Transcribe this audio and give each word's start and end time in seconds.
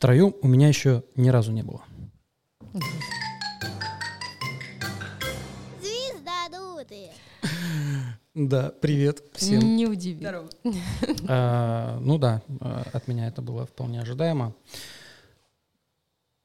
Втроем 0.00 0.34
у 0.40 0.48
меня 0.48 0.66
еще 0.66 1.04
ни 1.14 1.28
разу 1.28 1.52
не 1.52 1.62
было. 1.62 1.82
Звездодуты. 5.82 7.10
Да, 8.32 8.72
привет 8.80 9.22
всем. 9.34 9.76
Не 9.76 9.86
удиви. 9.86 10.20
Здорово. 10.20 10.48
А, 11.28 11.98
ну 12.00 12.16
да, 12.16 12.40
а, 12.60 12.86
от 12.94 13.08
меня 13.08 13.28
это 13.28 13.42
было 13.42 13.66
вполне 13.66 14.00
ожидаемо. 14.00 14.54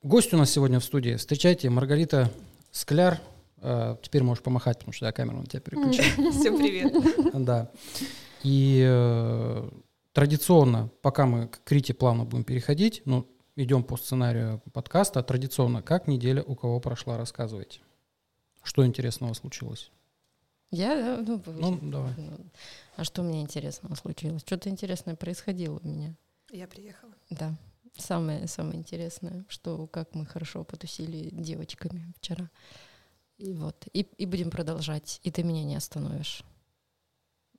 Гость 0.04 0.34
у 0.34 0.38
нас 0.38 0.52
сегодня 0.52 0.82
в 0.82 0.84
студии. 0.84 1.16
Встречайте, 1.16 1.70
Маргарита 1.70 2.30
Скляр. 2.72 3.22
А, 3.62 3.98
теперь 4.02 4.24
можешь 4.24 4.44
помахать, 4.44 4.80
потому 4.80 4.92
что 4.92 5.06
я 5.06 5.14
камеру 5.14 5.38
на 5.38 5.46
тебя 5.46 5.62
переключил. 5.62 6.04
Всем 6.38 6.58
привет. 6.58 6.94
Да. 7.46 7.72
И 8.44 8.84
э, 8.86 9.70
традиционно, 10.12 10.90
пока 11.02 11.26
мы 11.26 11.48
к 11.48 11.72
Рите 11.72 11.94
плавно 11.94 12.26
будем 12.26 12.44
переходить, 12.44 13.02
ну, 13.06 13.26
идем 13.56 13.84
по 13.84 13.98
сценарию 13.98 14.62
подкаста, 14.74 15.24
традиционно, 15.24 15.82
как 15.82 16.08
неделя 16.08 16.44
у 16.44 16.56
кого 16.56 16.80
прошла, 16.80 17.18
рассказывайте. 17.18 17.80
Что 18.64 18.86
интересного 18.86 19.34
случилось? 19.34 19.92
Я, 20.72 21.24
ну, 21.26 21.42
Ну, 21.46 21.80
давай. 21.92 22.14
а 22.96 23.04
что 23.04 23.22
мне 23.24 23.42
интересного 23.42 23.96
случилось? 23.96 24.42
Что-то 24.42 24.70
интересное 24.70 25.16
происходило 25.16 25.80
у 25.82 25.88
меня. 25.88 26.16
Я 26.52 26.68
приехала. 26.68 27.14
Да. 27.30 27.56
Самое, 27.98 28.48
самое 28.48 28.80
интересное, 28.80 29.46
что 29.48 29.88
как 29.88 30.16
мы 30.16 30.26
хорошо 30.26 30.64
потусили 30.64 31.30
девочками 31.32 32.12
вчера. 32.18 32.50
И 33.38 33.54
вот. 33.54 33.88
И, 33.94 34.02
и 34.02 34.26
будем 34.26 34.50
продолжать. 34.50 35.20
И 35.24 35.32
ты 35.32 35.44
меня 35.44 35.64
не 35.64 35.76
остановишь. 35.76 36.44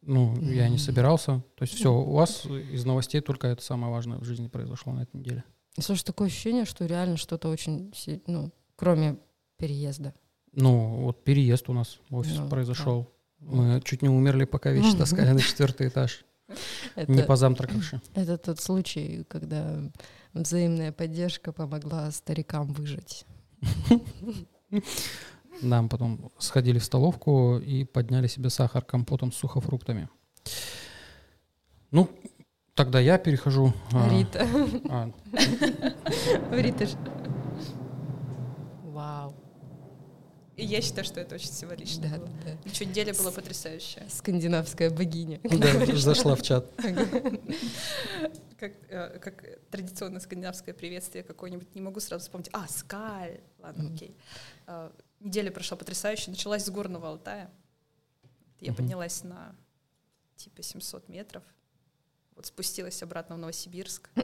Ну, 0.03 0.39
я 0.41 0.69
не 0.69 0.79
собирался. 0.79 1.43
То 1.57 1.63
есть 1.63 1.75
все, 1.75 1.93
у 1.93 2.13
вас 2.13 2.45
из 2.45 2.85
новостей 2.85 3.21
только 3.21 3.49
это 3.49 3.63
самое 3.63 3.93
важное 3.93 4.19
в 4.19 4.25
жизни 4.25 4.49
произошло 4.49 4.93
на 4.93 5.03
этой 5.03 5.17
неделе. 5.17 5.45
И, 5.77 5.81
Слушай, 5.83 6.05
такое 6.05 6.29
ощущение, 6.29 6.65
что 6.65 6.87
реально 6.87 7.17
что-то 7.17 7.49
очень, 7.49 7.93
ну, 8.27 8.51
кроме 8.77 9.19
переезда. 9.59 10.15
Ну, 10.53 11.03
вот 11.03 11.23
переезд 11.25 11.69
у 11.69 11.73
нас 11.75 11.99
в 12.09 12.17
офис 12.17 12.37
Ну, 12.39 12.49
произошел. 12.49 13.11
Мы 13.41 13.81
чуть 13.85 14.01
не 14.03 14.09
умерли, 14.09 14.45
пока 14.45 14.71
вещи 14.71 14.97
таскали 14.97 15.31
на 15.33 15.41
четвертый 15.41 15.89
этаж. 15.89 16.25
Это, 16.95 17.11
Не 17.11 17.23
позавтракавши. 17.23 18.01
это 18.15 18.39
тот 18.39 18.61
случай, 18.61 19.25
когда 19.29 19.81
взаимная 20.33 20.93
поддержка 20.93 21.53
помогла 21.53 22.11
старикам 22.13 22.73
выжить. 22.73 23.27
Нам 25.63 25.89
потом 25.89 26.31
сходили 26.39 26.79
в 26.79 26.85
столовку 26.85 27.59
и 27.59 27.85
подняли 27.85 28.27
себе 28.27 28.51
сахар 28.51 28.83
компотом 28.85 29.33
с 29.33 29.37
сухофруктами. 29.37 30.09
Ну, 31.91 32.11
тогда 32.77 33.01
я 33.01 33.19
перехожу. 33.19 33.73
а, 33.93 34.09
Рита. 34.09 34.47
а, 34.89 35.11
Рита 36.53 36.87
Вау. 38.85 39.35
И 40.57 40.65
я 40.65 40.81
считаю, 40.81 41.05
что 41.05 41.21
это 41.21 41.35
очень 41.35 41.51
символично 41.51 42.09
Да, 42.09 42.17
было. 42.17 42.29
да. 42.45 42.53
И 42.65 42.71
чуть 42.71 42.89
неделя 42.89 43.13
была 43.13 43.31
потрясающая. 43.31 44.05
Скандинавская 44.09 44.91
богиня. 44.91 45.39
да, 45.43 45.97
зашла 45.97 46.35
в 46.35 46.43
чат. 46.43 46.71
Как, 48.59 48.73
э, 48.89 49.19
как 49.19 49.45
традиционное 49.71 50.21
скандинавское 50.21 50.75
приветствие 50.75 51.25
какое-нибудь. 51.25 51.75
Не 51.75 51.83
могу 51.83 52.01
сразу 52.01 52.23
вспомнить. 52.25 52.49
А, 52.55 52.67
скаль. 52.69 53.41
Ладно, 53.59 53.91
окей. 53.93 54.17
Э, 54.67 54.91
Неделя 55.21 55.51
прошла 55.51 55.77
потрясающе. 55.77 56.31
Началась 56.31 56.65
с 56.65 56.71
горного 56.71 57.09
Алтая. 57.09 57.51
Я 58.61 58.73
поднялась 58.73 59.23
на 59.25 59.55
типа 60.37 60.63
700 60.63 61.11
метров. 61.11 61.43
Вот 62.37 62.47
спустилась 62.47 63.03
обратно 63.03 63.37
в 63.37 63.39
Новосибирск. 63.39 64.11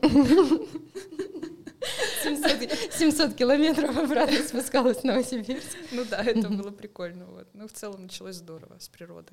700, 2.22 2.70
700 2.92 3.34
километров 3.34 3.96
обратно 3.96 4.38
спускалась 4.46 4.98
в 4.98 5.04
Новосибирск. 5.04 5.76
Ну 5.92 6.04
да, 6.04 6.22
это 6.22 6.48
было 6.48 6.70
прикольно. 6.70 7.26
Вот. 7.26 7.48
Ну, 7.54 7.66
в 7.66 7.72
целом 7.72 8.02
началось 8.02 8.36
здорово 8.36 8.78
с 8.78 8.88
природы. 8.88 9.32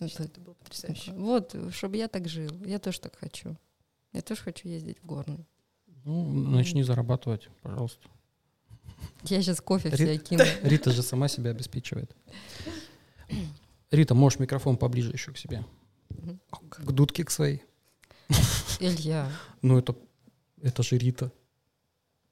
Это- 0.00 0.24
Это 0.24 0.40
было 0.40 0.54
потрясающе. 0.54 1.12
Вот, 1.12 1.54
чтобы 1.72 1.96
я 1.96 2.08
так 2.08 2.28
жил. 2.28 2.50
Я 2.64 2.78
тоже 2.78 3.00
так 3.00 3.16
хочу. 3.18 3.56
Я 4.12 4.20
тоже 4.22 4.42
хочу 4.42 4.68
ездить 4.68 4.98
в 5.00 5.06
горный. 5.06 5.46
Ну, 6.04 6.24
начни 6.32 6.82
зарабатывать, 6.82 7.48
пожалуйста. 7.62 8.08
Я 9.24 9.42
сейчас 9.42 9.60
кофе 9.60 9.88
Рит- 9.90 9.94
все 9.96 10.18
кину. 10.18 10.44
Рита 10.62 10.90
же 10.90 11.02
сама 11.02 11.28
себя 11.28 11.50
обеспечивает. 11.50 12.14
Рита, 13.90 14.14
можешь 14.14 14.38
микрофон 14.38 14.76
поближе 14.76 15.10
еще 15.12 15.32
к 15.32 15.38
себе. 15.38 15.64
К 16.50 16.92
дудке 16.92 17.24
к 17.24 17.30
своей. 17.30 17.62
Илья, 18.80 19.30
Ну, 19.62 19.78
это, 19.78 19.96
это 20.62 20.82
же 20.82 20.98
Рита. 20.98 21.32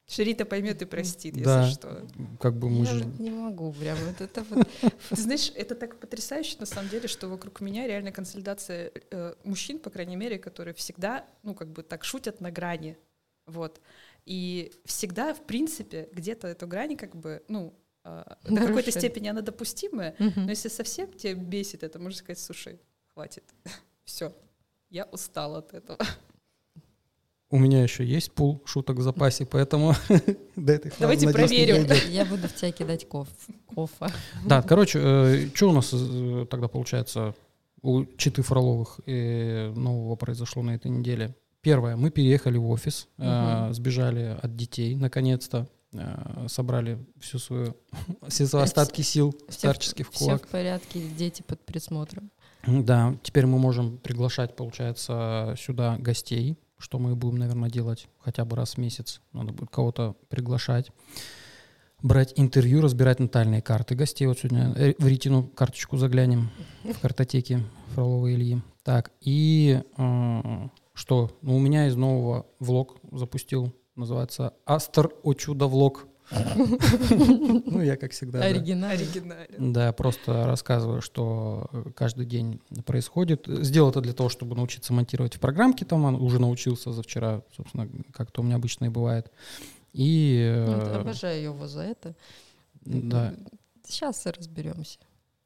Ширита 0.08 0.44
поймет 0.44 0.82
и 0.82 0.84
простит, 0.84 1.34
Да. 1.42 1.62
если 1.62 1.74
что. 1.74 2.06
Как 2.40 2.54
бы 2.54 2.70
мы 2.70 2.84
я 2.84 2.92
же... 2.92 3.04
не 3.18 3.30
могу 3.30 3.72
прям. 3.72 3.98
Вот 3.98 4.20
это 4.20 4.44
вот. 4.44 4.68
Ты 5.10 5.20
знаешь, 5.20 5.50
это 5.56 5.74
так 5.74 5.98
потрясающе 5.98 6.58
на 6.60 6.66
самом 6.66 6.88
деле, 6.90 7.08
что 7.08 7.28
вокруг 7.28 7.60
меня 7.60 7.88
реально 7.88 8.12
консолидация 8.12 8.92
э, 9.10 9.34
мужчин, 9.42 9.80
по 9.80 9.90
крайней 9.90 10.14
мере, 10.14 10.38
которые 10.38 10.74
всегда, 10.74 11.26
ну, 11.42 11.54
как 11.56 11.72
бы 11.72 11.82
так 11.82 12.04
шутят 12.04 12.40
на 12.40 12.52
грани. 12.52 12.96
Вот. 13.46 13.80
И 14.26 14.72
всегда, 14.84 15.34
в 15.34 15.44
принципе, 15.44 16.08
где-то 16.12 16.46
эту 16.46 16.68
грань, 16.68 16.96
как 16.96 17.16
бы, 17.16 17.42
ну, 17.48 17.74
э, 18.04 18.22
до 18.44 18.60
какой-то 18.60 18.92
степени 18.92 19.26
она 19.26 19.40
допустимая, 19.40 20.14
но 20.18 20.50
если 20.50 20.68
совсем 20.68 21.12
тебя 21.12 21.34
бесит 21.34 21.82
это, 21.82 21.98
можно 21.98 22.18
сказать, 22.18 22.38
слушай, 22.38 22.78
хватит. 23.12 23.42
Все. 24.04 24.32
Я 24.90 25.04
устала 25.04 25.58
от 25.58 25.74
этого. 25.74 25.98
У 27.48 27.58
меня 27.58 27.82
еще 27.82 28.04
есть 28.04 28.32
пул 28.32 28.60
шуток 28.64 28.96
в 28.98 29.02
запасе, 29.02 29.46
поэтому 29.46 29.94
до 30.56 30.72
этой 30.72 30.90
фразы, 30.90 31.00
Давайте 31.00 31.30
проверим. 31.30 31.86
Я 32.10 32.24
буду 32.24 32.48
в 32.48 32.54
тебя 32.54 32.72
кидать 32.72 33.08
коф. 33.08 33.28
Кофа. 33.66 34.10
Да, 34.44 34.62
короче, 34.62 35.48
что 35.54 35.70
у 35.70 35.72
нас 35.72 35.90
э, 35.92 36.46
тогда 36.50 36.66
получается 36.66 37.34
у 37.82 38.04
Читы 38.16 38.42
Фроловых 38.42 39.00
э, 39.06 39.70
нового 39.70 40.16
произошло 40.16 40.62
на 40.62 40.74
этой 40.74 40.90
неделе? 40.90 41.36
Первое, 41.60 41.96
мы 41.96 42.10
переехали 42.10 42.58
в 42.58 42.68
офис, 42.68 43.08
э, 43.18 43.68
сбежали 43.72 44.38
от 44.42 44.56
детей, 44.56 44.96
наконец-то, 44.96 45.68
э, 45.92 46.46
собрали 46.48 46.98
всю 47.20 47.38
свою, 47.38 47.76
все 48.28 48.46
свои 48.46 48.64
остатки 48.64 49.02
сил 49.02 49.34
старчески 49.48 50.02
в 50.02 50.10
Все 50.10 50.24
кулак. 50.24 50.46
в 50.46 50.48
порядке, 50.48 51.00
дети 51.16 51.42
под 51.42 51.64
присмотром. 51.64 52.30
Да, 52.66 53.16
теперь 53.22 53.46
мы 53.46 53.58
можем 53.58 53.98
приглашать, 53.98 54.56
получается, 54.56 55.54
сюда 55.58 55.96
гостей, 55.98 56.56
что 56.78 56.98
мы 56.98 57.14
будем, 57.14 57.38
наверное, 57.38 57.70
делать 57.70 58.08
хотя 58.18 58.44
бы 58.44 58.56
раз 58.56 58.74
в 58.74 58.78
месяц. 58.78 59.20
Надо 59.32 59.52
будет 59.52 59.70
кого-то 59.70 60.16
приглашать, 60.28 60.90
брать 62.02 62.32
интервью, 62.36 62.80
разбирать 62.80 63.20
натальные 63.20 63.62
карты 63.62 63.94
гостей. 63.94 64.26
Вот 64.26 64.38
сегодня 64.38 64.72
э, 64.76 64.94
в 64.98 65.06
Ритину 65.06 65.44
карточку 65.44 65.96
заглянем 65.96 66.50
в 66.84 66.98
картотеке 67.00 67.60
Фролова 67.94 68.32
Ильи. 68.32 68.60
Так, 68.82 69.12
и 69.20 69.82
э, 69.96 70.68
что? 70.92 71.30
Ну, 71.42 71.56
у 71.56 71.60
меня 71.60 71.86
из 71.86 71.96
нового 71.96 72.46
влог 72.58 72.96
запустил, 73.12 73.74
называется 73.94 74.54
«Астер 74.64 75.10
о 75.22 75.34
чудо 75.34 75.66
влог». 75.66 76.06
Ну, 77.66 77.82
я, 77.82 77.96
как 77.96 78.12
всегда, 78.12 78.40
да. 78.40 78.44
Оригинально. 78.46 79.04
Да, 79.58 79.92
просто 79.92 80.46
рассказываю, 80.46 81.00
что 81.00 81.68
э, 81.72 81.90
каждый 81.94 82.26
день 82.26 82.60
происходит. 82.84 83.46
Сделал 83.46 83.90
это 83.90 84.00
для 84.00 84.12
того, 84.12 84.28
чтобы 84.28 84.56
научиться 84.56 84.92
монтировать 84.92 85.36
в 85.36 85.40
программке, 85.40 85.84
там 85.84 86.04
он 86.04 86.16
уже 86.16 86.38
научился 86.40 86.92
за 86.92 87.02
вчера, 87.02 87.42
собственно, 87.56 87.88
как 88.12 88.30
то 88.30 88.42
у 88.42 88.44
меня 88.44 88.56
обычно 88.56 88.86
и 88.86 88.88
бывает. 88.88 89.30
И 89.92 90.64
Ну, 90.66 90.72
э, 90.72 91.00
Обожаю 91.00 91.42
его 91.42 91.66
за 91.66 91.82
это. 91.82 92.14
да, 92.84 93.34
Сейчас 93.84 94.26
разберемся. 94.26 94.98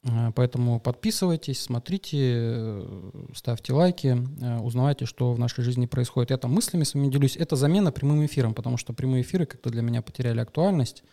Э, 0.03 0.31
поэтому 0.35 0.79
подписывайтесь, 0.79 1.61
смотрите, 1.61 2.17
э, 2.19 3.11
ставьте 3.35 3.73
лайки, 3.73 4.17
э, 4.41 4.57
узнавайте, 4.59 5.05
что 5.05 5.33
в 5.33 5.39
нашей 5.39 5.63
жизни 5.63 5.85
происходит. 5.85 6.31
Я 6.31 6.37
там 6.37 6.51
мыслями 6.51 6.83
с 6.83 6.93
вами 6.93 7.09
делюсь. 7.11 7.37
Это 7.37 7.55
замена 7.55 7.91
прямым 7.91 8.25
эфиром, 8.25 8.53
потому 8.53 8.77
что 8.77 8.93
прямые 8.93 9.21
эфиры 9.21 9.45
как-то 9.45 9.69
для 9.69 9.81
меня 9.81 10.01
потеряли 10.01 10.39
актуальность, 10.39 11.03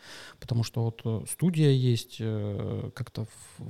потому 0.40 0.62
что 0.64 0.84
вот 0.84 1.28
студия 1.30 1.70
есть, 1.70 2.18
как-то 2.94 3.26
в 3.58 3.62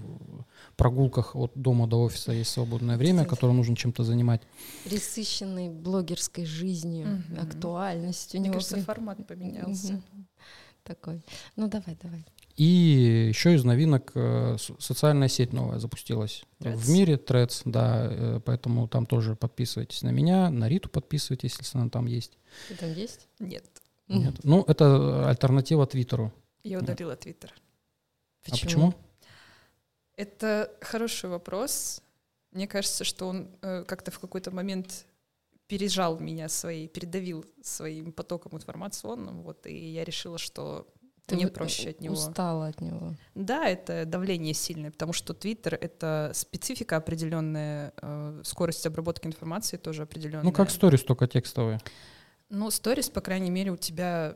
прогулках 0.76 1.35
от 1.37 1.53
дома 1.55 1.87
до 1.87 2.03
офиса 2.03 2.32
есть 2.32 2.50
свободное 2.50 2.97
время, 2.97 3.19
Кстати. 3.25 3.31
которое 3.35 3.53
нужно 3.55 3.76
чем-то 3.76 4.05
занимать. 4.05 4.43
Присыщенный 4.85 5.69
блогерской 5.69 6.44
жизнью, 6.44 7.23
Мгм. 7.29 7.41
актуальностью. 7.41 8.38
у 8.38 8.41
Мне 8.41 8.49
него 8.49 8.55
кажется, 8.55 8.76
при- 8.76 8.82
формат 8.82 9.26
поменялся. 9.26 9.93
Мгм. 9.94 10.26
Такой. 10.85 11.23
Ну 11.56 11.69
давай, 11.69 11.99
давай. 12.03 12.25
И 12.58 13.28
еще 13.28 13.55
из 13.55 13.62
новинок 13.62 14.10
э, 14.16 14.56
социальная 14.81 15.28
сеть 15.28 15.52
новая 15.52 15.78
запустилась 15.78 16.43
в 16.58 16.64
Threads. 16.64 16.90
мире, 16.90 17.14
Threads, 17.14 17.62
да, 17.64 18.08
э, 18.10 18.40
поэтому 18.44 18.88
там 18.88 19.06
тоже 19.06 19.37
подписывайтесь 19.37 20.02
на 20.02 20.08
меня, 20.08 20.50
на 20.50 20.69
Риту 20.69 20.88
подписывайтесь, 20.88 21.56
если 21.56 21.78
она 21.78 21.88
там 21.88 22.06
есть. 22.06 22.37
Ты 22.66 22.75
там 22.75 22.93
есть? 22.93 23.28
Нет, 23.38 23.64
Нет. 24.08 24.34
Ну, 24.43 24.64
это 24.66 25.28
альтернатива 25.28 25.87
Твиттеру. 25.87 26.32
я 26.64 26.81
удалила 26.81 27.14
Твиттер. 27.14 27.55
А 28.49 28.50
почему? 28.50 28.93
Это 30.16 30.72
хороший 30.81 31.31
вопрос. 31.31 32.02
Мне 32.50 32.66
кажется, 32.66 33.04
что 33.04 33.28
он 33.28 33.50
э, 33.62 33.84
как-то 33.84 34.11
в 34.11 34.19
какой-то 34.19 34.50
момент 34.50 35.06
пережал 35.69 36.19
меня 36.19 36.49
своей, 36.49 36.88
передавил 36.88 37.44
своим 37.62 38.11
потоком 38.11 38.56
информационным, 38.56 39.43
вот, 39.43 39.64
и 39.69 39.93
я 39.93 40.02
решила, 40.02 40.38
что 40.38 40.88
Ты 41.28 41.36
мне 41.36 41.48
проще 41.48 41.90
от 41.90 42.00
него. 42.00 42.14
Устала 42.14 42.69
от 42.69 42.80
него. 42.80 43.14
Да, 43.34 43.69
это 43.69 44.06
давление 44.06 44.54
сильное, 44.54 44.90
потому 44.90 45.12
что 45.12 45.34
Твиттер— 45.34 45.75
это 45.80 46.32
специфика 46.34 46.96
определенная, 46.96 47.92
э, 48.00 48.40
скорость 48.44 48.86
обработки 48.86 49.26
информации 49.26 49.76
тоже 49.76 50.02
определенная. 50.02 50.42
Ну, 50.42 50.52
как 50.52 50.70
сторис, 50.70 51.02
только 51.02 51.26
текстовые. 51.26 51.80
Ну, 52.48 52.70
сторис, 52.70 53.10
по 53.10 53.20
крайней 53.20 53.50
мере, 53.50 53.72
у 53.72 53.76
тебя 53.76 54.34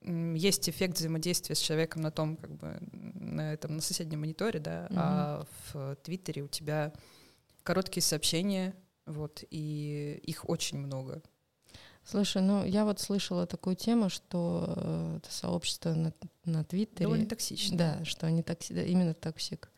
есть 0.00 0.70
эффект 0.70 0.96
взаимодействия 0.96 1.54
с 1.54 1.58
человеком 1.58 2.00
на 2.00 2.10
том, 2.10 2.36
как 2.36 2.50
бы, 2.56 2.78
на 2.90 3.52
этом, 3.52 3.76
на 3.76 3.82
соседнем 3.82 4.20
мониторе, 4.20 4.58
да, 4.58 4.88
а 4.90 5.44
в 5.72 5.96
Твиттере 6.02 6.42
у 6.42 6.48
тебя 6.48 6.94
короткие 7.62 8.02
сообщения, 8.02 8.74
вот, 9.04 9.44
и 9.50 10.18
их 10.24 10.48
очень 10.48 10.78
много. 10.78 11.22
Слушай, 12.04 12.42
ну 12.42 12.64
я 12.64 12.84
вот 12.84 13.00
слышала 13.00 13.46
такую 13.46 13.76
тему, 13.76 14.08
что 14.10 14.64
э, 14.76 15.18
это 15.18 15.32
сообщество 15.32 15.94
на, 15.94 16.12
на 16.44 16.64
Твиттере. 16.64 17.04
Довольно 17.04 17.26
токсично. 17.26 17.76
Да, 17.78 18.04
что 18.04 18.26
они 18.26 18.42
токси, 18.42 18.72
да, 18.72 18.82
именно 18.82 19.14
toxic. 19.14 19.70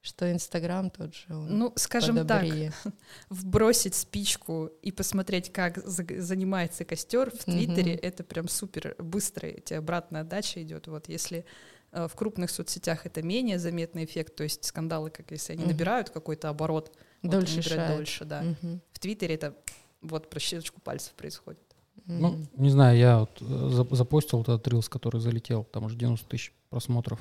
Что 0.00 0.30
Инстаграм 0.30 0.90
тот 0.90 1.14
же. 1.14 1.24
Ну, 1.32 1.72
скажем 1.76 2.26
так, 2.26 2.42
подобрее. 2.42 2.72
вбросить 3.30 3.94
спичку 3.94 4.66
и 4.82 4.92
посмотреть, 4.92 5.50
как 5.50 5.78
за- 5.78 6.20
занимается 6.20 6.84
костер 6.84 7.30
в. 7.30 7.44
Твиттере, 7.44 7.94
это 7.94 8.22
прям 8.22 8.48
супер 8.48 8.94
быстро, 8.98 9.50
тебе 9.50 9.78
обратная 9.78 10.20
отдача 10.20 10.62
идет. 10.62 10.88
Вот 10.88 11.08
если 11.08 11.46
э, 11.90 12.06
в 12.06 12.14
крупных 12.16 12.50
соцсетях 12.50 13.06
это 13.06 13.22
менее 13.22 13.58
заметный 13.58 14.04
эффект, 14.04 14.36
то 14.36 14.42
есть 14.44 14.64
скандалы, 14.66 15.08
как 15.10 15.30
если 15.30 15.54
они 15.54 15.62
Мгм. 15.62 15.72
набирают 15.72 16.10
какой-то 16.10 16.50
оборот, 16.50 16.94
вот 17.22 17.32
Дольше 17.32 17.56
набирают 17.56 17.86
шает. 17.86 17.96
дольше, 17.96 18.24
да. 18.26 18.42
Мгм. 18.42 18.82
В 18.92 18.98
Твиттере 18.98 19.34
это 19.36 19.56
вот 20.02 20.28
про 20.28 20.38
щелчку 20.38 20.82
пальцев 20.82 21.14
происходит. 21.14 21.63
Ну, 22.06 22.38
не 22.56 22.70
знаю, 22.70 22.98
я 22.98 23.20
вот 23.20 23.40
э, 23.40 23.68
за- 23.70 23.94
запостил 23.94 24.42
этот 24.42 24.66
рилс, 24.68 24.88
который 24.88 25.20
залетел, 25.20 25.64
там 25.64 25.84
уже 25.84 25.96
90 25.96 26.28
тысяч 26.28 26.52
просмотров. 26.68 27.20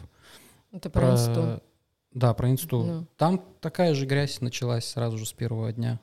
Это 0.72 0.90
про, 0.90 1.12
инсту. 1.12 1.62
Да, 2.14 2.34
про 2.34 2.50
инсту. 2.52 2.84
Ну. 2.84 3.08
Там 3.18 3.44
такая 3.62 3.94
же 3.94 4.06
грязь 4.06 4.42
началась 4.42 4.86
сразу 4.86 5.18
же 5.18 5.26
с 5.26 5.34
первого 5.34 5.72
дня. 5.72 6.00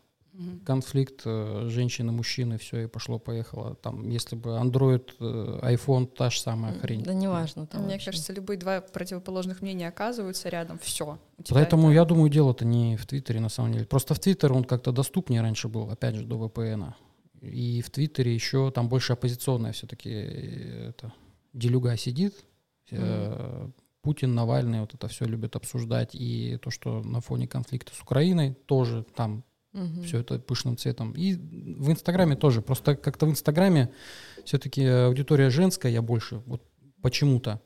Конфликт 0.64 1.22
э, 1.26 1.66
женщины, 1.68 2.12
мужчины, 2.12 2.56
все, 2.56 2.84
и 2.84 2.86
пошло-поехало. 2.86 3.74
Там, 3.74 4.08
если 4.08 4.36
бы 4.36 4.50
Android, 4.50 5.10
э, 5.18 5.74
iPhone, 5.74 6.06
та 6.06 6.30
же 6.30 6.40
самая 6.40 6.78
хрень. 6.78 7.02
Да 7.02 7.12
неважно 7.12 7.66
там 7.66 7.82
Мне 7.82 7.94
вообще. 7.94 8.06
кажется, 8.06 8.32
любые 8.32 8.56
два 8.56 8.80
противоположных 8.80 9.60
мнения 9.60 9.86
оказываются 9.88 10.48
рядом, 10.48 10.78
все. 10.78 11.18
Поэтому 11.50 11.92
я 11.92 12.06
думаю, 12.06 12.30
дело-то 12.30 12.64
не 12.64 12.96
в 12.96 13.04
Твиттере 13.06 13.40
на 13.40 13.50
самом 13.50 13.72
деле. 13.72 13.84
Просто 13.84 14.14
в 14.14 14.18
Твиттер 14.18 14.54
он 14.54 14.64
как-то 14.64 14.92
доступнее 14.92 15.42
раньше 15.42 15.68
был, 15.68 15.90
опять 15.90 16.14
же, 16.14 16.24
до 16.24 16.36
VPN. 16.36 16.94
И 17.40 17.80
в 17.82 17.90
Твиттере 17.90 18.34
еще 18.34 18.70
там 18.70 18.88
больше 18.88 19.14
оппозиционная 19.14 19.72
все-таки 19.72 20.10
это, 20.10 21.12
делюга 21.52 21.96
сидит. 21.96 22.34
Э, 22.90 23.68
Путин, 24.02 24.34
Навальный 24.34 24.80
вот 24.80 24.94
это 24.94 25.08
все 25.08 25.24
любят 25.24 25.56
обсуждать. 25.56 26.14
И 26.14 26.58
то, 26.62 26.70
что 26.70 27.02
на 27.02 27.20
фоне 27.20 27.46
конфликта 27.46 27.94
с 27.94 28.00
Украиной 28.00 28.54
тоже 28.66 29.04
там 29.14 29.44
Мгм. 29.72 30.02
все 30.02 30.18
это 30.18 30.38
пышным 30.40 30.76
цветом. 30.76 31.12
И 31.12 31.34
в 31.34 31.90
Инстаграме 31.90 32.34
тоже. 32.36 32.60
Просто 32.60 32.96
как-то 32.96 33.26
в 33.26 33.30
Инстаграме 33.30 33.92
все-таки 34.44 34.84
аудитория 34.84 35.50
женская, 35.50 35.92
я 35.92 36.02
больше. 36.02 36.42
Вот 36.46 36.62
почему-то. 37.02 37.60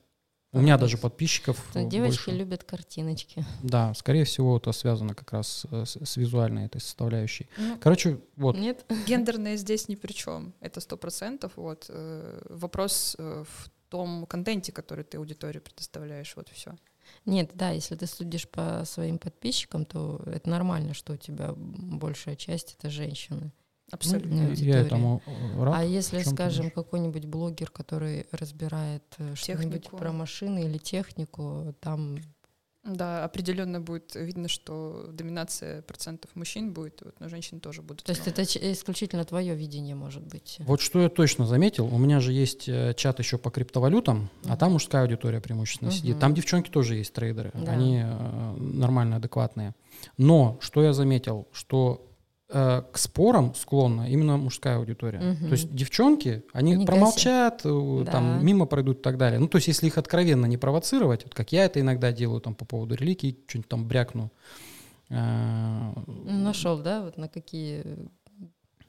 У 0.54 0.60
меня 0.60 0.78
даже 0.78 0.96
подписчиков 0.98 1.58
э, 1.74 1.84
Девочки 1.84 2.26
больше. 2.26 2.30
любят 2.30 2.64
картиночки. 2.64 3.44
Да, 3.62 3.92
скорее 3.94 4.24
всего, 4.24 4.56
это 4.56 4.70
связано 4.72 5.14
как 5.14 5.32
раз 5.32 5.66
э, 5.70 5.84
с, 5.84 5.96
с 5.96 6.16
визуальной 6.16 6.66
этой 6.66 6.80
составляющей. 6.80 7.48
Ну, 7.56 7.76
Короче, 7.80 8.20
вот. 8.36 8.56
Нет? 8.56 8.84
Гендерное 9.06 9.56
здесь 9.56 9.88
ни 9.88 9.96
при 9.96 10.12
чем. 10.12 10.54
Это 10.60 10.80
сто 10.80 10.96
процентов. 10.96 11.52
Вот 11.56 11.86
э, 11.88 12.40
вопрос 12.48 13.16
в 13.18 13.70
том 13.88 14.26
контенте, 14.26 14.70
который 14.70 15.04
ты 15.04 15.18
аудитории 15.18 15.58
предоставляешь. 15.58 16.32
Вот 16.36 16.48
все. 16.48 16.76
Нет, 17.26 17.50
да, 17.54 17.70
если 17.70 17.96
ты 17.96 18.06
судишь 18.06 18.48
по 18.48 18.84
своим 18.84 19.18
подписчикам, 19.18 19.84
то 19.84 20.22
это 20.26 20.48
нормально, 20.48 20.94
что 20.94 21.14
у 21.14 21.16
тебя 21.16 21.52
большая 21.56 22.36
часть 22.36 22.76
это 22.78 22.90
женщины. 22.90 23.50
Абсолютно. 23.90 24.44
Ну, 24.48 24.52
я 24.54 24.80
этому 24.80 25.22
э, 25.26 25.62
рад. 25.62 25.74
а 25.76 25.84
если, 25.84 26.20
скажем, 26.22 26.70
какой-нибудь 26.70 27.26
блогер, 27.26 27.70
который 27.70 28.26
разбирает 28.32 29.04
э, 29.18 29.34
что-нибудь 29.34 29.90
про 29.90 30.10
машины 30.12 30.64
или 30.64 30.78
технику, 30.78 31.74
там 31.80 32.16
Да, 32.82 33.24
определенно 33.24 33.80
будет 33.80 34.14
видно, 34.14 34.46
что 34.48 35.08
доминация 35.10 35.80
процентов 35.82 36.30
мужчин 36.34 36.72
будет, 36.74 37.00
вот, 37.02 37.14
но 37.18 37.28
женщин 37.28 37.58
тоже 37.60 37.80
будут. 37.80 38.04
То 38.04 38.12
есть 38.12 38.26
это 38.26 38.42
исключительно 38.42 39.24
твое 39.24 39.54
видение 39.54 39.94
может 39.94 40.22
быть. 40.26 40.56
Вот 40.60 40.80
что 40.82 41.00
я 41.00 41.08
точно 41.08 41.46
заметил, 41.46 41.86
у 41.86 41.96
меня 41.98 42.20
же 42.20 42.32
есть 42.32 42.68
э, 42.68 42.92
чат 42.94 43.18
еще 43.20 43.38
по 43.38 43.50
криптовалютам, 43.50 44.28
а 44.44 44.48
Мгм. 44.48 44.56
там 44.58 44.72
мужская 44.72 45.02
аудитория 45.02 45.40
преимущественно 45.40 45.90
сидит. 45.90 46.12
Мгм. 46.16 46.20
Там 46.20 46.34
девчонки 46.34 46.70
тоже 46.70 46.96
есть 46.96 47.12
трейдеры, 47.14 47.52
Да. 47.54 47.72
они 47.72 48.02
э, 48.04 48.54
нормально 48.58 49.16
адекватные. 49.16 49.74
Но 50.18 50.58
что 50.60 50.82
я 50.82 50.92
заметил, 50.92 51.48
что 51.52 52.10
к 52.48 52.90
спорам 52.94 53.54
склонна 53.54 54.08
именно 54.10 54.36
мужская 54.36 54.76
аудитория. 54.76 55.18
Мгм. 55.18 55.46
То 55.46 55.52
есть 55.52 55.74
девчонки, 55.74 56.44
они, 56.52 56.74
Они 56.74 56.86
промолчат, 56.86 57.62
э, 57.64 58.02
Да. 58.04 58.12
там 58.12 58.44
мимо 58.46 58.66
пройдут 58.66 58.98
и 58.98 59.02
так 59.02 59.16
далее. 59.16 59.40
Ну, 59.40 59.48
то 59.48 59.56
есть 59.56 59.68
если 59.68 59.86
их 59.86 59.96
откровенно 59.98 60.46
не 60.46 60.56
провоцировать, 60.58 61.24
вот 61.24 61.34
как 61.34 61.52
я 61.52 61.64
это 61.64 61.80
иногда 61.80 62.12
делаю 62.12 62.40
там 62.40 62.54
по 62.54 62.64
поводу 62.64 62.94
религии, 62.94 63.38
что-нибудь 63.48 63.68
там 63.68 63.88
брякну. 63.88 64.30
э, 65.10 65.92
Нашел, 66.26 66.78
да, 66.78 67.02
вот 67.02 67.16
на 67.16 67.28
какие 67.28 67.84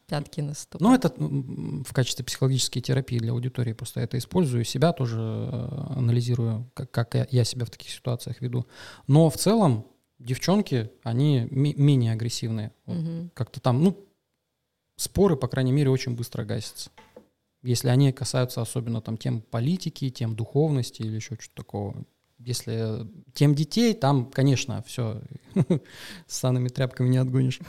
пятки 0.08 0.42
наступать. 0.42 0.82
Ну, 0.82 0.94
это 0.94 1.12
в 1.18 1.92
качестве 1.94 2.24
психологической 2.24 2.82
терапии 2.82 3.18
для 3.18 3.32
аудитории 3.32 3.74
просто 3.74 4.02
это 4.02 4.18
использую, 4.18 4.64
себя 4.64 4.94
тоже 4.94 5.18
э, 5.20 5.94
анализирую, 5.96 6.70
как, 6.74 7.16
я 7.32 7.44
себя 7.44 7.66
в 7.66 7.70
таких 7.70 7.90
ситуациях 7.90 8.42
веду. 8.42 8.68
Но 9.08 9.30
в 9.30 9.38
целом 9.38 9.86
девчонки, 10.20 10.92
они 11.04 11.48
ми- 11.52 11.74
менее 11.76 12.14
агрессивные. 12.14 12.72
Вот. 12.86 13.32
Как-то 13.34 13.60
там, 13.60 13.84
ну, 13.84 13.98
споры, 14.98 15.36
по 15.36 15.48
крайней 15.48 15.72
мере, 15.72 15.90
очень 15.90 16.16
быстро 16.16 16.44
гасятся. 16.44 16.90
Если 17.64 17.90
они 17.90 18.12
касаются 18.12 18.62
особенно 18.62 19.02
там 19.02 19.18
тем 19.18 19.42
политики, 19.42 20.10
тем 20.10 20.36
духовности 20.36 21.02
или 21.02 21.16
еще 21.16 21.36
что-то 21.40 21.56
такого. 21.56 22.06
Если 22.38 23.08
тем 23.34 23.56
детей, 23.56 23.94
там, 23.94 24.30
конечно, 24.30 24.84
все, 24.86 25.22
с 26.28 26.38
санными 26.38 26.68
тряпками 26.68 27.10
не 27.10 27.18
отгонишь 27.18 27.60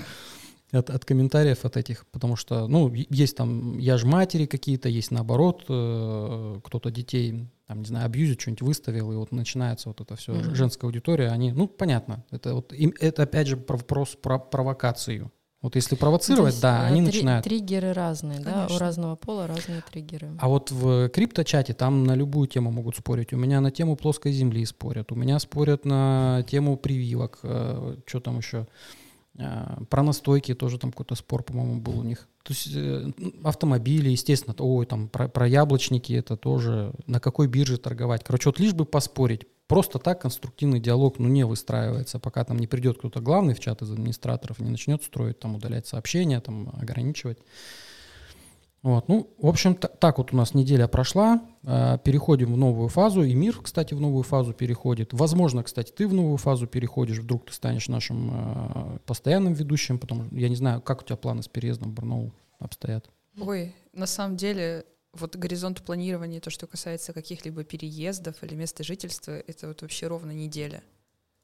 от, 0.72 0.90
от 0.90 1.04
комментариев 1.04 1.64
от 1.64 1.76
этих, 1.76 2.06
потому 2.08 2.36
что, 2.36 2.66
ну, 2.66 2.92
есть 2.92 3.36
там, 3.36 3.78
я 3.78 3.96
же 3.96 4.06
матери 4.06 4.46
какие-то, 4.46 4.88
есть 4.88 5.10
наоборот, 5.10 5.64
э, 5.68 6.60
кто-то 6.62 6.90
детей, 6.90 7.46
там, 7.66 7.80
не 7.80 7.86
знаю, 7.86 8.06
абьюзит, 8.06 8.40
что-нибудь 8.40 8.62
выставил, 8.62 9.12
и 9.12 9.16
вот 9.16 9.32
начинается 9.32 9.88
вот 9.88 10.00
это 10.00 10.14
все, 10.16 10.32
Мгм. 10.34 10.54
женская 10.54 10.86
аудитория, 10.86 11.28
они, 11.30 11.52
ну, 11.52 11.66
понятно, 11.66 12.24
это 12.30 12.54
вот, 12.54 12.72
им, 12.72 12.94
это 13.00 13.24
опять 13.24 13.48
же 13.48 13.56
про- 13.56 13.76
вопрос 13.76 14.16
про 14.20 14.38
провокацию. 14.38 15.32
Вот 15.62 15.74
если 15.74 15.96
провоцировать, 15.96 16.52
Здесь, 16.52 16.62
да, 16.62 16.84
э, 16.84 16.86
они 16.92 17.00
три- 17.00 17.06
начинают. 17.06 17.44
Триггеры 17.44 17.92
разные, 17.92 18.38
да, 18.40 18.50
у 18.50 18.54
Конечно. 18.66 18.78
разного 18.78 19.16
пола 19.16 19.46
разные 19.48 19.82
триггеры. 19.90 20.30
А 20.38 20.48
вот 20.48 20.70
в 20.70 21.08
крипточате 21.08 21.72
там 21.74 22.04
на 22.04 22.14
любую 22.14 22.46
тему 22.46 22.70
могут 22.70 22.96
спорить. 22.96 23.32
У 23.32 23.36
меня 23.36 23.60
на 23.60 23.72
тему 23.72 23.96
плоской 23.96 24.30
земли 24.32 24.64
спорят, 24.64 25.10
у 25.10 25.16
меня 25.16 25.38
спорят 25.40 25.84
на 25.84 26.44
тему 26.48 26.76
прививок, 26.76 27.38
что 27.42 28.20
там 28.22 28.38
еще, 28.38 28.58
э, 28.58 28.66
про 29.90 30.02
настойки 30.02 30.54
тоже 30.54 30.78
там 30.78 30.90
какой-то 30.90 31.14
спор, 31.14 31.42
по-моему, 31.42 31.80
был 31.80 31.98
у 31.98 32.02
них. 32.02 32.28
То 32.42 32.52
есть 32.52 32.68
э, 32.74 33.12
автомобили, 33.42 34.10
естественно, 34.10 34.54
ой, 34.58 34.86
там 34.86 35.08
про, 35.08 35.28
про 35.28 35.46
яблочники 35.46 36.12
это 36.12 36.36
тоже, 36.36 36.92
на 37.06 37.20
какой 37.20 37.48
бирже 37.48 37.76
торговать. 37.76 38.22
Короче, 38.24 38.48
вот 38.48 38.60
лишь 38.60 38.72
бы 38.72 38.84
поспорить. 38.84 39.46
Просто 39.66 39.98
так 39.98 40.22
конструктивный 40.22 40.78
диалог, 40.78 41.18
ну, 41.18 41.26
не 41.28 41.44
выстраивается, 41.44 42.20
пока 42.20 42.44
там 42.44 42.58
не 42.58 42.68
придет 42.68 42.98
кто-то 42.98 43.20
главный 43.20 43.54
в 43.54 43.60
чат 43.60 43.82
из 43.82 43.90
администраторов, 43.90 44.60
не 44.60 44.70
начнет 44.70 45.02
строить, 45.02 45.40
там, 45.40 45.56
удалять 45.56 45.88
сообщения, 45.88 46.40
там, 46.40 46.72
ограничивать. 46.80 47.38
Вот, 48.86 49.08
ну, 49.08 49.34
в 49.38 49.48
общем, 49.48 49.74
та- 49.74 49.88
так 49.88 50.18
вот 50.18 50.32
у 50.32 50.36
нас 50.36 50.54
неделя 50.54 50.86
прошла, 50.86 51.40
э, 51.64 51.98
переходим 52.04 52.52
в 52.52 52.56
новую 52.56 52.88
фазу, 52.88 53.24
и 53.24 53.34
мир, 53.34 53.58
кстати, 53.60 53.94
в 53.94 54.00
новую 54.00 54.22
фазу 54.22 54.52
переходит. 54.52 55.12
Возможно, 55.12 55.64
кстати, 55.64 55.90
ты 55.90 56.06
в 56.06 56.14
новую 56.14 56.36
фазу 56.36 56.68
переходишь, 56.68 57.18
вдруг 57.18 57.46
ты 57.46 57.52
станешь 57.52 57.88
нашим 57.88 58.30
э, 58.32 58.98
постоянным 59.04 59.54
ведущим, 59.54 59.98
потому 59.98 60.26
что 60.26 60.36
я 60.36 60.48
не 60.48 60.54
знаю, 60.54 60.80
как 60.82 61.02
у 61.02 61.04
тебя 61.04 61.16
планы 61.16 61.42
с 61.42 61.48
переездом 61.48 61.90
в 61.90 61.94
Барнаул 61.94 62.32
обстоят. 62.60 63.10
Ой, 63.40 63.74
на 63.92 64.06
самом 64.06 64.36
деле, 64.36 64.84
вот 65.12 65.34
горизонт 65.34 65.82
планирования, 65.82 66.38
то, 66.40 66.50
что 66.50 66.68
касается 66.68 67.12
каких-либо 67.12 67.64
переездов 67.64 68.40
или 68.44 68.54
места 68.54 68.84
жительства, 68.84 69.32
это 69.32 69.66
вот 69.66 69.82
вообще 69.82 70.06
ровно 70.06 70.30
неделя. 70.30 70.80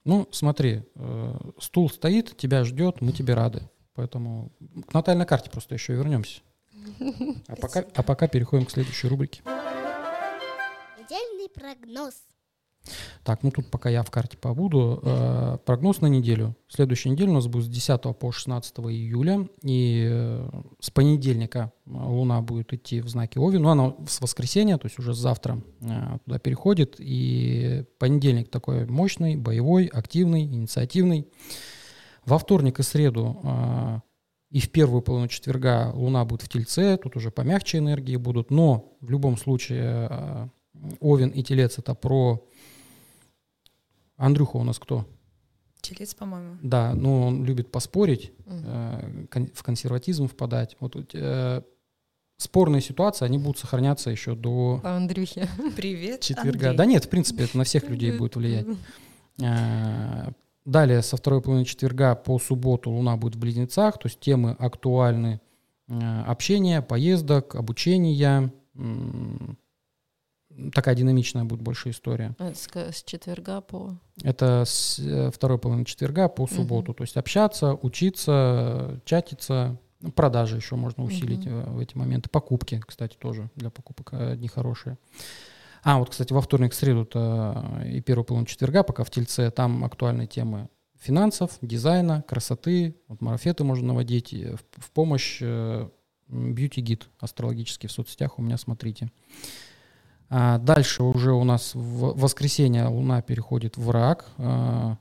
Ну, 0.04 0.28
смотри, 0.30 0.82
э, 0.94 1.34
стул 1.58 1.90
стоит, 1.90 2.36
тебя 2.36 2.62
ждет, 2.62 3.00
мы 3.00 3.10
тебе 3.10 3.34
рады. 3.34 3.68
Поэтому 3.94 4.52
к 4.86 4.94
натальной 4.94 5.26
карте 5.26 5.50
просто 5.50 5.74
еще 5.74 5.94
вернемся. 5.94 6.40
А 7.48 7.56
пока, 7.56 7.84
а 7.94 8.02
пока 8.02 8.28
переходим 8.28 8.66
к 8.66 8.70
следующей 8.70 9.08
рубрике. 9.08 9.42
Недельный 10.98 11.48
прогноз. 11.48 12.14
Так, 13.24 13.44
ну 13.44 13.50
тут 13.52 13.70
пока 13.70 13.88
я 13.88 14.02
в 14.02 14.10
карте 14.10 14.36
побуду. 14.36 15.00
Э, 15.02 15.58
прогноз 15.64 16.00
на 16.00 16.06
неделю. 16.06 16.56
Следующая 16.68 17.10
неделя 17.10 17.30
у 17.30 17.34
нас 17.34 17.46
будет 17.46 17.66
с 17.66 17.68
10 17.68 18.16
по 18.18 18.32
16 18.32 18.78
июля. 18.78 19.48
И 19.62 20.08
э, 20.10 20.50
с 20.80 20.90
понедельника 20.90 21.72
Луна 21.86 22.40
будет 22.40 22.72
идти 22.72 23.00
в 23.00 23.08
знаке 23.08 23.38
Овен. 23.38 23.62
Ну, 23.62 23.68
она 23.68 23.94
с 24.08 24.20
воскресенья, 24.20 24.78
то 24.78 24.86
есть 24.86 24.98
уже 24.98 25.14
завтра 25.14 25.62
э, 25.80 26.18
туда 26.24 26.38
переходит. 26.40 26.96
И 26.98 27.84
понедельник 27.98 28.50
такой 28.50 28.86
мощный, 28.86 29.36
боевой, 29.36 29.86
активный, 29.86 30.42
инициативный. 30.42 31.28
Во 32.24 32.38
вторник 32.38 32.80
и 32.80 32.82
среду 32.82 33.40
э, 33.44 34.00
и 34.52 34.60
в 34.60 34.70
первую 34.70 35.00
половину 35.00 35.28
четверга 35.28 35.90
Луна 35.94 36.24
будет 36.26 36.42
в 36.42 36.48
Тельце, 36.48 36.98
тут 36.98 37.16
уже 37.16 37.30
помягче 37.30 37.78
энергии 37.78 38.16
будут, 38.16 38.50
но 38.50 38.94
в 39.00 39.10
любом 39.10 39.38
случае 39.38 40.08
э, 40.10 40.48
Овен 41.00 41.30
и 41.30 41.42
Телец 41.42 41.78
это 41.78 41.94
про 41.94 42.46
Андрюха 44.16 44.58
у 44.58 44.62
нас 44.62 44.78
кто? 44.78 45.06
Телец, 45.80 46.14
по-моему. 46.14 46.58
Да, 46.62 46.92
ну 46.94 47.22
он 47.22 47.44
любит 47.46 47.72
поспорить, 47.72 48.32
э, 48.44 49.26
кон- 49.30 49.50
в 49.54 49.62
консерватизм 49.62 50.28
впадать. 50.28 50.76
Вот 50.80 50.96
э, 51.14 51.62
спорные 52.36 52.82
ситуации, 52.82 53.24
они 53.24 53.38
будут 53.38 53.56
сохраняться 53.56 54.10
еще 54.10 54.34
до 54.34 54.80
По 54.82 54.96
Андрюхе. 54.96 55.48
Привет, 55.76 56.20
четверга. 56.20 56.68
Андрей. 56.68 56.76
Да 56.76 56.84
нет, 56.84 57.06
в 57.06 57.08
принципе, 57.08 57.44
это 57.44 57.56
на 57.56 57.64
всех 57.64 57.88
людей 57.88 58.16
будет 58.18 58.36
влиять. 58.36 58.66
Далее, 60.64 61.02
со 61.02 61.16
второй 61.16 61.42
половины 61.42 61.64
четверга 61.64 62.14
по 62.14 62.38
субботу 62.38 62.90
Луна 62.90 63.16
будет 63.16 63.34
в 63.34 63.38
Близнецах, 63.38 63.98
то 63.98 64.06
есть 64.06 64.20
темы 64.20 64.56
актуальны 64.58 65.40
э, 65.88 66.22
общения, 66.22 66.82
поездок, 66.82 67.56
обучения. 67.56 68.52
Такая 70.72 70.94
динамичная 70.94 71.44
будет 71.44 71.62
больше 71.62 71.90
история. 71.90 72.36
А, 72.38 72.52
С, 72.54 72.68
с 72.74 73.02
четверга 73.02 73.60
по... 73.60 73.96
Это 74.22 74.64
с 74.66 74.98
э, 74.98 75.30
второй 75.30 75.58
половины 75.58 75.84
четверга 75.84 76.28
по 76.28 76.46
субботу. 76.46 76.94
То 76.94 77.02
есть 77.02 77.16
общаться, 77.16 77.74
учиться, 77.74 79.00
чатиться. 79.04 79.78
Ну, 80.00 80.12
Продажи 80.12 80.56
еще 80.56 80.76
можно 80.76 81.04
усилить 81.04 81.46
э, 81.46 81.70
в 81.70 81.78
эти 81.78 81.96
моменты. 81.96 82.28
Покупки, 82.28 82.80
кстати, 82.86 83.16
тоже 83.16 83.50
для 83.56 83.70
покупок 83.70 84.12
одни 84.12 84.46
хорошие. 84.46 84.98
А, 85.82 85.98
вот, 85.98 86.10
кстати, 86.10 86.32
во 86.32 86.40
вторник, 86.40 86.74
среду-то 86.74 87.82
и 87.86 88.00
первую 88.00 88.24
половину 88.24 88.46
четверга, 88.46 88.82
пока 88.82 89.02
в 89.04 89.10
Тельце, 89.10 89.50
там 89.50 89.84
актуальные 89.84 90.28
темы 90.28 90.68
финансов, 90.98 91.58
дизайна, 91.60 92.22
красоты. 92.22 92.96
Вот 93.08 93.20
марафеты 93.20 93.64
можно 93.64 93.88
наводить. 93.88 94.32
и 94.32 94.46
В, 94.46 94.60
в 94.76 94.90
помощь 94.92 95.38
э, 95.40 95.88
бьюти-гид 96.28 97.08
астрологический 97.18 97.88
в 97.88 97.92
соцсетях 97.92 98.38
у 98.38 98.42
меня 98.42 98.56
смотрите. 98.56 99.10
А 100.28 100.58
дальше 100.58 101.02
уже 101.02 101.32
у 101.32 101.44
нас 101.44 101.74
в 101.74 102.18
воскресенье 102.18 102.86
Луна 102.86 103.20
переходит 103.20 103.76
в 103.76 103.90
рак. 103.90 104.26
А, 104.38 104.96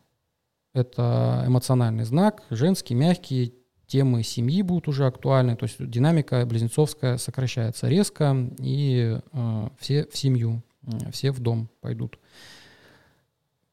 Это 0.74 1.44
эмоциональный 1.46 2.06
знак, 2.06 2.44
женский, 2.50 2.96
мягкий, 2.96 3.54
темы 3.92 4.24
семьи 4.24 4.62
будут 4.62 4.88
уже 4.88 5.06
актуальны, 5.06 5.58
то 5.58 5.66
есть 5.66 5.76
динамика 5.86 6.46
близнецовская 6.46 7.18
сокращается 7.18 7.90
резко, 7.90 8.36
и 8.58 9.20
э, 9.34 9.70
все 9.80 10.06
в 10.06 10.18
семью, 10.18 10.64
э, 10.64 10.71
все 11.12 11.32
в 11.32 11.40
дом 11.40 11.70
пойдут. 11.82 12.20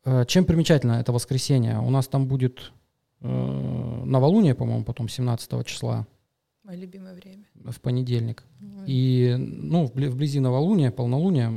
Э, 0.05 0.25
чем 0.27 0.45
примечательно 0.45 0.93
это 0.93 1.12
воскресенье? 1.12 1.79
У 1.81 1.91
нас 1.91 2.09
там 2.09 2.27
будет 2.27 2.73
э, 3.21 4.03
новолуние, 4.05 4.55
по-моему, 4.55 4.85
потом 4.85 5.09
17 5.09 5.67
числа, 5.67 6.07
Мое 6.65 6.77
любимое 6.77 7.15
время. 7.15 7.45
в 7.55 7.81
понедельник. 7.81 8.45
И 8.87 9.35
ну, 9.38 9.85
вбли- 9.87 10.09
вблизи 10.09 10.38
новолуния, 10.41 10.91
полнолуния 10.91 11.50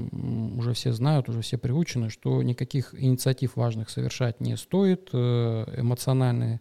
уже 0.57 0.73
все 0.73 0.93
знают, 0.93 1.27
уже 1.29 1.41
все 1.41 1.57
приучены, 1.57 2.09
что 2.09 2.41
никаких 2.43 2.93
инициатив 2.97 3.55
важных 3.55 3.89
совершать 3.89 4.39
не 4.41 4.55
стоит. 4.57 5.09
э, 5.13 5.65
Эмоциональный 5.77 6.59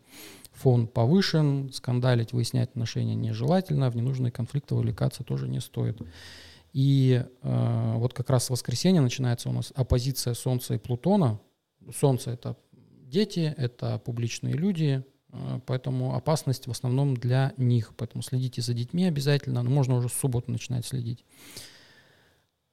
фон 0.52 0.86
повышен, 0.88 1.72
скандалить, 1.72 2.32
выяснять 2.32 2.70
отношения 2.70 3.14
нежелательно, 3.14 3.90
в 3.90 3.96
ненужные 3.96 4.30
конфликты 4.32 4.74
вовлекаться 4.74 5.22
тоже 5.24 5.48
не 5.48 5.60
стоит. 5.60 6.00
И 6.72 7.24
э, 7.42 7.92
вот 7.96 8.14
как 8.14 8.30
раз 8.30 8.46
в 8.46 8.50
воскресенье 8.50 9.00
начинается 9.00 9.48
у 9.48 9.52
нас 9.52 9.72
оппозиция 9.74 10.34
Солнца 10.34 10.74
и 10.74 10.78
Плутона. 10.78 11.40
Солнце— 11.92 12.30
это 12.32 12.56
дети, 13.06 13.52
это 13.56 13.98
публичные 13.98 14.54
люди, 14.54 15.04
э, 15.32 15.60
поэтому 15.66 16.14
опасность 16.14 16.68
в 16.68 16.70
основном 16.70 17.16
для 17.16 17.52
них. 17.56 17.92
Поэтому 17.96 18.22
следите 18.22 18.62
за 18.62 18.72
детьми 18.74 19.04
обязательно, 19.06 19.62
но 19.62 19.70
можно 19.70 19.96
уже 19.96 20.08
с 20.08 20.12
субботы 20.12 20.52
начинать 20.52 20.86
следить. 20.86 21.24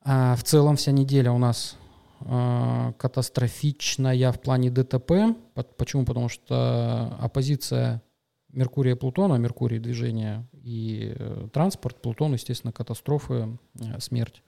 А 0.02 0.36
в 0.36 0.44
целом 0.44 0.76
вся 0.76 0.92
неделя 0.92 1.32
у 1.32 1.40
нас 1.40 1.76
э, 2.22 2.94
катастрофичная 2.98 4.32
в 4.32 4.40
плане 4.40 4.70
ДТП. 4.70 5.36
По- 5.56 5.64
Почему? 5.64 6.06
Потому 6.06 6.30
что 6.30 7.18
оппозиция 7.20 8.04
Меркурия 8.50 8.96
и 8.96 8.98
Плутона, 8.98 9.36
Меркурий 9.36 9.80
движение 9.80 10.48
и 10.68 11.14
э, 11.18 11.48
транспорт, 11.54 12.02
Плутон, 12.02 12.34
естественно, 12.34 12.74
катастрофы, 12.74 13.58
э, 13.80 14.00
смерть. 14.02 14.44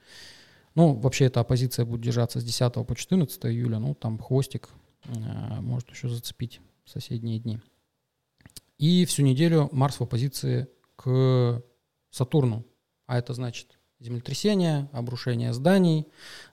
Ну, 0.76 0.94
вообще 0.96 1.26
эта 1.26 1.40
оппозиция 1.40 1.86
будет 1.86 2.02
держаться 2.02 2.42
с 2.42 2.44
10 2.44 2.86
по 2.86 2.94
14 2.94 3.46
июля, 3.46 3.80
ну, 3.80 3.96
там 3.96 4.20
хвостик 4.20 4.68
э, 5.06 5.12
может 5.62 5.90
еще 5.90 6.10
зацепить 6.10 6.60
соседние 6.86 7.40
дни. 7.40 7.60
И 8.78 9.06
всю 9.06 9.24
неделю 9.24 9.70
Марс 9.72 9.96
в 9.96 10.04
оппозиции 10.04 10.68
к 10.98 11.64
Сатурну. 12.12 12.66
А 13.06 13.18
это 13.18 13.34
значит 13.34 13.80
землетрясение, 14.00 14.90
обрушение 14.92 15.54
зданий, 15.54 16.06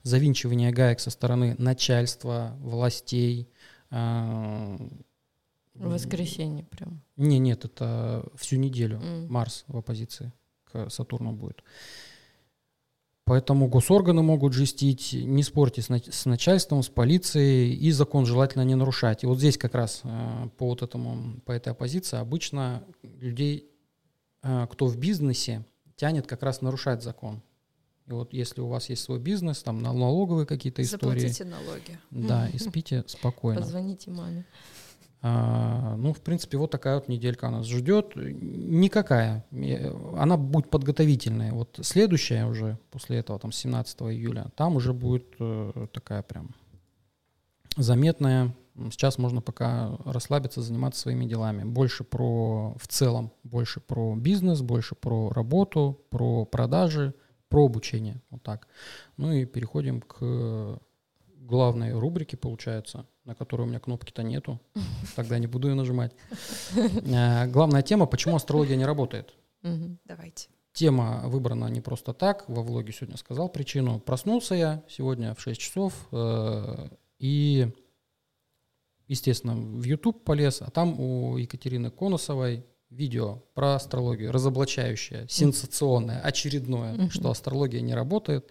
завинчивание 0.05 0.71
гаек 0.71 1.01
со 1.01 1.11
стороны 1.11 1.57
начальства, 1.59 2.57
властей. 2.61 3.51
В 5.79 5.89
воскресенье 5.93 6.65
прям. 6.65 7.03
Не, 7.17 7.39
нет, 7.39 7.65
это 7.65 8.25
всю 8.37 8.57
неделю 8.57 9.01
М. 9.01 9.27
Марс 9.33 9.65
в 9.69 9.77
оппозиции 9.77 10.33
к 10.65 10.89
Сатурну 10.91 11.33
будет. 11.33 11.63
Поэтому 13.25 13.67
госорганы 13.69 14.23
могут 14.23 14.53
жестить, 14.53 15.13
не 15.13 15.43
спорьте 15.43 15.83
с, 15.83 15.91
нач- 15.91 16.13
с 16.13 16.27
начальством, 16.27 16.85
с 16.85 16.89
полицией, 16.89 17.75
и 17.75 17.91
закон 17.91 18.25
желательно 18.25 18.63
не 18.63 18.77
нарушать. 18.77 19.25
И 19.25 19.27
вот 19.27 19.39
здесь 19.39 19.59
как 19.59 19.75
раз 19.75 20.03
э, 20.05 20.49
по 20.57 20.67
вот 20.67 20.83
этому, 20.83 21.41
по 21.41 21.51
этой 21.51 21.73
оппозиции 21.73 22.19
обычно 22.19 22.85
людей, 23.03 23.69
э, 24.45 24.69
кто 24.71 24.87
в 24.87 24.97
бизнесе, 24.97 25.65
тянет 25.97 26.29
как 26.29 26.45
раз 26.45 26.61
нарушать 26.63 27.03
закон. 27.03 27.43
И 28.07 28.13
вот 28.13 28.33
если 28.33 28.61
у 28.61 28.69
вас 28.69 28.89
есть 28.91 29.03
свой 29.03 29.19
бизнес, 29.19 29.61
там 29.61 29.83
на- 29.83 29.93
налоговые 29.93 30.47
какие-то 30.47 30.83
истории, 30.83 31.19
Заплатите 31.19 31.45
налоги. 31.47 31.99
да, 32.13 32.49
и 32.49 32.59
спите 32.61 33.03
спокойно. 33.09 33.61
Позвоните 33.61 34.13
маме. 34.13 34.47
А, 35.29 35.97
ну, 35.97 36.13
в 36.13 36.21
принципе, 36.21 36.57
вот 36.57 36.71
такая 36.71 36.95
вот 36.95 37.09
неделька 37.09 37.51
нас 37.51 37.67
ждет. 37.67 38.13
Никакая. 38.15 39.45
Она 40.17 40.37
будет 40.37 40.71
подготовительная. 40.71 41.53
Вот 41.53 41.81
следующая 41.83 42.47
уже, 42.47 42.79
после 42.93 43.19
этого, 43.19 43.41
там, 43.41 43.51
17 43.51 44.03
июля, 44.03 44.53
там 44.55 44.77
уже 44.77 44.93
будет 44.93 45.27
э, 45.41 45.87
такая 45.93 46.23
прям 46.23 46.55
заметная. 47.77 48.55
Сейчас 48.91 49.19
можно 49.19 49.41
пока 49.41 49.99
расслабиться, 50.05 50.63
заниматься 50.63 51.01
своими 51.01 51.25
делами. 51.25 51.65
Больше 51.65 52.05
про, 52.05 52.77
в 52.79 52.87
целом, 52.87 53.33
больше 53.43 53.81
про 53.81 54.15
бизнес, 54.15 54.61
больше 54.61 54.95
про 54.95 55.31
работу, 55.31 56.05
про 56.11 56.45
продажи, 56.45 57.15
про 57.49 57.65
обучение. 57.65 58.23
Вот 58.31 58.45
так. 58.45 58.69
Ну 59.17 59.33
и 59.33 59.45
переходим 59.45 60.03
к 60.03 60.79
главной 61.37 61.99
рубрике, 61.99 62.37
получается, 62.37 63.07
на 63.27 63.35
которой 63.35 63.63
у 63.63 63.67
меня 63.67 63.81
кнопки-то 63.81 64.23
нету. 64.23 64.61
Тогда 65.17 65.39
не 65.39 65.47
буду 65.47 65.69
ее 65.69 65.75
нажимать. 65.75 66.13
Э, 66.75 67.47
Главная 67.49 67.83
тема, 67.83 68.07
почему 68.07 68.37
астрология 68.37 68.77
не 68.77 68.87
работает. 68.87 69.35
Давайте. 70.05 70.49
Тема 70.73 71.23
выбрана 71.25 71.67
не 71.67 71.81
просто 71.81 72.13
так. 72.13 72.45
Во 72.49 72.63
влоге 72.63 72.93
сегодня 72.93 73.17
сказал 73.17 73.49
причину. 73.49 73.99
Проснулся 73.99 74.55
я 74.55 74.85
сегодня 74.89 75.35
в 75.35 75.41
6 75.41 75.61
часов 75.61 75.93
э, 76.13 76.89
и, 77.19 77.69
естественно, 79.09 79.55
в 79.55 79.83
YouTube 79.83 80.23
полез, 80.23 80.63
а 80.63 80.71
там 80.71 81.01
у 81.01 81.37
Екатерины 81.37 81.91
Конусовой 81.91 82.65
видео 82.91 83.43
про 83.55 83.75
астрологию, 83.75 84.31
разоблачающее, 84.31 85.27
сенсационное, 85.29 86.21
очередное, 86.21 87.09
что 87.11 87.31
астрология 87.31 87.81
не 87.81 87.95
работает. 87.95 88.49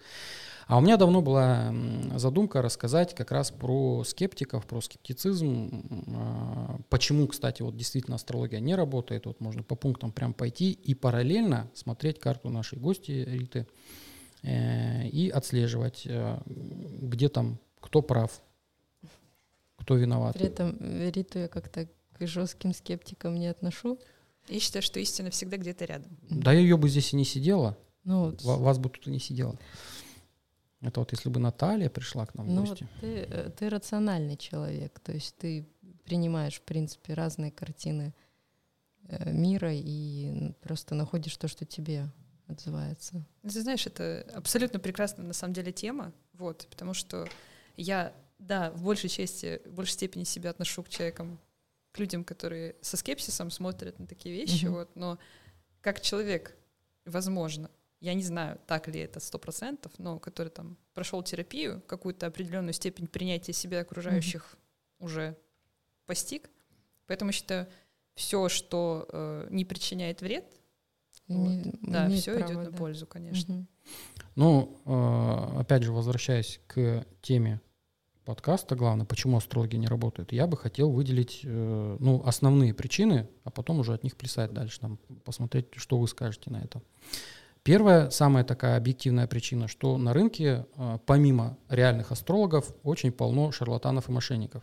А 0.66 0.78
у 0.78 0.80
меня 0.80 0.96
давно 0.96 1.22
была 1.22 1.72
задумка 2.16 2.60
рассказать 2.60 3.14
как 3.14 3.30
раз 3.30 3.52
про 3.52 4.02
скептиков, 4.04 4.66
про 4.66 4.80
скептицизм. 4.80 5.82
а, 6.08 6.80
Почему, 6.88 7.28
кстати, 7.28 7.62
вот 7.62 7.76
действительно 7.76 8.16
астрология 8.16 8.58
не 8.58 8.74
работает. 8.74 9.26
Вот 9.26 9.40
можно 9.40 9.62
по 9.62 9.76
пунктам 9.76 10.10
прям 10.10 10.34
пойти 10.34 10.72
и 10.72 10.94
параллельно 10.94 11.70
смотреть 11.74 12.18
карту 12.18 12.48
нашей 12.50 12.78
гости 12.80 13.12
Риты 13.12 13.68
э, 14.42 15.06
и 15.08 15.30
отслеживать, 15.30 16.02
э, 16.04 16.38
где 16.46 17.28
там, 17.28 17.58
кто 17.80 18.02
прав, 18.02 18.42
кто 19.76 19.94
виноват. 19.94 20.34
При 20.36 20.46
этом 20.46 20.76
э, 20.80 21.12
Риту 21.14 21.38
я 21.38 21.46
как-то 21.48 21.86
к 22.18 22.26
жестким 22.26 22.74
скептикам 22.74 23.38
не 23.38 23.46
отношу. 23.46 24.00
Я 24.48 24.58
считаю, 24.58 24.82
что 24.82 24.98
истина 24.98 25.30
всегда 25.30 25.58
где-то 25.58 25.84
рядом. 25.84 26.16
Да 26.28 26.52
ее 26.52 26.76
бы 26.76 26.88
здесь 26.88 27.12
и 27.12 27.16
не 27.16 27.24
сидела, 27.24 27.76
Ну, 28.02 28.26
вот 28.26 28.42
ва- 28.42 28.56
вас 28.56 28.78
бы 28.78 28.88
тут 28.88 29.06
и 29.06 29.10
не 29.10 29.20
сидело. 29.20 29.56
Это 30.80 31.00
вот 31.00 31.12
если 31.12 31.28
бы 31.30 31.40
Наталья 31.40 31.88
пришла 31.88 32.26
к 32.26 32.34
нам 32.34 32.46
в 32.46 32.50
Ну 32.50 32.60
вот 32.62 32.68
гости. 32.70 32.88
ты, 33.00 33.06
э, 33.22 33.50
ты 33.50 33.68
рациональный 33.68 34.36
человек, 34.36 35.00
то 35.00 35.12
есть 35.12 35.36
ты 35.36 35.66
принимаешь, 36.04 36.56
в 36.56 36.62
принципе, 36.62 37.14
разные 37.14 37.50
картины 37.50 38.14
э, 39.08 39.32
мира 39.32 39.72
и 39.72 40.52
просто 40.60 40.94
находишь 40.94 41.36
то, 41.36 41.48
что 41.48 41.64
тебе 41.64 42.08
отзывается. 42.46 43.24
Ну, 43.42 43.50
Ты 43.50 43.60
знаешь, 43.62 43.86
это 43.86 44.24
абсолютно 44.34 44.78
прекрасная 44.78 45.26
на 45.26 45.32
самом 45.32 45.54
деле 45.54 45.72
тема, 45.72 46.12
вот, 46.34 46.66
потому 46.70 46.94
что 46.94 47.26
я, 47.76 48.12
да, 48.38 48.70
в 48.72 48.82
большей 48.84 49.08
части, 49.08 49.60
в 49.64 49.72
большей 49.72 49.92
степени 49.94 50.24
себя 50.24 50.50
отношу 50.50 50.82
к 50.82 50.88
человекам, 50.88 51.40
к 51.92 51.98
людям, 51.98 52.22
которые 52.24 52.76
со 52.82 52.96
скепсисом 52.96 53.50
смотрят 53.50 53.98
на 53.98 54.06
такие 54.06 54.34
вещи, 54.34 54.66
Мгм. 54.66 54.74
вот, 54.74 54.94
но 54.94 55.18
как 55.80 56.00
человек, 56.02 56.56
возможно, 57.04 57.70
я 58.06 58.14
не 58.14 58.22
знаю, 58.22 58.60
так 58.66 58.86
ли 58.86 59.00
это 59.00 59.18
сто 59.18 59.36
процентов, 59.36 59.92
но 59.98 60.20
который 60.20 60.48
там 60.48 60.76
прошел 60.94 61.22
терапию, 61.24 61.82
какую-то 61.88 62.26
определенную 62.26 62.72
степень 62.72 63.08
принятия 63.08 63.52
себя 63.52 63.80
окружающих 63.80 64.56
уже 65.00 65.36
постиг, 66.06 66.48
поэтому 67.08 67.32
считаю, 67.32 67.66
все, 68.14 68.48
что 68.48 69.08
э, 69.12 69.48
не 69.50 69.64
причиняет 69.64 70.22
вред, 70.22 70.44
Име- 71.28 71.76
да, 71.82 72.08
все 72.08 72.36
право, 72.36 72.48
идет 72.48 72.64
на 72.64 72.70
да. 72.70 72.76
пользу, 72.78 73.06
конечно. 73.06 73.54
Мгм. 73.54 73.68
Ну, 74.36 74.80
э, 74.86 75.60
опять 75.60 75.82
же, 75.82 75.92
возвращаясь 75.92 76.60
к 76.68 77.04
теме 77.22 77.60
подкаста, 78.24 78.76
главное, 78.76 79.04
почему 79.04 79.36
астрологи 79.36 79.76
не 79.76 79.88
работают, 79.88 80.32
я 80.32 80.46
бы 80.46 80.56
хотел 80.56 80.92
выделить 80.92 81.40
э, 81.42 81.96
ну, 81.98 82.22
основные 82.24 82.72
причины, 82.72 83.28
а 83.42 83.50
потом 83.50 83.80
уже 83.80 83.94
от 83.94 84.04
них 84.04 84.16
плясать 84.16 84.52
дальше, 84.52 84.78
там, 84.80 84.98
посмотреть, 85.24 85.66
что 85.74 85.98
вы 85.98 86.06
скажете 86.06 86.50
на 86.50 86.58
это. 86.58 86.80
Первая, 87.66 88.10
самая 88.10 88.44
такая 88.44 88.76
объективная 88.76 89.26
причина, 89.26 89.68
что 89.68 89.98
на 89.98 90.12
рынке, 90.12 90.66
э, 90.76 90.98
помимо 91.04 91.58
реальных 91.68 92.12
астрологов, 92.12 92.72
очень 92.82 93.12
полно 93.12 93.50
шарлатанов 93.52 94.08
и 94.08 94.12
мошенников. 94.12 94.62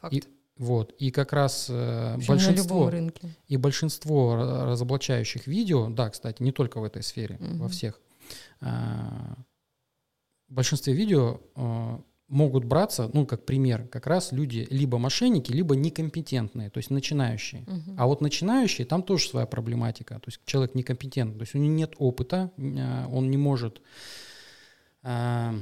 Факт. 0.00 0.14
И- 0.14 0.24
Вот. 0.56 0.92
И 0.98 1.10
как 1.10 1.32
раз 1.32 1.68
э, 1.70 2.16
большинство, 2.28 2.90
и 3.48 3.56
большинство 3.56 4.34
ра- 4.34 4.64
разоблачающих 4.66 5.46
видео, 5.46 5.88
да, 5.88 6.10
кстати, 6.10 6.42
не 6.42 6.52
только 6.52 6.80
в 6.80 6.84
этой 6.84 7.02
сфере, 7.02 7.36
во 7.40 7.46
Мгм. 7.46 7.68
всех, 7.68 8.00
а, 8.60 9.36
в 10.48 10.52
большинстве 10.54 10.92
видео 10.94 11.40
а, 11.54 12.00
могут 12.30 12.64
браться, 12.64 13.10
ну, 13.12 13.26
как 13.26 13.44
пример, 13.44 13.88
как 13.88 14.06
раз 14.06 14.30
люди 14.32 14.66
либо 14.70 14.98
мошенники, 14.98 15.50
либо 15.50 15.74
некомпетентные, 15.74 16.70
то 16.70 16.78
есть 16.78 16.90
начинающие. 16.90 17.62
Мгм. 17.66 17.96
А 17.98 18.06
вот 18.06 18.20
начинающие, 18.20 18.86
там 18.86 19.02
тоже 19.02 19.28
своя 19.28 19.46
проблематика. 19.46 20.14
То 20.14 20.28
есть 20.28 20.40
человек 20.46 20.74
некомпетентный, 20.74 21.38
то 21.38 21.42
есть 21.42 21.54
у 21.54 21.58
него 21.58 21.74
нет 21.74 21.94
опыта, 21.98 22.52
а, 22.56 23.08
он 23.12 23.30
не 23.30 23.36
может 23.36 23.82
а, 25.02 25.54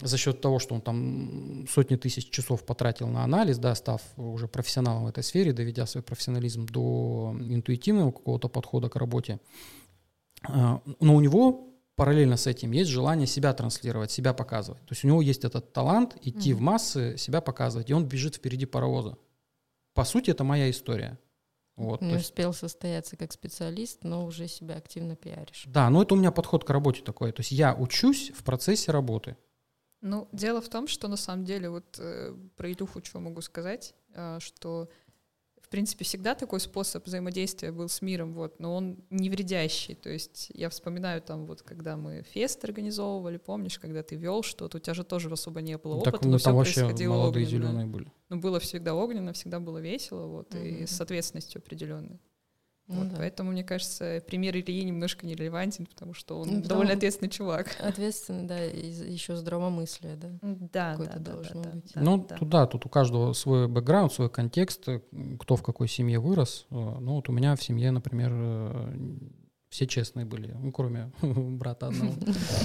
за 0.00 0.16
счет 0.16 0.40
того, 0.40 0.60
что 0.60 0.76
он 0.76 0.80
там 0.80 1.66
сотни 1.68 1.96
тысяч 1.96 2.30
часов 2.30 2.64
потратил 2.64 3.08
на 3.08 3.24
анализ, 3.24 3.58
да, 3.58 3.74
став 3.74 4.00
уже 4.16 4.46
профессионалом 4.46 5.04
в 5.04 5.08
этой 5.08 5.24
сфере, 5.24 5.52
доведя 5.52 5.86
свой 5.86 6.04
профессионализм 6.04 6.66
до 6.66 7.36
интуитивного 7.40 8.12
какого-то 8.12 8.48
подхода 8.48 8.88
к 8.88 8.96
работе, 8.96 9.40
а, 10.44 10.80
но 11.00 11.16
у 11.16 11.20
него 11.20 11.65
параллельно 11.96 12.36
с 12.36 12.46
этим 12.46 12.70
есть 12.72 12.90
желание 12.90 13.26
себя 13.26 13.52
транслировать, 13.52 14.10
себя 14.10 14.32
показывать. 14.34 14.82
То 14.86 14.92
есть 14.92 15.04
у 15.04 15.08
него 15.08 15.22
есть 15.22 15.44
этот 15.44 15.72
талант 15.72 16.16
идти 16.22 16.52
в 16.52 16.56
Мгм. 16.56 16.64
массы, 16.66 17.16
себя 17.18 17.40
показывать, 17.40 17.90
и 17.90 17.94
он 17.94 18.06
бежит 18.06 18.36
впереди 18.36 18.66
паровоза. 18.66 19.16
По 19.94 20.04
сути, 20.04 20.30
это 20.30 20.44
моя 20.44 20.70
история. 20.70 21.18
Вот, 21.76 22.00
Не 22.00 22.12
есть- 22.12 22.26
успел 22.26 22.52
состояться 22.54 23.16
как 23.16 23.32
специалист, 23.32 24.02
но 24.04 24.24
уже 24.24 24.46
себя 24.48 24.76
активно 24.76 25.16
пиаришь. 25.16 25.64
да, 25.66 25.90
но 25.90 26.02
это 26.02 26.14
у 26.14 26.16
меня 26.18 26.30
подход 26.30 26.64
к 26.64 26.70
работе 26.70 27.02
такой. 27.02 27.32
То 27.32 27.40
есть 27.40 27.52
я 27.52 27.74
учусь 27.74 28.30
в 28.34 28.44
процессе 28.44 28.92
работы. 28.92 29.36
Ну, 30.02 30.28
дело 30.32 30.60
в 30.60 30.68
том, 30.68 30.86
что 30.88 31.08
на 31.08 31.16
самом 31.16 31.44
деле, 31.44 31.68
вот 31.70 31.98
э, 31.98 32.34
про 32.56 32.70
Илюху 32.70 33.00
что 33.02 33.18
могу 33.20 33.40
сказать, 33.40 33.94
э, 34.14 34.38
что 34.40 34.88
в 35.66 35.68
принципе 35.68 36.04
всегда 36.04 36.34
такой 36.36 36.60
способ 36.60 37.04
взаимодействия 37.06 37.72
был 37.72 37.88
с 37.88 38.00
миром, 38.00 38.32
вот, 38.34 38.60
но 38.60 38.74
он 38.76 38.98
не 39.10 39.28
вредящий. 39.28 39.96
То 39.96 40.08
есть 40.10 40.48
я 40.54 40.70
вспоминаю 40.70 41.20
там 41.20 41.46
вот, 41.46 41.62
когда 41.62 41.96
мы 41.96 42.22
фест 42.22 42.64
организовывали, 42.64 43.36
помнишь, 43.38 43.78
когда 43.80 44.02
ты 44.04 44.14
вел 44.14 44.42
что-то, 44.42 44.76
у 44.76 44.80
тебя 44.80 44.94
же 44.94 45.02
тоже 45.02 45.28
особо 45.28 45.60
не 45.62 45.76
было 45.76 45.96
опыта, 45.96 46.12
так 46.12 46.22
но 46.22 46.30
мы 46.32 46.38
всё 46.38 46.44
там 46.44 46.56
вообще 46.56 46.80
происходило 46.80 47.14
молодые 47.14 47.46
огненно. 47.46 47.62
зеленые 47.64 47.86
были. 47.86 48.12
Но 48.28 48.36
было 48.36 48.60
всегда 48.60 48.94
огненно, 48.94 49.32
всегда 49.32 49.58
было 49.58 49.78
весело, 49.78 50.26
вот, 50.26 50.54
и 50.54 50.58
Мгм. 50.58 50.86
с 50.86 51.00
ответственностью 51.00 51.58
определенной. 51.60 52.20
Ну 52.88 53.00
Вот, 53.00 53.08
да. 53.10 53.16
Поэтому, 53.18 53.50
мне 53.50 53.64
кажется, 53.64 54.22
пример 54.26 54.56
Ильи 54.56 54.84
немножко 54.84 55.26
нерелевантен, 55.26 55.86
потому 55.86 56.14
что 56.14 56.38
он 56.38 56.46
Ну, 56.48 56.54
потому- 56.54 56.68
довольно 56.68 56.92
ответственный 56.92 57.30
чувак. 57.30 57.76
Ответственно, 57.80 58.46
да, 58.46 58.64
и 58.64 58.86
еще 59.12 59.34
здравомыслие, 59.36 60.16
да. 60.16 60.28
Да, 60.42 60.90
Какое-то 60.92 61.18
должно 61.18 61.62
быть. 61.62 61.92
ну, 61.96 62.18
тут 62.38 62.48
да, 62.48 62.66
тут 62.66 62.86
у 62.86 62.88
каждого 62.88 63.32
свой 63.32 63.66
бэкграунд, 63.66 64.12
свой 64.12 64.30
контекст, 64.30 64.88
э, 64.88 65.00
кто 65.40 65.56
в 65.56 65.62
какой 65.64 65.88
семье 65.88 66.20
вырос. 66.20 66.66
Э, 66.70 66.74
Ну, 67.00 67.14
вот 67.16 67.28
у 67.28 67.32
меня 67.32 67.56
в 67.56 67.62
семье, 67.62 67.90
например, 67.90 68.30
э, 68.32 68.94
все 69.76 69.86
честные 69.86 70.24
были, 70.24 70.56
ну, 70.58 70.72
кроме 70.72 71.12
брата 71.20 71.88
одного. 71.88 72.14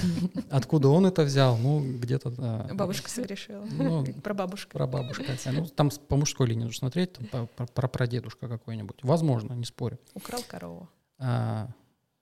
Откуда 0.50 0.88
он 0.88 1.04
это 1.04 1.24
взял? 1.24 1.58
Ну, 1.58 1.98
где-то... 1.98 2.30
да. 2.30 2.70
Бабушка 2.72 3.10
согрешила. 3.10 3.66
Ну, 3.70 4.02
Про 4.22 4.32
бабушку. 4.32 4.70
про 4.72 4.86
бабушку. 4.86 5.24
Ну, 5.52 5.66
там 5.66 5.90
по 6.08 6.16
мужской 6.16 6.46
линии 6.46 6.64
нужно 6.64 6.78
смотреть, 6.78 7.18
там, 7.30 7.50
про, 7.74 7.86
прадедушка 7.86 8.48
какой-нибудь. 8.48 9.00
Возможно, 9.02 9.52
не 9.52 9.66
спорю. 9.66 9.98
Украл 10.14 10.40
корову. 10.48 10.88
А, 11.18 11.68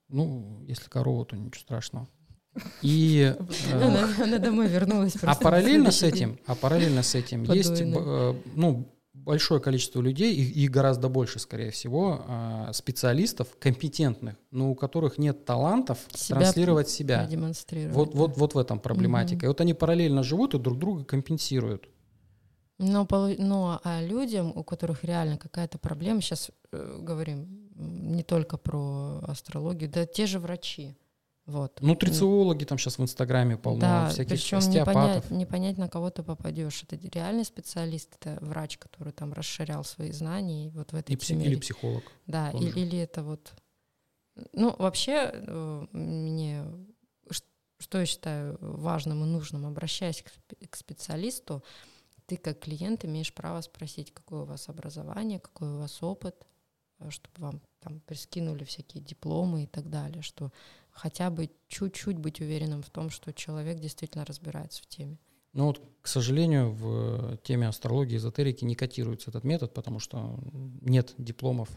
ну, 0.09 0.61
если 0.67 0.89
корову, 0.89 1.23
то 1.23 1.37
ничего 1.37 1.61
страшного. 1.61 2.09
И, 2.81 3.33
э, 3.71 3.81
Она, 3.81 4.09
она 4.21 4.39
домой 4.39 4.67
вернулась 4.67 5.15
а 5.21 5.35
параллельно 5.35 5.91
с 5.91 6.03
этим, 6.03 6.37
а 6.45 6.55
параллельно 6.55 7.01
с 7.01 7.15
этим 7.15 7.43
есть, 7.43 7.69
Подойный. 7.69 7.97
э, 7.97 8.35
ну, 8.55 8.93
большое 9.25 9.61
количество 9.61 10.01
людей, 10.01 10.35
и, 10.35 10.63
и 10.63 10.67
гораздо 10.67 11.09
больше, 11.09 11.39
скорее 11.39 11.71
всего, 11.71 12.23
а, 12.27 12.73
специалистов, 12.73 13.47
компетентных, 13.59 14.35
но 14.51 14.71
у 14.71 14.75
которых 14.75 15.17
нет 15.17 15.45
талантов 15.45 15.99
Себя 16.13 16.39
транслировать 16.39 16.89
себя. 16.89 17.23
Продемонстрировать. 17.23 17.95
Вот, 17.95 18.11
да. 18.11 18.17
вот, 18.19 18.37
вот 18.37 18.55
в 18.55 18.57
этом 18.57 18.79
проблематика. 18.79 19.45
И 19.45 19.47
вот 19.47 19.61
они 19.61 19.73
параллельно 19.73 20.23
живут 20.23 20.53
и 20.53 20.59
друг 20.59 20.77
друга 20.77 21.03
компенсируют. 21.03 21.87
Но, 22.77 23.07
но 23.37 23.79
а 23.83 24.01
людям, 24.01 24.51
у 24.55 24.63
которых 24.63 25.03
реально 25.03 25.37
какая-то 25.37 25.77
проблема, 25.77 26.21
сейчас 26.21 26.49
говорим 26.71 27.69
м, 27.75 28.15
не 28.15 28.23
только 28.23 28.57
про 28.57 29.19
астрологию, 29.27 29.89
да 29.89 30.05
те 30.07 30.25
же 30.25 30.39
врачи. 30.39 30.95
Вот. 31.51 31.81
Нутрициологи 31.81 32.63
там 32.65 32.77
сейчас 32.77 32.97
в 32.97 33.01
Инстаграме 33.03 33.57
полно, 33.57 33.81
да, 33.81 34.09
всяких 34.09 34.31
причем 34.31 34.57
не 34.59 34.65
остеопатов. 34.67 34.93
понять, 34.93 35.31
не 35.31 35.45
понять, 35.45 35.77
на 35.77 35.89
кого 35.89 36.09
ты 36.09 36.23
попадешь. 36.23 36.83
Это 36.83 36.95
реальный 37.09 37.43
специалист, 37.45 38.15
это 38.19 38.37
врач, 38.43 38.77
который 38.77 39.11
там 39.13 39.33
расширял 39.33 39.83
свои 39.83 40.11
знания 40.11 40.67
и 40.67 40.69
вот 40.69 40.91
в 40.93 40.95
этой 40.95 41.11
И 41.11 41.15
пси- 41.17 41.27
теме. 41.27 41.45
или 41.45 41.55
психолог. 41.57 42.03
Да, 42.25 42.51
тоже. 42.51 42.67
или, 42.69 42.79
или 42.79 42.97
это 42.99 43.23
вот... 43.23 43.51
Ну, 44.53 44.75
вообще, 44.79 45.29
э, 45.33 45.85
мне... 45.91 46.63
Что 47.79 47.99
я 47.99 48.05
считаю 48.05 48.57
важным 48.61 49.23
и 49.23 49.27
нужным, 49.27 49.65
обращаясь 49.65 50.23
к, 50.23 50.69
к 50.69 50.75
специалисту, 50.75 51.63
ты 52.27 52.37
как 52.37 52.59
клиент 52.59 53.03
имеешь 53.05 53.33
право 53.33 53.59
спросить, 53.61 54.13
какое 54.13 54.43
у 54.43 54.45
вас 54.45 54.69
образование, 54.69 55.39
какой 55.39 55.69
у 55.69 55.77
вас 55.79 56.01
опыт, 56.03 56.35
чтобы 57.09 57.33
вам 57.37 57.61
там 57.79 57.99
прискинули 58.01 58.63
всякие 58.63 59.03
дипломы 59.03 59.63
и 59.63 59.67
так 59.67 59.89
далее, 59.89 60.21
что 60.21 60.51
хотя 60.91 61.29
бы 61.29 61.49
чуть-чуть 61.67 62.17
быть 62.17 62.41
уверенным 62.41 62.83
в 62.83 62.89
том, 62.89 63.09
что 63.09 63.33
человек 63.33 63.79
действительно 63.79 64.25
разбирается 64.25 64.83
в 64.83 64.87
теме. 64.87 65.17
Ну 65.53 65.65
вот, 65.65 65.81
к 66.01 66.07
сожалению, 66.07 66.71
в 66.71 67.37
теме 67.43 67.67
астрологии, 67.67 68.17
эзотерики 68.17 68.63
не 68.63 68.75
котируется 68.75 69.29
этот 69.29 69.43
метод, 69.43 69.73
потому 69.73 69.99
что 69.99 70.39
нет 70.81 71.13
дипломов. 71.17 71.69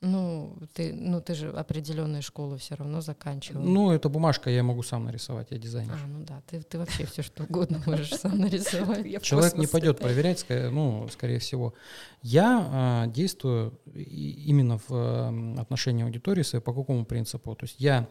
Ну, 0.00 0.56
ты, 0.74 0.92
ну, 0.94 1.20
ты 1.20 1.34
же 1.34 1.50
определенные 1.50 2.22
школы 2.22 2.56
все 2.56 2.76
равно 2.76 3.00
заканчивал. 3.00 3.62
Ну, 3.62 3.90
это 3.90 4.08
бумажка, 4.08 4.48
я 4.48 4.62
могу 4.62 4.84
сам 4.84 5.04
нарисовать, 5.04 5.48
я 5.50 5.58
дизайнер. 5.58 5.92
А, 5.92 6.06
ну 6.06 6.24
да, 6.24 6.40
ты, 6.46 6.62
ты 6.62 6.78
вообще 6.78 7.04
все 7.04 7.22
что 7.22 7.42
угодно 7.42 7.82
можешь 7.84 8.14
сам 8.14 8.38
нарисовать. 8.38 9.22
Человек 9.22 9.56
не 9.56 9.66
пойдет 9.66 9.98
проверять, 9.98 10.46
ну, 10.48 11.08
скорее 11.10 11.40
всего. 11.40 11.74
Я 12.22 12.68
а, 12.70 13.06
действую 13.08 13.76
именно 13.92 14.78
в 14.86 15.60
отношении 15.60 16.04
аудитории 16.04 16.42
своей 16.42 16.62
по 16.62 16.72
какому 16.72 17.04
принципу? 17.04 17.56
То 17.56 17.64
есть 17.64 17.80
я 17.80 18.08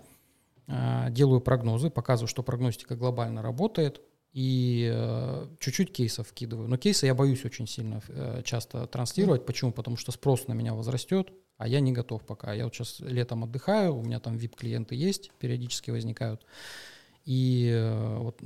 делаю 0.68 1.40
прогнозы, 1.42 1.90
показываю, 1.90 2.28
что 2.28 2.44
прогностика 2.44 2.96
глобально 2.96 3.42
работает, 3.42 4.02
и 4.38 4.88
э, 4.94 5.48
чуть-чуть 5.60 5.92
кейсов 5.92 6.28
вкидываю. 6.28 6.68
Но 6.68 6.78
кейсы 6.78 7.08
я 7.08 7.16
боюсь 7.16 7.44
очень 7.44 7.66
сильно 7.66 8.02
э, 8.08 8.42
часто 8.46 8.86
транслировать. 8.86 9.48
Почему? 9.48 9.72
Потому 9.72 9.98
что 9.98 10.12
спрос 10.12 10.48
на 10.48 10.54
меня 10.54 10.76
возрастет, 10.76 11.32
а 11.58 11.68
я 11.68 11.80
не 11.80 11.92
готов 11.92 12.24
пока. 12.24 12.54
Я 12.54 12.66
вот 12.66 12.76
сейчас 12.76 13.00
летом 13.00 13.44
отдыхаю, 13.44 13.96
у 13.96 14.04
меня 14.04 14.20
там 14.20 14.36
VIP-клиенты 14.36 14.94
есть, 14.94 15.32
периодически 15.40 15.90
возникают. 15.90 16.46
И 17.26 17.72
э, 17.74 18.18
вот 18.20 18.40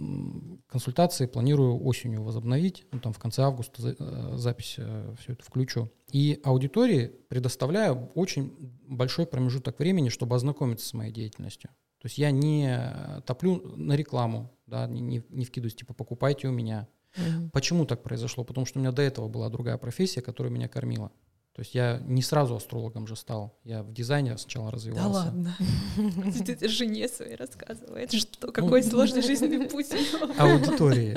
консультации 0.67 1.25
планирую 1.25 1.83
осенью 1.83 2.23
возобновить, 2.23 2.85
ну, 2.93 2.99
там 3.01 3.11
в 3.11 3.19
конце 3.19 3.41
августа 3.41 3.81
за- 3.81 4.37
запись 4.37 4.77
все 5.19 5.33
это 5.33 5.43
включу. 5.43 5.91
И 6.13 6.39
аудитории 6.45 7.11
предоставляю 7.27 8.09
очень 8.15 8.53
большой 8.87 9.25
промежуток 9.25 9.77
времени, 9.79 10.07
чтобы 10.07 10.37
ознакомиться 10.37 10.87
с 10.87 10.93
моей 10.93 11.11
деятельностью. 11.11 11.69
То 12.01 12.07
есть 12.07 12.17
я 12.17 12.31
не 12.31 13.21
топлю 13.27 13.61
на 13.77 13.93
рекламу, 13.93 14.51
да, 14.65 14.87
не, 14.87 15.01
не, 15.01 15.23
не 15.29 15.45
вкидываюсь, 15.45 15.75
типа, 15.75 15.93
покупайте 15.93 16.47
у 16.47 16.51
меня. 16.51 16.87
Мгм. 17.15 17.51
Почему 17.51 17.85
так 17.85 18.01
произошло? 18.01 18.43
Потому 18.43 18.65
что 18.65 18.79
у 18.79 18.81
меня 18.81 18.91
до 18.91 19.03
этого 19.03 19.27
была 19.27 19.49
другая 19.49 19.77
профессия, 19.77 20.21
которая 20.21 20.51
меня 20.51 20.67
кормила. 20.67 21.11
То 21.53 21.61
есть 21.61 21.75
я 21.75 21.99
не 22.05 22.21
сразу 22.21 22.55
астрологом 22.55 23.07
же 23.07 23.17
стал. 23.17 23.59
Я 23.65 23.83
в 23.83 23.91
дизайне 23.91 24.37
сначала 24.37 24.71
развивался. 24.71 25.03
Да 25.03 25.09
ладно. 25.11 25.55
Ты 26.45 26.67
жене 26.69 27.09
своей 27.09 27.35
рассказывает, 27.35 28.13
что 28.13 28.51
какой 28.53 28.81
сложный 28.83 29.21
жизненный 29.21 29.67
путь 29.67 29.91
аудитории 30.37 31.15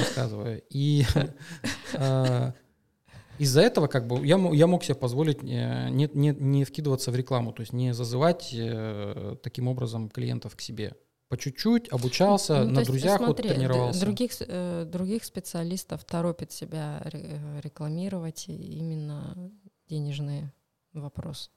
рассказываю. 0.00 0.62
И 0.68 1.04
э, 1.94 2.52
из-за 3.38 3.60
этого 3.62 3.86
как 3.86 4.06
бы 4.06 4.24
я, 4.26 4.36
я 4.52 4.66
мог 4.66 4.84
себе 4.84 4.94
позволить 4.94 5.38
э, 5.42 5.88
не, 5.90 6.10
не, 6.12 6.28
не 6.30 6.64
вкидываться 6.64 7.10
в 7.10 7.16
рекламу, 7.16 7.52
то 7.52 7.60
есть 7.62 7.72
не 7.72 7.94
зазывать 7.94 8.50
э, 8.52 9.36
таким 9.42 9.68
образом 9.68 10.08
клиентов 10.08 10.56
к 10.56 10.60
себе. 10.60 10.94
По 11.28 11.36
чуть-чуть 11.36 11.92
обучался, 11.92 12.60
Ну, 12.60 12.64
то 12.64 12.70
на 12.70 12.78
есть, 12.80 12.90
друзьях 12.90 13.18
вот 13.20 13.26
смотри, 13.26 13.48
д- 13.48 13.54
тренировался. 13.54 14.00
Других, 14.00 14.32
э, 14.40 14.84
других 14.90 15.24
специалистов 15.24 16.04
торопит 16.04 16.52
себя 16.52 17.02
ре- 17.04 17.38
рекламировать 17.62 18.48
и 18.48 18.54
именно 18.78 19.50
денежные 19.88 20.52
вопросы. 20.94 21.50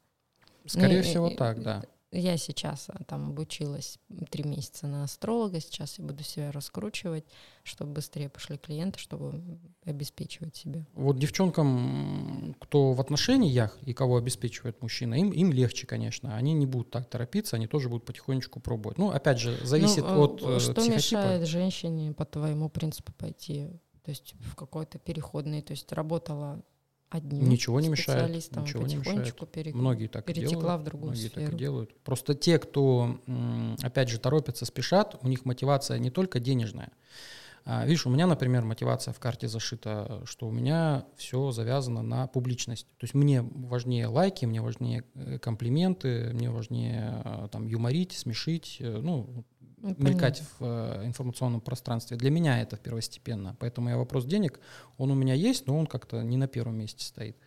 Скорее 0.65 0.97
Не, 0.97 1.01
всего 1.03 1.27
э, 1.29 1.35
так, 1.35 1.63
да. 1.63 1.83
Я 2.13 2.35
сейчас 2.35 2.89
а, 2.89 3.03
там 3.05 3.29
обучилась 3.29 3.97
три 4.29 4.43
месяца 4.43 4.85
на 4.85 5.05
астролога, 5.05 5.61
сейчас 5.61 5.97
я 5.97 6.03
буду 6.03 6.23
себя 6.23 6.51
раскручивать, 6.51 7.23
чтобы 7.63 7.93
быстрее 7.93 8.27
пошли 8.27 8.57
клиенты, 8.57 8.99
чтобы 8.99 9.41
обеспечивать 9.85 10.57
себя. 10.57 10.85
Вот 10.93 11.17
девчонкам, 11.17 12.53
кто 12.59 12.91
в 12.91 12.99
отношениях 12.99 13.77
и 13.85 13.93
кого 13.93 14.17
обеспечивает 14.17 14.81
мужчина, 14.81 15.15
им, 15.15 15.31
им 15.31 15.53
легче, 15.53 15.87
конечно. 15.87 16.35
Они 16.35 16.51
не 16.51 16.65
будут 16.65 16.91
так 16.91 17.09
торопиться, 17.09 17.55
они 17.55 17.67
тоже 17.67 17.87
будут 17.87 18.05
потихонечку 18.05 18.59
пробовать. 18.59 18.97
Ну, 18.97 19.11
опять 19.11 19.39
же, 19.39 19.57
зависит 19.65 20.03
Ну, 20.03 20.21
от 20.21 20.41
э, 20.41 20.55
э, 20.57 20.59
Что 20.59 20.73
психотипа. 20.73 20.95
мешает 20.95 21.47
женщине 21.47 22.11
по 22.11 22.25
твоему 22.25 22.67
принципу 22.69 23.13
пойти, 23.13 23.69
то 24.03 24.09
есть 24.09 24.35
в 24.39 24.55
какой-то 24.55 24.99
переходный, 24.99 25.61
то 25.61 25.71
есть 25.71 25.89
работала 25.93 26.61
одним 27.11 27.49
Ничего 27.49 27.79
не 27.79 27.89
мешает, 27.89 28.19
специалистом, 28.21 28.63
ничего 28.63 28.87
не 28.87 28.95
потихонечку 28.97 29.45
пере- 29.45 29.73
Многие 29.73 30.07
так 30.07 30.25
перетекла 30.25 30.61
делают. 30.61 30.81
в 30.81 30.85
другую 30.85 31.11
Многие 31.11 31.27
так 31.29 31.43
сферу. 31.43 31.55
и 31.55 31.59
делают. 31.59 31.95
Просто 32.03 32.33
те, 32.33 32.57
кто, 32.57 33.19
опять 33.83 34.09
же, 34.09 34.19
торопятся, 34.19 34.65
спешат, 34.65 35.17
у 35.21 35.27
них 35.27 35.45
мотивация 35.45 35.99
не 35.99 36.09
только 36.09 36.39
денежная. 36.39 36.91
А, 37.63 37.85
видишь, 37.85 38.07
у 38.07 38.09
меня, 38.09 38.25
например, 38.25 38.63
мотивация 38.63 39.13
в 39.13 39.19
карте 39.19 39.47
зашита, 39.47 40.23
что 40.25 40.47
у 40.47 40.51
меня 40.51 41.05
все 41.15 41.51
завязано 41.51 42.01
на 42.01 42.25
публичность. 42.25 42.87
То 42.97 43.03
есть 43.03 43.13
мне 43.13 43.43
важнее 43.43 44.07
лайки, 44.07 44.45
мне 44.45 44.61
важнее 44.61 45.03
э, 45.13 45.37
комплименты, 45.37 46.31
мне 46.33 46.49
важнее 46.49 47.21
э, 47.23 47.47
там 47.51 47.67
юморить, 47.67 48.13
смешить, 48.13 48.77
э, 48.79 48.99
ну, 49.03 49.43
Ну, 49.81 49.95
мелькать 49.97 50.43
в 50.59 50.63
э, 50.63 51.05
информационном 51.05 51.61
пространстве. 51.61 52.17
Для 52.17 52.29
меня 52.29 52.61
это 52.61 52.77
первостепенно. 52.77 53.55
Поэтому 53.59 53.89
я 53.89 53.97
вопрос 53.97 54.25
денег, 54.25 54.59
он 54.97 55.11
у 55.11 55.15
меня 55.15 55.33
есть, 55.33 55.67
но 55.67 55.77
он 55.77 55.87
как-то 55.87 56.21
не 56.21 56.37
на 56.37 56.47
первом 56.47 56.77
месте 56.77 57.03
стоит. 57.03 57.37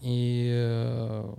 И 0.00 0.50
э, 0.54 1.34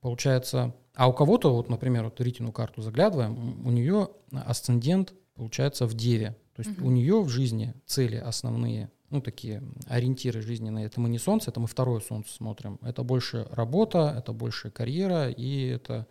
получается, 0.00 0.74
а 0.94 1.08
у 1.08 1.12
кого-то, 1.12 1.54
вот, 1.54 1.68
например, 1.68 2.04
вот 2.04 2.20
Ритину 2.20 2.52
карту 2.52 2.82
заглядываем, 2.82 3.66
у 3.66 3.70
нее 3.70 4.10
асцендент 4.30 5.14
получается 5.34 5.86
в 5.86 5.94
Деве. 5.94 6.36
То 6.54 6.60
есть 6.60 6.78
Мгм. 6.78 6.86
у 6.86 6.90
нее 6.90 7.20
в 7.22 7.28
жизни 7.28 7.74
цели 7.86 8.16
основные, 8.16 8.90
ну 9.08 9.20
такие 9.22 9.62
ориентиры 9.86 10.42
жизненные. 10.42 10.86
Это 10.86 11.00
мы 11.00 11.08
не 11.08 11.18
Солнце, 11.18 11.50
это 11.50 11.60
мы 11.60 11.66
второе 11.66 12.00
Солнце 12.00 12.34
смотрим. 12.34 12.78
Это 12.82 13.02
больше 13.02 13.46
работа, 13.50 14.14
это 14.16 14.32
больше 14.32 14.70
карьера 14.70 15.30
и 15.30 15.66
это, 15.68 16.06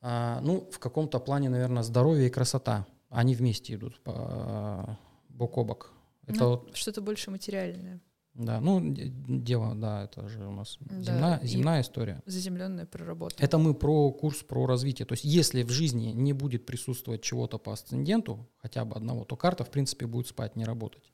а, 0.00 0.40
ну, 0.40 0.68
в 0.70 0.78
каком-то 0.78 1.18
плане, 1.20 1.48
наверное, 1.48 1.82
здоровье 1.82 2.26
и 2.26 2.30
красота. 2.30 2.86
Они 3.08 3.34
вместе 3.34 3.74
идут 3.74 4.00
по, 4.02 4.98
бок 5.28 5.58
о 5.58 5.64
бок. 5.64 5.92
Это 6.26 6.40
Ну, 6.40 6.50
вот 6.50 6.76
Что-то 6.76 7.00
больше 7.00 7.30
материальное, 7.30 8.00
да, 8.34 8.60
ну, 8.60 8.80
дело, 8.80 9.74
да, 9.74 10.04
это 10.04 10.28
же 10.28 10.46
у 10.46 10.52
нас 10.52 10.78
Да, 10.80 11.02
земная, 11.02 11.40
земная 11.42 11.80
история. 11.82 12.22
заземленное, 12.26 12.86
проработанное. 12.86 13.44
Это 13.44 13.58
мы 13.58 13.74
про 13.74 14.12
курс, 14.12 14.42
про 14.42 14.66
развитие. 14.66 15.04
То 15.04 15.12
есть 15.12 15.24
если 15.24 15.62
в 15.62 15.70
жизни 15.70 16.12
не 16.12 16.32
будет 16.32 16.64
присутствовать 16.64 17.22
чего-то 17.22 17.58
по 17.58 17.72
асценденту, 17.72 18.48
хотя 18.58 18.84
бы 18.84 18.94
одного, 18.94 19.24
то 19.24 19.36
карта, 19.36 19.64
в 19.64 19.70
принципе, 19.70 20.06
будет 20.06 20.28
спать, 20.28 20.54
не 20.54 20.64
работать. 20.64 21.12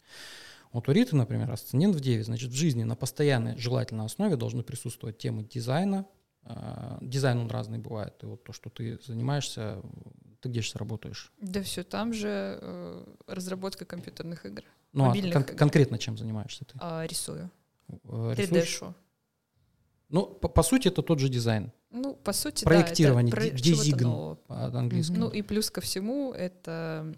Вот 0.73 0.89
у 0.89 0.93
Риты, 0.93 1.17
например, 1.17 1.51
асцендент 1.51 1.97
в 1.97 2.01
9, 2.01 2.27
значит, 2.27 2.51
в 2.51 2.55
жизни 2.55 2.83
на 2.85 2.97
постоянной 2.97 3.57
желательной 3.57 4.05
основе 4.05 4.37
должны 4.37 4.63
присутствовать 4.63 5.17
темы 5.17 5.43
дизайна. 5.43 6.07
А, 6.49 6.99
Дизайн, 7.01 7.39
он 7.39 7.51
разный 7.51 7.79
бывает. 7.79 8.15
И 8.23 8.27
вот 8.27 8.45
то, 8.45 8.53
что 8.53 8.71
ты 8.71 8.99
занимаешься, 9.05 9.83
ты 10.41 10.49
где 10.49 10.63
сейчас 10.63 10.77
работаешь? 10.77 11.33
Да 11.41 11.61
все 11.63 11.83
там 11.83 12.13
же 12.13 12.59
э, 12.61 13.05
разработка 13.27 13.85
компьютерных 13.85 14.47
игр. 14.47 14.63
Ну, 14.93 15.05
а 15.05 15.13
кон- 15.13 15.19
игр. 15.19 15.43
конкретно 15.57 15.99
чем 15.99 16.17
занимаешься 16.17 16.65
ты? 16.65 16.79
А, 16.81 17.05
рисую. 17.05 17.51
Э, 17.89 18.35
3D 18.37 18.37
рисуешь? 18.37 18.69
шо. 18.69 18.95
Ну, 20.09 20.27
по, 20.27 20.49
по 20.49 20.63
сути, 20.63 20.87
это 20.87 21.03
тот 21.03 21.19
же 21.19 21.29
дизайн. 21.29 21.73
Ну, 21.91 22.15
по 22.15 22.33
сути, 22.33 22.65
Проектирование, 22.65 23.35
да, 23.35 23.45
это 23.45 23.57
дизигн. 23.57 24.37
От 24.49 24.75
английского. 24.75 25.17
Ну 25.17 25.31
и 25.31 25.43
плюс 25.43 25.71
ко 25.71 25.81
всему, 25.81 26.33
это 26.33 27.13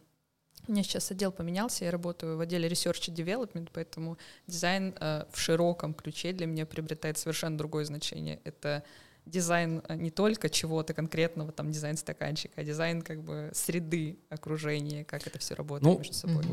у 0.66 0.72
меня 0.72 0.82
сейчас 0.82 1.10
отдел 1.10 1.32
поменялся, 1.32 1.84
я 1.84 1.90
работаю 1.90 2.38
в 2.38 2.40
отделе 2.40 2.68
Research 2.68 3.10
and 3.10 3.14
Development, 3.14 3.68
поэтому 3.72 4.16
дизайн 4.46 4.94
э, 4.98 5.24
в 5.30 5.38
широком 5.38 5.92
ключе 5.92 6.32
для 6.32 6.46
меня 6.46 6.64
приобретает 6.64 7.18
совершенно 7.18 7.58
другое 7.58 7.84
значение. 7.84 8.40
Это 8.44 8.84
дизайн 9.28 9.82
э, 9.88 9.96
не 9.96 10.10
только 10.10 10.48
чего-то 10.48 10.94
конкретного, 10.94 11.52
там 11.52 11.70
дизайн 11.70 11.96
стаканчика, 11.96 12.60
а 12.60 12.64
дизайн 12.64 13.02
как 13.02 13.22
бы 13.22 13.50
среды, 13.54 14.18
окружения, 14.28 15.04
как 15.04 15.26
это 15.26 15.38
все 15.38 15.54
работает 15.54 15.84
Ну, 15.84 15.98
между 15.98 16.14
собой. 16.14 16.44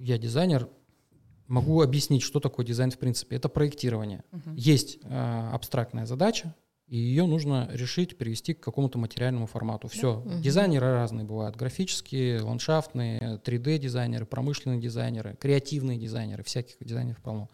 Я 0.00 0.18
дизайнер, 0.18 0.68
могу 1.46 1.82
объяснить, 1.82 2.22
что 2.22 2.40
такое 2.40 2.66
дизайн 2.66 2.90
в 2.90 2.98
принципе. 2.98 3.36
Это 3.36 3.48
проектирование. 3.48 4.24
Мгм. 4.32 4.54
Есть 4.54 4.98
э, 5.02 5.50
абстрактная 5.52 6.06
задача, 6.06 6.54
и 6.88 6.96
ее 6.96 7.26
нужно 7.26 7.68
решить, 7.72 8.16
привести 8.16 8.54
к 8.54 8.60
какому-то 8.60 8.98
материальному 8.98 9.46
формату. 9.46 9.88
Все. 9.88 10.20
Мгм. 10.24 10.40
Дизайнеры 10.40 10.92
разные 10.92 11.24
бывают. 11.24 11.56
Графические, 11.56 12.40
ландшафтные, 12.42 13.40
3D-дизайнеры, 13.44 14.24
промышленные 14.24 14.80
дизайнеры, 14.80 15.36
креативные 15.40 15.98
дизайнеры. 15.98 16.42
Всяких 16.44 16.76
дизайнеров 16.80 17.20
полно. 17.22 17.48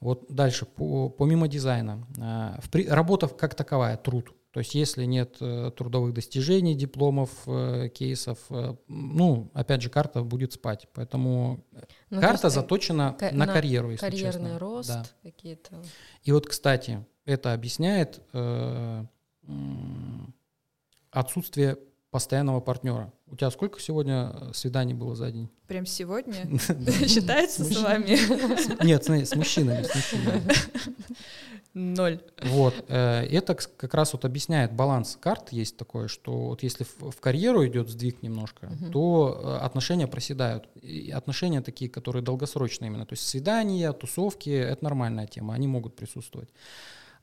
Вот 0.00 0.26
дальше, 0.28 0.66
по- 0.66 1.08
помимо 1.08 1.48
дизайна. 1.48 2.06
э, 2.18 2.60
в 2.60 2.70
при- 2.70 2.86
работа 2.86 3.28
как 3.28 3.54
таковая, 3.54 3.96
труд. 3.96 4.32
То 4.52 4.60
есть 4.60 4.74
если 4.74 5.04
нет 5.04 5.36
э, 5.40 5.70
трудовых 5.76 6.14
достижений, 6.14 6.74
дипломов, 6.74 7.30
э, 7.46 7.88
кейсов, 7.94 8.38
э, 8.50 8.74
ну, 8.88 9.50
опять 9.52 9.82
же, 9.82 9.90
карта 9.90 10.22
будет 10.22 10.54
спать. 10.54 10.86
Поэтому 10.94 11.62
Ну, 12.08 12.20
карта 12.20 12.46
есть, 12.46 12.54
заточена 12.56 13.14
ка- 13.18 13.30
на, 13.32 13.44
на 13.44 13.52
карьеру, 13.52 13.90
если 13.90 14.00
карьерный 14.06 14.32
честно. 14.50 14.58
рост, 14.58 14.88
Да. 14.88 15.04
какие-то. 15.22 15.82
И 16.24 16.32
вот, 16.32 16.46
кстати, 16.46 17.04
это 17.26 17.52
объясняет 17.52 18.22
э, 18.32 19.04
отсутствие 21.10 21.76
постоянного 22.10 22.60
партнера. 22.60 23.12
У 23.26 23.36
тебя 23.36 23.50
сколько 23.50 23.80
сегодня 23.80 24.32
э, 24.32 24.50
свиданий 24.54 24.94
было 24.94 25.16
за 25.16 25.30
день? 25.32 25.50
Прям 25.66 25.84
сегодня 25.84 26.34
считается 27.08 27.64
с 27.64 27.76
вами 27.82 28.16
Нет, 28.84 29.04
с 29.04 29.34
мужчинами, 29.34 29.82
с 29.82 29.94
мужчинами. 29.94 30.42
ноль. 31.74 32.20
Вот, 32.44 32.74
э, 32.88 33.26
это 33.26 33.56
как 33.56 33.92
раз 33.92 34.12
вот 34.12 34.24
объясняет 34.24 34.72
баланс 34.72 35.18
карт. 35.20 35.50
Есть 35.50 35.76
такое, 35.76 36.06
что 36.06 36.46
вот 36.46 36.62
если 36.62 36.84
в, 36.84 37.20
карьеру 37.20 37.66
идет 37.66 37.90
сдвиг 37.90 38.22
немножко, 38.22 38.70
то 38.92 39.58
отношения 39.60 40.06
проседают. 40.06 40.68
И 40.80 41.10
отношения 41.10 41.60
такие, 41.60 41.90
которые 41.90 42.22
долгосрочные 42.22 42.88
именно. 42.88 43.04
То 43.04 43.14
есть 43.14 43.28
свидания, 43.28 43.92
тусовки— 43.92 44.50
это 44.50 44.84
нормальная 44.84 45.26
тема, 45.26 45.54
они 45.54 45.66
могут 45.66 45.96
присутствовать. 45.96 46.50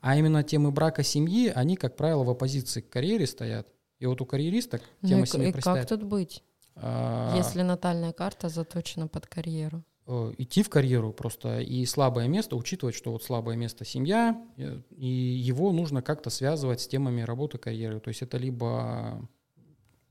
А 0.06 0.18
именно 0.18 0.44
темы 0.44 0.72
брака, 0.72 1.02
семьи, 1.02 1.48
они, 1.56 1.78
как 1.78 1.96
правило, 1.96 2.26
в 2.26 2.30
оппозиции 2.30 2.82
к 2.82 2.89
карьере 2.89 3.26
стоят. 3.26 3.70
И 4.00 4.06
вот 4.06 4.20
у 4.20 4.26
карьеристок 4.26 4.82
Ну 5.02 5.08
тема 5.08 5.22
и, 5.22 5.26
к- 5.26 5.30
семьи 5.30 5.48
и 5.48 5.52
как 5.54 5.88
тут 5.88 6.04
быть, 6.04 6.44
А, 6.76 7.34
если 7.38 7.62
натальная 7.62 8.12
карта 8.12 8.50
заточена 8.50 9.08
под 9.08 9.28
карьеру? 9.28 9.82
э, 10.06 10.34
идти 10.38 10.62
в 10.62 10.70
карьеру 10.70 11.13
просто 11.13 11.62
и 11.62 11.86
слабое 11.86 12.28
место, 12.28 12.58
учитывать, 12.58 12.96
что 12.96 13.13
вот 13.13 13.24
слабое 13.24 13.56
место 13.56 13.86
семья, 13.86 14.46
э, 14.58 14.82
и 14.89 15.08
его 15.08 15.72
нужно 15.72 16.02
как-то 16.02 16.30
связывать 16.30 16.82
с 16.82 16.88
темами 16.89 17.22
работы 17.22 17.58
карьеры. 17.58 18.02
То 18.02 18.10
есть 18.10 18.22
это 18.22 18.36
либо 18.38 19.26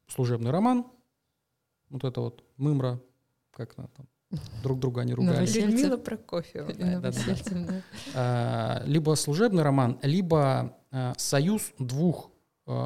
служебный 0.08 0.50
роман, 0.52 0.86
вот 1.90 2.04
это 2.04 2.22
вот 2.22 2.42
мымра, 2.56 2.98
как 3.50 3.74
она 3.76 3.88
там, 3.88 4.08
друг 4.62 4.78
друга 4.80 5.04
не 5.04 5.14
ругали, 5.14 5.36
Новоселье. 5.36 5.66
Новосельцев. 5.66 5.90
Людмила 5.90 6.04
Прокофьева. 6.04 6.72
да, 6.72 6.84
да. 6.84 6.90
Новосельцев, 6.92 7.66
да. 7.66 7.74
А, 8.14 8.82
либо 8.86 9.14
служебный 9.14 9.62
роман, 9.62 9.98
либо 10.02 10.76
а, 10.90 11.12
союз 11.16 11.72
двух, 11.78 12.30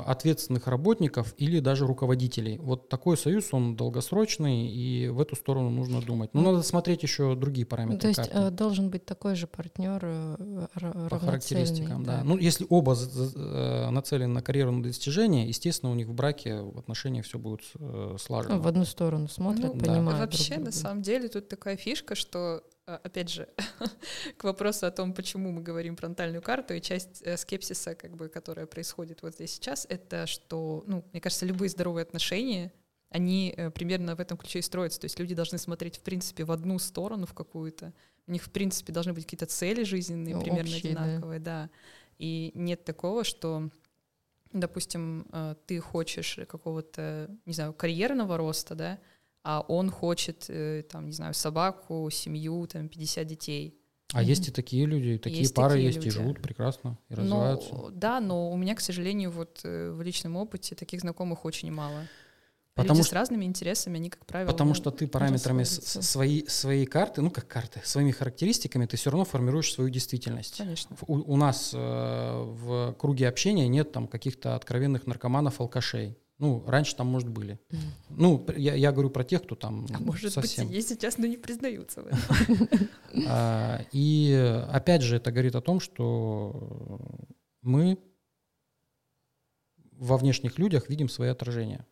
ответственных 0.07 0.67
работников 0.67 1.35
или 1.39 1.61
даже 1.61 1.87
руководителей. 1.87 2.59
Вот 2.59 2.89
такой 2.89 3.17
союз, 3.17 3.49
он 3.53 3.77
долгосрочный, 3.77 4.69
и 4.69 5.09
в 5.09 5.21
эту 5.21 5.37
сторону 5.37 5.71
нужно 5.71 6.01
думать. 6.01 6.31
Но 6.33 6.43
надо 6.43 6.63
смотреть 6.63 7.03
еще 7.03 7.35
другие 7.35 7.67
параметры. 7.67 8.01
То 8.01 8.09
есть 8.09 8.31
карты. 8.31 8.39
э, 8.39 8.51
должен 8.51 8.91
быть 8.91 9.05
такой 9.05 9.35
же 9.35 9.47
партнер 9.47 10.01
э, 10.05 10.67
по 11.11 11.19
характеристикам, 11.19 12.05
да. 12.05 12.19
да. 12.19 12.25
Ну, 12.25 12.37
если 12.37 12.67
оба 12.69 12.97
э, 12.97 13.91
нацелены 13.91 14.35
на 14.35 14.43
карьеру, 14.43 14.73
на 14.73 14.83
достижение, 14.83 15.47
естественно, 15.49 15.93
у 15.93 15.95
них 15.95 16.09
в 16.09 16.13
браке 16.15 16.61
в 16.61 16.79
отношениях 16.79 17.25
все 17.25 17.39
будет 17.39 17.63
э, 17.79 18.17
слажено. 18.19 18.57
Ну, 18.57 18.61
в 18.63 18.67
одну 18.67 18.85
сторону 18.85 19.29
смотрят, 19.29 19.75
Ну, 19.75 19.81
да. 19.81 19.93
понимают. 19.93 20.21
Вообще, 20.21 20.55
друг 20.55 20.67
на 20.67 20.73
самом 20.73 21.03
деле, 21.03 21.29
тут 21.29 21.49
такая 21.49 21.77
фишка, 21.77 22.15
что, 22.15 22.63
опять 22.87 23.31
же, 23.31 23.49
к 24.37 24.45
вопросу 24.45 24.87
о 24.87 24.91
том, 24.91 25.13
почему 25.13 25.51
мы 25.51 25.63
говорим 25.63 25.97
про 25.97 26.09
натальную 26.09 26.43
карту, 26.43 26.75
и 26.75 26.81
часть 26.81 27.23
э, 27.23 27.37
скепсиса, 27.37 27.95
как 27.95 28.17
бы, 28.17 28.29
которая 28.29 28.67
происходит 28.67 29.23
вот 29.23 29.35
здесь 29.35 29.53
сейчас, 29.53 29.87
это 29.89 30.27
что, 30.27 30.85
ну, 30.87 31.05
мне 31.13 31.21
кажется, 31.21 31.47
любые 31.47 31.69
здоровые 31.69 32.03
отношения, 32.03 32.73
они 33.11 33.55
э, 33.57 33.71
примерно 33.71 34.15
в 34.17 34.21
этом 34.21 34.37
ключе 34.39 34.61
и 34.61 34.63
строятся. 34.63 35.01
То 35.01 35.07
есть 35.07 35.19
люди 35.19 35.35
должны 35.35 35.59
смотреть, 35.59 35.97
в 35.99 36.03
принципе, 36.03 36.45
в 36.45 36.53
одну 36.53 36.79
сторону, 36.79 37.27
в 37.27 37.35
какую-то. 37.35 37.93
У 38.27 38.33
них, 38.33 38.43
в 38.43 38.51
принципе, 38.51 38.93
должны 38.93 39.13
быть 39.13 39.25
какие-то 39.25 39.47
цели 39.47 39.85
жизненные, 39.85 40.35
Ну, 40.35 40.43
примерно 40.43 40.71
общие, 40.71 40.95
да. 40.95 41.03
одинаковые, 41.03 41.41
да. 41.41 41.71
И 42.19 42.53
нет 42.55 42.85
такого, 42.85 43.25
что 43.25 43.71
допустим, 44.53 45.27
э, 45.33 45.55
ты 45.67 45.81
хочешь 45.81 46.39
какого-то, 46.49 47.31
не 47.45 47.53
знаю, 47.53 47.73
карьерного 47.73 48.37
роста, 48.37 48.75
да, 48.75 48.99
а 49.49 49.61
он 49.69 49.91
хочет, 49.91 50.47
э, 50.49 50.83
там, 50.91 51.07
не 51.07 51.13
знаю, 51.13 51.33
собаку, 51.35 52.11
семью, 52.11 52.67
там, 52.67 52.89
50 52.89 53.27
детей. 53.27 53.79
А 54.13 54.23
есть 54.23 54.49
и 54.49 54.51
такие 54.51 54.87
люди, 54.87 55.09
и 55.11 55.19
такие 55.19 55.41
Есть 55.43 55.55
пары 55.55 55.75
такие 55.75 55.87
есть, 55.87 55.99
и 55.99 56.01
люди. 56.03 56.11
живут 56.11 56.41
прекрасно, 56.43 56.99
и 57.09 57.15
развиваются. 57.15 57.75
Но, 57.75 57.91
да, 57.91 58.21
но 58.21 58.51
у 58.51 58.57
меня, 58.57 58.75
к 58.75 58.81
сожалению, 58.81 59.31
вот 59.31 59.61
э, 59.65 59.91
в 59.93 60.03
личном 60.03 60.37
опыте 60.37 60.75
таких 60.75 61.01
знакомых 61.01 61.45
очень 61.45 61.71
мало. 61.73 62.07
Потому 62.75 62.99
люди 62.99 63.07
что- 63.07 63.11
с 63.11 63.13
разными 63.15 63.45
интересами, 63.47 63.97
они, 63.97 64.11
как 64.11 64.27
правило, 64.27 64.51
Потому 64.53 64.69
ну, 64.71 64.75
что 64.75 64.91
ты 64.91 65.07
параметрами 65.09 65.63
с- 65.63 65.77
расходятся. 65.79 66.03
с- 66.03 66.53
своей, 66.61 66.87
карты, 66.87 67.23
ну 67.23 67.31
как 67.31 67.49
карты, 67.49 67.81
своими 67.85 68.11
характеристиками 68.11 68.85
ты 68.87 68.97
все 68.97 69.11
равно 69.11 69.25
формируешь 69.25 69.73
свою 69.73 69.89
действительность. 69.91 70.59
Конечно. 70.59 70.95
У, 71.07 71.15
у 71.33 71.37
нас 71.37 71.71
э, 71.73 71.79
в 71.79 72.95
круге 72.99 73.29
общения 73.29 73.67
нет 73.69 73.93
там 73.93 74.07
каких-то 74.09 74.57
откровенных 74.57 75.07
наркоманов, 75.07 75.61
алкашей. 75.61 76.19
Ну, 76.39 76.63
раньше 76.67 76.95
там, 76.95 77.07
может, 77.07 77.29
были. 77.29 77.59
Ну, 78.11 78.47
я, 78.57 78.75
я 78.75 78.93
говорю 78.93 79.09
про 79.09 79.25
тех, 79.25 79.43
кто 79.43 79.55
там 79.55 79.87
А 79.95 79.99
может 79.99 80.33
совсем. 80.33 80.67
быть, 80.67 80.75
и 80.75 80.77
есть 80.77 80.89
сейчас, 80.91 81.17
но 81.17 81.27
не 81.27 81.37
признаются 81.39 82.03
в 82.03 82.07
этом. 82.07 82.69
А, 83.29 83.81
И 83.93 84.33
опять 84.71 85.01
же, 85.01 85.17
это 85.17 85.33
говорит 85.33 85.55
о 85.57 85.63
том, 85.63 85.81
что 85.81 87.01
мы 87.63 87.99
во 89.93 90.19
внешних 90.19 90.59
людях 90.59 90.91
видим 90.91 91.09
свои 91.09 91.31
отражения. 91.31 91.87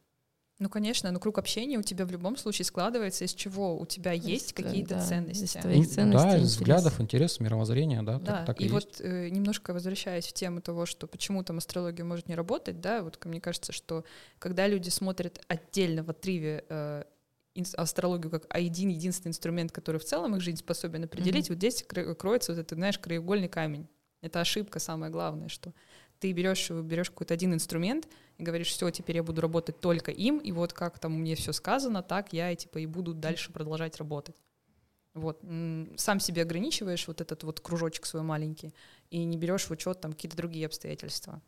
Ну, 0.65 0.71
конечно, 0.71 1.11
но 1.13 1.21
круг 1.21 1.37
общения 1.37 1.77
у 1.79 1.83
тебя 1.83 2.07
в 2.07 2.11
любом 2.11 2.39
случае 2.39 2.65
складывается, 2.65 3.27
из 3.27 3.35
чего 3.35 3.79
у 3.79 3.85
тебя 3.85 4.13
есть 4.13 4.47
Из- 4.49 4.53
какие-то 4.55 4.95
да, 4.95 5.03
из 5.03 5.09
ценности. 5.09 5.59
твоих 5.59 5.87
Ну, 5.89 5.93
ценностей, 5.93 6.29
да, 6.31 6.37
из 6.39 6.45
взглядов, 6.57 7.01
интересов, 7.03 7.41
мировоззрения, 7.41 8.03
да, 8.03 8.19
Да, 8.19 8.25
так, 8.39 8.47
так 8.47 8.61
и, 8.63 8.65
и, 8.65 8.69
есть. 8.69 8.73
вот 8.73 9.01
э, 9.03 9.29
немножко 9.29 9.75
возвращаясь 9.75 10.27
в 10.27 10.33
тему 10.33 10.63
того, 10.63 10.87
что 10.87 11.07
почему 11.07 11.45
там 11.45 11.59
астрология 11.59 12.03
может 12.03 12.29
не 12.31 12.35
работать, 12.35 12.81
да, 12.81 13.03
вот 13.03 13.23
мне 13.27 13.43
кажется, 13.43 13.73
что 13.73 14.07
когда 14.39 14.67
люди 14.67 14.89
смотрят 14.89 15.39
отдельно 15.49 16.03
в 16.03 16.09
отрыве 16.09 16.65
э, 16.71 17.05
астрологию 17.77 18.31
как 18.31 18.47
один 18.49 18.89
единственный 18.89 19.33
инструмент, 19.33 19.71
который 19.71 19.99
в 19.99 20.05
целом 20.07 20.35
их 20.35 20.41
жизнь 20.41 20.57
способен 20.61 21.05
определить, 21.05 21.51
вот 21.51 21.59
здесь 21.59 21.85
кро- 21.87 22.15
кроется 22.15 22.53
вот 22.53 22.61
этот, 22.63 22.79
знаешь, 22.79 22.99
краеугольный 22.99 23.49
камень. 23.49 23.87
Это 24.23 24.41
ошибка 24.41 24.79
самое 24.79 25.13
главное, 25.13 25.49
что 25.51 25.75
ты 26.25 26.33
берешь, 26.33 26.71
берешь 26.71 27.11
какой-то 27.11 27.35
один 27.35 27.53
инструмент 27.53 28.09
и 28.39 28.43
говоришь, 28.43 28.69
все, 28.69 28.89
теперь 28.89 29.17
я 29.17 29.23
буду 29.23 29.43
работать 29.43 29.79
только 29.79 30.11
им, 30.11 30.39
и 30.39 30.53
вот 30.53 30.73
как 30.73 30.99
там 30.99 31.21
мне 31.21 31.35
все 31.35 31.53
сказано, 31.53 32.03
так 32.03 32.33
я 32.33 32.51
и 32.51 32.57
типа 32.57 32.79
и 32.79 32.87
буду 32.87 33.13
дальше 33.13 33.53
продолжать 33.53 33.99
работать. 33.99 34.37
Вот. 35.13 35.43
Сам 35.97 36.21
себе 36.21 36.41
ограничиваешь 36.41 37.07
вот 37.09 37.21
этот 37.21 37.45
вот 37.45 37.61
кружочек 37.61 38.07
свой 38.07 38.23
маленький 38.23 38.73
и 39.11 39.23
не 39.23 39.37
берешь 39.37 39.65
в 39.65 39.71
учет 39.71 40.01
там 40.01 40.15
какие-то 40.15 40.35
другие 40.35 40.65
обстоятельства. 40.65 41.43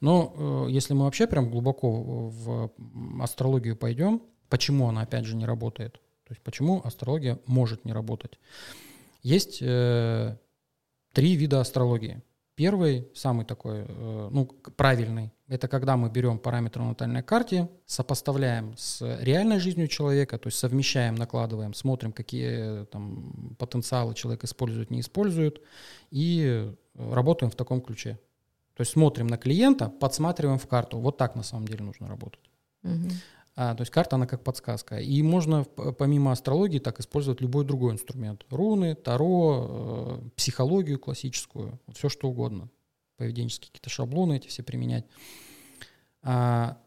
Но 0.00 0.66
э, 0.68 0.70
если 0.70 0.94
мы 0.94 1.02
вообще 1.02 1.26
прям 1.26 1.50
глубоко 1.50 1.90
в 2.28 2.72
астрологию 3.20 3.76
пойдем, 3.76 4.22
почему 4.48 4.88
она 4.88 5.00
опять 5.00 5.24
же 5.24 5.34
не 5.34 5.46
работает? 5.46 5.94
То 6.28 6.30
есть 6.32 6.42
почему 6.44 6.80
астрология 6.84 7.40
может 7.46 7.84
не 7.84 7.92
работать? 7.92 8.38
Есть 9.24 9.58
э, 9.62 10.36
три 11.12 11.34
вида 11.34 11.60
астрологии. 11.60 12.22
Первый, 12.56 13.06
самый 13.14 13.44
такой, 13.44 13.84
э, 13.86 14.28
ну, 14.32 14.46
правильный, 14.76 15.30
это 15.46 15.68
когда 15.68 15.98
мы 15.98 16.08
берем 16.08 16.38
параметры 16.38 16.82
на 16.82 16.88
натальной 16.88 17.22
карте, 17.22 17.68
сопоставляем 17.84 18.74
с 18.78 19.02
реальной 19.20 19.60
жизнью 19.60 19.88
человека, 19.88 20.38
то 20.38 20.46
есть 20.46 20.58
совмещаем, 20.58 21.16
накладываем, 21.16 21.74
смотрим, 21.74 22.12
какие 22.12 22.82
э, 22.82 22.86
там 22.86 23.54
потенциалы 23.58 24.14
человек 24.14 24.42
использует, 24.44 24.90
не 24.90 25.00
использует, 25.00 25.60
и 26.10 26.74
э, 26.94 27.12
работаем 27.12 27.50
в 27.50 27.56
таком 27.56 27.82
ключе. 27.82 28.18
То 28.74 28.80
есть 28.80 28.92
смотрим 28.92 29.26
на 29.26 29.36
клиента, 29.36 29.90
подсматриваем 29.90 30.58
в 30.58 30.66
карту. 30.66 30.98
Вот 30.98 31.18
так 31.18 31.36
на 31.36 31.42
самом 31.42 31.68
деле 31.68 31.84
нужно 31.84 32.08
работать. 32.08 32.50
Мгм. 32.82 33.10
А, 33.58 33.74
то 33.74 33.80
есть 33.80 33.90
карта, 33.90 34.16
она 34.16 34.26
как 34.26 34.44
подсказка. 34.44 34.98
И 34.98 35.22
можно 35.22 35.64
п- 35.64 35.92
помимо 35.92 36.30
астрологии 36.30 36.78
так 36.78 37.00
использовать 37.00 37.40
любой 37.40 37.64
другой 37.64 37.94
инструмент. 37.94 38.44
Руны, 38.50 38.94
таро, 38.94 40.20
э, 40.22 40.28
психологию 40.36 40.98
классическую, 40.98 41.80
все 41.94 42.10
что 42.10 42.28
угодно. 42.28 42.68
Поведенческие 43.16 43.68
какие-то 43.68 43.88
шаблоны 43.88 44.36
эти 44.36 44.48
все 44.48 44.62
применять. 44.62 45.06
А, 46.22 46.78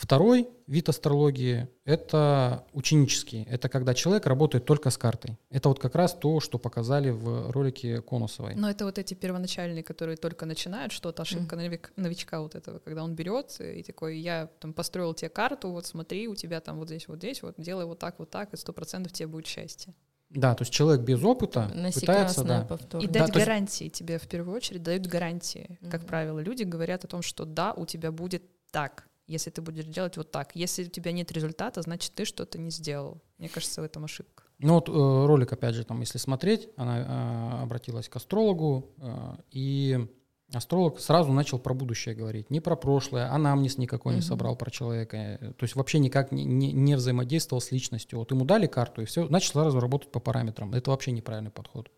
второй 0.00 0.48
вид 0.66 0.88
астрологии— 0.88 1.68
это 1.84 2.64
ученический. 2.72 3.44
Это 3.50 3.68
когда 3.68 3.92
человек 3.94 4.26
работает 4.26 4.64
только 4.64 4.90
с 4.90 4.96
картой. 4.96 5.38
Это 5.50 5.68
вот 5.68 5.78
как 5.78 5.94
раз 5.94 6.14
то, 6.14 6.40
что 6.40 6.58
показали 6.58 7.10
в 7.10 7.50
ролике 7.50 8.00
Конусовой. 8.00 8.54
Но 8.54 8.70
это 8.70 8.84
вот 8.84 8.98
эти 8.98 9.14
первоначальные, 9.14 9.82
которые 9.82 10.16
только 10.16 10.46
начинают 10.46 10.92
что-то, 10.92 11.22
ошибка 11.22 11.56
новик- 11.56 11.90
новичка 11.96 12.40
вот 12.40 12.54
этого, 12.54 12.78
когда 12.78 13.04
он 13.04 13.14
берет 13.14 13.60
и 13.60 13.82
такой, 13.82 14.18
я 14.18 14.48
там 14.60 14.72
построил 14.72 15.12
тебе 15.14 15.28
карту, 15.28 15.70
вот 15.70 15.86
смотри, 15.86 16.28
у 16.28 16.34
тебя 16.34 16.60
там 16.60 16.78
вот 16.78 16.88
здесь, 16.88 17.06
вот 17.08 17.18
здесь, 17.18 17.42
вот 17.42 17.54
делай 17.58 17.84
вот 17.84 17.98
так, 17.98 18.18
вот 18.18 18.30
так, 18.30 18.54
и 18.54 18.56
сто 18.56 18.72
процентов 18.72 19.12
тебе 19.12 19.26
будет 19.26 19.46
счастье. 19.46 19.94
Да, 20.30 20.54
то 20.54 20.62
есть 20.62 20.72
человек 20.72 21.04
без 21.04 21.22
опыта 21.24 21.70
Носи 21.74 22.00
пытается, 22.00 22.44
да. 22.44 22.66
И 23.00 23.06
Да, 23.08 23.26
дать 23.26 23.34
есть- 23.34 23.38
гарантии 23.46 23.88
тебе 23.88 24.18
в 24.18 24.28
первую 24.28 24.56
очередь 24.56 24.82
дают 24.82 25.06
гарантии. 25.08 25.76
Как 25.90 26.02
Мгм. 26.02 26.08
правило, 26.08 26.38
люди 26.38 26.62
говорят 26.62 27.04
о 27.04 27.08
том, 27.08 27.20
что 27.20 27.44
да, 27.44 27.72
у 27.74 27.84
тебя 27.84 28.12
будет 28.12 28.44
так, 28.70 29.08
если 29.30 29.50
ты 29.50 29.62
будешь 29.62 29.84
делать 29.86 30.16
вот 30.16 30.30
так. 30.30 30.50
Если 30.54 30.84
у 30.84 30.88
тебя 30.90 31.12
нет 31.12 31.32
результата, 31.32 31.80
значит 31.82 32.12
ты 32.14 32.24
что-то 32.24 32.58
не 32.58 32.70
сделал. 32.70 33.22
Мне 33.38 33.48
кажется, 33.48 33.80
в 33.80 33.84
этом 33.84 34.04
ошибка. 34.04 34.44
Ну 34.58 34.74
вот 34.74 34.88
э, 34.88 34.92
ролик, 35.26 35.52
опять 35.52 35.74
же, 35.74 35.84
там, 35.84 36.00
если 36.00 36.18
смотреть, 36.18 36.68
она 36.76 36.98
э, 36.98 37.62
обратилась 37.62 38.08
к 38.08 38.16
астрологу, 38.16 38.90
э, 38.98 39.34
и 39.50 40.06
астролог 40.52 40.98
сразу 41.00 41.32
начал 41.32 41.58
про 41.58 41.72
будущее 41.74 42.14
говорить, 42.14 42.50
не 42.50 42.60
про 42.60 42.76
прошлое, 42.76 43.32
анамнез 43.32 43.78
никакой 43.78 44.12
не 44.14 44.18
Мгм. 44.20 44.26
собрал 44.26 44.56
про 44.56 44.70
человека, 44.70 45.38
то 45.56 45.64
есть 45.64 45.76
вообще 45.76 45.98
никак 46.00 46.32
не, 46.32 46.44
не- 46.44 46.72
не 46.72 46.96
взаимодействовал 46.96 47.60
с 47.62 47.70
личностью. 47.72 48.18
Вот 48.18 48.32
ему 48.32 48.44
дали 48.44 48.66
карту, 48.66 49.00
и 49.02 49.04
все, 49.04 49.26
начал 49.28 49.52
сразу 49.52 49.80
работать 49.80 50.10
по 50.10 50.20
параметрам. 50.20 50.74
Это 50.74 50.90
вообще 50.90 51.12
неправильный 51.12 51.52
подход. 51.52 51.90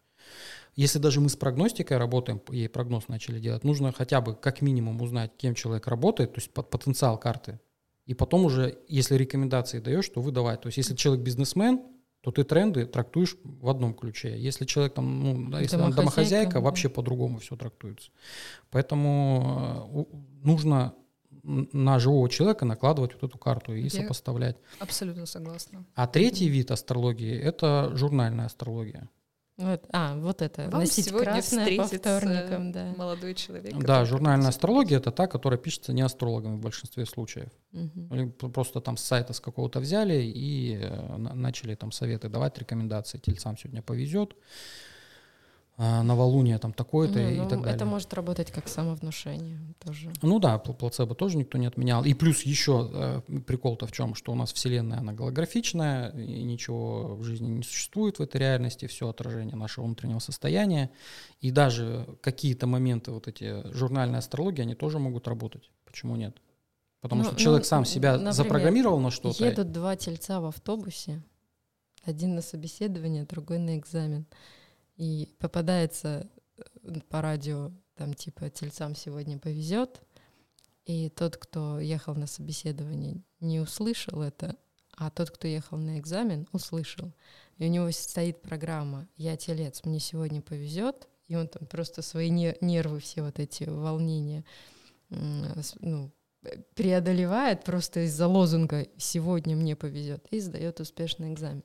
Если 0.74 0.98
даже 0.98 1.20
мы 1.20 1.28
с 1.28 1.36
прогностикой 1.36 1.98
работаем, 1.98 2.40
ей 2.50 2.68
прогноз 2.68 3.08
начали 3.08 3.38
делать, 3.38 3.64
нужно 3.64 3.92
хотя 3.92 4.20
бы 4.20 4.34
как 4.34 4.62
минимум 4.62 5.00
узнать, 5.02 5.32
кем 5.36 5.54
человек 5.54 5.86
работает, 5.86 6.32
то 6.32 6.40
есть 6.40 6.52
под 6.52 6.70
потенциал 6.70 7.18
карты. 7.18 7.60
И 8.06 8.14
потом 8.14 8.44
уже, 8.46 8.78
если 8.88 9.16
рекомендации 9.16 9.78
даешь, 9.78 10.08
то 10.08 10.20
выдавать. 10.20 10.62
То 10.62 10.68
есть 10.68 10.78
если 10.78 10.94
человек 10.94 11.24
бизнесмен, 11.24 11.82
то 12.22 12.30
ты 12.30 12.44
тренды 12.44 12.86
трактуешь 12.86 13.36
в 13.44 13.68
одном 13.68 13.94
ключе. 13.94 14.38
Если 14.38 14.64
человек 14.64 14.94
там, 14.94 15.50
ну, 15.50 15.58
если 15.58 15.76
Домохозяйка, 15.76 15.96
домохозяйка, 15.96 16.52
да. 16.54 16.60
вообще 16.60 16.88
по-другому 16.88 17.38
все 17.38 17.56
трактуется. 17.56 18.10
Поэтому 18.70 20.08
э, 20.12 20.16
нужно 20.42 20.94
на 21.42 21.98
живого 21.98 22.28
человека 22.28 22.64
накладывать 22.64 23.14
вот 23.14 23.28
эту 23.28 23.38
карту 23.38 23.74
и 23.74 23.82
Я- 23.82 23.90
сопоставлять. 23.90 24.56
Абсолютно 24.78 25.26
согласна. 25.26 25.84
А 25.94 26.06
третий 26.06 26.48
вид 26.48 26.70
астрологии— 26.70 27.36
это 27.42 27.90
журнальная 27.94 28.46
астрология. 28.46 29.08
Вот, 29.58 29.84
а, 29.92 30.16
вот 30.16 30.40
это. 30.40 30.68
Вам 30.70 30.80
Носить 30.80 31.04
сегодня 31.06 31.32
красное 31.32 31.76
по 31.76 31.84
вторникам, 31.84 32.72
да. 32.72 32.94
молодой 32.96 33.34
человек. 33.34 33.76
Да, 33.84 34.04
журнальная 34.06 34.48
астрология— 34.48 34.98
это 34.98 35.10
та, 35.12 35.26
которая 35.26 35.58
пишется 35.58 35.92
не 35.92 36.00
астрологами 36.02 36.56
в 36.56 36.60
большинстве 36.60 37.04
случаев. 37.04 37.50
П- 37.70 38.48
просто 38.48 38.80
там 38.80 38.96
с 38.96 39.02
сайта 39.04 39.34
с 39.34 39.40
какого-то 39.40 39.78
взяли 39.80 40.22
и 40.22 40.78
э, 40.80 41.16
на- 41.16 41.34
начали 41.34 41.74
там 41.74 41.92
советы 41.92 42.28
давать, 42.30 42.58
рекомендации. 42.58 43.18
Тельцам 43.18 43.58
сегодня 43.58 43.82
повезет, 43.82 44.34
новолуние 46.02 46.58
там 46.58 46.72
такое-то 46.72 47.18
Не, 47.18 47.34
и 47.34 47.38
ну, 47.38 47.48
так 47.48 47.60
далее. 47.60 47.74
Это 47.74 47.84
может 47.84 48.14
работать 48.14 48.50
как 48.52 48.68
самовнушение 48.68 49.58
тоже. 49.84 50.12
Ну 50.22 50.38
да, 50.38 50.62
пл- 50.64 50.74
плацебо 50.74 51.14
тоже 51.14 51.36
никто 51.36 51.58
не 51.58 51.66
отменял. 51.66 52.04
И 52.04 52.14
плюс 52.14 52.42
еще 52.42 52.88
э, 52.92 53.40
прикол-то 53.46 53.86
в 53.86 53.92
чем, 53.92 54.14
что 54.14 54.32
у 54.32 54.34
нас 54.34 54.52
Вселенная, 54.52 54.98
она 54.98 55.12
голографичная, 55.12 56.10
и 56.10 56.42
ничего 56.44 57.16
в 57.16 57.24
жизни 57.24 57.48
не 57.48 57.62
существует 57.62 58.18
в 58.18 58.22
этой 58.22 58.36
реальности, 58.40 58.86
все 58.86 59.08
отражение 59.08 59.56
нашего 59.56 59.84
внутреннего 59.86 60.20
состояния. 60.20 60.90
И 61.40 61.50
даже 61.50 62.06
какие-то 62.20 62.66
моменты, 62.66 63.10
вот 63.10 63.26
эти 63.28 63.62
журнальные 63.72 64.18
астрологии, 64.18 64.62
они 64.62 64.74
тоже 64.74 64.98
могут 64.98 65.26
работать. 65.26 65.70
почему 65.84 66.16
нет? 66.16 66.36
Потому 67.00 67.22
Ну, 67.24 67.30
что 67.30 67.38
человек 67.38 67.64
ну, 67.64 67.68
сам 67.68 67.84
себя 67.84 68.12
например, 68.12 68.32
запрограммировал 68.32 69.00
на 69.00 69.10
что-то. 69.10 69.44
Едут 69.44 69.72
два 69.72 69.96
тельца 69.96 70.40
в 70.40 70.44
автобусе, 70.46 71.20
один 72.04 72.36
на 72.36 72.42
собеседование, 72.42 73.24
другой 73.24 73.58
на 73.58 73.76
экзамен. 73.76 74.26
И 74.96 75.34
попадается 75.38 76.28
э, 76.56 77.00
по 77.08 77.22
радио, 77.22 77.72
там 77.96 78.14
типа 78.14 78.50
тельцам 78.50 78.94
сегодня 78.94 79.38
повезет, 79.38 80.00
и 80.84 81.08
тот, 81.08 81.36
кто 81.36 81.78
ехал 81.78 82.14
на 82.14 82.26
собеседование, 82.26 83.22
не 83.40 83.60
услышал 83.60 84.22
это, 84.22 84.56
а 84.96 85.10
тот, 85.10 85.30
кто 85.30 85.46
ехал 85.46 85.78
на 85.78 85.98
экзамен, 85.98 86.48
услышал. 86.52 87.12
И 87.58 87.64
у 87.64 87.68
него 87.68 87.90
стоит 87.90 88.42
программа 88.42 89.08
«Я 89.16 89.36
телец, 89.36 89.84
мне 89.84 90.00
сегодня 90.00 90.42
повезет», 90.42 91.08
и 91.28 91.36
он 91.36 91.48
там 91.48 91.66
просто 91.66 92.02
свои 92.02 92.30
не- 92.30 92.56
нервы, 92.60 93.00
все 93.00 93.22
вот 93.22 93.38
эти 93.38 93.64
волнения, 93.64 94.44
ну, 95.08 96.12
преодолевает 96.74 97.64
просто 97.64 98.04
из-за 98.06 98.26
лозунга 98.26 98.86
«сегодня 98.96 99.56
мне 99.56 99.76
повезет» 99.76 100.26
и 100.30 100.40
сдает 100.40 100.80
успешный 100.80 101.32
экзамен. 101.32 101.62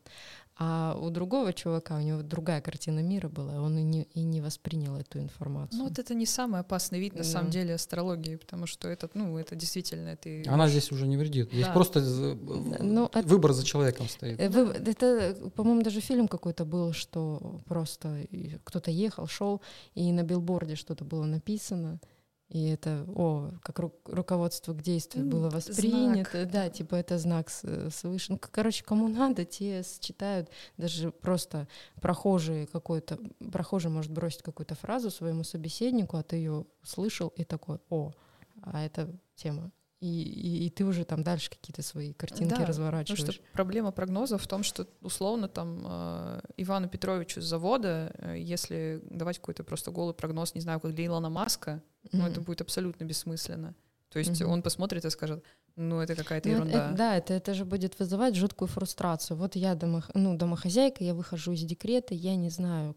А 0.60 0.98
у 1.00 1.10
другого 1.12 1.54
чувака, 1.54 1.98
у 1.98 2.02
него 2.02 2.24
другая 2.24 2.62
картина 2.62 3.02
мира 3.02 3.30
была, 3.30 3.62
он 3.62 3.78
и 3.78 3.84
не, 3.84 4.04
и 4.16 4.24
не 4.24 4.42
воспринял 4.42 4.96
эту 4.96 5.20
информацию. 5.20 5.78
Ну, 5.78 5.88
вот 5.88 6.00
это 6.00 6.16
не 6.16 6.26
самый 6.26 6.62
опасный 6.62 7.00
вид, 7.00 7.16
на 7.16 7.24
самом 7.24 7.48
Да. 7.48 7.52
деле, 7.54 7.76
астрологии, 7.76 8.38
потому 8.38 8.66
что 8.66 8.88
это, 8.88 9.08
ну, 9.14 9.38
это 9.38 9.56
действительно, 9.56 10.16
ты... 10.16 10.44
Она 10.48 10.68
здесь 10.68 10.92
уже 10.92 11.06
не 11.08 11.16
вредит. 11.16 11.50
Здесь 11.52 11.68
Да. 11.68 11.74
просто 11.74 12.02
з- 12.02 12.34
Ну, 12.82 13.06
это- 13.14 13.28
выбор 13.28 13.54
за 13.54 13.64
человеком 13.64 14.10
стоит. 14.10 14.40
Э, 14.40 14.50
вы- 14.50 14.74
это, 14.74 15.36
по-моему, 15.56 15.84
даже 15.84 16.02
фильм 16.02 16.28
какой-то 16.28 16.66
был, 16.66 16.92
что 16.94 17.62
просто 17.68 18.26
кто-то 18.64 18.90
ехал, 18.90 19.28
шел, 19.28 19.62
и 19.94 20.12
на 20.12 20.24
билборде 20.24 20.76
что-то 20.76 21.06
было 21.06 21.26
написано, 21.26 22.00
и 22.50 22.70
это, 22.70 23.06
о, 23.10 23.52
как 23.62 23.80
ру- 23.80 23.94
руководство 24.06 24.74
к 24.74 24.82
действию 24.82 25.26
Ну, 25.26 25.32
было 25.32 25.50
знак, 25.50 25.68
воспринято, 25.68 26.46
да, 26.46 26.52
да. 26.64 26.70
типа 26.70 26.96
это 26.96 27.18
знак 27.18 27.50
свыше. 27.50 28.32
Ну, 28.32 28.40
короче, 28.40 28.84
кому 28.86 29.10
надо, 29.10 29.44
те 29.44 29.84
считают, 29.84 30.50
даже 30.78 31.12
просто 31.12 31.68
прохожие 32.02 32.68
какой-то, 32.68 33.20
прохожий 33.52 33.92
может 33.92 34.12
бросить 34.12 34.44
какую-то 34.44 34.76
фразу 34.76 35.12
своему 35.12 35.44
собеседнику, 35.44 36.16
а 36.18 36.24
ты 36.24 36.38
ее 36.38 36.66
услышал 36.84 37.28
и 37.36 37.44
такой, 37.44 37.80
о, 37.90 38.14
а 38.62 38.86
это 38.86 39.14
тема. 39.36 39.72
И, 40.00 40.22
и, 40.22 40.68
и 40.68 40.70
ты 40.70 40.86
уже 40.86 41.06
там 41.06 41.24
дальше 41.24 41.50
какие-то 41.50 41.82
свои 41.82 42.14
картинки 42.14 42.54
Да, 42.54 42.66
разворачиваешь. 42.68 43.20
Потому 43.20 43.34
что 43.34 43.44
проблема 43.52 43.92
прогноза 43.92 44.38
в 44.38 44.46
том, 44.46 44.62
что 44.62 44.88
условно 45.02 45.48
там 45.48 45.82
э, 45.84 46.42
Ивану 46.58 46.88
Петровичу 46.88 47.42
с 47.42 47.46
завода, 47.46 48.14
э, 48.20 48.36
если 48.38 49.02
давать 49.10 49.40
какой-то 49.40 49.64
просто 49.64 49.90
голый 49.90 50.14
прогноз, 50.14 50.54
не 50.54 50.62
знаю, 50.62 50.80
как 50.80 50.94
для 50.94 51.08
Илона 51.08 51.32
Маска, 51.32 51.82
ну 52.12 52.28
это 52.28 52.42
будет 52.42 52.62
абсолютно 52.62 53.04
бессмысленно. 53.06 53.74
То 54.10 54.20
есть 54.20 54.42
Мгм. 54.42 54.52
он 54.52 54.62
посмотрит 54.62 55.04
и 55.06 55.10
скажет, 55.10 55.44
ну 55.76 56.00
это 56.00 56.16
какая-то 56.16 56.48
Ну, 56.50 56.56
это- 56.56 56.64
ерунда. 56.66 56.88
это- 56.88 56.98
да, 56.98 57.16
это, 57.18 57.34
это 57.34 57.54
же 57.54 57.66
будет 57.66 58.00
вызывать 58.00 58.36
жуткую 58.36 58.68
фрустрацию. 58.70 59.38
Вот 59.38 59.56
я 59.56 59.76
домо, 59.76 60.04
ну, 60.14 60.38
домохозяйка, 60.38 61.04
я 61.04 61.14
выхожу 61.14 61.52
из 61.52 61.64
декрета, 61.64 62.14
я 62.16 62.36
не 62.36 62.50
знаю, 62.50 62.96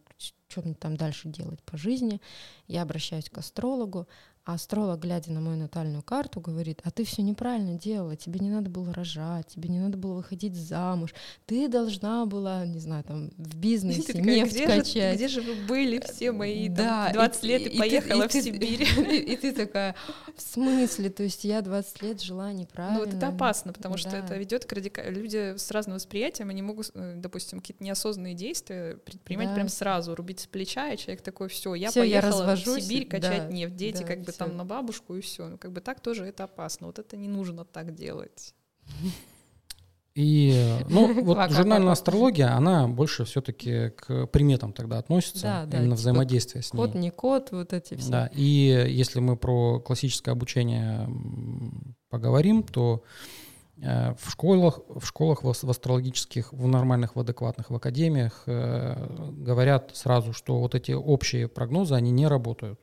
что 0.48 0.62
мне 0.62 0.74
там 0.74 0.96
дальше 0.96 1.28
делать 1.28 1.62
по 1.64 1.76
жизни. 1.76 2.20
Я 2.68 2.82
обращаюсь 2.82 3.28
к 3.28 3.38
астрологу, 3.38 4.06
а 4.50 4.54
астролог, 4.54 5.00
глядя 5.00 5.30
на 5.32 5.40
мою 5.40 5.56
натальную 5.56 6.02
карту, 6.02 6.40
говорит, 6.40 6.80
а 6.84 6.90
ты 6.90 7.04
все 7.04 7.22
неправильно 7.22 7.78
делала, 7.78 8.16
тебе 8.16 8.40
не 8.40 8.50
надо 8.50 8.68
было 8.70 8.92
рожать, 8.92 9.46
тебе 9.48 9.68
не 9.68 9.78
надо 9.78 9.96
было 9.96 10.14
выходить 10.14 10.56
замуж, 10.56 11.14
ты 11.46 11.68
должна 11.68 12.26
была, 12.26 12.66
не 12.66 12.78
знаю, 12.80 13.04
там, 13.04 13.30
в 13.36 13.54
И 13.54 13.56
бизнесе 13.58 14.02
ты 14.02 14.12
такая, 14.14 14.24
нефть 14.24 14.52
где, 14.54 14.66
же, 14.68 14.76
качать. 14.76 15.14
где 15.16 15.28
же 15.28 15.40
вы 15.42 15.54
были 15.66 16.00
все 16.00 16.32
мои 16.32 16.68
Да, 16.68 17.10
и 17.10 17.12
20 17.12 17.40
ты- 17.40 17.46
лет 17.46 17.62
и, 17.62 17.64
и 17.64 17.70
ты- 17.70 17.78
поехала 17.78 18.22
и 18.24 18.28
в 18.28 18.32
ты- 18.32 18.42
Сибирь? 18.42 18.82
И, 19.10 19.16
и 19.32 19.36
ты 19.36 19.52
такая, 19.52 19.94
в 20.36 20.40
смысле? 20.42 21.10
То 21.10 21.22
есть 21.22 21.44
я 21.44 21.60
20 21.62 22.02
лет 22.02 22.20
жила 22.20 22.52
неправильно. 22.52 22.98
Ну, 22.98 23.04
вот 23.04 23.14
это 23.14 23.28
опасно, 23.28 23.72
потому 23.72 23.96
что 23.96 24.10
Да. 24.10 24.18
это 24.18 24.36
ведет 24.36 24.64
к 24.64 24.72
радикальному... 24.72 25.16
Люди 25.20 25.56
с 25.56 25.70
разным 25.70 25.96
восприятием, 25.96 26.48
они 26.50 26.62
могут, 26.62 26.90
э, 26.94 27.14
допустим, 27.16 27.60
какие-то 27.60 27.82
неосознанные 27.84 28.34
действия 28.34 28.96
предпринимать 29.04 29.48
Да. 29.50 29.54
прям 29.54 29.68
сразу, 29.68 30.14
рубить 30.14 30.40
с 30.40 30.46
плеча, 30.46 30.92
и 30.92 30.96
человек 30.96 31.22
такой, 31.22 31.48
все, 31.48 31.74
я 31.74 31.90
Всё, 31.90 32.02
я 32.02 32.20
поехала 32.20 32.42
в 32.42 32.46
развожусь, 32.48 32.84
Сибирь 32.84 33.06
качать 33.06 33.48
да, 33.48 33.52
нефть, 33.52 33.76
дети 33.76 34.02
да, 34.02 34.06
как 34.08 34.22
бы. 34.22 34.32
Там 34.46 34.56
на 34.56 34.64
бабушку 34.64 35.14
и 35.14 35.20
все. 35.20 35.48
Ну, 35.48 35.58
как 35.58 35.72
бы 35.72 35.80
так 35.80 36.00
тоже 36.00 36.24
это 36.24 36.44
опасно. 36.44 36.86
Вот 36.86 36.98
это 36.98 37.16
не 37.16 37.28
нужно 37.28 37.64
так 37.64 37.94
делать. 37.94 38.54
И, 40.14 40.78
ну, 40.88 41.22
вот 41.24 41.50
журнальная 41.50 41.92
астрология, 41.92 42.54
она 42.54 42.88
больше 42.88 43.24
все-таки 43.24 43.90
к 43.90 44.26
приметам 44.26 44.72
тогда 44.72 44.98
относится, 44.98 45.42
Да, 45.42 45.66
да, 45.66 45.78
именно 45.78 45.96
типа 45.96 46.00
взаимодействие 46.00 46.62
с 46.62 46.72
ней. 46.72 46.78
Код, 46.78 46.94
не 46.94 47.10
код, 47.10 47.48
вот 47.52 47.72
эти 47.72 47.94
все. 47.94 48.10
Да, 48.10 48.30
и 48.32 48.86
если 48.88 49.20
мы 49.20 49.36
про 49.36 49.80
классическое 49.80 50.32
обучение 50.32 51.08
поговорим, 52.08 52.64
то 52.64 53.04
э, 53.76 54.14
в 54.14 54.30
школах, 54.30 54.80
в 54.88 55.06
школах 55.06 55.44
в 55.44 55.70
астрологических, 55.70 56.52
в 56.52 56.66
нормальных, 56.66 57.14
в 57.14 57.20
адекватных, 57.20 57.70
в 57.70 57.74
академиях 57.74 58.42
э, 58.46 59.30
говорят 59.32 59.92
сразу, 59.94 60.32
что 60.32 60.58
вот 60.58 60.74
эти 60.74 60.90
общие 60.90 61.46
прогнозы, 61.46 61.94
они 61.94 62.10
не 62.10 62.26
работают. 62.26 62.80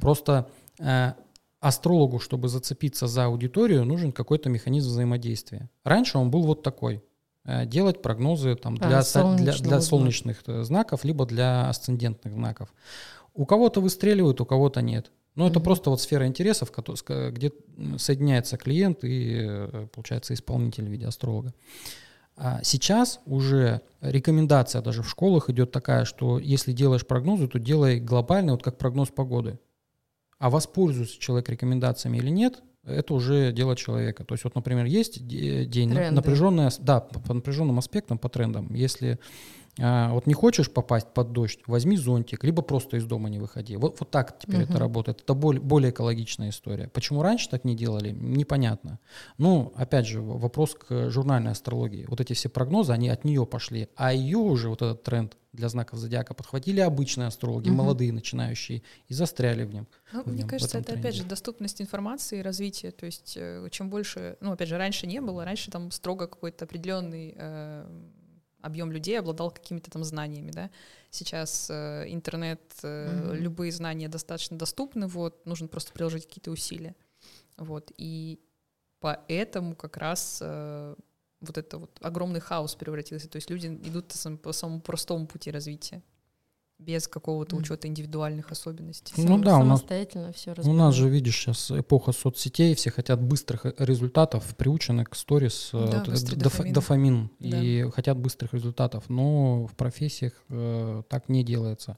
Просто 0.00 0.48
э, 0.78 1.12
астрологу, 1.60 2.18
чтобы 2.18 2.48
зацепиться 2.48 3.06
за 3.06 3.24
аудиторию, 3.26 3.84
нужен 3.84 4.12
какой-то 4.12 4.48
механизм 4.50 4.88
взаимодействия. 4.90 5.68
Раньше 5.84 6.18
он 6.18 6.30
был 6.30 6.42
вот 6.42 6.62
такой. 6.62 7.02
э, 7.44 7.66
Делать 7.66 8.02
прогнозы 8.02 8.54
там, 8.56 8.76
А, 8.80 8.88
для, 8.88 9.02
со- 9.02 9.34
для, 9.36 9.52
для 9.52 9.52
знака. 9.54 9.80
солнечных 9.82 10.42
э, 10.46 10.62
знаков, 10.62 11.04
либо 11.04 11.26
для 11.26 11.68
асцендентных 11.68 12.32
знаков. 12.34 12.72
У 13.34 13.46
кого-то 13.46 13.80
выстреливают, 13.80 14.40
у 14.40 14.44
кого-то 14.46 14.80
нет. 14.82 15.10
Но 15.34 15.46
это 15.46 15.58
Мгм. 15.58 15.64
просто 15.64 15.90
вот 15.90 16.00
сфера 16.00 16.26
интересов, 16.26 16.70
ко- 16.70 17.30
где 17.30 17.50
соединяется 17.98 18.56
клиент 18.58 19.02
и, 19.04 19.38
э, 19.40 19.86
получается, 19.94 20.34
исполнитель 20.34 20.84
в 20.86 20.90
виде 20.90 21.06
астролога. 21.06 21.52
А 22.36 22.60
сейчас 22.62 23.20
уже 23.26 23.80
рекомендация 24.00 24.80
даже 24.82 25.02
в 25.02 25.08
школах 25.08 25.50
идет 25.50 25.70
такая, 25.72 26.04
что 26.04 26.38
если 26.38 26.72
делаешь 26.72 27.06
прогнозы, 27.06 27.46
то 27.48 27.58
делай 27.58 27.98
глобальный, 28.00 28.52
вот 28.52 28.62
как 28.62 28.78
прогноз 28.78 29.08
погоды. 29.08 29.58
А 30.42 30.50
воспользуется 30.50 31.20
человек 31.20 31.48
рекомендациями 31.48 32.16
или 32.18 32.28
нет, 32.28 32.64
это 32.84 33.14
уже 33.14 33.52
дело 33.52 33.76
человека. 33.76 34.24
То 34.24 34.34
есть 34.34 34.42
вот, 34.42 34.56
например, 34.56 34.86
есть 34.86 35.24
де- 35.24 35.64
день 35.66 35.92
Тренды. 35.92 36.16
напряженная, 36.16 36.72
да, 36.80 36.98
по, 36.98 37.32
напряженным 37.32 37.78
аспектам, 37.78 38.18
по 38.18 38.28
трендам. 38.28 38.74
Если 38.74 39.20
вот 39.78 40.26
не 40.26 40.34
хочешь 40.34 40.70
попасть 40.70 41.08
под 41.14 41.32
дождь, 41.32 41.60
возьми 41.66 41.96
зонтик, 41.96 42.44
либо 42.44 42.60
просто 42.62 42.98
из 42.98 43.04
дома 43.06 43.30
не 43.30 43.38
выходи. 43.38 43.76
Вот, 43.76 43.98
вот 44.00 44.10
так 44.10 44.38
теперь 44.38 44.62
это 44.62 44.72
Мгм. 44.72 44.80
работает. 44.80 45.20
Это 45.22 45.32
более, 45.34 45.62
более 45.62 45.90
экологичная 45.90 46.50
история. 46.50 46.88
Почему 46.88 47.22
раньше 47.22 47.48
так 47.48 47.64
не 47.64 47.74
делали, 47.74 48.10
непонятно. 48.10 48.98
Ну, 49.38 49.72
опять 49.74 50.06
же, 50.06 50.20
вопрос 50.20 50.74
к 50.74 51.08
журнальной 51.10 51.52
астрологии. 51.52 52.04
Вот 52.08 52.20
эти 52.20 52.34
все 52.34 52.50
прогнозы, 52.50 52.92
они 52.92 53.08
от 53.08 53.24
нее 53.24 53.46
пошли. 53.46 53.88
А 53.96 54.12
ее 54.12 54.36
уже, 54.38 54.68
вот 54.68 54.82
этот 54.82 55.02
тренд 55.04 55.36
для 55.54 55.68
знаков 55.68 55.98
зодиака, 55.98 56.34
подхватили 56.34 56.80
обычные 56.80 57.28
астрологи, 57.28 57.68
Мгм. 57.68 57.78
молодые, 57.78 58.12
начинающие, 58.12 58.82
и 59.08 59.14
застряли 59.14 59.64
в 59.64 59.72
нем. 59.72 59.86
Ну, 60.12 60.22
в 60.22 60.26
мне 60.26 60.38
нем, 60.38 60.46
в 60.48 60.50
кажется, 60.50 60.78
это 60.78 60.92
опять 60.92 61.02
тренде. 61.02 61.18
же 61.22 61.24
доступность 61.24 61.80
информации 61.80 62.38
и 62.40 62.42
развитие. 62.42 62.92
То 62.92 63.06
есть 63.06 63.34
э, 63.36 63.66
чем 63.70 63.88
больше, 63.88 64.36
ну 64.40 64.52
опять 64.52 64.68
же, 64.68 64.76
раньше 64.76 65.06
не 65.06 65.20
было, 65.20 65.44
раньше 65.46 65.70
там 65.70 65.90
строго 65.90 66.26
какой-то 66.26 66.64
определенный 66.66 67.34
э, 67.36 67.86
объем 68.62 68.92
людей 68.92 69.18
обладал 69.18 69.50
какими-то 69.50 69.90
там 69.90 70.04
знаниями, 70.04 70.50
да. 70.50 70.70
Сейчас 71.10 71.68
э, 71.70 72.04
интернет, 72.08 72.60
э, 72.82 73.30
Мгм. 73.30 73.34
любые 73.34 73.72
знания 73.72 74.08
достаточно 74.08 74.56
доступны, 74.58 75.06
вот 75.06 75.44
нужно 75.46 75.68
просто 75.68 75.92
приложить 75.92 76.26
какие-то 76.26 76.50
усилия, 76.50 76.94
вот 77.56 77.92
и 77.98 78.40
поэтому 79.00 79.76
как 79.76 79.96
раз 79.96 80.38
э, 80.40 80.94
вот 81.40 81.58
это 81.58 81.78
вот 81.78 81.98
огромный 82.00 82.40
хаос 82.40 82.74
превратился. 82.74 83.28
То 83.28 83.36
есть 83.36 83.50
люди 83.50 83.66
идут 83.66 84.14
по 84.42 84.52
самому 84.52 84.80
простому 84.80 85.26
пути 85.26 85.50
развития 85.50 86.02
без 86.84 87.08
какого-то 87.08 87.56
учета 87.56 87.88
индивидуальных 87.88 88.50
особенностей. 88.50 89.14
Ну 89.16 89.38
да, 89.38 89.56
у 89.58 89.64
нас 89.64 89.80
Самостоятельно 89.80 90.32
все 90.32 90.54
У 90.64 90.72
нас 90.72 90.94
же, 90.94 91.08
видишь, 91.08 91.36
сейчас 91.36 91.70
эпоха 91.70 92.12
соцсетей, 92.12 92.74
все 92.74 92.90
хотят 92.90 93.20
быстрых 93.20 93.66
э, 93.66 93.74
результатов, 93.78 94.54
приучены 94.56 95.04
к 95.04 95.14
сторис, 95.14 95.70
э, 95.72 95.88
Да, 95.90 96.02
доф- 96.04 96.36
дофамин. 96.36 96.72
дофамин, 96.72 97.30
и 97.40 97.88
хотят 97.94 98.18
быстрых 98.18 98.52
результатов, 98.54 99.04
но 99.08 99.66
в 99.66 99.74
профессиях 99.74 100.32
э, 100.48 101.02
так 101.08 101.28
не 101.28 101.44
делается. 101.44 101.96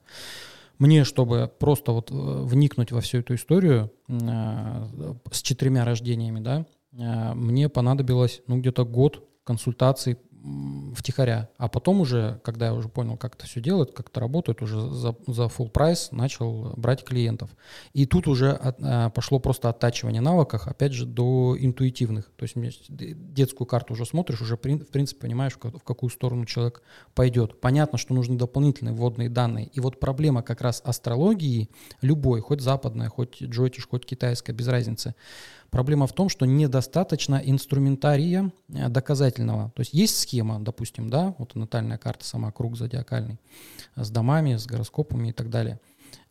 Мне, 0.78 1.04
чтобы 1.04 1.50
просто 1.58 1.92
вот 1.92 2.10
э, 2.10 2.14
вникнуть 2.14 2.92
во 2.92 3.00
всю 3.00 3.18
эту 3.18 3.34
историю 3.36 3.92
э, 4.08 4.86
с 5.30 5.40
четырьмя 5.42 5.84
рождениями, 5.84 6.40
да, 6.40 6.66
э, 6.92 7.34
мне 7.34 7.68
понадобилось, 7.68 8.42
ну, 8.46 8.58
где-то 8.58 8.84
год 8.84 9.22
консультаций 9.44 10.16
втихаря. 10.94 11.48
А 11.56 11.68
потом 11.68 12.00
уже, 12.00 12.40
когда 12.44 12.66
я 12.66 12.74
уже 12.74 12.88
понял, 12.88 13.16
как 13.16 13.34
это 13.34 13.46
все 13.46 13.60
делает, 13.60 13.92
как 13.92 14.10
это 14.10 14.20
работает, 14.20 14.62
уже 14.62 14.78
за, 14.78 15.16
за 15.26 15.44
full 15.44 15.70
прайс 15.70 16.10
начал 16.12 16.74
брать 16.76 17.04
клиентов. 17.04 17.50
И 17.94 18.04
тут 18.06 18.28
уже 18.28 18.52
от, 18.52 18.76
а, 18.80 19.10
пошло 19.10 19.38
просто 19.38 19.70
оттачивание 19.70 20.20
навыков, 20.20 20.66
опять 20.66 20.92
же, 20.92 21.06
до 21.06 21.56
интуитивных. 21.58 22.30
То 22.36 22.44
есть 22.44 22.56
детскую 22.88 23.66
карту 23.66 23.94
уже 23.94 24.04
смотришь, 24.04 24.42
уже 24.42 24.56
в 24.56 24.60
принципе 24.60 25.20
понимаешь, 25.20 25.56
в 25.60 25.80
какую 25.80 26.10
сторону 26.10 26.44
человек 26.44 26.82
пойдет. 27.14 27.60
Понятно, 27.60 27.96
что 27.96 28.12
нужны 28.12 28.36
дополнительные 28.36 28.94
вводные 28.94 29.30
данные. 29.30 29.66
И 29.72 29.80
вот 29.80 29.98
проблема 29.98 30.42
как 30.42 30.60
раз 30.60 30.82
астрологии, 30.84 31.70
любой, 32.02 32.40
хоть 32.40 32.60
западная, 32.60 33.08
хоть 33.08 33.42
джотиш, 33.42 33.88
хоть 33.88 34.04
китайская, 34.04 34.52
без 34.52 34.68
разницы, 34.68 35.14
Проблема 35.74 36.06
в 36.06 36.12
том, 36.12 36.28
что 36.28 36.46
недостаточно 36.46 37.42
инструментария 37.44 38.52
э, 38.68 38.88
доказательного. 38.88 39.72
То 39.74 39.80
есть 39.80 39.92
есть 39.92 40.16
схема, 40.16 40.60
допустим, 40.60 41.10
да, 41.10 41.34
вот 41.36 41.56
натальная 41.56 41.98
карта 41.98 42.24
сама, 42.24 42.52
круг 42.52 42.76
зодиакальный, 42.76 43.40
с 43.96 44.08
домами, 44.08 44.54
с 44.54 44.66
гороскопами 44.66 45.30
и 45.30 45.32
так 45.32 45.50
далее. 45.50 45.80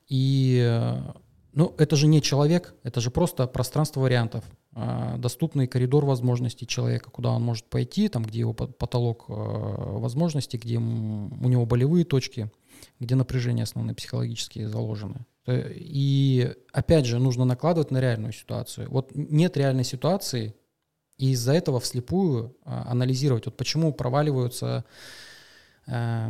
И, 0.07 0.63
э, 0.65 0.97
ну, 1.51 1.75
это 1.77 1.97
же 1.97 2.07
не 2.07 2.21
человек, 2.21 2.73
это 2.83 3.01
же 3.01 3.11
просто 3.11 3.45
пространство 3.45 3.99
вариантов, 3.99 4.45
э, 4.77 5.15
доступный 5.17 5.67
коридор 5.67 6.05
возможностей 6.05 6.65
человека, 6.65 7.09
куда 7.09 7.31
он 7.31 7.43
может 7.43 7.65
пойти, 7.65 8.07
там, 8.07 8.23
где 8.23 8.39
его 8.39 8.53
потолок 8.53 9.25
возможностей, 9.27 10.57
где 10.57 10.77
у 10.77 11.49
него 11.49 11.65
болевые 11.65 12.05
точки, 12.05 12.49
где 13.01 13.15
напряжения 13.15 13.63
основные 13.63 13.93
психологические 13.93 14.69
заложены. 14.69 15.25
Э, 15.45 15.71
и 15.73 16.53
опять 16.71 17.05
же, 17.05 17.19
нужно 17.19 17.45
накладывать 17.45 17.91
на 17.91 17.99
реальную 17.99 18.33
ситуацию. 18.33 18.89
Вот 18.89 19.11
нет 19.13 19.57
реальной 19.57 19.83
ситуации, 19.83 20.55
и 21.17 21.31
из-за 21.31 21.53
этого 21.53 21.79
вслепую 21.79 22.57
а, 22.65 22.89
анализировать, 22.89 23.45
вот 23.45 23.55
почему 23.55 23.93
проваливаются 23.93 24.83
э, 25.85 26.27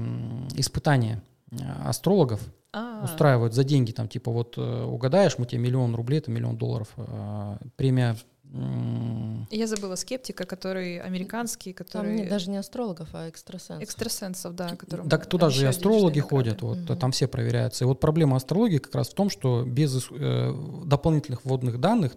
испытания 0.55 1.23
э, 1.51 1.55
астрологов, 1.85 2.41
а. 2.73 3.03
устраивают 3.03 3.53
за 3.53 3.63
деньги, 3.63 3.91
там, 3.91 4.07
типа, 4.07 4.31
вот 4.31 4.57
э, 4.57 4.83
угадаешь, 4.83 5.37
мы 5.37 5.45
тебе 5.45 5.61
миллион 5.61 5.95
рублей, 5.95 6.19
это 6.19 6.31
миллион 6.31 6.57
долларов, 6.57 6.89
э, 6.97 7.57
премия 7.75 8.17
я 8.53 9.67
забыла 9.67 9.95
скептика, 9.95 10.45
который 10.45 10.99
американский, 10.99 11.73
который... 11.73 12.19
Там 12.19 12.29
даже 12.29 12.51
не 12.51 12.57
астрологов, 12.57 13.09
а 13.13 13.29
экстрасенсов. 13.29 13.81
Экстрасенсов, 13.81 14.55
да. 14.55 14.75
Которым 14.75 15.09
так 15.09 15.25
туда 15.25 15.49
же 15.49 15.63
и 15.63 15.67
астрологи 15.67 16.19
ходят, 16.19 16.61
вот, 16.61 16.77
угу. 16.77 16.95
там 16.95 17.11
все 17.11 17.27
проверяются. 17.27 17.83
И 17.83 17.87
вот 17.87 17.99
проблема 17.99 18.37
астрологии 18.37 18.77
как 18.77 18.93
раз 18.93 19.09
в 19.09 19.15
том, 19.15 19.31
что 19.31 19.63
без 19.63 20.07
э, 20.11 20.53
дополнительных 20.85 21.45
вводных 21.45 21.79
данных 21.79 22.13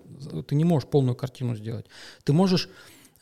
ты 0.46 0.54
не 0.54 0.64
можешь 0.64 0.88
полную 0.88 1.16
картину 1.16 1.56
сделать. 1.56 1.86
Ты 2.24 2.34
можешь 2.34 2.68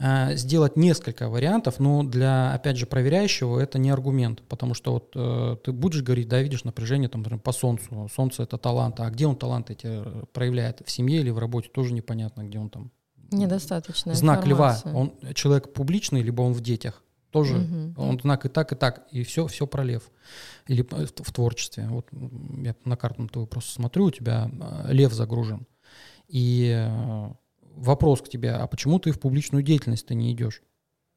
э, 0.00 0.34
сделать 0.34 0.76
несколько 0.76 1.28
вариантов, 1.28 1.78
но 1.78 2.02
для, 2.02 2.52
опять 2.52 2.76
же, 2.78 2.86
проверяющего 2.86 3.60
это 3.60 3.78
не 3.78 3.90
аргумент, 3.90 4.42
потому 4.48 4.74
что 4.74 4.94
вот 4.94 5.12
э, 5.14 5.56
ты 5.62 5.70
будешь 5.70 6.02
говорить, 6.02 6.28
да, 6.28 6.42
видишь 6.42 6.64
напряжение 6.64 7.08
там, 7.08 7.20
например, 7.20 7.40
по 7.40 7.52
Солнцу, 7.52 8.08
Солнце 8.12 8.42
это 8.42 8.58
талант, 8.58 8.98
а 8.98 9.08
где 9.08 9.28
он 9.28 9.36
талант 9.36 9.70
эти 9.70 9.86
э, 9.86 10.24
проявляет, 10.32 10.82
в 10.84 10.90
семье 10.90 11.20
или 11.20 11.30
в 11.30 11.38
работе, 11.38 11.68
тоже 11.72 11.94
непонятно, 11.94 12.42
где 12.42 12.58
он 12.58 12.70
там 12.70 12.90
Недостаточно. 13.34 14.14
Знак 14.14 14.46
информации. 14.46 14.88
льва, 14.88 14.98
он 14.98 15.34
человек 15.34 15.72
публичный, 15.72 16.22
либо 16.22 16.42
он 16.42 16.52
в 16.52 16.60
детях. 16.60 17.02
Тоже 17.30 17.56
угу. 17.56 18.00
он 18.00 18.20
знак 18.20 18.46
и 18.46 18.48
так, 18.48 18.72
и 18.72 18.76
так, 18.76 19.08
и 19.10 19.24
все, 19.24 19.48
все 19.48 19.66
про 19.66 19.82
лев. 19.82 20.08
Или 20.68 20.82
в, 20.82 21.32
творчестве. 21.32 21.88
Вот 21.88 22.06
я 22.12 22.76
на 22.84 22.96
карту 22.96 23.26
твою 23.26 23.48
просто 23.48 23.72
смотрю, 23.72 24.04
у 24.04 24.10
тебя 24.12 24.48
э, 24.52 24.92
лев 24.92 25.12
загружен. 25.12 25.66
И 26.28 26.72
э, 26.72 27.28
вопрос 27.74 28.22
к 28.22 28.28
тебе, 28.28 28.52
а 28.52 28.66
почему 28.68 29.00
ты 29.00 29.10
в 29.10 29.18
публичную 29.18 29.64
деятельность 29.64 30.06
ты 30.06 30.14
не 30.14 30.32
идешь 30.32 30.62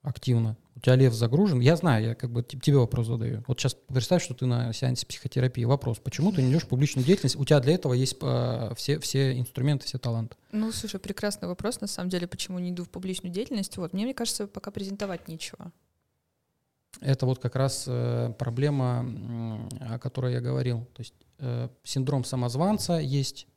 активно? 0.02 0.58
У 0.78 0.80
тебя 0.80 0.96
лев 0.96 1.14
загружен, 1.14 1.60
я 1.60 1.76
знаю, 1.76 2.10
я 2.10 2.16
как 2.16 2.32
бы 2.32 2.44
тебе 2.44 2.78
вопрос 2.78 3.08
задаю. 3.08 3.44
Вот 3.48 3.60
сейчас 3.60 3.76
представь, 3.88 4.24
что 4.24 4.36
ты 4.36 4.46
на 4.46 4.72
сеансе 4.74 5.08
психотерапии. 5.08 5.64
Вопрос, 5.64 5.98
почему 5.98 6.32
ты 6.32 6.44
не 6.44 6.52
идешь 6.52 6.64
в 6.64 6.68
публичную 6.68 7.04
деятельность? 7.04 7.36
У 7.36 7.44
тебя 7.46 7.60
для 7.60 7.74
этого 7.74 7.94
есть 7.94 8.16
э, 8.22 8.74
все, 8.76 9.00
все 9.00 9.40
инструменты, 9.40 9.88
все 9.88 9.98
таланты. 9.98 10.38
Ну, 10.52 10.72
слушай, 10.72 11.00
прекрасный 11.00 11.48
вопрос, 11.48 11.82
на 11.82 11.88
самом 11.88 12.10
деле, 12.10 12.28
почему 12.28 12.60
не 12.60 12.70
иду 12.70 12.84
в 12.84 12.90
публичную 12.90 13.34
деятельность. 13.34 13.76
Вот, 13.78 13.94
мне, 13.94 14.04
мне 14.04 14.14
кажется, 14.14 14.46
пока 14.46 14.70
презентовать 14.70 15.28
нечего. 15.28 15.72
Это 17.02 17.26
вот 17.26 17.40
как 17.40 17.56
раз 17.56 17.86
э, 17.88 18.32
проблема, 18.38 19.04
э, 19.82 19.96
о 19.96 20.00
которой 20.00 20.34
я 20.34 20.42
говорил. 20.42 20.86
То 20.94 21.02
есть 21.02 21.16
э, 21.40 21.70
синдром 21.84 22.24
самозванца 22.24 23.00
есть, 23.00 23.48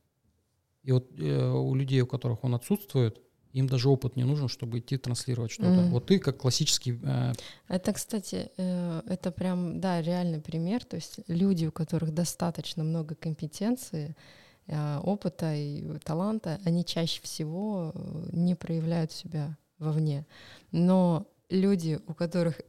и 0.82 0.92
вот 0.92 1.10
э, 1.18 1.50
у 1.50 1.74
людей, 1.74 2.00
у 2.00 2.06
которых 2.06 2.44
он 2.44 2.54
отсутствует, 2.54 3.20
им 3.52 3.66
даже 3.66 3.88
опыт 3.88 4.16
не 4.16 4.24
нужен, 4.24 4.48
чтобы 4.48 4.78
идти 4.78 4.96
транслировать 4.96 5.50
что-то. 5.50 5.80
Mm. 5.80 5.88
Вот 5.90 6.06
ты 6.06 6.18
как 6.18 6.38
классический... 6.38 6.98
Э... 7.02 7.32
Это, 7.68 7.92
кстати, 7.92 8.50
э, 8.56 9.02
это 9.06 9.30
прям, 9.30 9.80
да, 9.80 10.00
реальный 10.00 10.40
пример. 10.40 10.84
То 10.84 10.96
есть 10.96 11.20
люди, 11.26 11.66
у 11.66 11.72
которых 11.72 12.14
достаточно 12.14 12.84
много 12.84 13.14
компетенции, 13.14 14.14
э, 14.66 14.98
опыта 14.98 15.54
и 15.54 15.98
таланта, 16.04 16.60
они 16.64 16.84
чаще 16.84 17.20
всего 17.22 17.92
э, 17.94 18.28
не 18.32 18.54
проявляют 18.54 19.12
себя 19.12 19.56
вовне. 19.78 20.26
Но 20.70 21.26
люди, 21.48 21.98
у 22.06 22.14
которых 22.14 22.60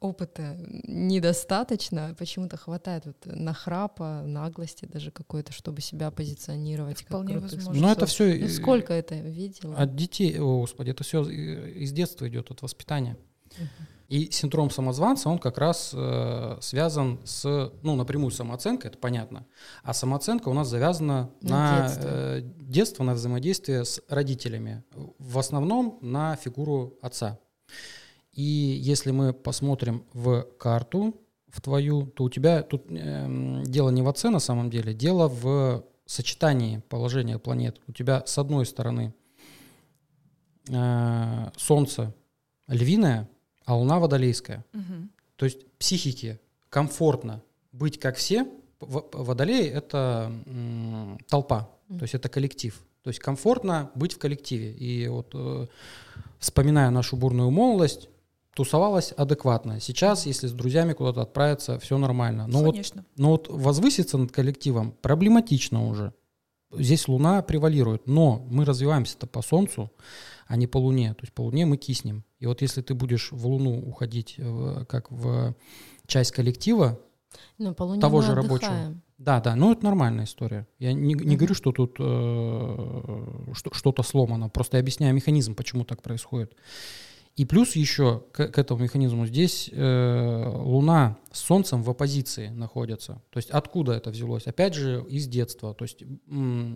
опыта 0.00 0.56
недостаточно, 0.58 2.14
почему-то 2.18 2.56
хватает 2.56 3.06
вот 3.06 3.16
нахрапа, 3.24 4.22
наглости 4.24 4.84
даже 4.84 5.10
какой-то, 5.10 5.52
чтобы 5.52 5.80
себя 5.80 6.10
позиционировать. 6.10 7.02
Вполне 7.02 7.34
как 7.34 7.42
возможно. 7.44 7.80
Но 7.80 7.92
это 7.92 8.06
все... 8.06 8.34
Ну, 8.34 8.48
сколько 8.48 8.92
это 8.92 9.14
видел? 9.14 9.74
От 9.76 9.96
детей, 9.96 10.38
о, 10.38 10.60
господи, 10.60 10.90
это 10.90 11.04
все 11.04 11.22
из 11.24 11.92
детства 11.92 12.28
идет, 12.28 12.50
от 12.50 12.62
воспитания. 12.62 13.16
Угу. 13.58 13.66
И 14.08 14.30
синдром 14.30 14.70
самозванца, 14.70 15.28
он 15.28 15.38
как 15.38 15.58
раз 15.58 15.90
э, 15.92 16.58
связан 16.60 17.20
с, 17.24 17.72
ну, 17.82 17.96
напрямую 17.96 18.30
самооценкой, 18.30 18.90
это 18.90 18.98
понятно. 18.98 19.46
А 19.82 19.92
самооценка 19.94 20.48
у 20.48 20.52
нас 20.52 20.68
завязана 20.68 21.30
на, 21.40 21.50
на 21.50 21.88
детство. 21.88 22.08
Э, 22.08 22.40
детство, 22.60 23.02
на 23.02 23.14
взаимодействие 23.14 23.84
с 23.84 24.00
родителями. 24.08 24.84
В 25.18 25.38
основном 25.38 25.98
на 26.02 26.36
фигуру 26.36 26.96
отца. 27.02 27.40
И 28.36 28.42
если 28.42 29.12
мы 29.12 29.32
посмотрим 29.32 30.04
в 30.12 30.42
карту, 30.58 31.16
в 31.48 31.62
твою, 31.62 32.06
то 32.06 32.24
у 32.24 32.30
тебя 32.30 32.62
тут 32.62 32.84
э, 32.90 33.62
дело 33.64 33.88
не 33.88 34.02
в 34.02 34.08
отце 34.08 34.28
на 34.28 34.40
самом 34.40 34.68
деле, 34.68 34.92
дело 34.92 35.26
в 35.28 35.84
сочетании 36.04 36.82
положения 36.90 37.38
планет. 37.38 37.80
У 37.88 37.92
тебя 37.92 38.22
с 38.26 38.36
одной 38.36 38.66
стороны 38.66 39.14
э, 40.68 41.50
Солнце 41.56 42.14
львиное, 42.68 43.26
а 43.64 43.74
Луна 43.74 43.98
водолейская. 43.98 44.66
Угу. 44.74 45.08
То 45.36 45.46
есть 45.46 45.66
психике 45.78 46.38
комфортно 46.68 47.42
быть 47.72 47.98
как 47.98 48.16
все. 48.16 48.46
Водолей— 48.80 49.66
это 49.70 50.30
м, 50.44 51.18
толпа, 51.26 51.70
угу. 51.88 52.00
то 52.00 52.02
есть 52.02 52.14
это 52.14 52.28
коллектив. 52.28 52.78
То 53.02 53.08
есть 53.08 53.20
комфортно 53.20 53.90
быть 53.94 54.12
в 54.12 54.18
коллективе. 54.18 54.72
И 54.72 55.08
вот 55.08 55.30
э, 55.32 55.66
вспоминая 56.38 56.90
нашу 56.90 57.16
бурную 57.16 57.50
молодость, 57.50 58.10
тусовалась 58.56 59.12
адекватно. 59.12 59.80
Сейчас, 59.80 60.24
если 60.24 60.46
с 60.46 60.52
друзьями 60.52 60.94
куда-то 60.94 61.20
отправиться, 61.20 61.78
все 61.78 61.98
нормально. 61.98 62.46
Но 62.46 62.70
Конечно. 62.70 63.02
Вот, 63.02 63.18
но 63.18 63.30
вот 63.32 63.48
возвыситься 63.50 64.16
над 64.16 64.32
коллективом 64.32 64.92
проблематично 65.02 65.86
уже. 65.86 66.14
Здесь 66.72 67.06
Луна 67.06 67.42
превалирует, 67.42 68.06
но 68.06 68.46
мы 68.48 68.64
развиваемся-то 68.64 69.26
по 69.26 69.42
Солнцу, 69.42 69.92
а 70.46 70.56
не 70.56 70.66
по 70.66 70.78
Луне. 70.78 71.12
То 71.12 71.24
есть 71.24 71.34
по 71.34 71.42
Луне 71.42 71.66
мы 71.66 71.76
киснем. 71.76 72.24
И 72.38 72.46
вот 72.46 72.62
если 72.62 72.80
ты 72.80 72.94
будешь 72.94 73.30
в 73.30 73.46
Луну 73.46 73.78
уходить 73.78 74.36
в, 74.38 74.86
как 74.86 75.10
в 75.10 75.54
часть 76.06 76.32
коллектива, 76.32 76.98
но 77.58 77.74
по 77.74 77.82
Луне 77.82 78.00
того 78.00 78.22
же 78.22 78.32
отдыхаем. 78.32 78.50
рабочего. 78.50 79.02
Да, 79.18 79.40
да, 79.40 79.54
ну 79.54 79.72
это 79.72 79.84
нормальная 79.84 80.24
история. 80.24 80.66
Я 80.78 80.94
не, 80.94 81.12
не 81.12 81.14
угу. 81.14 81.36
говорю, 81.36 81.54
что 81.54 81.72
тут 81.72 81.96
э, 81.98 83.52
что, 83.52 83.74
что-то 83.74 84.02
сломано, 84.02 84.48
просто 84.48 84.78
я 84.78 84.80
объясняю 84.80 85.14
механизм, 85.14 85.54
почему 85.54 85.84
так 85.84 86.00
происходит. 86.00 86.54
И 87.36 87.44
плюс 87.44 87.76
еще 87.76 88.24
к, 88.32 88.48
к 88.48 88.58
этому 88.58 88.82
механизму 88.82 89.26
здесь 89.26 89.68
э, 89.70 90.52
Луна 90.56 91.18
с 91.32 91.40
Солнцем 91.40 91.82
в 91.82 91.90
оппозиции 91.90 92.48
находятся. 92.48 93.20
То 93.30 93.36
есть 93.36 93.50
откуда 93.50 93.92
это 93.92 94.08
взялось? 94.10 94.46
Опять 94.46 94.74
же, 94.74 95.04
из 95.06 95.26
детства. 95.26 95.74
То 95.74 95.84
есть 95.84 96.02
э, 96.02 96.74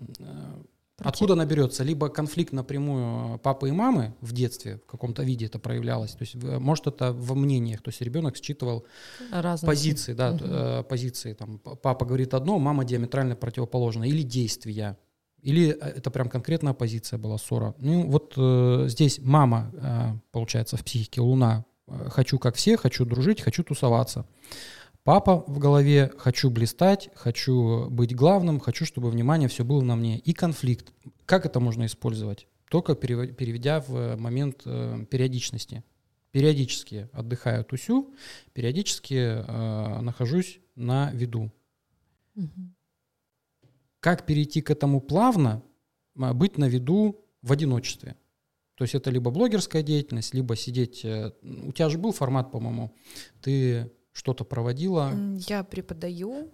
откуда 0.98 1.34
наберется? 1.34 1.82
Либо 1.82 2.10
конфликт 2.10 2.52
напрямую 2.52 3.38
папы 3.38 3.70
и 3.70 3.72
мамы 3.72 4.14
в 4.20 4.32
детстве 4.32 4.76
в 4.76 4.86
каком-то 4.86 5.22
виде 5.22 5.46
это 5.46 5.58
проявлялось. 5.58 6.12
То 6.12 6.24
есть 6.24 6.34
может 6.34 6.86
это 6.86 7.14
во 7.14 7.34
мнениях. 7.34 7.80
То 7.80 7.88
есть 7.88 8.02
ребенок 8.02 8.36
считывал 8.36 8.84
Разные. 9.32 9.66
позиции, 9.66 10.12
да, 10.12 10.32
угу. 10.32 10.44
э, 10.44 10.82
позиции. 10.82 11.32
Там, 11.32 11.58
папа 11.58 12.04
говорит 12.04 12.34
одно, 12.34 12.58
мама 12.58 12.84
диаметрально 12.84 13.34
противоположное. 13.34 14.08
Или 14.08 14.20
действия. 14.20 14.98
Или 15.42 15.70
э, 15.70 15.88
это 15.96 16.10
прям 16.10 16.28
конкретная 16.28 16.72
позиция 16.74 17.18
была, 17.18 17.38
ссора? 17.38 17.74
Ну, 17.78 18.08
вот 18.08 18.34
э, 18.36 18.86
здесь 18.88 19.18
мама, 19.22 19.70
э, 19.74 20.12
получается, 20.32 20.76
в 20.76 20.84
психике 20.84 21.20
Луна. 21.20 21.64
Э, 21.86 22.08
хочу 22.10 22.38
как 22.38 22.56
все, 22.56 22.76
хочу 22.76 23.04
дружить, 23.04 23.40
хочу 23.40 23.62
тусоваться. 23.64 24.26
Папа 25.02 25.44
в 25.46 25.58
голове, 25.58 26.12
хочу 26.18 26.50
блистать, 26.50 27.08
хочу 27.14 27.88
быть 27.90 28.14
главным, 28.14 28.60
хочу, 28.60 28.84
чтобы 28.84 29.10
внимание 29.10 29.48
все 29.48 29.64
было 29.64 29.80
на 29.80 29.96
мне. 29.96 30.18
И 30.18 30.32
конфликт. 30.34 30.92
Как 31.24 31.46
это 31.46 31.58
можно 31.58 31.86
использовать? 31.86 32.46
Только 32.68 32.94
переведя 32.94 33.80
в 33.80 34.16
момент 34.16 34.62
э, 34.66 35.04
периодичности. 35.10 35.82
периодически 36.30 37.08
отдыхаю, 37.12 37.64
тусю, 37.64 38.14
периодически 38.52 39.14
э, 39.14 40.00
нахожусь 40.00 40.60
на 40.76 41.10
виду. 41.10 41.50
Мгм. 42.34 42.74
Как 44.00 44.26
перейти 44.26 44.62
к 44.62 44.70
этому 44.70 45.00
плавно, 45.00 45.62
а, 46.18 46.32
быть 46.34 46.58
на 46.58 46.66
виду 46.68 47.24
в 47.42 47.52
одиночестве? 47.52 48.16
То 48.76 48.84
есть 48.84 48.94
это 48.94 49.10
либо 49.10 49.30
блогерская 49.30 49.82
деятельность, 49.82 50.32
либо 50.32 50.56
сидеть... 50.56 51.04
э, 51.04 51.32
У 51.42 51.72
тебя 51.72 51.90
же 51.90 51.98
был 51.98 52.12
формат, 52.12 52.50
по-моему, 52.50 52.94
ты 53.42 53.90
что-то 54.12 54.44
проводила, 54.44 55.12
Я 55.48 55.62
преподаю, 55.64 56.50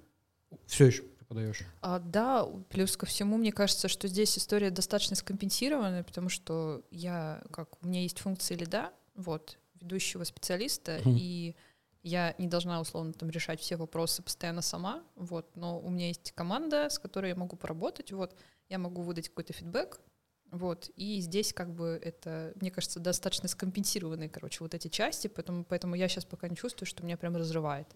все 0.66 0.86
еще 0.86 1.03
преподаешь. 1.05 1.61
А, 1.82 2.01
да, 2.01 2.44
плюс 2.68 2.97
ко 2.97 3.07
всему, 3.07 3.36
мне 3.36 3.53
кажется, 3.53 3.86
что 3.86 4.09
здесь 4.09 4.36
история 4.38 4.70
достаточно 4.70 5.14
скомпенсированная, 5.14 6.03
потому 6.03 6.28
что 6.28 6.82
я, 6.90 7.42
как 7.53 7.80
у 7.82 7.86
меня 7.86 8.03
есть 8.03 8.18
функция 8.18 8.57
лида, 8.59 8.90
вот, 9.14 9.57
ведущего 9.80 10.24
специалиста, 10.24 11.01
Мгм. 11.05 11.16
и 11.18 11.55
я 12.07 12.36
не 12.38 12.46
должна, 12.46 12.80
условно, 12.80 13.12
там 13.12 13.30
решать 13.30 13.61
все 13.61 13.76
вопросы 13.76 14.22
постоянно 14.22 14.62
сама, 14.62 15.02
вот, 15.16 15.57
но 15.57 15.80
у 15.80 15.90
меня 15.90 16.07
есть 16.07 16.30
команда, 16.32 16.88
с 16.88 17.00
которой 17.00 17.30
я 17.30 17.34
могу 17.34 17.57
поработать, 17.57 18.12
вот, 18.12 18.36
я 18.68 18.78
могу 18.78 19.02
выдать 19.02 19.28
какой-то 19.28 19.52
фидбэк, 19.52 20.00
вот, 20.52 20.88
и 20.94 21.20
здесь 21.20 21.52
как 21.52 21.74
бы 21.74 22.00
это, 22.00 22.52
мне 22.61 22.70
кажется, 22.70 23.00
достаточно 23.00 23.48
скомпенсированные, 23.48 24.28
короче, 24.28 24.59
вот 24.61 24.72
эти 24.72 24.86
части, 24.86 25.26
поэтому, 25.26 25.64
поэтому 25.64 25.96
я 25.96 26.07
сейчас 26.07 26.24
пока 26.24 26.48
не 26.48 26.54
чувствую, 26.54 26.86
что 26.86 27.02
меня 27.02 27.16
прям 27.16 27.34
разрывает. 27.34 27.88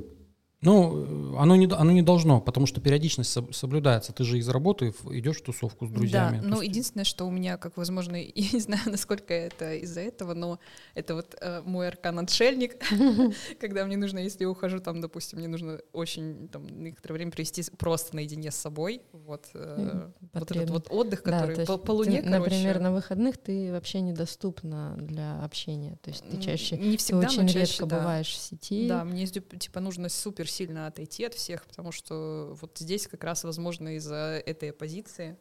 Ну, 0.63 1.33
э, 1.35 1.39
оно 1.39 1.57
не, 1.57 1.67
оно 1.67 1.91
не 1.91 2.03
должно, 2.03 2.41
потому 2.41 2.67
что 2.67 2.83
периодичность 2.83 3.35
соб- 3.35 3.53
соблюдается. 3.55 4.13
Ты 4.13 4.25
же 4.25 4.39
из 4.39 4.47
работы 4.49 4.93
идешь 5.11 5.39
в 5.39 5.43
тусовку 5.43 5.87
с 5.87 5.91
друзьями. 5.91 6.41
Да, 6.43 6.47
но 6.49 6.57
есть- 6.57 6.69
единственное, 6.71 7.05
что 7.05 7.25
у 7.27 7.31
меня, 7.31 7.57
как 7.57 7.79
возможно, 7.79 8.17
я 8.35 8.49
не 8.53 8.61
знаю, 8.61 8.83
насколько 8.87 9.33
это 9.33 9.75
из-за 9.77 10.01
этого, 10.01 10.35
но 10.35 10.59
это 10.95 11.15
вот 11.15 11.35
э, 11.41 11.63
мой 11.65 11.89
аркан-отшельник, 11.89 12.77
когда 13.61 13.87
мне 13.87 13.97
нужно, 13.97 14.19
если 14.19 14.43
я 14.45 14.51
ухожу, 14.51 14.81
там, 14.81 15.01
допустим, 15.01 15.39
мне 15.39 15.49
нужно 15.49 15.81
очень 15.95 16.49
там 16.49 16.67
некоторое 16.67 17.15
время 17.15 17.31
провести 17.33 17.63
просто 17.79 18.15
наедине 18.15 18.51
с 18.51 18.57
собой, 18.57 19.01
вот, 19.13 19.47
э, 19.55 20.11
вот 20.35 20.51
этот 20.51 20.69
вот 20.71 20.87
отдых, 20.91 21.23
Да, 21.25 21.41
который 21.41 21.65
то 21.65 21.79
по, 21.79 21.93
луне, 21.93 22.21
ты, 22.21 22.29
например, 22.29 22.81
на 22.81 22.93
выходных 22.93 23.39
ты 23.39 23.73
вообще 23.73 24.03
недоступна 24.03 24.97
для 25.01 25.43
общения. 25.43 25.97
То 26.03 26.11
есть 26.11 26.25
ты 26.29 26.37
чаще, 26.39 26.77
не 26.77 26.93
ты 26.93 26.97
всегда, 26.99 27.27
очень 27.29 27.49
чаще, 27.49 27.61
редко 27.61 27.87
да. 27.87 27.99
бываешь 27.99 28.29
в 28.29 28.37
сети. 28.37 28.89
Да, 28.89 29.05
мне 29.05 29.25
тип- 29.25 29.59
типа 29.59 29.81
нужно 29.81 30.11
супер 30.11 30.50
сильно 30.51 30.87
отойти 30.87 31.25
от 31.25 31.35
всех, 31.35 31.67
потому 31.67 31.93
что 31.93 32.57
вот 32.61 32.77
здесь 32.79 33.07
как 33.07 33.25
раз, 33.25 33.45
возможно, 33.45 33.97
из-за 33.97 34.43
этой 34.45 34.71
оппозиции. 34.71 35.37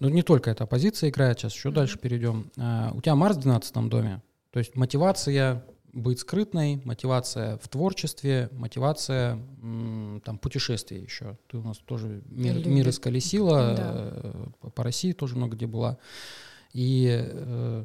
Ну, 0.00 0.08
не 0.08 0.22
только 0.22 0.50
эта 0.50 0.66
позиция 0.66 1.10
играет, 1.10 1.38
сейчас 1.38 1.54
еще 1.54 1.68
Мгм. 1.68 1.76
дальше 1.76 1.98
перейдем. 1.98 2.50
А, 2.58 2.90
у 2.94 3.00
тебя 3.00 3.14
Марс 3.14 3.36
в 3.36 3.40
12 3.40 3.88
доме, 3.88 4.20
то 4.50 4.58
есть 4.58 4.74
мотивация 4.74 5.64
быть 5.92 6.18
скрытной, 6.18 6.80
мотивация 6.84 7.56
в 7.58 7.68
творчестве, 7.68 8.48
мотивация 8.50 9.34
м, 9.62 10.20
там 10.24 10.38
путешествий 10.38 11.00
еще. 11.00 11.38
Ты 11.48 11.58
у 11.58 11.62
нас 11.62 11.78
тоже 11.78 12.20
мир, 12.26 12.54
Любит. 12.54 12.66
мир 12.66 12.88
исколесила, 12.88 13.74
Да. 13.76 13.92
э, 13.94 14.46
по- 14.60 14.70
по 14.70 14.82
России 14.82 15.12
тоже 15.12 15.36
много 15.36 15.54
где 15.54 15.68
была. 15.68 15.98
И 16.72 17.06
э, 17.12 17.84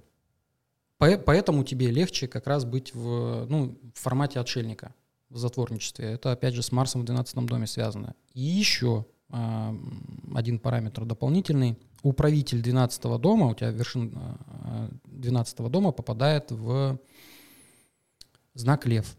по- 0.98 1.18
поэтому 1.20 1.64
тебе 1.64 1.92
легче 1.92 2.28
как 2.28 2.48
раз 2.48 2.66
быть 2.66 2.96
в, 2.96 3.46
ну, 3.48 3.78
в 3.94 4.00
формате 4.00 4.40
отшельника, 4.40 4.96
в 5.30 5.38
затворничестве. 5.38 6.06
Это, 6.12 6.32
опять 6.32 6.54
же, 6.54 6.62
с 6.62 6.72
Марсом 6.72 7.02
в 7.02 7.06
12 7.06 7.46
доме 7.46 7.68
связано. 7.68 8.16
И 8.34 8.42
еще 8.42 9.06
а, 9.30 9.76
один 10.34 10.60
параметр 10.60 11.06
дополнительный. 11.06 11.78
Управитель 12.02 12.62
12 12.62 13.20
дома, 13.20 13.48
у 13.48 13.54
тебя 13.54 13.72
вершина 13.72 14.40
а, 14.48 14.90
12 15.06 15.58
дома 15.70 15.92
попадает 15.92 16.52
в 16.52 17.00
знак 18.54 18.86
Лев. 18.86 19.18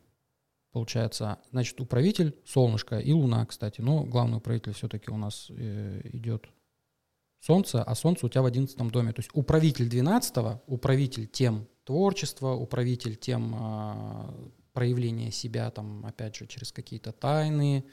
Получается, 0.73 1.39
значит, 1.51 1.81
управитель 1.81 2.37
Солнышко 2.45 2.99
и 2.99 3.13
Луна, 3.13 3.45
кстати. 3.47 3.81
Но 3.81 4.05
главный 4.05 4.39
управитель 4.39 4.73
все-таки 4.73 5.11
у 5.11 5.17
нас 5.17 5.47
э, 5.51 6.01
идет 6.13 6.49
Солнце, 7.41 7.83
а 7.83 7.95
Солнце 7.97 8.27
у 8.27 8.29
тебя 8.29 8.43
в 8.43 8.47
11 8.47 8.77
доме. 8.93 9.13
То 9.13 9.21
есть 9.21 9.31
управитель 9.33 9.89
12 9.89 10.61
управитель 10.69 11.27
тем 11.27 11.67
творчества, 11.85 12.53
управитель 12.53 13.17
тем 13.17 13.53
проявления 14.81 15.31
себя, 15.31 15.71
там, 15.71 16.07
опять 16.07 16.37
же, 16.37 16.47
через 16.47 16.73
какие-то 16.73 17.13
тайны, 17.13 17.85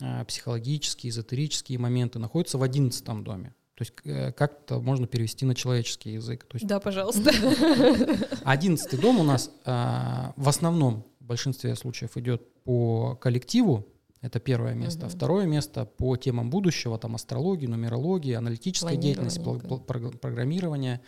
а, 0.00 0.24
психологические, 0.24 1.10
эзотерические 1.10 1.78
моменты, 1.78 2.18
находится 2.18 2.58
в 2.58 2.64
11 2.64 3.22
доме. 3.22 3.54
То 3.76 3.82
есть 3.82 3.92
э, 4.02 4.32
как-то 4.32 4.80
можно 4.80 5.06
перевести 5.06 5.44
на 5.44 5.54
человеческий 5.54 6.14
язык. 6.14 6.44
То 6.48 6.56
есть 6.56 6.66
Да, 6.66 6.80
пожалуйста. 6.80 7.30
11 8.44 9.00
дом 9.00 9.20
у 9.20 9.22
нас 9.22 9.52
а, 9.64 10.32
в 10.36 10.48
основном 10.48 11.04
в 11.20 11.26
большинстве 11.26 11.76
случаев 11.76 12.16
идет 12.16 12.42
по 12.64 13.14
коллективу, 13.14 13.86
это 14.20 14.40
первое 14.40 14.74
место. 14.74 15.06
Мгм. 15.06 15.14
Второе 15.14 15.46
место 15.46 15.84
по 15.84 16.16
темам 16.16 16.50
будущего, 16.50 16.98
там 16.98 17.14
астрологии, 17.14 17.68
нумерологии, 17.68 18.32
аналитическая 18.32 18.96
деятельность, 18.96 19.40
Планирование, 20.20 21.00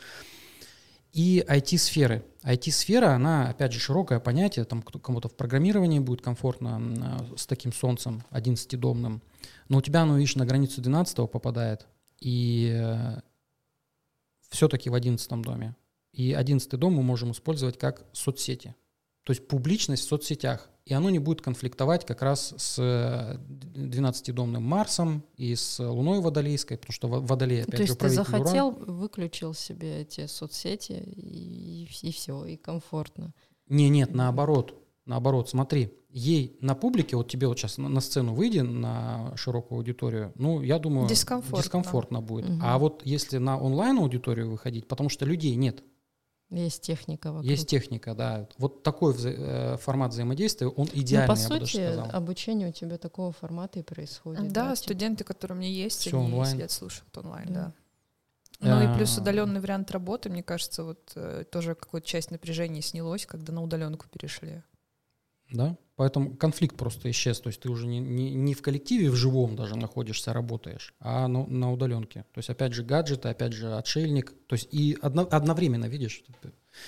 и 1.12 1.44
IT-сферы. 1.46 2.24
IT-сфера, 2.42 3.14
она, 3.14 3.48
опять 3.48 3.72
же, 3.72 3.80
широкое 3.80 4.20
понятие, 4.20 4.64
там 4.64 4.82
кому-то 4.82 5.28
в 5.28 5.34
программировании 5.36 5.98
будет 5.98 6.22
комфортно 6.22 6.78
а, 6.78 7.36
с 7.36 7.46
таким 7.46 7.72
солнцем 7.72 8.22
11-домным, 8.30 9.22
но 9.68 9.78
у 9.78 9.82
тебя 9.82 10.02
оно, 10.02 10.16
видишь, 10.16 10.36
на 10.36 10.46
границу 10.46 10.80
12 10.80 11.30
попадает, 11.30 11.86
и 12.20 13.14
все-таки 14.48 14.90
в 14.90 14.94
11 14.94 15.30
доме. 15.42 15.76
И 16.12 16.32
11 16.32 16.70
дом 16.70 16.94
мы 16.94 17.02
можем 17.02 17.32
использовать 17.32 17.78
как 17.78 18.04
соцсети. 18.12 18.74
То 19.24 19.32
есть 19.32 19.46
публичность 19.46 20.04
в 20.04 20.08
соцсетях. 20.08 20.70
И 20.88 20.94
оно 20.94 21.10
не 21.10 21.18
будет 21.18 21.42
конфликтовать 21.42 22.06
как 22.06 22.22
раз 22.22 22.54
с 22.56 22.78
12-домным 23.74 24.62
Марсом 24.62 25.22
и 25.36 25.54
с 25.54 25.78
Луной 25.78 26.20
Водолейской, 26.20 26.78
потому 26.78 26.92
что 26.94 27.08
Во- 27.08 27.20
Водолей, 27.20 27.62
опять 27.62 27.76
То 27.76 27.82
есть 27.82 27.92
ты 27.92 27.98
правитель 27.98 28.20
Уран. 28.22 28.42
захотел, 28.42 28.70
выключил 28.70 29.52
себе 29.52 30.00
эти 30.00 30.26
соцсети 30.26 30.92
и, 31.14 31.86
и 32.02 32.10
все, 32.12 32.42
и 32.46 32.56
комфортно. 32.56 33.34
Не, 33.68 33.90
нет, 33.90 34.14
наоборот. 34.14 34.74
Наоборот, 35.04 35.50
смотри, 35.50 35.92
ей 36.10 36.56
на 36.62 36.74
публике, 36.74 37.16
вот 37.16 37.28
тебе 37.30 37.48
вот 37.48 37.58
сейчас 37.58 37.76
на, 37.76 37.88
на 37.90 38.00
сцену 38.00 38.32
выйди, 38.34 38.60
на 38.60 39.32
широкую 39.36 39.78
аудиторию, 39.78 40.32
ну, 40.36 40.62
я 40.62 40.78
думаю, 40.78 41.06
Дискомфортно. 41.06 41.62
дискомфортно 41.62 42.20
будет. 42.22 42.48
Мгм. 42.48 42.60
А 42.62 42.78
вот 42.78 43.02
если 43.04 43.36
на 43.38 43.58
онлайн-аудиторию 43.58 44.50
выходить, 44.50 44.88
потому 44.88 45.10
что 45.10 45.26
людей 45.26 45.54
нет, 45.54 45.82
Есть 46.50 46.80
техника 46.82 47.26
вокруг. 47.30 47.44
есть 47.50 47.68
техника, 47.68 48.14
да, 48.14 48.48
вот 48.56 48.82
такой 48.82 49.12
вза- 49.14 49.34
э, 49.74 49.76
формат 49.76 50.12
взаимодействия, 50.12 50.68
он 50.68 50.88
Ну, 50.92 51.00
идеальный, 51.00 51.34
по 51.34 51.38
я 51.38 51.48
бы 51.48 51.54
даже 51.58 51.66
сути, 51.72 51.84
сказал. 51.92 52.10
обучение 52.10 52.68
у 52.68 52.72
тебя 52.72 52.96
такого 52.96 53.32
формата 53.32 53.78
и 53.78 53.82
происходит. 53.82 54.50
Да, 54.50 54.64
типа- 54.74 54.76
студенты, 54.76 55.24
которые 55.24 55.58
у 55.58 55.60
меня 55.60 55.70
есть, 55.70 56.00
Всё 56.00 56.18
они 56.18 56.32
онлайн. 56.32 56.54
сидят, 56.56 56.70
слушают 56.70 57.16
онлайн, 57.18 57.52
Да. 57.52 57.72
да. 58.60 58.80
Ну 58.80 58.92
и 58.92 58.96
плюс 58.96 59.16
А. 59.18 59.20
удаленный 59.20 59.60
вариант 59.60 59.90
работы, 59.90 60.30
мне 60.30 60.42
кажется, 60.42 60.84
вот 60.84 61.12
э, 61.16 61.44
тоже 61.52 61.74
какая-то 61.74 62.06
часть 62.06 62.30
напряжения 62.30 62.80
снялось, 62.80 63.26
когда 63.26 63.52
на 63.52 63.62
удаленку 63.62 64.06
перешли. 64.08 64.62
Да, 65.52 65.76
поэтому 65.98 66.34
конфликт 66.36 66.76
просто 66.76 67.10
исчез. 67.10 67.40
То 67.40 67.48
есть 67.50 67.60
ты 67.60 67.68
уже 67.68 67.86
не, 67.86 67.98
не, 68.00 68.32
не 68.34 68.54
в 68.54 68.62
коллективе 68.62 69.10
в 69.10 69.16
живом 69.16 69.56
даже 69.56 69.76
находишься, 69.76 70.32
работаешь, 70.32 70.94
а 71.00 71.28
на, 71.28 71.44
на 71.46 71.70
удаленке. 71.72 72.24
То 72.32 72.38
есть 72.38 72.48
опять 72.50 72.72
же 72.72 72.82
гаджеты, 72.82 73.28
опять 73.28 73.52
же 73.52 73.74
отшельник. 73.74 74.32
То 74.46 74.54
есть 74.54 74.68
и 74.72 74.96
одно- 75.02 75.28
одновременно, 75.30 75.86
видишь, 75.86 76.24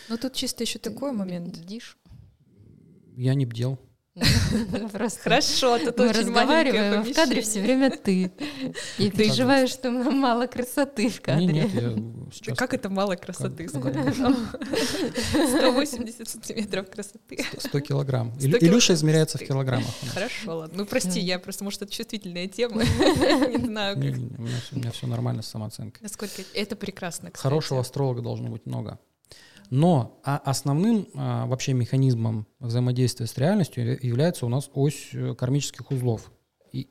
Ну 0.08 0.16
тут 0.16 0.32
чисто 0.32 0.62
еще 0.64 0.78
Ты 0.78 0.90
такой 0.90 1.12
момент. 1.12 1.58
бдишь. 1.58 1.98
я 3.16 3.34
не 3.34 3.44
бдел. 3.46 3.78
Просто 4.92 5.20
Хорошо, 5.22 5.78
тут 5.78 5.96
мы 5.98 6.08
очень 6.08 6.20
разговариваем, 6.20 7.00
а 7.00 7.02
в 7.04 7.12
кадре 7.14 7.42
все 7.42 7.60
время 7.60 7.90
ты. 7.90 8.32
И 8.98 9.08
переживаешь, 9.10 9.70
что 9.70 9.90
мало 9.90 10.46
красоты 10.46 11.08
в 11.08 11.14
Не, 11.14 11.20
кадре. 11.20 11.46
нет, 11.46 11.70
я 11.74 11.80
Да 11.90 12.32
сейчас 12.32 12.58
как 12.58 12.74
это 12.74 12.88
мало 12.90 13.14
красоты? 13.14 13.68
Как- 13.68 13.80
Сколько 13.80 14.12
там? 14.12 14.36
180 15.48 16.28
сантиметров 16.28 16.90
красоты. 16.90 17.44
100 17.56 17.80
килограмм. 17.80 18.32
100 18.36 18.40
Илю- 18.40 18.50
килограмм 18.58 18.70
Илюша 18.72 18.94
измеряется 18.94 19.38
в 19.38 19.42
килограммах. 19.42 19.90
Хорошо, 20.12 20.58
ладно. 20.58 20.78
Ну 20.78 20.86
прости, 20.86 21.20
я 21.20 21.38
просто, 21.38 21.62
может, 21.62 21.82
это 21.82 21.92
чувствительная 21.92 22.48
тема. 22.48 22.82
Не 22.84 23.64
знаю, 23.64 23.94
как- 23.94 24.04
не, 24.04 24.10
не, 24.12 24.36
у, 24.72 24.76
меня 24.76 24.90
все, 24.90 25.06
нормально 25.06 25.42
с 25.42 25.46
самооценкой. 25.48 26.02
насколько... 26.02 26.42
Это 26.54 26.74
прекрасно, 26.74 27.30
кстати. 27.30 27.42
Хорошего 27.42 27.80
астролога 27.80 28.22
должно 28.22 28.48
быть 28.48 28.66
много. 28.66 28.98
Но 29.70 30.20
а 30.24 30.36
основным 30.38 31.06
а, 31.14 31.46
вообще 31.46 31.72
механизмом 31.74 32.46
взаимодействия 32.58 33.26
с 33.26 33.36
реальностью 33.38 33.84
является 34.04 34.44
у 34.44 34.48
нас 34.48 34.68
ось 34.74 35.10
э, 35.12 35.34
кармических 35.36 35.90
узлов. 35.92 36.32
И 36.72 36.88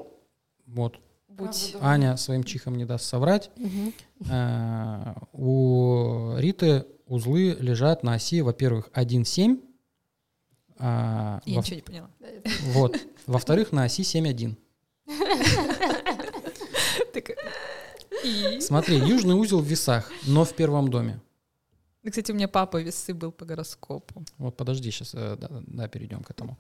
вот 0.66 0.98
Будь... 1.28 1.76
Аня 1.82 2.16
своим 2.16 2.44
чихом 2.46 2.76
не 2.76 2.86
даст 2.86 3.04
соврать. 3.06 3.52
Э, 4.30 5.14
У 5.34 6.36
Риты 6.38 6.86
узлы 7.06 7.58
лежат 7.60 8.04
на 8.04 8.14
оси, 8.14 8.42
во-первых, 8.42 8.90
1,7. 8.94 9.60
а, 10.78 11.42
Я 11.46 11.56
во- 11.56 11.62
ничего 11.62 11.76
не 11.76 11.82
поняла. 11.82 12.10
Вот. 12.68 12.98
Во-вторых, 13.28 13.74
на 13.74 13.84
оси 13.84 14.04
7,1. 14.04 14.56
Так, 17.14 17.32
И? 18.24 18.60
Смотри, 18.62 18.98
южный 18.98 19.36
узел 19.36 19.60
в 19.60 19.66
весах, 19.66 20.12
но 20.28 20.46
в 20.46 20.54
первом 20.54 20.90
доме. 20.90 21.20
Кстати, 22.10 22.32
у 22.32 22.36
меня 22.36 22.48
папа 22.48 22.82
весы 22.82 23.14
был 23.14 23.32
по 23.32 23.46
гороскопу. 23.46 24.24
Вот 24.38 24.58
подожди, 24.58 24.92
сейчас 24.92 25.12
да, 25.14 25.38
да, 25.40 25.88
перейдем 25.88 26.24
к 26.24 26.32
этому. 26.32 26.58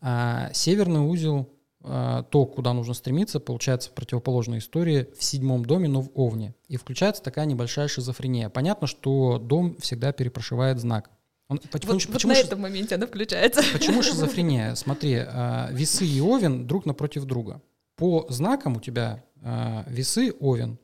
А, 0.00 0.50
северный 0.52 1.00
узел, 1.00 1.48
а, 1.82 2.24
то, 2.24 2.44
куда 2.46 2.72
нужно 2.72 2.94
стремиться, 2.94 3.40
получается 3.40 3.90
в 3.90 3.92
противоположной 3.92 4.58
истории 4.58 5.08
в 5.16 5.22
седьмом 5.22 5.64
доме, 5.64 5.88
но 5.88 6.02
в 6.02 6.10
Овне. 6.14 6.54
И 6.68 6.76
включается 6.76 7.22
такая 7.22 7.46
небольшая 7.46 7.88
шизофрения. 7.88 8.48
Понятно, 8.48 8.86
что 8.86 9.38
дом 9.38 9.76
всегда 9.78 10.12
перепрошивает 10.12 10.78
знак. 10.78 11.10
Он, 11.48 11.58
почему, 11.70 11.94
вот, 11.94 12.06
почему 12.12 12.12
вот 12.12 12.24
на 12.24 12.34
шиз... 12.34 12.46
этом 12.46 12.60
моменте 12.60 12.96
она 12.96 13.06
включается. 13.06 13.62
Почему 13.72 14.02
шизофрения? 14.02 14.74
Смотри, 14.74 15.16
а, 15.16 15.68
весы 15.72 16.04
и 16.04 16.20
Овен 16.20 16.66
друг 16.66 16.84
напротив 16.84 17.24
друга. 17.24 17.62
По 17.96 18.26
знакам 18.28 18.76
у 18.76 18.80
тебя 18.80 19.24
а, 19.42 19.84
весы 19.88 20.34
Овен, 20.40 20.78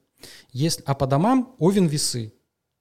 есть, 0.52 0.80
а 0.86 0.94
по 0.94 1.06
домам 1.06 1.54
Овен 1.58 1.86
весы. 1.86 2.32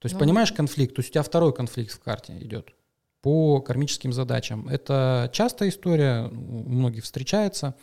То 0.04 0.08
есть, 0.08 0.16
ну, 0.16 0.20
понимаешь, 0.20 0.52
конфликт. 0.52 0.96
То 0.96 1.00
есть 1.00 1.12
у 1.12 1.14
тебя 1.14 1.24
второй 1.24 1.54
конфликт 1.54 1.94
в 1.94 2.00
карте 2.02 2.38
идет 2.42 2.74
по 3.22 3.62
кармическим 3.62 4.12
задачам. 4.12 4.68
Это 4.68 5.30
частая 5.32 5.70
история, 5.70 6.28
у 6.28 6.70
многих 6.70 7.06
встречается. 7.06 7.74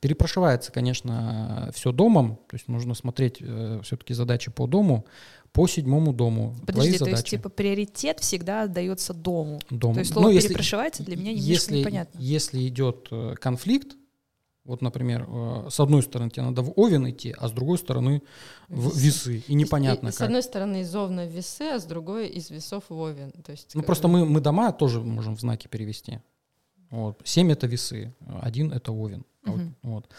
Перепрошивается, 0.00 0.72
конечно, 0.72 1.70
все 1.72 1.92
домом, 1.92 2.40
то 2.48 2.56
есть 2.56 2.66
нужно 2.66 2.94
смотреть 2.94 3.36
э, 3.40 3.80
все-таки 3.84 4.12
задачи 4.12 4.50
по 4.50 4.66
дому, 4.66 5.06
по 5.52 5.68
седьмому 5.68 6.12
дому. 6.12 6.56
Подожди, 6.66 6.94
то 6.94 7.04
задачи. 7.04 7.16
есть 7.16 7.26
типа 7.28 7.48
приоритет 7.48 8.18
всегда 8.18 8.64
отдается 8.64 9.14
дому. 9.14 9.60
Дому. 9.70 9.94
То 9.94 10.00
есть 10.00 10.12
слово 10.12 10.26
ну, 10.26 10.32
если, 10.32 10.48
перепрошивается 10.48 11.04
для 11.04 11.16
меня 11.16 11.30
немножко 11.30 11.48
если, 11.48 11.78
непонятно. 11.78 12.18
Если 12.18 12.66
идет 12.66 13.06
э, 13.12 13.36
конфликт, 13.40 13.96
вот, 14.68 14.82
например, 14.82 15.26
э, 15.26 15.68
с 15.70 15.80
одной 15.80 16.02
стороны 16.02 16.30
тебе 16.30 16.42
надо 16.42 16.60
в 16.60 16.74
Овен 16.76 17.08
идти, 17.08 17.34
а 17.38 17.48
с 17.48 17.52
другой 17.52 17.78
стороны 17.78 18.22
в 18.68 18.94
весы. 18.94 19.42
И 19.48 19.54
непонятно 19.54 20.08
и, 20.08 20.10
как. 20.10 20.18
С 20.18 20.20
одной 20.20 20.42
стороны 20.42 20.82
из 20.82 20.94
Овна 20.94 21.24
в 21.24 21.30
весы, 21.30 21.62
а 21.62 21.78
с 21.78 21.84
другой 21.86 22.28
из 22.28 22.50
весов 22.50 22.84
в 22.90 23.00
Овен. 23.00 23.32
То 23.32 23.52
есть, 23.52 23.74
ну 23.74 23.82
просто 23.82 24.08
мы, 24.08 24.26
мы 24.26 24.42
дома 24.42 24.70
тоже 24.72 25.00
можем 25.00 25.36
в 25.36 25.40
знаки 25.40 25.68
перевести. 25.68 26.20
Вот. 26.90 27.22
Семь 27.24 27.50
это 27.50 27.66
весы, 27.66 28.14
один 28.42 28.70
это 28.70 28.92
Овен. 28.92 29.24
Угу. 29.46 29.60
Вот. 29.84 30.10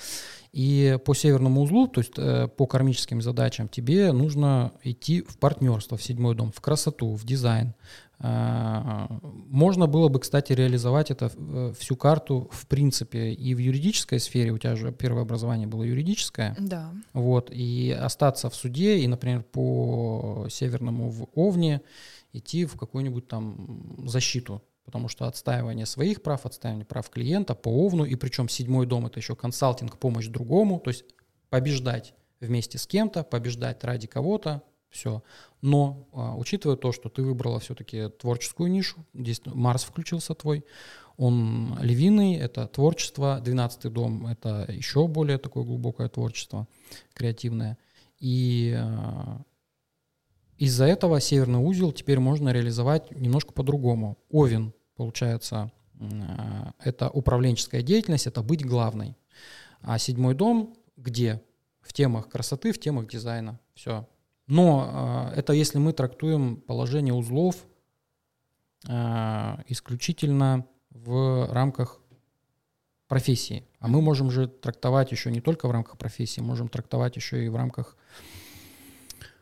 И 0.51 0.97
по 1.05 1.13
северному 1.13 1.61
узлу, 1.61 1.87
то 1.87 2.01
есть 2.01 2.13
э, 2.17 2.47
по 2.47 2.65
кармическим 2.65 3.21
задачам, 3.21 3.69
тебе 3.69 4.11
нужно 4.11 4.71
идти 4.83 5.21
в 5.21 5.37
партнерство, 5.37 5.95
в 5.95 6.01
седьмой 6.01 6.33
дом, 6.33 6.51
в 6.51 6.59
красоту, 6.59 7.13
в 7.13 7.23
дизайн, 7.23 7.75
можно 8.21 9.87
было 9.87 10.09
бы, 10.09 10.19
кстати, 10.19 10.51
реализовать 10.51 11.09
это 11.09 11.31
э, 11.35 11.73
всю 11.79 11.95
карту 11.95 12.49
в 12.51 12.67
принципе 12.67 13.31
и 13.31 13.55
в 13.55 13.59
юридической 13.59 14.19
сфере. 14.19 14.51
У 14.51 14.57
тебя 14.57 14.75
же 14.75 14.91
первое 14.91 15.21
образование 15.21 15.67
было 15.67 15.83
юридическое. 15.83 16.55
Да. 16.59 16.91
Вот, 17.13 17.49
и 17.49 17.91
остаться 17.97 18.49
в 18.49 18.55
суде, 18.55 18.97
и, 18.97 19.07
например, 19.07 19.43
по 19.43 20.47
Северному 20.49 21.09
в 21.09 21.29
Овне 21.33 21.81
идти 22.33 22.65
в 22.65 22.77
какую-нибудь 22.77 23.27
там 23.27 23.95
защиту. 24.05 24.61
Потому 24.83 25.07
что 25.07 25.25
отстаивание 25.25 25.85
своих 25.85 26.21
прав, 26.21 26.45
отстаивание 26.45 26.85
прав 26.85 27.09
клиента 27.09 27.55
по 27.55 27.69
Овну, 27.69 28.03
и 28.03 28.15
причем 28.15 28.49
седьмой 28.49 28.85
дом 28.85 29.05
это 29.05 29.19
еще 29.19 29.35
консалтинг, 29.35 29.97
помощь 29.97 30.27
другому, 30.27 30.79
то 30.79 30.89
есть 30.89 31.05
побеждать 31.49 32.15
вместе 32.41 32.77
с 32.77 32.85
кем-то, 32.85 33.23
побеждать 33.23 33.83
ради 33.83 34.07
кого-то, 34.07 34.63
все. 34.89 35.23
Но 35.61 36.07
а, 36.13 36.35
учитывая 36.35 36.75
то, 36.75 36.91
что 36.91 37.09
ты 37.09 37.21
выбрала 37.21 37.59
все-таки 37.59 38.09
творческую 38.09 38.71
нишу, 38.71 39.05
здесь 39.13 39.41
Марс 39.45 39.83
включился 39.83 40.33
твой, 40.33 40.65
он 41.17 41.77
львиный, 41.81 42.35
это 42.35 42.65
творчество, 42.67 43.41
12 43.43 43.91
дом— 43.91 44.25
это 44.27 44.65
еще 44.69 45.05
более 45.07 45.37
такое 45.37 45.65
глубокое 45.65 46.07
творчество, 46.07 46.65
креативное. 47.13 47.77
И 48.19 48.73
а, 48.77 49.41
из-за 50.57 50.85
этого 50.85 51.19
северный 51.19 51.59
узел 51.59 51.91
теперь 51.91 52.19
можно 52.19 52.49
реализовать 52.49 53.11
немножко 53.11 53.51
по-другому. 53.51 54.17
Овен, 54.29 54.73
получается, 54.95 55.71
а, 55.99 56.73
это 56.83 57.09
управленческая 57.09 57.81
деятельность, 57.81 58.27
это 58.27 58.41
быть 58.41 58.65
главной. 58.65 59.17
А 59.81 59.97
седьмой 59.99 60.35
дом 60.35 60.73
где? 60.95 61.41
В 61.81 61.93
темах 61.93 62.29
красоты, 62.29 62.71
в 62.71 62.79
темах 62.79 63.09
дизайна. 63.09 63.59
Все, 63.73 64.07
но 64.49 65.29
э, 65.31 65.39
это 65.39 65.53
если 65.53 65.77
мы 65.77 65.93
трактуем 65.93 66.57
положение 66.57 67.13
узлов 67.13 67.55
э, 68.87 69.55
исключительно 69.67 70.65
в 70.89 71.47
рамках 71.53 72.01
профессии. 73.07 73.63
А 73.79 73.87
мы 73.87 74.01
можем 74.01 74.31
же 74.31 74.47
трактовать 74.47 75.11
еще 75.11 75.31
не 75.31 75.39
только 75.39 75.67
в 75.67 75.71
рамках 75.71 75.97
профессии, 75.97 76.41
можем 76.41 76.67
трактовать 76.67 77.15
еще 77.15 77.45
и 77.45 77.49
в 77.49 77.55
рамках 77.55 77.95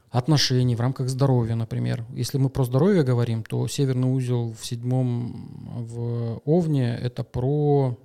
отношений, 0.10 0.76
в 0.76 0.82
рамках 0.82 1.08
здоровья, 1.08 1.55
например. 1.55 2.05
Если 2.10 2.38
мы 2.38 2.49
про 2.49 2.66
здоровье 2.66 3.03
говорим, 3.03 3.43
то 3.43 3.66
северный 3.68 4.14
узел 4.14 4.53
в 4.53 4.66
седьмом 4.66 5.86
в 5.86 6.41
Овне— 6.43 6.97
это 7.01 7.24
про 7.24 7.97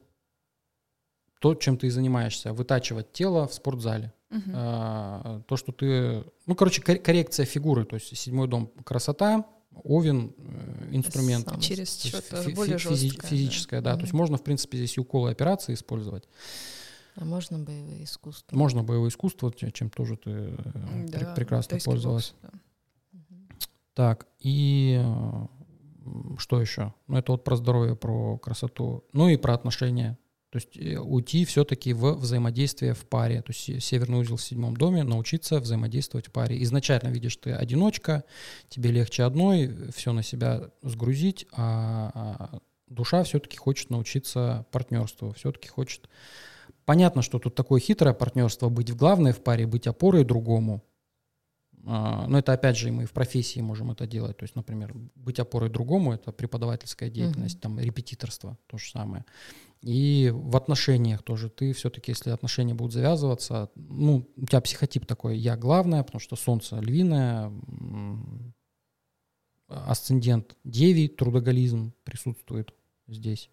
то, 1.41 1.57
чем 1.57 1.77
ты 1.77 1.91
занимаешься, 1.91 2.53
вытачивать 2.53 3.13
тело 3.13 3.49
в 3.49 3.55
спортзале. 3.55 4.13
Угу. 4.33 4.51
А, 4.55 5.43
то, 5.47 5.57
что 5.57 5.73
ты... 5.73 6.25
Ну, 6.47 6.55
короче, 6.55 6.81
коррекция 6.83 7.47
фигуры, 7.47 7.85
то 7.85 7.95
есть 7.95 8.17
седьмой 8.17 8.49
дом— 8.49 8.73
красота, 8.85 9.45
Овен 9.85 10.35
э, 10.37 10.89
инструмент. 10.93 11.49
Через 11.61 12.03
что-то 12.03 12.43
фи- 12.43 12.55
более 12.55 12.77
физи- 12.77 13.09
жесткое. 13.09 13.31
Физическое, 13.31 13.81
да. 13.81 13.91
да. 13.91 13.93
Угу. 13.93 13.99
То 14.01 14.05
есть 14.05 14.13
можно, 14.13 14.37
в 14.37 14.43
принципе, 14.45 14.79
здесь 14.79 14.97
и 14.97 15.01
уколы 15.01 15.31
операции 15.31 15.75
использовать. 15.75 16.25
А 17.15 17.25
можно 17.25 17.59
боевое 17.59 18.05
искусство? 18.05 18.57
Можно 18.57 18.83
боевое 18.83 19.11
искусство, 19.11 19.53
чем 19.53 19.91
тоже 19.91 20.17
ты 20.17 20.31
э, 20.31 21.07
да, 21.09 21.35
прекрасно 21.35 21.79
пользовалась. 21.85 22.35
Бокс, 22.43 22.53
да. 22.53 22.59
Так, 23.95 24.27
и 24.39 24.99
э, 25.03 25.47
что 26.39 26.61
еще? 26.61 26.95
Ну, 27.07 27.17
это 27.19 27.33
вот 27.33 27.45
про 27.45 27.57
здоровье, 27.57 27.97
про 27.97 28.39
красоту. 28.39 29.05
Ну 29.13 29.29
и 29.29 29.37
про 29.37 29.55
отношения. 29.55 30.19
То 30.53 30.59
есть 30.59 30.77
э, 30.77 30.99
уйти 30.99 31.47
все-таки 31.47 31.95
в 31.95 32.13
взаимодействие 32.13 32.93
в 32.93 33.07
паре. 33.07 33.41
То 33.41 33.53
есть 33.53 33.83
северный 33.83 34.19
узел 34.19 34.37
в 34.37 34.43
седьмом 34.43 34.77
доме, 34.77 35.03
научиться 35.03 35.59
взаимодействовать 35.61 36.27
в 36.27 36.31
паре. 36.31 36.63
Изначально 36.63 37.09
видишь, 37.09 37.37
ты 37.39 37.53
одиночка, 37.53 38.25
тебе 38.69 38.91
легче 38.91 39.23
одной, 39.23 39.75
все 39.95 40.13
на 40.13 40.23
себя 40.23 40.69
сгрузить, 40.83 41.47
а, 41.53 42.11
а 42.15 42.59
душа 42.87 43.25
все-таки 43.25 43.57
хочет 43.57 43.89
научиться 43.89 44.67
партнерству, 44.71 45.33
все-таки 45.33 45.69
хочет... 45.69 46.11
Понятно, 46.85 47.23
что 47.23 47.39
тут 47.39 47.55
такое 47.55 47.81
хитрое 47.81 48.13
партнерство, 48.13 48.69
быть 48.69 48.91
в 48.91 48.97
главной 48.97 49.33
в 49.33 49.43
паре, 49.43 49.67
быть 49.67 49.87
опорой 49.87 50.25
другому. 50.25 50.85
А, 51.87 52.27
но 52.27 52.39
это 52.39 52.53
опять 52.53 52.77
же 52.77 52.93
мы 52.93 53.07
в 53.07 53.13
профессии 53.13 53.61
можем 53.61 53.91
это 53.91 54.07
делать. 54.07 54.37
То 54.37 54.43
есть, 54.43 54.55
например, 54.55 54.93
быть 55.15 55.39
опорой 55.39 55.71
другому— 55.71 56.13
это 56.15 56.31
преподавательская 56.31 57.09
деятельность, 57.09 57.57
uh-huh. 57.57 57.63
там 57.63 57.81
репетиторство, 57.81 58.59
то 58.67 58.77
же 58.77 58.91
самое. 58.91 59.25
И 59.83 60.31
в 60.33 60.57
отношениях 60.57 61.23
тоже 61.23 61.51
ты 61.51 61.73
все-таки, 61.73 62.13
если 62.13 62.31
отношения 62.31 62.73
будут 62.73 62.93
завязываться, 62.93 63.71
ну, 63.75 64.29
у 64.37 64.47
тебя 64.47 64.61
психотип 64.61 65.07
такой, 65.07 65.37
я 65.37 65.57
главное, 65.57 66.05
потому 66.05 66.21
что 66.21 66.37
солнце 66.37 66.79
львиное, 66.79 67.53
асцендент 69.69 70.57
девий, 70.63 71.09
трудоголизм 71.09 71.95
присутствует 72.05 72.73
здесь. 73.09 73.51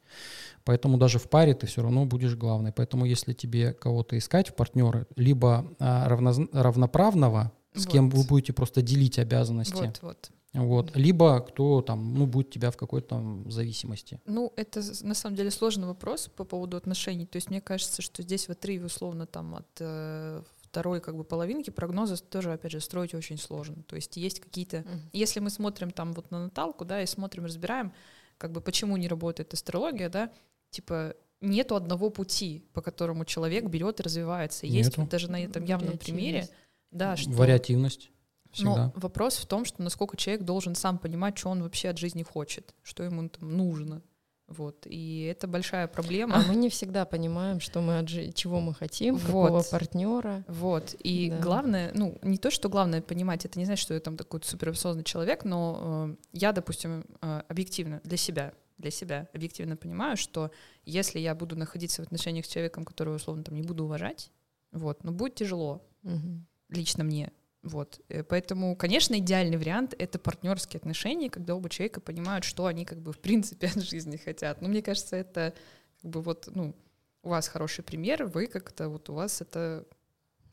Поэтому 0.64 0.98
даже 0.98 1.18
в 1.18 1.30
паре 1.30 1.56
ты 1.56 1.66
все 1.66 1.82
равно 1.82 2.06
будешь 2.06 2.36
главной. 2.36 2.72
Поэтому 2.72 3.06
если 3.06 3.34
тебе 3.34 3.74
кого-то 3.74 4.18
искать 4.18 4.50
в 4.50 4.56
партнеры, 4.56 5.08
либо 5.16 5.76
а, 5.80 6.08
равно, 6.08 6.48
равноправного, 6.54 7.52
с 7.74 7.86
вот. 7.86 7.92
кем 7.92 8.10
вы 8.10 8.24
будете 8.24 8.54
просто 8.54 8.82
делить 8.82 9.18
обязанности. 9.18 9.74
Вот, 9.74 10.00
вот. 10.02 10.32
Вот. 10.54 10.96
Либо 10.96 11.42
кто 11.42 11.82
там, 11.82 12.16
ну, 12.16 12.26
будет 12.26 12.50
тебя 12.50 12.72
в 12.72 12.78
какой-то 12.78 13.10
там 13.10 13.52
зависимости. 13.52 14.20
Ну, 14.26 14.52
это 14.56 14.82
на 15.04 15.14
самом 15.14 15.36
деле 15.36 15.52
сложный 15.52 15.88
вопрос 15.88 16.30
по 16.36 16.44
поводу 16.44 16.78
отношений. 16.78 17.26
То 17.26 17.36
есть 17.36 17.50
мне 17.50 17.62
кажется, 17.62 18.02
что 18.02 18.24
здесь 18.24 18.48
в 18.48 18.52
отрыве 18.52 18.86
условно 18.86 19.28
там 19.28 19.56
от 19.56 19.68
э, 19.80 20.42
второй 20.62 21.02
как 21.02 21.16
бы 21.16 21.24
половинки 21.24 21.70
прогноза 21.70 22.18
тоже, 22.18 22.54
опять 22.54 22.72
же, 22.72 22.80
строить 22.80 23.14
очень 23.14 23.38
сложно. 23.38 23.84
То 23.84 23.96
есть 23.96 24.18
есть 24.18 24.40
какие-то... 24.40 24.78
Mm-hmm. 24.78 25.00
Если 25.14 25.40
мы 25.40 25.50
смотрим 25.50 25.92
там 25.92 26.14
вот 26.14 26.32
на 26.32 26.44
Наталку, 26.46 26.84
да, 26.84 27.02
и 27.02 27.06
смотрим, 27.06 27.46
разбираем, 27.46 27.94
как 28.38 28.52
бы 28.52 28.62
почему 28.62 28.98
не 28.98 29.08
работает 29.08 29.54
астрология, 29.54 30.10
да, 30.10 30.32
типа 30.72 31.16
нету 31.42 31.76
одного 31.76 32.10
пути, 32.10 32.64
по 32.74 32.82
которому 32.82 33.26
человек 33.26 33.66
берет 33.66 34.00
и 34.00 34.04
развивается. 34.04 34.66
Есть 34.66 34.98
вот 34.98 35.10
даже 35.10 35.30
на 35.30 35.42
этом 35.42 35.64
явном 35.64 35.98
примере, 35.98 36.48
да, 36.92 37.16
что... 37.16 37.30
Вариативность. 37.32 38.12
Всегда. 38.52 38.76
Но 38.76 38.94
вопрос 38.96 39.38
в 39.38 39.46
том, 39.46 39.66
что 39.66 39.82
насколько 39.82 40.18
человек 40.18 40.44
должен 40.44 40.76
сам 40.76 40.98
понимать, 40.98 41.38
что 41.38 41.50
он 41.50 41.62
вообще 41.62 41.90
от 41.90 41.98
жизни 41.98 42.24
хочет, 42.24 42.74
что 42.84 43.04
ему 43.04 43.30
там 43.30 43.56
нужно. 43.56 44.02
Вот. 44.50 44.88
И 44.88 45.26
это 45.26 45.48
большая 45.48 45.88
проблема. 45.88 46.38
А 46.38 46.42
мы 46.48 46.56
не 46.56 46.70
всегда 46.70 47.06
понимаем, 47.06 47.60
что 47.60 47.82
мы 47.82 48.00
от 48.00 48.10
жи- 48.10 48.32
чего 48.34 48.60
мы 48.60 48.74
хотим, 48.74 49.16
вот. 49.16 49.26
какого 49.26 49.62
партнера. 49.62 50.44
Вот. 50.48 50.96
И 51.04 51.30
да. 51.30 51.40
главное, 51.40 51.92
ну, 51.94 52.18
не 52.24 52.38
то, 52.38 52.50
что 52.50 52.68
главное 52.68 53.02
понимать, 53.02 53.46
это 53.46 53.60
не 53.60 53.66
значит, 53.66 53.84
что 53.84 53.94
я 53.94 54.00
там 54.00 54.18
такой 54.18 54.42
суперосознанный 54.44 55.04
человек, 55.04 55.46
но 55.46 56.10
э, 56.10 56.16
я, 56.34 56.52
допустим, 56.52 57.06
э, 57.22 57.44
объективно 57.48 58.02
для 58.04 58.18
себя, 58.18 58.54
для 58.80 58.90
себя 58.90 59.30
объективно 59.34 59.78
понимаю, 59.78 60.18
что 60.18 60.50
если 60.84 61.20
я 61.20 61.36
буду 61.36 61.56
находиться 61.56 62.02
в 62.02 62.06
отношениях 62.08 62.46
с 62.46 62.50
человеком, 62.50 62.86
которого, 62.86 63.16
условно, 63.18 63.44
там 63.44 63.56
не 63.56 63.62
буду 63.62 63.84
уважать, 63.84 64.32
вот, 64.72 65.04
ну, 65.04 65.12
будет 65.12 65.36
тяжело. 65.36 65.86
Угу. 66.04 66.46
Лично 66.70 67.04
мне 67.04 67.32
Вот. 67.62 68.00
Э, 68.10 68.24
поэтому, 68.24 68.76
конечно, 68.76 69.18
идеальный 69.18 69.58
вариант— 69.58 69.94
это 70.00 70.20
партнерские 70.20 70.80
отношения, 70.80 71.30
когда 71.30 71.56
оба 71.56 71.70
человека 71.70 72.00
понимают, 72.02 72.46
что 72.46 72.66
они 72.66 72.86
как 72.86 73.00
бы 73.00 73.12
в 73.12 73.20
принципе 73.20 73.68
от 73.68 73.82
жизни 73.84 74.18
хотят. 74.18 74.62
Но 74.62 74.70
мне 74.70 74.82
кажется, 74.82 75.16
это 75.16 75.54
как 76.02 76.12
бы 76.12 76.22
вот, 76.22 76.50
ну, 76.54 76.76
у 77.22 77.30
вас 77.30 77.48
хороший 77.48 77.84
пример, 77.84 78.26
вы 78.26 78.48
как-то 78.48 78.88
вот 78.88 79.10
у 79.10 79.14
вас 79.14 79.42
это 79.42 79.86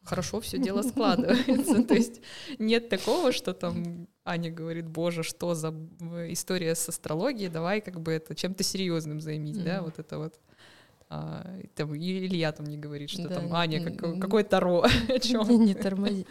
хорошо 0.07 0.41
все 0.41 0.59
дело 0.59 0.83
складывается. 0.83 1.83
То 1.85 1.95
есть 1.95 2.21
нет 2.59 2.89
такого, 2.89 3.33
что 3.33 3.53
там 3.55 4.09
Аня 4.25 4.51
говорит, 4.51 4.87
боже, 4.89 5.23
что 5.23 5.55
за 5.55 5.75
история 6.29 6.75
с 6.75 6.89
астрологией, 6.89 7.51
давай 7.51 7.81
как 7.81 8.01
бы 8.01 8.13
это 8.13 8.35
чем-то 8.35 8.63
серьезным 8.63 9.21
займись, 9.21 9.59
да, 9.59 9.83
вот 9.83 9.99
это 9.99 10.19
вот. 10.19 10.41
А, 11.09 11.47
там, 11.77 11.95
Илья 11.95 12.51
там 12.51 12.67
не 12.67 12.77
говорит, 12.77 13.11
что 13.11 13.29
да, 13.29 13.37
там 13.37 13.55
Аня, 13.55 13.83
как, 13.83 14.21
какой 14.21 14.43
Таро, 14.43 14.83
о 15.09 15.19
чем. 15.21 15.49
Не 15.65 15.75
тормози. 15.75 16.27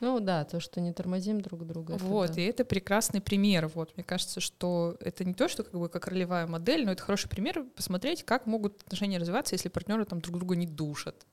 Ну 0.00 0.20
да, 0.20 0.44
то, 0.44 0.60
что 0.60 0.80
не 0.82 0.92
тормозим 0.92 1.40
друг 1.40 1.66
друга. 1.66 1.92
Вот, 1.92 2.36
и 2.36 2.42
это 2.42 2.64
прекрасный 2.66 3.22
пример. 3.22 3.68
Вот, 3.68 3.96
мне 3.96 4.04
кажется, 4.04 4.40
что 4.40 4.96
это 5.00 5.24
не 5.24 5.32
то, 5.32 5.48
что 5.48 5.62
как 5.62 5.80
бы 5.80 5.88
как 5.88 6.08
ролевая 6.08 6.46
модель, 6.46 6.84
но 6.84 6.92
это 6.92 7.02
хороший 7.02 7.30
пример 7.30 7.64
посмотреть, 7.74 8.22
как 8.22 8.46
могут 8.46 8.82
отношения 8.82 9.18
развиваться, 9.18 9.54
если 9.54 9.70
партнеры 9.70 10.04
там 10.04 10.20
друг 10.20 10.36
друга 10.36 10.56
не 10.56 10.66
душат. 10.66 11.26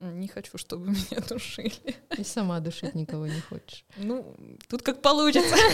Не 0.00 0.28
хочу, 0.28 0.58
чтобы 0.58 0.86
меня 0.90 1.22
душили. 1.26 1.72
И 2.18 2.24
сама 2.24 2.60
душить 2.60 2.94
никого 2.94 3.26
не 3.26 3.40
хочешь. 3.40 3.84
Ну, 3.96 4.36
тут 4.68 4.82
как 4.82 5.02
получится. 5.02 5.56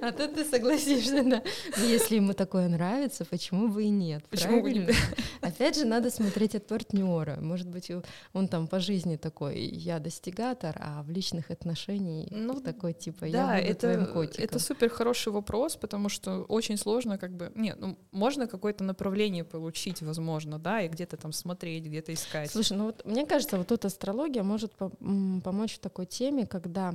А 0.00 0.10
то 0.10 0.26
ты 0.26 0.44
согласишься, 0.44 1.22
да. 1.22 1.42
Если 1.76 2.16
ему 2.16 2.32
такое 2.32 2.68
нравится, 2.68 3.24
почему 3.24 3.68
бы 3.68 3.84
и 3.84 3.88
нет? 3.88 4.24
Почему 4.28 4.62
бы 4.62 4.72
нет? 4.72 4.94
Опять 5.40 5.76
же, 5.76 5.84
надо 5.84 6.10
смотреть 6.10 6.54
от 6.54 6.66
партнера. 6.66 7.38
Может 7.40 7.68
быть, 7.68 7.90
он 8.32 8.48
там 8.48 8.66
по 8.66 8.80
жизни 8.80 9.16
такой, 9.16 9.60
я 9.60 9.98
достигатор, 9.98 10.76
а 10.80 11.02
в 11.02 11.10
личных 11.10 11.50
отношениях 11.50 12.28
ну, 12.30 12.60
такой 12.60 12.94
типа, 12.94 13.24
я 13.26 13.46
буду 13.46 13.68
это, 13.68 13.80
твоим 13.92 14.06
котиком. 14.06 14.44
это 14.44 14.58
супер 14.58 14.88
хороший 14.88 15.32
вопрос, 15.32 15.76
потому 15.76 16.08
что 16.08 16.42
очень 16.48 16.76
сложно 16.76 17.18
как 17.18 17.32
бы... 17.36 17.52
Нет, 17.54 17.76
ну, 17.78 17.96
можно 18.10 18.46
какое-то 18.46 18.82
направление 18.84 19.44
получить, 19.44 20.02
возможно, 20.02 20.58
да, 20.58 20.82
и 20.82 20.88
где-то 20.88 21.16
там 21.16 21.32
смотреть, 21.32 21.84
где-то 21.84 22.12
искать. 22.12 22.50
Слушай, 22.50 22.76
ну 22.76 22.86
вот 22.86 23.04
мне 23.04 23.24
кажется, 23.32 23.41
вот 23.50 23.68
тут 23.68 23.84
астрология 23.84 24.42
может 24.42 24.72
помочь 24.74 25.74
в 25.74 25.78
такой 25.78 26.06
теме, 26.06 26.46
когда 26.46 26.94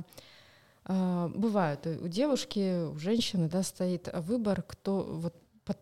э, 0.84 1.30
бывают 1.34 1.86
у 1.86 2.08
девушки, 2.08 2.88
у 2.88 2.98
женщины, 2.98 3.48
да, 3.48 3.62
стоит 3.62 4.08
выбор, 4.14 4.62
кто 4.62 5.02
вот 5.02 5.34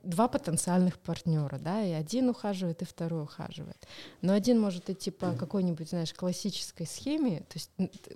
два 0.02 0.28
потенциальных 0.28 0.98
партнера, 0.98 1.58
да, 1.58 1.82
и 1.82 1.92
один 1.92 2.28
ухаживает, 2.28 2.82
и 2.82 2.84
второй 2.84 3.22
ухаживает. 3.22 3.86
Но 4.20 4.32
один 4.32 4.60
может 4.60 4.90
идти 4.90 5.10
по 5.10 5.32
какой-нибудь, 5.32 5.90
знаешь, 5.90 6.12
классической 6.12 6.86
схеме, 6.86 7.40
то 7.40 7.54
есть 7.54 7.70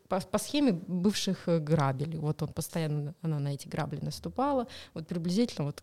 по, 0.08 0.20
по 0.20 0.38
схеме 0.38 0.72
бывших 0.72 1.48
э, 1.48 1.58
грабелей. 1.58 2.18
Вот 2.18 2.42
он 2.42 2.48
постоянно, 2.48 3.14
она 3.22 3.38
на 3.38 3.54
эти 3.54 3.68
грабли 3.68 4.00
наступала, 4.00 4.66
вот 4.94 5.06
приблизительно 5.06 5.66
вот 5.66 5.82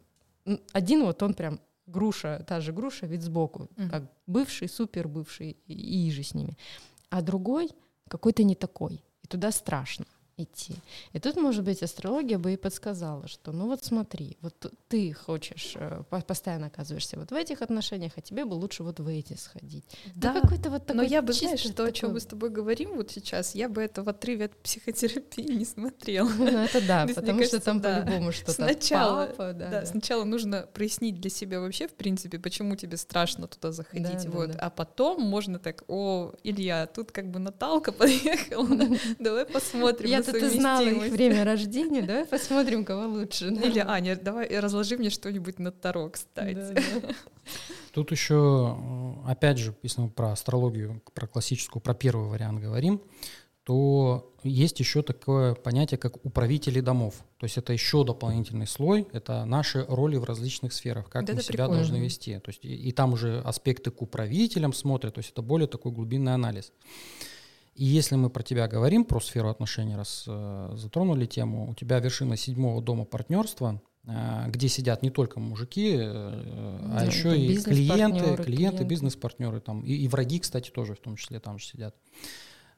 один 0.74 1.04
вот 1.04 1.22
он 1.24 1.34
прям 1.34 1.60
груша, 1.88 2.44
та 2.48 2.62
же 2.62 2.72
груша, 2.74 3.08
вид 3.08 3.22
сбоку, 3.22 3.64
mm-hmm. 3.64 3.90
как 3.90 4.04
бывший, 4.28 4.68
супер 4.68 5.08
бывший, 5.08 5.58
и, 5.68 6.08
и 6.08 6.12
же 6.12 6.24
с 6.24 6.34
ними. 6.34 6.58
А 7.10 7.22
другой 7.22 7.70
какой-то 8.08 8.44
не 8.44 8.56
такой, 8.56 9.04
и 9.24 9.28
туда 9.28 9.52
страшно 9.52 10.06
идти. 10.38 10.76
И 11.14 11.20
тут, 11.20 11.36
может 11.36 11.64
быть, 11.64 11.82
астрология 11.82 12.38
бы 12.38 12.54
и 12.54 12.58
подсказала, 12.58 13.28
что 13.28 13.52
ну 13.52 13.66
вот 13.66 13.84
смотри, 13.84 14.38
вот 14.42 14.72
ты 14.88 15.12
хочешь, 15.14 15.74
э, 15.76 16.04
постоянно 16.28 16.68
оказываешься 16.68 17.18
вот 17.18 17.32
в 17.32 17.34
этих 17.34 17.62
отношениях, 17.62 18.14
а 18.16 18.22
тебе 18.22 18.46
бы 18.46 18.54
лучше 18.54 18.84
вот 18.84 19.00
в 19.00 19.08
эти 19.08 19.34
сходить. 19.34 19.86
Да, 20.16 20.34
ну, 20.34 20.42
какой-то 20.42 20.70
вот 20.70 20.86
такой 20.86 20.98
Но 20.98 21.04
я 21.04 21.22
бы, 21.22 21.34
знаешь, 21.34 21.60
что, 21.60 21.74
такой... 21.74 21.90
о 21.90 21.92
чем 21.92 22.14
мы 22.14 22.20
с 22.20 22.26
тобой 22.26 22.50
говорим 22.52 22.96
вот 22.96 23.12
сейчас, 23.12 23.56
я 23.56 23.68
бы 23.68 23.82
это 23.82 24.04
в 24.04 24.10
отрыве 24.10 24.46
от 24.46 24.56
психотерапии 24.58 25.58
не 25.58 25.66
смотрела. 25.66 26.30
Ну 26.30 26.46
это 26.46 26.86
да, 26.86 27.08
потому 27.16 27.44
что 27.44 27.60
там 27.60 27.82
по-любому 27.82 28.32
что-то 28.32 28.54
Сначала, 28.54 29.34
да, 29.38 29.86
сначала 29.86 30.24
нужно 30.24 30.68
прояснить 30.74 31.20
для 31.20 31.32
себя 31.32 31.60
вообще, 31.60 31.88
в 31.88 31.94
принципе, 31.94 32.38
почему 32.38 32.76
тебе 32.76 32.98
страшно 32.98 33.48
туда 33.48 33.72
заходить, 33.72 34.26
вот, 34.28 34.52
а 34.60 34.70
потом 34.70 35.22
можно 35.22 35.58
так, 35.58 35.84
о, 35.88 36.34
Илья, 36.44 36.86
тут 36.86 37.12
как 37.12 37.32
бы 37.32 37.40
Наталка 37.40 37.92
подъехала, 37.92 38.68
давай 39.20 39.46
посмотрим 39.46 40.10
ты 40.32 40.50
знала 40.50 40.86
их 40.86 41.12
время 41.12 41.44
рождения, 41.44 42.02
давай 42.02 42.26
посмотрим, 42.26 42.86
кого 42.86 43.08
лучше. 43.08 43.46
Или, 43.64 43.80
Аня, 43.80 44.16
давай 44.16 44.60
разложи 44.60 44.98
мне 44.98 45.10
что-нибудь 45.10 45.60
на 45.60 45.72
Таро, 45.72 46.10
кстати. 46.10 46.82
Тут 47.94 48.12
еще, 48.12 48.78
э, 49.26 49.32
опять 49.32 49.58
же, 49.58 49.76
если 49.84 50.02
мы 50.02 50.10
про 50.10 50.32
астрологию, 50.32 51.02
про 51.14 51.28
классическую, 51.28 51.82
про 51.82 51.94
первый 51.94 52.30
вариант 52.30 52.60
говорим, 52.60 53.02
то 53.68 54.34
есть 54.44 54.80
еще 54.80 55.02
такое 55.02 55.54
понятие, 55.54 55.98
как 55.98 56.26
управители 56.26 56.80
домов. 56.80 57.16
То 57.38 57.44
есть 57.44 57.58
это 57.58 57.74
еще 57.74 58.06
дополнительный 58.06 58.66
слой, 58.66 59.06
это 59.12 59.44
наши 59.44 59.86
роли 59.90 60.16
в 60.16 60.24
различных 60.24 60.72
сферах, 60.72 61.10
как 61.10 61.26
да 61.26 61.34
мы 61.34 61.42
себя 61.42 61.66
прикольно. 61.66 61.76
должны 61.76 61.98
вести. 61.98 62.40
То 62.40 62.50
есть 62.50 62.64
и, 62.64 62.74
и 62.74 62.94
там 62.94 63.12
уже 63.12 63.42
аспекты 63.42 63.92
к 63.92 64.02
управителям 64.02 64.72
смотрят, 64.72 65.16
то 65.16 65.20
есть 65.20 65.32
это 65.32 65.42
более 65.42 65.68
такой 65.68 65.92
глубинный 65.92 66.34
анализ. 66.34 66.72
И 67.78 67.86
если 67.86 68.16
мы 68.16 68.32
про 68.32 68.42
тебя 68.42 68.68
говорим, 68.68 69.06
про 69.06 69.20
сферу 69.20 69.50
отношений, 69.50 69.96
раз 69.96 70.26
э, 70.28 70.72
затронули 70.74 71.28
тему, 71.28 71.70
у 71.70 71.76
тебя 71.76 72.00
вершина 72.00 72.36
седьмого 72.36 72.82
дома 72.82 73.06
партнерства, 73.06 73.80
э, 74.04 74.46
где 74.48 74.68
сидят 74.68 75.04
не 75.04 75.12
только 75.12 75.40
мужики, 75.40 75.96
э, 75.96 76.06
а 76.06 76.98
да, 77.00 77.06
еще 77.06 77.38
и 77.38 77.56
клиенты, 77.56 78.44
клиенты, 78.44 78.84
бизнес-партнеры 78.84 79.60
там, 79.60 79.82
и, 79.82 79.94
и 79.94 80.08
враги, 80.08 80.40
кстати, 80.40 80.72
тоже 80.72 80.96
в 80.96 81.00
том 81.00 81.18
числе 81.18 81.40
там 81.40 81.60
же 81.60 81.68
сидят. 81.68 81.96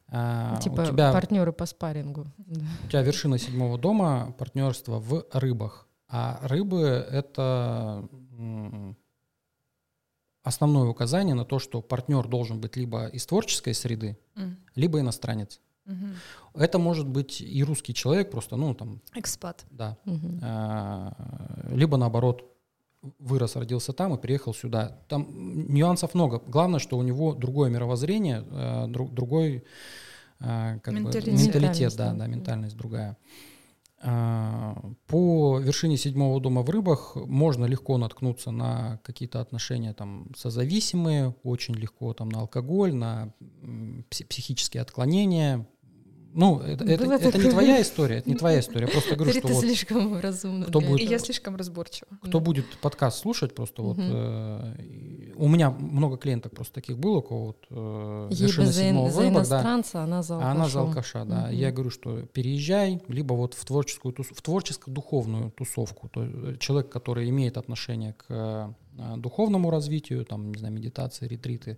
А, 0.09 0.57
типа 0.57 0.81
у 0.81 0.85
тебя, 0.87 1.13
партнеры 1.13 1.53
по 1.53 1.65
спаррингу. 1.65 2.25
У 2.83 2.87
тебя 2.89 3.01
вершина 3.01 3.37
седьмого 3.37 3.77
дома 3.77 4.35
партнерства 4.37 4.99
в 4.99 5.25
рыбах. 5.31 5.87
А 6.09 6.39
рыбы 6.41 6.81
это 7.09 8.05
основное 10.43 10.87
указание 10.87 11.35
на 11.35 11.45
то, 11.45 11.59
что 11.59 11.81
партнер 11.81 12.27
должен 12.27 12.59
быть 12.59 12.77
либо 12.77 13.07
из 13.07 13.25
творческой 13.25 13.73
среды, 13.73 14.17
mm. 14.35 14.55
либо 14.75 14.99
иностранец. 14.99 15.59
Mm-hmm. 15.85 16.15
Это 16.55 16.79
может 16.79 17.07
быть 17.07 17.41
и 17.41 17.63
русский 17.63 17.93
человек, 17.93 18.31
просто, 18.31 18.55
ну, 18.55 18.73
там... 18.75 19.01
Экспат. 19.15 19.65
Да. 19.71 19.97
Mm-hmm. 20.05 20.39
А, 20.43 21.13
либо 21.71 21.97
наоборот, 21.97 22.45
вырос, 23.19 23.55
родился 23.55 23.93
там 23.93 24.13
и 24.15 24.17
приехал 24.21 24.53
сюда. 24.53 24.97
Там 25.07 25.27
нюансов 25.73 26.13
много. 26.13 26.41
Главное, 26.45 26.79
что 26.79 26.97
у 26.97 27.03
него 27.03 27.33
другое 27.33 27.69
мировоззрение, 27.69 28.45
э, 28.49 28.87
другой 28.87 29.63
э, 30.39 30.79
как 30.83 30.93
менталитет, 30.93 31.25
бы, 31.25 31.31
менталитет 31.31 31.95
да, 31.95 32.13
да, 32.13 32.27
ментальность 32.27 32.75
другая. 32.75 33.17
А, 34.01 34.81
по 35.07 35.59
вершине 35.59 35.97
седьмого 35.97 36.39
дома 36.39 36.61
в 36.61 36.69
рыбах 36.69 37.15
можно 37.15 37.65
легко 37.65 37.97
наткнуться 37.97 38.51
на 38.51 38.99
какие-то 39.03 39.41
отношения 39.41 39.93
там 39.93 40.27
созависимые, 40.37 41.35
очень 41.43 41.75
легко 41.75 42.13
там 42.13 42.29
на 42.29 42.39
алкоголь, 42.39 42.93
на 42.93 43.33
психические 44.09 44.81
отклонения, 44.81 45.67
ну, 46.31 46.59
это, 46.59 46.85
это, 46.85 47.05
это 47.05 47.37
не 47.39 47.49
твоя 47.49 47.81
история, 47.81 48.17
это 48.17 48.29
не 48.29 48.35
твоя 48.35 48.59
история. 48.59 48.85
Я 48.85 48.91
просто 48.91 49.15
говорю, 49.15 49.33
что 49.33 49.47
вот... 49.47 49.61
слишком 49.61 50.19
разумно. 50.19 50.65
Кто 50.65 50.79
будет, 50.79 51.01
и 51.01 51.05
я 51.05 51.17
слишком 51.17 51.55
разборчива. 51.55 52.07
Кто 52.21 52.39
да. 52.39 52.45
будет 52.45 52.65
подкаст 52.81 53.19
слушать, 53.19 53.55
просто 53.55 53.81
угу. 53.81 53.93
вот... 53.93 53.97
Э, 53.99 54.75
у 55.39 55.47
меня 55.47 55.71
много 55.71 56.17
клиенток 56.17 56.53
просто 56.53 56.73
таких 56.75 56.97
было, 56.97 57.17
у 57.17 57.21
кого 57.21 57.45
вот 57.47 57.65
э, 57.69 58.29
вершина 58.31 58.67
за, 58.67 58.83
седьмого 58.83 59.09
за 59.09 59.21
выбор, 59.21 59.33
иностранца, 59.33 59.93
да, 59.93 60.03
она 60.03 60.21
за 60.23 60.35
алкаша. 60.35 60.51
Она 60.51 60.67
за 60.67 60.79
алкаша, 60.81 61.25
да. 61.25 61.43
Угу. 61.45 61.53
Я 61.53 61.71
говорю, 61.71 61.89
что 61.89 62.21
переезжай, 62.25 63.01
либо 63.07 63.33
вот 63.33 63.53
в 63.53 63.65
творческую, 63.65 64.13
тус, 64.13 64.27
в 64.27 64.41
творческо-духовную 64.41 65.51
тусовку. 65.51 66.09
То 66.09 66.23
есть 66.23 66.59
человек, 66.59 66.91
который 66.91 67.29
имеет 67.29 67.57
отношение 67.57 68.13
к 68.13 68.25
э, 68.29 68.69
духовному 69.17 69.69
развитию, 69.69 70.25
там, 70.25 70.51
не 70.51 70.59
знаю, 70.59 70.73
медитации, 70.73 71.27
ретриты, 71.27 71.77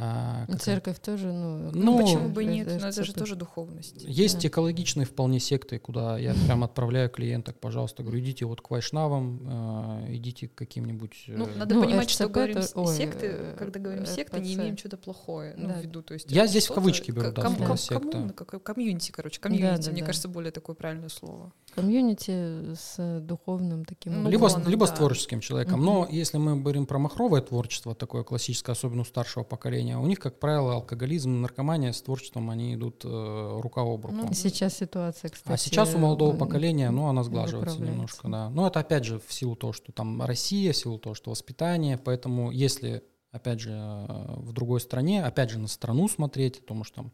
а, 0.00 0.46
Церковь 0.58 1.00
тоже, 1.00 1.32
ну, 1.32 1.70
ну, 1.72 1.82
ну 1.82 1.98
почему 1.98 2.28
бы 2.28 2.44
нет, 2.44 2.68
но 2.80 2.88
это 2.88 3.04
же 3.04 3.12
тоже 3.12 3.34
духовность. 3.34 4.04
Есть 4.04 4.42
да. 4.42 4.48
экологичные 4.48 5.06
вполне 5.06 5.40
секты, 5.40 5.78
куда 5.78 6.18
я 6.18 6.34
прям 6.46 6.62
отправляю 6.62 7.10
клиенток, 7.10 7.58
пожалуйста, 7.58 8.02
говорю, 8.02 8.20
идите 8.20 8.44
вот 8.44 8.60
к 8.60 8.70
вайшнавам, 8.70 10.06
э, 10.08 10.14
идите 10.16 10.48
к 10.48 10.54
каким-нибудь... 10.54 11.24
Э, 11.26 11.36
ну, 11.36 11.48
надо 11.56 11.74
ну, 11.74 11.84
понимать, 11.84 12.10
что 12.10 12.28
говорим 12.28 12.58
это, 12.58 12.68
ой, 12.78 12.94
секты, 12.94 13.26
э, 13.26 13.56
когда 13.58 13.80
говорим 13.80 14.06
секты, 14.06 14.38
не 14.40 14.54
имеем 14.54 14.76
что-то 14.78 14.96
плохое 14.96 15.54
ну, 15.56 15.68
да. 15.68 15.74
в 15.74 15.82
виду. 15.82 16.02
То 16.02 16.14
есть 16.14 16.30
я 16.30 16.46
здесь 16.46 16.68
в 16.68 16.74
кавычки 16.74 17.10
беру, 17.10 17.32
да, 17.32 17.42
ком- 17.42 17.56
ком- 17.56 17.76
секта. 17.76 18.34
Комьюнити, 18.62 19.10
короче, 19.10 19.40
комьюнити, 19.40 19.90
мне 19.90 20.00
да. 20.00 20.06
кажется, 20.06 20.28
более 20.28 20.52
такое 20.52 20.76
правильное 20.76 21.08
слово. 21.08 21.52
Комьюнити 21.74 22.74
с 22.74 23.20
духовным 23.20 23.84
таким... 23.84 24.22
Ну, 24.22 24.30
либо, 24.30 24.48
либо 24.66 24.86
да. 24.86 24.94
с 24.94 24.96
творческим 24.96 25.40
человеком, 25.40 25.84
но 25.84 26.06
если 26.10 26.38
мы 26.38 26.56
говорим 26.60 26.86
про 26.86 26.98
махровое 26.98 27.40
творчество, 27.40 27.94
такое 27.94 28.22
классическое, 28.22 28.74
особенно 28.74 29.02
у 29.02 29.04
старшего 29.04 29.44
поколения, 29.44 29.87
у 29.96 30.06
них, 30.06 30.18
как 30.18 30.38
правило, 30.38 30.74
алкоголизм, 30.74 31.40
наркомания 31.40 31.92
с 31.92 32.02
творчеством, 32.02 32.50
они 32.50 32.74
идут 32.74 33.02
э, 33.04 33.58
рука 33.62 33.82
об 33.82 34.04
руку. 34.06 34.14
Ну, 34.26 34.32
сейчас 34.34 34.76
ситуация, 34.78 35.30
кстати. 35.30 35.52
А 35.52 35.56
сейчас 35.56 35.94
у 35.94 35.98
молодого 35.98 36.36
поколения, 36.36 36.90
ну, 36.90 37.06
она 37.06 37.22
сглаживается 37.24 37.78
немножко, 37.80 38.28
да. 38.28 38.50
Но 38.50 38.66
это, 38.66 38.80
опять 38.80 39.04
же, 39.04 39.20
в 39.20 39.32
силу 39.32 39.56
того, 39.56 39.72
что 39.72 39.92
там 39.92 40.22
Россия, 40.22 40.72
в 40.72 40.76
силу 40.76 40.98
того, 40.98 41.14
что 41.14 41.30
воспитание, 41.30 41.96
поэтому 41.98 42.50
если, 42.50 43.02
опять 43.30 43.60
же, 43.60 43.70
э, 43.72 44.34
в 44.36 44.52
другой 44.52 44.80
стране, 44.80 45.24
опять 45.24 45.50
же, 45.50 45.58
на 45.58 45.68
страну 45.68 46.08
смотреть, 46.08 46.60
потому 46.60 46.84
что 46.84 46.96
там 46.96 47.12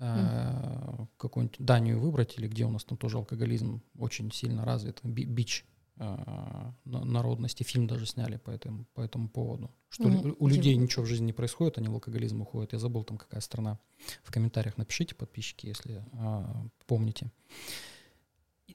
э, 0.00 1.04
какую-нибудь 1.16 1.56
Данию 1.58 2.00
выбрать, 2.00 2.38
или 2.38 2.46
где 2.48 2.64
у 2.64 2.70
нас 2.70 2.84
там 2.84 2.96
тоже 2.98 3.18
алкоголизм 3.18 3.82
очень 3.98 4.30
сильно 4.32 4.64
развит, 4.64 5.00
би- 5.02 5.24
бич 5.24 5.66
народности, 6.84 7.62
фильм 7.62 7.86
даже 7.86 8.06
сняли 8.06 8.36
по 8.36 8.50
этому, 8.50 8.86
по 8.94 9.00
этому 9.00 9.28
поводу. 9.28 9.70
Что 9.88 10.08
лю- 10.08 10.36
у 10.38 10.48
людей 10.48 10.76
ничего 10.76 11.04
в 11.04 11.08
жизни 11.08 11.26
не 11.26 11.32
происходит, 11.32 11.78
они 11.78 11.88
в 11.88 11.94
алкоголизм 11.94 12.42
уходят. 12.42 12.72
Я 12.72 12.78
забыл 12.78 13.04
там 13.04 13.16
какая 13.18 13.40
страна. 13.40 13.78
В 14.22 14.30
комментариях 14.30 14.76
напишите, 14.76 15.14
подписчики, 15.14 15.66
если 15.66 16.04
э, 16.12 16.44
помните. 16.86 17.30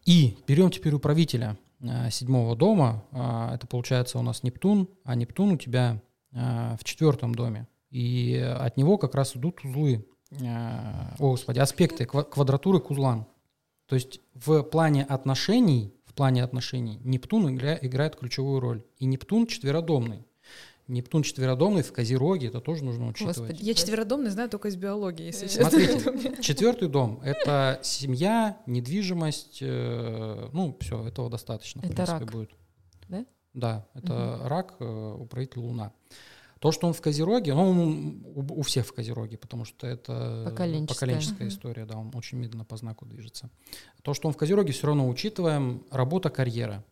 И 0.05 0.37
берем 0.47 0.69
теперь 0.69 0.93
управителя 0.93 1.57
э, 1.79 2.09
седьмого 2.11 2.55
дома. 2.55 3.03
А, 3.11 3.55
это 3.55 3.67
получается 3.67 4.19
у 4.19 4.21
нас 4.21 4.43
Нептун, 4.43 4.89
а 5.03 5.15
Нептун 5.15 5.51
у 5.51 5.57
тебя 5.57 6.01
э, 6.31 6.75
в 6.79 6.83
четвертом 6.83 7.35
доме. 7.35 7.67
И 7.89 8.35
от 8.35 8.75
него 8.75 8.97
как 8.97 9.15
раз 9.15 9.35
идут 9.35 9.63
узлы, 9.63 10.05
э, 10.31 11.15
о, 11.19 11.31
господи, 11.31 11.59
аспекты, 11.59 12.05
ква- 12.05 12.23
квадратуры 12.23 12.79
к 12.79 12.89
узлам. 12.89 13.27
То 13.85 13.95
есть 13.95 14.19
в 14.33 14.63
плане 14.63 15.03
отношений, 15.03 15.93
в 16.13 16.15
плане 16.15 16.43
отношений 16.43 16.99
Нептун 17.03 17.55
игра- 17.55 17.79
играет 17.81 18.15
ключевую 18.15 18.59
роль. 18.59 18.83
И 18.99 19.05
Нептун 19.05 19.47
четверодомный. 19.47 20.23
Нептун 20.87 21.23
четверодомный 21.23 21.81
в 21.81 21.91
Козероге, 21.91 22.49
это 22.49 22.59
тоже 22.61 22.83
нужно 22.83 23.07
учитывать. 23.07 23.37
Господи. 23.37 23.63
Я 23.63 23.73
четверодомный 23.73 24.29
знаю 24.29 24.47
только 24.49 24.67
из 24.67 24.75
биологии, 24.75 25.25
если 25.25 25.45
Э, 25.45 25.49
честно. 25.49 25.69
Смотрите, 25.71 26.41
четвертый 26.43 26.87
дом– 26.89 27.19
это 27.23 27.79
семья, 27.81 28.57
недвижимость, 28.67 29.57
э, 29.61 30.49
ну, 30.53 30.77
все, 30.81 31.03
этого 31.07 31.31
достаточно, 31.31 31.81
в 31.81 31.85
Это 31.85 31.95
принципе, 31.95 32.19
рак, 32.19 32.31
будет. 32.31 32.51
да? 33.07 33.25
Да, 33.55 33.87
это 33.95 34.39
рак, 34.43 34.75
э, 34.79 35.15
управитель 35.19 35.61
Луна. 35.61 35.93
То, 36.63 36.71
что 36.71 36.87
он 36.87 36.93
в 36.93 37.01
Козероге, 37.01 37.53
ну, 37.53 37.69
он 37.71 38.23
у, 38.23 38.59
у 38.59 38.61
всех 38.61 38.87
в 38.87 38.93
Козероге, 38.93 39.37
потому 39.37 39.65
что 39.65 39.85
это 39.85 40.43
Поколенческая. 40.45 40.95
поколенческая 40.95 41.47
история, 41.49 41.85
да, 41.85 41.97
он 41.97 42.09
очень 42.15 42.37
медленно 42.37 42.63
по 42.63 42.77
знаку 42.77 43.05
движется. 43.05 43.49
То, 44.01 44.13
что 44.13 44.29
он 44.29 44.33
в 44.33 44.37
Козероге, 44.37 44.71
все 44.71 44.87
равно 44.87 45.09
учитываем 45.09 45.83
работа, 45.91 46.29
карьера. 46.29 46.85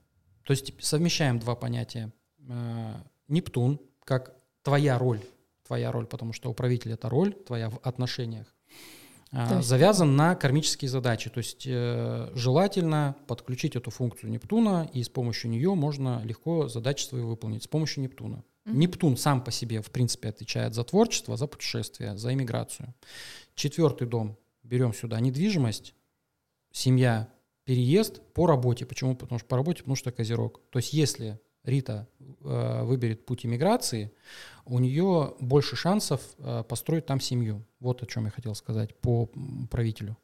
То 0.43 0.51
есть 0.51 0.73
совмещаем 0.83 1.39
два 1.39 1.55
понятия. 1.55 2.11
Э, 2.49 2.95
Нептун, 3.29 3.79
как 4.03 4.35
твоя 4.61 4.97
роль, 4.97 5.21
твоя 5.65 5.93
роль, 5.93 6.05
потому 6.05 6.33
что 6.33 6.51
управитель— 6.51 6.91
это 6.95 7.07
роль 7.07 7.33
твоя 7.33 7.69
в 7.69 7.79
отношениях, 7.81 8.53
То 9.31 9.55
есть- 9.55 9.69
завязан 9.69 10.17
на 10.17 10.35
кармические 10.35 10.89
задачи. 10.89 11.29
То 11.29 11.37
есть 11.37 11.63
э, 11.65 12.29
желательно 12.35 13.15
подключить 13.25 13.77
эту 13.77 13.89
функцию 13.89 14.31
Нептуна, 14.31 14.89
и 14.91 15.01
с 15.01 15.07
помощью 15.07 15.49
нее 15.49 15.73
можно 15.75 16.21
легко 16.25 16.67
задачи 16.67 17.05
свои 17.05 17.21
выполнить. 17.21 17.63
С 17.63 17.67
помощью 17.69 18.03
Нептуна. 18.03 18.43
Мгм. 18.65 18.79
Нептун 18.79 19.17
сам 19.17 19.43
по 19.43 19.51
себе, 19.51 19.81
в 19.81 19.91
принципе, 19.91 20.29
отвечает 20.29 20.73
за 20.73 20.83
творчество, 20.83 21.37
за 21.37 21.47
путешествие, 21.47 22.17
за 22.17 22.33
иммиграцию. 22.33 22.93
Четвертый 23.55 24.07
дом. 24.07 24.37
Берем 24.63 24.93
сюда 24.93 25.19
недвижимость, 25.19 25.95
семья, 26.71 27.27
переезд 27.65 28.21
по 28.33 28.45
работе. 28.45 28.85
Почему? 28.85 29.15
Потому 29.15 29.39
что 29.39 29.47
по 29.47 29.57
работе, 29.57 29.79
потому 29.79 29.95
что 29.95 30.11
Козерог. 30.11 30.61
То 30.69 30.79
есть 30.79 30.93
если 30.93 31.39
Рита 31.63 32.07
э, 32.19 32.83
выберет 32.83 33.25
путь 33.25 33.45
иммиграции, 33.45 34.11
у 34.65 34.79
нее 34.79 35.35
больше 35.39 35.75
шансов 35.75 36.21
э, 36.37 36.63
построить 36.67 37.05
там 37.05 37.19
семью. 37.19 37.65
Вот 37.79 38.01
о 38.03 38.05
чем 38.05 38.25
я 38.25 38.31
хотел 38.31 38.55
сказать 38.55 38.95
по 38.99 39.29
правителю. 39.69 40.17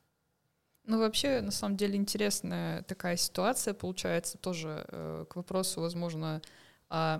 Ну, 0.85 0.99
вообще, 0.99 1.41
на 1.41 1.51
самом 1.51 1.75
деле, 1.75 1.95
интересная 1.95 2.81
такая 2.83 3.17
ситуация 3.17 3.73
получается 3.73 4.37
тоже 4.37 4.85
э, 4.87 5.25
к 5.29 5.35
вопросу, 5.35 5.81
возможно, 5.81 6.41
о 6.89 7.19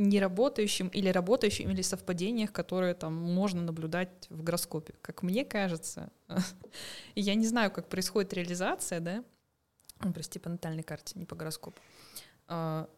неработающем 0.00 0.88
или 0.88 1.08
работающем 1.08 1.70
или 1.70 1.82
совпадениях, 1.82 2.52
которые 2.52 2.94
там 2.94 3.14
можно 3.14 3.62
наблюдать 3.62 4.26
в 4.30 4.42
гороскопе. 4.42 4.94
Как 5.02 5.22
мне 5.22 5.44
кажется, 5.44 6.10
я 7.14 7.34
не 7.34 7.46
знаю, 7.46 7.70
как 7.70 7.88
происходит 7.88 8.32
реализация, 8.32 9.00
да, 9.00 9.24
Ой, 10.02 10.12
прости, 10.12 10.38
по 10.38 10.48
натальной 10.48 10.82
карте, 10.82 11.18
не 11.18 11.26
по 11.26 11.36
гороскопу. 11.36 11.78
А, 12.48 12.88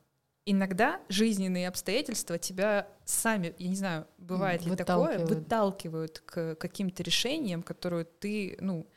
Иногда 0.45 1.01
жизненные 1.09 1.69
обстоятельства 1.69 2.37
тебя 2.37 2.89
сами, 3.05 3.55
я 3.59 3.69
не 3.69 3.77
знаю, 3.77 4.09
бывает 4.19 4.65
ли 4.65 4.75
такое, 4.75 5.25
выталкивают 5.25 6.19
к 6.19 6.57
каким-то 6.57 7.05
решениям, 7.05 7.63
которые 7.63 8.05
ты, 8.05 8.57
ну, 8.61 8.89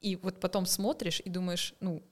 и 0.00 0.16
вот 0.16 0.40
потом 0.40 0.66
смотришь 0.66 1.22
и 1.24 1.30
думаешь, 1.30 1.74
ну, 1.78 2.02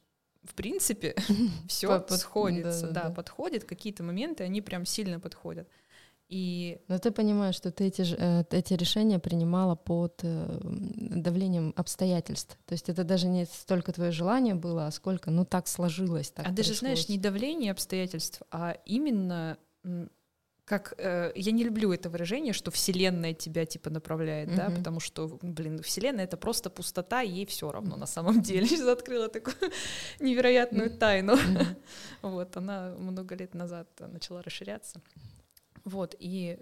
в 0.49 0.55
принципе, 0.55 1.14
все 1.68 1.88
По- 1.88 2.01
под- 2.01 2.20
сходится, 2.20 2.88
да, 2.90 3.11
подходит, 3.11 3.64
какие-то 3.64 4.03
моменты, 4.03 4.44
они 4.44 4.61
прям 4.62 4.84
сильно 4.86 5.20
подходят. 5.20 5.68
И 6.28 6.78
Но 6.88 6.99
ты 6.99 7.11
понимаешь, 7.11 7.55
что 7.55 7.70
ты 7.70 7.84
эти, 7.86 8.05
э, 8.18 8.44
эти 8.51 8.74
решения 8.74 9.18
принимала 9.18 9.76
под 9.76 10.20
э, 10.24 10.28
м, 10.62 11.22
давлением 11.22 11.72
обстоятельств. 11.74 12.59
То 12.66 12.74
есть 12.74 12.90
это 12.90 13.03
даже 13.03 13.28
не 13.28 13.46
столько 13.46 13.92
твое 13.92 14.11
желание 14.11 14.55
было, 14.55 14.86
а 14.86 14.90
сколько, 14.90 15.30
ну 15.30 15.46
так 15.46 15.66
сложилось. 15.68 16.30
Так 16.30 16.46
а 16.46 16.51
даже, 16.51 16.74
знаешь, 16.74 16.99
пришлось. 16.99 17.09
не 17.16 17.18
давление 17.18 17.72
обстоятельств, 17.72 18.42
а 18.51 18.76
именно 18.84 19.57
как 20.69 20.93
э, 20.99 21.33
я 21.35 21.53
не 21.53 21.64
люблю 21.64 21.93
это 21.93 22.11
выражение, 22.11 22.53
что 22.53 22.71
Вселенная 22.71 23.33
тебя 23.33 23.64
типа 23.64 23.89
направляет, 23.89 24.55
да, 24.55 24.69
Мгм. 24.69 24.77
потому 24.77 25.01
что, 25.01 25.39
блин, 25.41 25.83
Вселенная 25.83 26.25
это 26.25 26.37
просто 26.37 26.69
пустота, 26.69 27.23
ей 27.23 27.47
все 27.47 27.73
равно 27.73 27.97
на 27.97 28.07
самом 28.07 28.43
деле. 28.43 28.66
Сейчас 28.66 28.87
открыла 28.87 29.29
такую 29.29 29.57
невероятную 30.21 30.91
тайну. 30.91 31.37
Вот, 32.23 32.57
она 32.57 32.95
много 32.99 33.35
лет 33.35 33.55
назад 33.55 33.89
начала 33.99 34.43
расширяться. 34.43 35.01
Вот, 35.85 36.14
и 36.19 36.59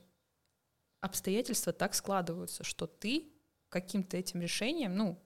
обстоятельства 1.00 1.72
так 1.72 1.94
складываются, 1.94 2.62
что 2.62 2.86
ты 2.86 3.32
каким-то 3.70 4.16
этим 4.16 4.40
решением, 4.40 4.96
ну, 4.96 5.18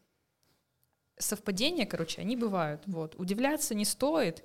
совпадения, 1.19 1.85
короче, 1.85 2.23
они 2.23 2.37
бывают. 2.37 2.83
Вот. 2.87 3.15
Удивляться 3.17 3.75
не 3.75 3.85
стоит, 3.85 4.43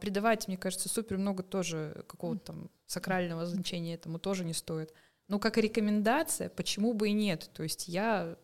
придавать, 0.00 0.48
мне 0.48 0.56
кажется, 0.56 0.88
супер 0.88 1.18
много 1.18 1.42
тоже 1.42 2.04
какого-то 2.06 2.52
там 2.52 2.70
сакрального 2.86 3.46
значения 3.46 3.94
этому 3.94 4.18
тоже 4.18 4.44
не 4.44 4.52
стоит. 4.52 4.92
Но 5.28 5.38
как 5.38 5.56
рекомендация, 5.56 6.48
почему 6.48 6.92
бы 6.92 7.08
и 7.08 7.12
нет? 7.12 7.50
То 7.54 7.62
есть 7.62 7.88
я, 7.88 8.36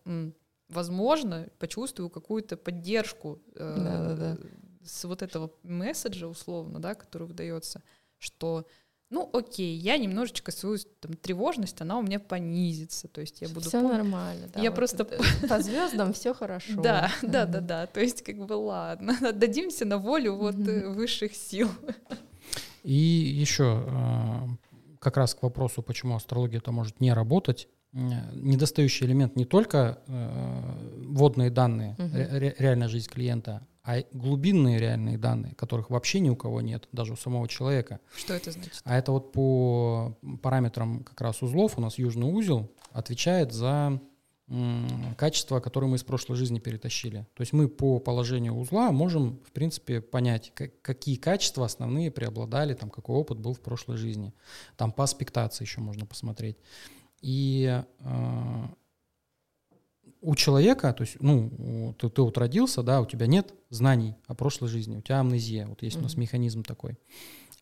возможно, 0.68 1.48
почувствую 1.58 2.08
какую-то 2.08 2.56
поддержку 2.56 3.42
э, 3.54 4.36
с 4.84 5.04
вот 5.04 5.22
этого 5.22 5.52
месседжа 5.62 6.26
условно, 6.28 6.80
да, 6.80 6.94
который 6.94 7.26
выдается, 7.28 7.82
что 8.16 8.66
ну 9.10 9.28
окей, 9.32 9.76
я 9.76 9.96
немножечко 9.96 10.52
свою 10.52 10.76
там, 11.00 11.14
тревожность, 11.14 11.80
она 11.80 11.98
у 11.98 12.02
меня 12.02 12.20
понизится, 12.20 13.08
то 13.08 13.20
есть 13.20 13.40
я 13.40 13.48
буду 13.48 13.68
Все 13.68 13.78
пом- 13.80 13.92
нормально. 13.92 14.48
да, 14.54 14.60
Я 14.60 14.70
вот 14.70 14.76
просто- 14.76 15.04
по 15.48 15.60
звездам 15.62 16.12
все 16.12 16.34
хорошо. 16.34 16.80
Да, 16.82 17.10
да, 17.22 17.46
да, 17.46 17.60
да. 17.60 17.86
То 17.86 18.00
есть, 18.00 18.22
как 18.22 18.36
бы, 18.36 18.52
ладно, 18.54 19.16
отдадимся 19.28 19.84
на 19.84 19.98
волю 19.98 20.34
вот 20.36 20.56
э, 20.56 20.88
высших 20.88 21.34
сил. 21.34 21.68
И 22.84 22.92
еще 22.94 24.46
как 25.00 25.16
раз 25.16 25.34
к 25.34 25.42
вопросу, 25.42 25.82
почему 25.82 26.16
астрология 26.16 26.58
это 26.58 26.72
может 26.72 27.00
не 27.00 27.12
работать. 27.12 27.68
Недостающий 27.92 29.06
элемент 29.06 29.34
не 29.36 29.44
только 29.46 29.98
э, 30.06 31.04
водные 31.06 31.50
данные, 31.50 31.96
ре- 31.98 32.28
ре- 32.38 32.56
реальная 32.58 32.88
жизнь 32.88 33.08
клиента, 33.08 33.66
а 33.88 34.04
глубинные 34.12 34.78
реальные 34.78 35.16
данные, 35.16 35.54
которых 35.54 35.88
вообще 35.88 36.20
ни 36.20 36.28
у 36.28 36.36
кого 36.36 36.60
нет, 36.60 36.86
даже 36.92 37.14
у 37.14 37.16
самого 37.16 37.48
человека. 37.48 38.00
Что 38.14 38.34
это 38.34 38.50
значит? 38.50 38.82
А 38.84 38.98
это 38.98 39.12
вот 39.12 39.32
по 39.32 40.14
параметрам 40.42 41.02
как 41.04 41.18
раз 41.22 41.40
узлов 41.40 41.78
у 41.78 41.80
нас 41.80 41.96
южный 41.96 42.30
узел 42.30 42.70
отвечает 42.92 43.54
за 43.54 43.98
качества, 45.16 45.60
которые 45.60 45.88
мы 45.88 45.96
из 45.96 46.04
прошлой 46.04 46.36
жизни 46.36 46.58
перетащили. 46.58 47.26
То 47.32 47.40
есть 47.40 47.54
мы 47.54 47.66
по 47.66 47.98
положению 47.98 48.56
узла 48.56 48.92
можем, 48.92 49.40
в 49.46 49.52
принципе, 49.52 50.02
понять, 50.02 50.52
ка- 50.54 50.70
какие 50.82 51.16
качества 51.16 51.64
основные 51.64 52.10
преобладали, 52.10 52.74
там, 52.74 52.90
какой 52.90 53.16
опыт 53.16 53.38
был 53.38 53.54
в 53.54 53.60
прошлой 53.60 53.96
жизни. 53.96 54.34
Там 54.76 54.92
по 54.92 55.04
аспектации 55.04 55.64
еще 55.64 55.80
можно 55.80 56.04
посмотреть. 56.04 56.58
И 57.22 57.82
э, 58.00 58.64
у 60.20 60.34
человека, 60.34 60.92
то 60.92 61.02
есть, 61.02 61.16
ну, 61.20 61.94
ты, 61.98 62.08
ты 62.08 62.22
вот 62.22 62.38
родился, 62.38 62.82
да, 62.82 63.00
у 63.00 63.06
тебя 63.06 63.26
нет 63.26 63.54
знаний 63.70 64.16
о 64.26 64.34
прошлой 64.34 64.68
жизни, 64.68 64.96
у 64.96 65.00
тебя 65.00 65.20
амнезия, 65.20 65.66
вот 65.66 65.82
есть 65.82 65.96
у 65.96 66.00
нас 66.00 66.16
механизм 66.16 66.62
такой. 66.62 66.98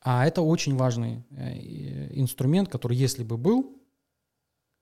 А 0.01 0.27
это 0.27 0.43
очень 0.43 0.77
важный 0.77 1.25
э, 1.31 2.19
инструмент, 2.19 2.69
который, 2.69 2.97
если 2.97 3.25
бы 3.25 3.37
был, 3.37 3.77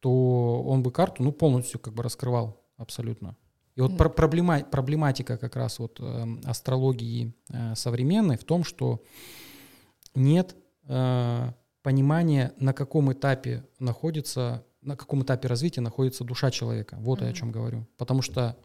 то 0.01 0.63
он 0.63 0.83
бы 0.83 0.91
карту, 0.93 1.23
ну, 1.23 1.33
полностью 1.33 1.81
как 1.81 1.95
бы 1.95 2.03
раскрывал 2.03 2.63
абсолютно. 2.77 3.37
И 3.75 3.81
вот 3.81 3.97
про- 3.97 4.11
проблема, 4.11 4.61
проблематика 4.61 5.37
как 5.37 5.57
раз 5.57 5.79
вот 5.79 5.99
эм, 5.99 6.41
астрологии 6.45 7.35
э, 7.49 7.75
современной 7.75 8.37
в 8.37 8.45
том, 8.45 8.65
что 8.65 9.03
нет 10.15 10.55
э, 10.87 11.53
понимания, 11.83 12.53
на 12.59 12.73
каком 12.73 13.13
этапе 13.13 13.65
находится, 13.79 14.65
на 14.85 14.97
каком 14.97 15.23
этапе 15.23 15.49
развития 15.49 15.81
находится 15.81 16.25
душа 16.25 16.51
человека. 16.51 16.97
Вот 17.01 17.21
я 17.21 17.29
о 17.29 17.33
чем 17.33 17.51
говорю. 17.51 17.87
Потому 17.97 18.23
что 18.23 18.57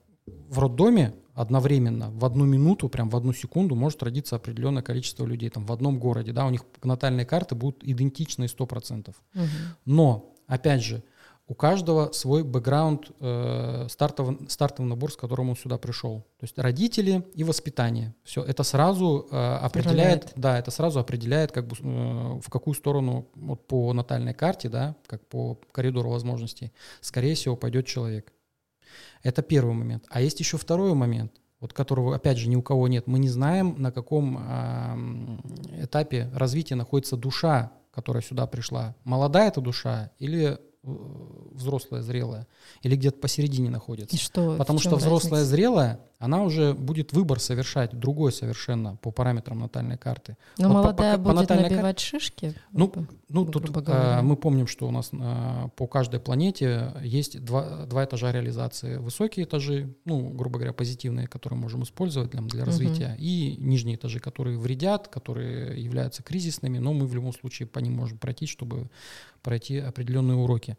в 0.49 0.59
роддоме 0.59 1.13
одновременно, 1.34 2.11
в 2.11 2.26
одну 2.26 2.45
минуту, 2.45 2.89
прям 2.89 3.09
в 3.09 3.15
одну 3.15 3.34
секунду 3.34 3.76
может 3.76 4.03
родиться 4.03 4.36
определенное 4.36 4.84
количество 4.84 5.26
людей 5.26 5.49
там 5.49 5.65
в 5.65 5.72
одном 5.72 5.99
городе, 5.99 6.34
да, 6.34 6.45
у 6.45 6.49
них 6.49 6.63
натальные 6.84 7.26
карты 7.26 7.55
будут 7.55 7.84
идентичны 7.84 8.45
100%. 8.45 9.15
Мгм. 9.34 9.47
Но, 9.86 10.36
опять 10.47 10.84
же, 10.84 11.03
у 11.49 11.55
каждого 11.55 12.11
свой 12.11 12.43
бэкграунд, 12.43 13.09
э, 13.19 13.87
стартовый, 13.89 14.37
стартовый 14.49 14.87
набор, 14.87 15.11
с 15.11 15.17
которым 15.17 15.49
он 15.49 15.55
сюда 15.57 15.79
пришел. 15.79 16.19
То 16.39 16.43
есть 16.43 16.59
родители 16.59 17.25
и 17.33 17.43
воспитание. 17.43 18.13
Все, 18.23 18.43
это 18.43 18.61
сразу 18.61 19.27
э, 19.31 19.35
определяет, 19.35 20.25
Управляет. 20.25 20.33
да, 20.35 20.59
это 20.59 20.69
сразу 20.69 20.99
определяет, 20.99 21.51
как 21.51 21.65
бы, 21.65 21.75
э, 21.75 22.39
в 22.39 22.49
какую 22.51 22.75
сторону 22.75 23.27
вот 23.33 23.65
по 23.65 23.91
натальной 23.93 24.35
карте, 24.35 24.69
да, 24.69 24.95
как 25.07 25.25
по 25.27 25.59
коридору 25.71 26.11
возможностей, 26.11 26.71
скорее 27.01 27.33
всего, 27.33 27.55
пойдет 27.55 27.87
человек. 27.87 28.31
Это 29.23 29.41
первый 29.41 29.73
момент. 29.73 30.05
А 30.09 30.21
есть 30.21 30.39
еще 30.39 30.57
второй 30.57 30.93
момент, 30.93 31.31
вот 31.59 31.73
которого, 31.73 32.15
опять 32.15 32.37
же, 32.37 32.47
ни 32.47 32.57
у 32.57 32.61
кого 32.61 32.87
нет. 32.87 33.07
Мы 33.07 33.17
не 33.17 33.29
знаем, 33.29 33.73
на 33.79 33.91
каком 33.91 34.37
э, 34.37 35.83
этапе 35.83 36.29
развития 36.31 36.75
находится 36.75 37.17
душа, 37.17 37.71
которая 37.89 38.21
сюда 38.21 38.45
пришла. 38.45 38.95
Молодая 39.03 39.47
эта 39.47 39.61
душа 39.61 40.11
или 40.19 40.59
взрослая, 41.60 42.01
зрелая, 42.01 42.47
или 42.82 42.95
где-то 42.95 43.20
посередине 43.20 43.70
находится. 43.70 44.16
И 44.16 44.20
что, 44.20 44.55
Потому 44.57 44.80
что 44.80 44.95
взрослая, 44.95 45.41
разница? 45.41 45.55
зрелая, 45.55 45.99
она 46.20 46.43
уже 46.43 46.74
будет 46.74 47.14
выбор 47.14 47.39
совершать, 47.39 47.97
другой 47.97 48.34
совершенно 48.34 48.97
по 48.97 49.10
параметрам 49.10 49.57
натальной 49.57 49.97
карты. 49.97 50.36
Но 50.57 50.68
вот 50.68 50.74
молодая 50.76 51.18
по, 51.18 51.24
по, 51.24 51.34
будет 51.34 51.47
по 51.47 51.55
набивать 51.55 51.95
кар... 51.95 51.99
шишки? 51.99 52.53
Ну, 52.74 52.91
ну 53.30 53.45
тут 53.45 53.72
а, 53.88 54.22
мы 54.22 54.36
помним, 54.36 54.68
что 54.68 54.86
у 54.88 54.91
нас 54.91 55.12
а, 55.14 55.70
по 55.70 55.88
каждой 55.88 56.20
планете 56.20 56.93
есть 57.01 57.41
два, 57.43 57.86
два 57.86 58.03
этажа 58.03 58.34
реализации. 58.34 58.97
Высокие 58.97 59.45
этажи, 59.45 59.95
ну, 60.03 60.30
грубо 60.30 60.60
говоря, 60.60 60.74
позитивные, 60.74 61.28
которые 61.28 61.57
можем 61.57 61.84
использовать 61.84 62.32
для, 62.32 62.41
для 62.41 62.66
развития, 62.66 63.14
угу. 63.14 63.20
и 63.20 63.55
нижние 63.57 63.95
этажи, 63.95 64.20
которые 64.20 64.57
вредят, 64.57 65.07
которые 65.07 65.82
являются 65.82 66.22
кризисными, 66.22 66.80
но 66.80 66.91
мы 66.91 67.07
в 67.07 67.16
любом 67.16 67.32
случае 67.32 67.68
по 67.68 67.80
ним 67.80 67.93
можем 67.93 68.18
пройти, 68.18 68.45
чтобы 68.45 68.89
пройти 69.41 69.78
определенные 69.78 70.36
уроки. 70.36 70.78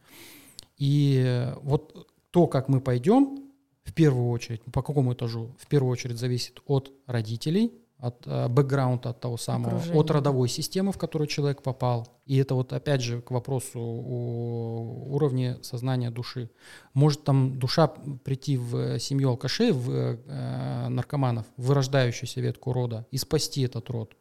И 0.81 1.53
вот 1.63 2.09
то, 2.31 2.47
как 2.47 2.69
мы 2.69 2.81
пойдем, 2.81 3.51
в 3.85 3.93
первую 3.93 4.31
очередь, 4.31 4.63
по 4.73 4.83
какому 4.83 5.13
этажу, 5.13 5.55
в 5.59 5.67
первую 5.67 5.93
очередь 5.93 6.19
зависит 6.19 6.61
от 6.67 6.93
родителей, 7.07 7.73
от 7.99 8.27
э, 8.27 8.49
бэкграунда, 8.49 9.11
от 9.11 9.21
того 9.21 9.37
самого, 9.37 9.77
Окружение. 9.77 10.01
от 10.01 10.11
родовой 10.11 10.49
системы, 10.49 10.93
в 10.93 10.99
которую 10.99 11.29
человек 11.29 11.63
попал. 11.63 12.09
И 12.25 12.39
это 12.39 12.55
вот 12.55 12.73
опять 12.73 13.03
же 13.03 13.21
к 13.21 13.31
вопросу 13.31 13.79
о 13.79 15.07
уровне 15.11 15.59
сознания 15.63 16.11
души. 16.11 16.51
Может 16.95 17.25
там 17.25 17.59
душа 17.59 17.89
прийти 18.25 18.57
в 18.57 18.99
семью 18.99 19.31
алкашей, 19.31 19.73
в 19.73 19.91
э, 19.91 20.89
наркоманов, 20.89 21.47
в 21.57 21.67
вырождающуюся 21.67 22.41
ветку 22.41 22.73
рода 22.73 23.07
и 23.11 23.19
спасти 23.19 23.63
этот 23.63 23.91
род. 23.91 24.15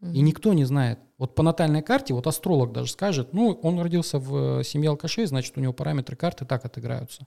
И 0.00 0.20
никто 0.20 0.52
не 0.52 0.64
знает. 0.64 1.00
Вот 1.18 1.34
по 1.34 1.42
натальной 1.42 1.82
карте, 1.82 2.14
вот 2.14 2.26
астролог 2.28 2.72
даже 2.72 2.92
скажет, 2.92 3.32
ну, 3.32 3.50
он 3.62 3.80
родился 3.80 4.20
в 4.20 4.60
э, 4.60 4.64
семье 4.64 4.90
алкашей, 4.90 5.26
значит, 5.26 5.58
у 5.58 5.60
него 5.60 5.72
параметры 5.72 6.14
карты 6.14 6.44
так 6.44 6.64
отыграются. 6.64 7.26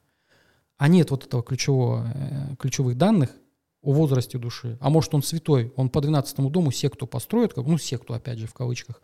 А 0.77 0.87
нет 0.87 1.11
вот 1.11 1.25
этого 1.25 1.43
ключевого, 1.43 2.09
э, 2.15 2.55
ключевых 2.57 2.97
данных 2.97 3.31
о 3.81 3.91
возрасте 3.91 4.37
души. 4.37 4.77
А 4.79 4.89
может, 4.89 5.13
он 5.13 5.21
святой, 5.21 5.73
он 5.75 5.89
по 5.89 5.99
12 5.99 6.49
дому 6.49 6.71
секту 6.71 7.07
построит, 7.07 7.57
ну, 7.57 7.77
секту, 7.77 8.13
опять 8.13 8.39
же, 8.39 8.47
в 8.47 8.53
кавычках, 8.53 9.01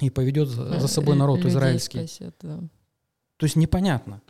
и 0.00 0.10
поведет 0.10 0.48
за, 0.48 0.80
за 0.80 0.88
собой 0.88 1.14
народ 1.14 1.38
Людей 1.38 1.50
израильский. 1.50 1.98
Спасет, 1.98 2.34
да. 2.40 2.58
То 3.36 3.46
есть 3.46 3.54
непонятно. 3.54 4.22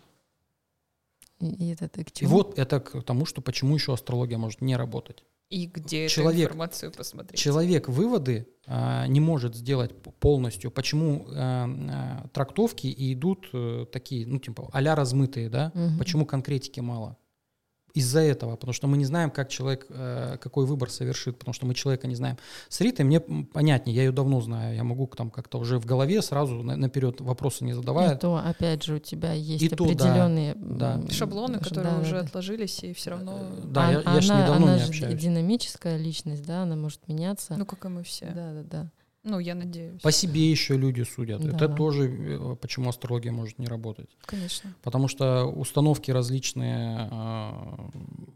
И, 1.40 1.46
и 1.46 1.74
это 1.74 1.88
к 1.88 2.12
чему? 2.12 2.28
И 2.28 2.32
вот 2.32 2.58
это 2.58 2.80
к 2.80 3.02
тому, 3.02 3.24
что 3.24 3.40
почему 3.40 3.74
еще 3.74 3.94
астрология 3.94 4.36
может 4.36 4.60
не 4.60 4.76
работать. 4.76 5.24
И 5.48 5.66
где 5.66 6.08
человек, 6.08 6.46
эту 6.46 6.54
информацию 6.54 6.92
посмотреть? 6.92 7.38
Человек 7.38 7.88
выводы 7.88 8.48
а, 8.66 9.06
не 9.06 9.20
может 9.20 9.54
сделать 9.54 9.92
полностью. 10.18 10.70
Почему 10.70 11.26
а, 11.30 11.68
а, 11.68 12.28
трактовки 12.28 12.92
идут 13.12 13.48
а, 13.52 13.86
такие, 13.86 14.26
ну, 14.26 14.38
типа, 14.40 14.68
а 14.72 14.80
размытые, 14.96 15.48
да? 15.48 15.70
Угу. 15.74 15.98
Почему 15.98 16.26
конкретики 16.26 16.80
мало? 16.80 17.16
Из-за 17.96 18.20
этого, 18.20 18.56
потому 18.56 18.74
что 18.74 18.86
мы 18.88 18.98
не 18.98 19.06
знаем, 19.06 19.30
как 19.30 19.48
человек, 19.48 19.86
э, 19.88 20.36
какой 20.38 20.66
выбор 20.66 20.90
совершит, 20.90 21.38
потому 21.38 21.54
что 21.54 21.64
мы 21.64 21.74
человека 21.74 22.06
не 22.06 22.14
знаем. 22.14 22.36
С 22.68 22.80
Ритой 22.82 23.06
мне 23.06 23.20
понятнее, 23.20 23.96
я 23.96 24.04
ее 24.04 24.12
давно 24.12 24.42
знаю, 24.42 24.76
я 24.76 24.84
могу 24.84 25.06
там 25.06 25.30
как-то 25.30 25.58
уже 25.58 25.78
в 25.78 25.86
голове 25.86 26.20
сразу 26.20 26.62
наперед 26.62 27.22
вопросы 27.22 27.64
не 27.64 27.72
задавая. 27.72 28.14
И 28.14 28.18
то, 28.18 28.36
опять 28.36 28.84
же, 28.84 28.96
у 28.96 28.98
тебя 28.98 29.32
есть 29.32 29.62
и 29.62 29.68
определенные 29.68 30.52
то, 30.52 30.60
да, 30.60 30.96
да. 30.96 31.12
шаблоны, 31.12 31.58
которые 31.58 31.94
да, 31.94 32.00
уже 32.00 32.12
да. 32.12 32.20
отложились, 32.20 32.84
и 32.84 32.92
все 32.92 33.10
равно... 33.12 33.38
Да, 33.64 33.88
а, 33.88 33.92
я, 33.92 34.14
я 34.14 34.20
же 34.20 34.34
недавно 34.34 34.56
она 34.56 34.76
не 34.76 34.82
общаюсь. 34.82 35.20
динамическая 35.20 35.96
личность, 35.96 36.44
да, 36.44 36.62
она 36.64 36.76
может 36.76 37.08
меняться. 37.08 37.56
Ну, 37.56 37.64
как 37.64 37.86
и 37.86 37.88
мы 37.88 38.02
все. 38.02 38.26
Да, 38.26 38.52
да, 38.52 38.62
да. 38.62 38.90
Ну, 39.28 39.40
я 39.40 39.56
надеюсь. 39.56 40.00
По 40.02 40.12
себе 40.12 40.48
еще 40.48 40.76
люди 40.76 41.02
судят. 41.02 41.40
Да. 41.42 41.50
Это 41.50 41.68
тоже 41.68 42.08
э, 42.08 42.56
почему 42.60 42.88
астрология 42.88 43.32
может 43.32 43.58
не 43.58 43.66
работать. 43.66 44.08
Конечно. 44.24 44.72
Потому 44.82 45.08
что 45.08 45.46
установки 45.46 46.12
различные 46.12 47.08
э, 47.10 47.52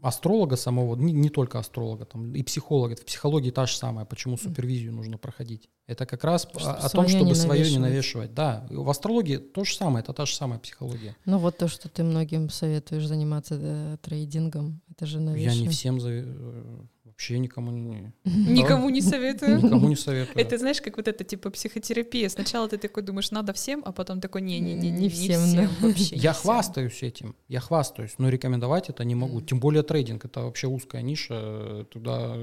астролога 0.01 0.57
самого, 0.57 0.97
не, 0.97 1.13
не 1.13 1.29
только 1.29 1.59
астролога, 1.59 2.03
там 2.03 2.35
и 2.35 2.43
психолога, 2.43 2.97
в 2.97 3.05
психологии 3.05 3.51
та 3.51 3.67
же 3.67 3.77
самая, 3.77 4.05
почему 4.05 4.35
супервизию 4.35 4.91
нужно 4.91 5.17
проходить. 5.17 5.69
Это 5.87 6.05
как 6.05 6.25
раз 6.25 6.41
что 6.57 6.73
о, 6.73 6.89
том, 6.89 7.07
чтобы 7.07 7.25
не 7.25 7.35
свое 7.35 7.71
не 7.71 7.77
навешивать. 7.77 8.33
Да, 8.33 8.67
в 8.69 8.89
астрологии 8.89 9.37
то 9.37 9.63
же 9.63 9.73
самое, 9.73 10.03
это 10.03 10.11
та 10.11 10.25
же 10.25 10.35
самая 10.35 10.59
психология. 10.59 11.15
Ну 11.23 11.37
вот 11.37 11.57
то, 11.57 11.69
что 11.69 11.87
ты 11.87 12.03
многим 12.03 12.49
советуешь 12.49 13.07
заниматься 13.07 13.57
э, 13.57 13.97
трейдингом, 14.01 14.81
это 14.89 15.05
же 15.05 15.21
навешивать. 15.21 15.55
Я 15.55 15.61
не 15.61 15.69
всем 15.69 16.01
за 16.01 16.09
э, 16.09 16.81
Вообще 17.21 17.37
никому 17.37 17.69
не... 17.69 18.11
Никому 18.23 18.89
не 18.89 18.99
советую. 18.99 19.57
Никому 19.57 19.87
не 19.87 19.95
советую. 19.95 20.43
Это 20.43 20.57
знаешь, 20.57 20.81
как 20.81 20.97
вот 20.97 21.07
это 21.07 21.23
типа 21.23 21.51
психотерапия. 21.51 22.27
Сначала 22.29 22.67
ты 22.67 22.79
такой 22.79 23.03
думаешь, 23.03 23.29
надо 23.29 23.53
всем, 23.53 23.83
а 23.85 23.91
потом 23.91 24.19
такой, 24.19 24.41
не-не-не, 24.41 24.89
не 24.89 25.07
всем, 25.07 25.69
вообще. 25.81 26.15
Я 26.15 26.33
хвастаюсь 26.33 27.03
этим, 27.03 27.35
я 27.47 27.59
хвастаюсь, 27.59 28.15
но 28.17 28.29
рекомендовать 28.29 28.89
это 28.89 29.03
не 29.03 29.13
могу. 29.13 29.39
Тем 29.41 29.59
более 29.59 29.83
трейдинг, 29.83 30.25
это 30.25 30.41
вообще 30.41 30.65
узкая 30.65 31.03
ниша, 31.03 31.85
туда 31.91 32.37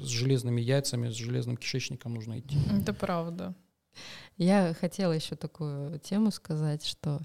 с 0.00 0.06
железными 0.06 0.60
яйцами, 0.60 1.08
с 1.08 1.14
железным 1.14 1.56
кишечником 1.56 2.14
нужно 2.14 2.38
идти. 2.38 2.56
Это 2.80 2.94
правда. 2.94 3.56
Я 4.36 4.76
хотела 4.80 5.10
еще 5.10 5.34
такую 5.34 5.98
тему 5.98 6.30
сказать, 6.30 6.86
что 6.86 7.20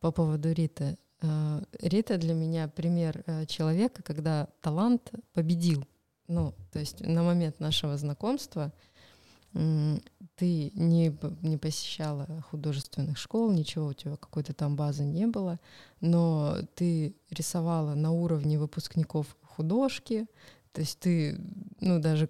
по 0.00 0.12
поводу 0.12 0.50
Риты. 0.50 0.96
Э, 1.20 1.60
Рита 1.82 2.16
для 2.16 2.32
меня 2.32 2.68
пример 2.68 3.22
э, 3.26 3.44
человека, 3.44 4.02
когда 4.02 4.48
талант 4.62 5.12
победил 5.34 5.84
ну, 6.28 6.54
то 6.72 6.78
есть 6.78 7.00
на 7.00 7.22
момент 7.22 7.58
нашего 7.58 7.96
знакомства 7.96 8.72
ты 9.52 10.70
не, 10.74 11.16
не 11.42 11.56
посещала 11.56 12.44
художественных 12.50 13.16
школ, 13.18 13.50
ничего 13.50 13.86
у 13.86 13.92
тебя 13.94 14.16
какой-то 14.16 14.52
там 14.52 14.76
базы 14.76 15.04
не 15.04 15.26
было, 15.26 15.58
но 16.00 16.58
ты 16.74 17.16
рисовала 17.30 17.94
на 17.94 18.12
уровне 18.12 18.58
выпускников 18.58 19.36
художки, 19.42 20.26
то 20.72 20.82
есть 20.82 21.00
ты, 21.00 21.40
ну, 21.80 21.98
даже 21.98 22.28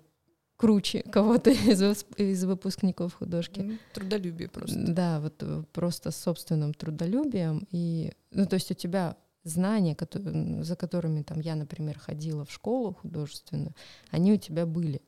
круче 0.57 1.03
кого-то 1.03 1.51
из, 1.51 2.05
из 2.17 2.45
выпускников 2.45 3.15
художки. 3.15 3.79
Трудолюбие 3.95 4.49
просто. 4.49 4.79
Да, 4.79 5.21
вот 5.21 5.35
э, 5.41 5.65
просто 5.73 6.11
собственным 6.11 6.75
трудолюбием. 6.75 7.67
И, 7.71 8.13
ну, 8.31 8.47
то 8.47 8.55
есть 8.55 8.71
у 8.71 8.75
тебя 8.75 9.17
знания, 9.49 9.95
которые, 9.95 10.63
за 10.63 10.77
которыми 10.77 11.23
там 11.23 11.41
я, 11.41 11.55
например, 11.55 11.99
ходила 11.99 12.45
в 12.45 12.53
школу 12.53 12.95
художественную, 12.95 13.75
они 14.11 14.33
у 14.33 14.37
тебя 14.37 14.67
были. 14.67 15.03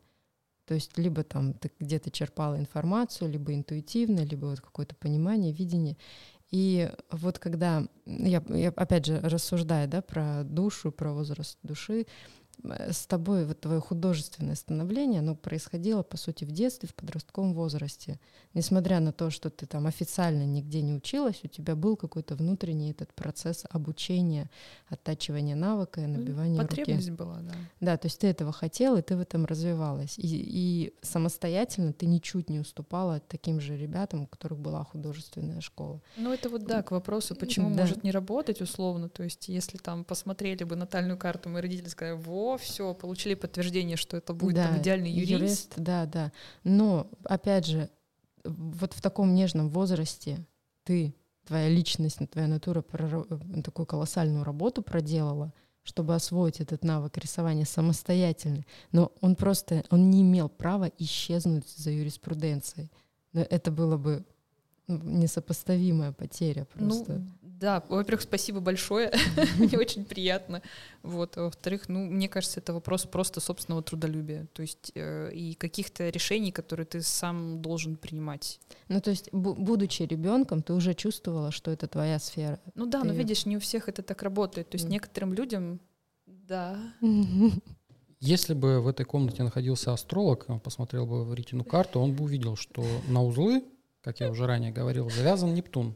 То 0.67 0.75
есть 0.75 0.97
либо 0.99 1.25
там 1.25 1.55
ты 1.55 1.73
где-то 1.81 2.11
черпала 2.11 2.59
информацию, 2.59 3.31
либо 3.31 3.53
интуитивно, 3.53 4.21
либо 4.21 4.47
вот 4.47 4.61
какое-то 4.61 4.95
понимание, 4.95 5.53
видение. 5.53 5.97
И 6.51 6.91
вот 7.11 7.39
когда 7.39 7.87
я, 8.07 8.43
я 8.49 8.69
опять 8.71 9.07
же 9.07 9.21
рассуждаю 9.21 9.89
да, 9.89 10.03
про 10.03 10.43
душу, 10.45 10.93
про 10.93 11.13
возраст 11.13 11.59
души, 11.63 12.07
с 12.65 13.07
тобой 13.07 13.45
вот 13.47 13.61
твое 13.61 13.81
художественное 13.81 14.55
становление, 14.55 15.21
оно 15.21 15.35
происходило, 15.35 16.03
по 16.03 16.17
сути, 16.17 16.45
в 16.45 16.51
детстве, 16.51 16.89
в 16.89 16.95
подростковом 16.95 17.55
возрасте. 17.55 18.19
Несмотря 18.55 19.01
на 19.01 19.13
то, 19.13 19.31
что 19.31 19.49
ты 19.49 19.67
там 19.67 19.87
официально 19.87 20.45
нигде 20.45 20.83
не 20.83 20.93
училась, 20.93 21.41
у 21.45 21.49
тебя 21.49 21.77
был 21.77 21.97
какой-то 21.97 22.35
внутренний 22.35 22.91
этот 22.91 23.15
процесс 23.15 23.65
обучения, 23.71 24.51
оттачивания 24.89 25.55
навыка 25.55 26.01
и 26.01 26.07
набивания 26.07 26.61
Потребность 26.61 27.09
руки. 27.09 27.19
была, 27.19 27.39
да. 27.41 27.55
Да, 27.81 27.97
то 27.97 28.07
есть 28.07 28.19
ты 28.19 28.27
этого 28.27 28.53
хотела, 28.53 28.99
и 28.99 29.03
ты 29.03 29.17
в 29.17 29.21
этом 29.21 29.47
развивалась. 29.47 30.19
И, 30.19 30.27
и 30.27 30.95
самостоятельно 31.03 31.93
ты 31.93 32.07
ничуть 32.07 32.51
не 32.51 32.61
уступала 32.61 33.21
таким 33.21 33.61
же 33.61 33.77
ребятам, 33.77 34.23
у 34.23 34.27
которых 34.27 34.59
была 34.59 34.85
художественная 34.85 35.61
школа. 35.61 36.01
Ну 36.17 36.33
это 36.33 36.49
вот 36.49 36.65
да, 36.65 36.83
к 36.83 36.91
вопросу, 36.91 37.35
почему 37.35 37.71
да. 37.71 37.83
может 37.83 38.03
не 38.03 38.11
работать 38.11 38.61
условно. 38.61 39.09
То 39.09 39.23
есть 39.23 39.49
если 39.49 39.79
там 39.79 40.05
посмотрели 40.05 40.65
бы 40.65 40.77
натальную 40.77 41.17
карту, 41.17 41.49
мои 41.49 41.63
родители 41.63 41.89
сказали, 41.89 42.17
вот, 42.17 42.50
все, 42.57 42.95
получили 42.95 43.35
подтверждение, 43.35 43.97
что 43.97 44.17
это 44.17 44.33
будет 44.33 44.57
да, 44.57 44.69
там, 44.69 44.79
идеальный 44.79 45.11
юрист. 45.11 45.31
юрист. 45.31 45.75
Да, 45.77 46.07
да. 46.07 46.33
Но, 46.65 47.11
опять 47.25 47.67
же, 47.67 47.91
вот 48.45 48.93
в 48.93 49.01
таком 49.01 49.35
нежном 49.35 49.69
возрасте 49.71 50.47
ты, 50.85 51.15
твоя 51.47 51.69
личность, 51.69 52.19
твоя 52.31 52.49
натура 52.49 52.85
э, 52.93 53.63
такую 53.63 53.87
колоссальную 53.87 54.45
работу 54.45 54.83
проделала, 54.83 55.53
чтобы 55.83 56.15
освоить 56.15 56.61
этот 56.61 56.85
навык 56.85 57.17
рисования 57.19 57.65
самостоятельно. 57.65 58.65
Но 58.93 59.13
он 59.21 59.37
просто, 59.37 59.85
он 59.91 60.11
не 60.11 60.23
имел 60.23 60.49
права 60.49 60.91
исчезнуть 60.99 61.69
за 61.69 61.91
юриспруденцией. 61.91 62.91
Но 63.33 63.41
это 63.43 63.71
было 63.71 63.97
бы 63.97 64.25
несопоставимая 64.89 66.13
потеря 66.13 66.67
ну, 66.75 66.89
просто. 66.89 67.13
Ну, 67.15 67.27
Да, 67.61 67.85
во-первых, 67.91 68.23
спасибо 68.23 68.61
большое, 68.61 69.13
мне 69.59 69.79
очень 69.79 70.07
приятно. 70.07 70.63
Вот, 71.03 71.37
а 71.37 71.43
во-вторых, 71.43 71.91
ну, 71.91 72.07
мне 72.07 72.27
кажется, 72.27 72.59
это 72.59 72.73
вопрос 72.73 73.05
просто 73.05 73.41
собственного 73.41 73.83
трудолюбия, 73.83 74.47
то 74.55 74.63
есть 74.63 74.93
э, 74.95 75.31
и 75.35 75.53
каких-то 75.55 76.09
решений, 76.09 76.53
которые 76.53 76.87
ты 76.87 77.03
сам 77.03 77.61
должен 77.61 77.97
принимать. 77.97 78.61
Ну, 78.89 78.99
то 79.03 79.11
есть, 79.11 79.29
будучи 79.33 80.05
ребенком, 80.05 80.63
ты 80.63 80.73
уже 80.73 80.95
чувствовала, 80.95 81.51
что 81.51 81.71
это 81.71 81.87
твоя 81.87 82.19
сфера. 82.19 82.59
Ну 82.75 82.87
да, 82.87 83.03
ты... 83.03 83.09
но 83.09 83.13
видишь, 83.13 83.45
не 83.45 83.59
у 83.59 83.61
всех 83.61 83.91
это 83.91 84.03
так 84.03 84.23
работает. 84.23 84.71
То 84.71 84.77
есть 84.77 84.87
mm. 84.87 84.93
некоторым 84.93 85.35
людям, 85.35 85.81
да. 86.27 86.79
Если 88.21 88.55
бы 88.55 88.81
в 88.81 88.89
этой 88.89 89.05
комнате 89.05 89.43
находился 89.43 89.93
астролог, 89.93 90.47
он 90.49 90.61
посмотрел 90.61 91.07
бы 91.07 91.25
в 91.25 91.35
Ритину 91.35 91.65
карту, 91.65 92.01
он 92.01 92.15
бы 92.15 92.25
увидел, 92.25 92.57
что 92.57 92.83
на 93.09 93.23
узлы, 93.23 93.65
как 94.01 94.21
я 94.21 94.31
уже 94.31 94.47
ранее 94.47 94.73
говорил, 94.73 95.11
завязан 95.11 95.53
Нептун. 95.53 95.95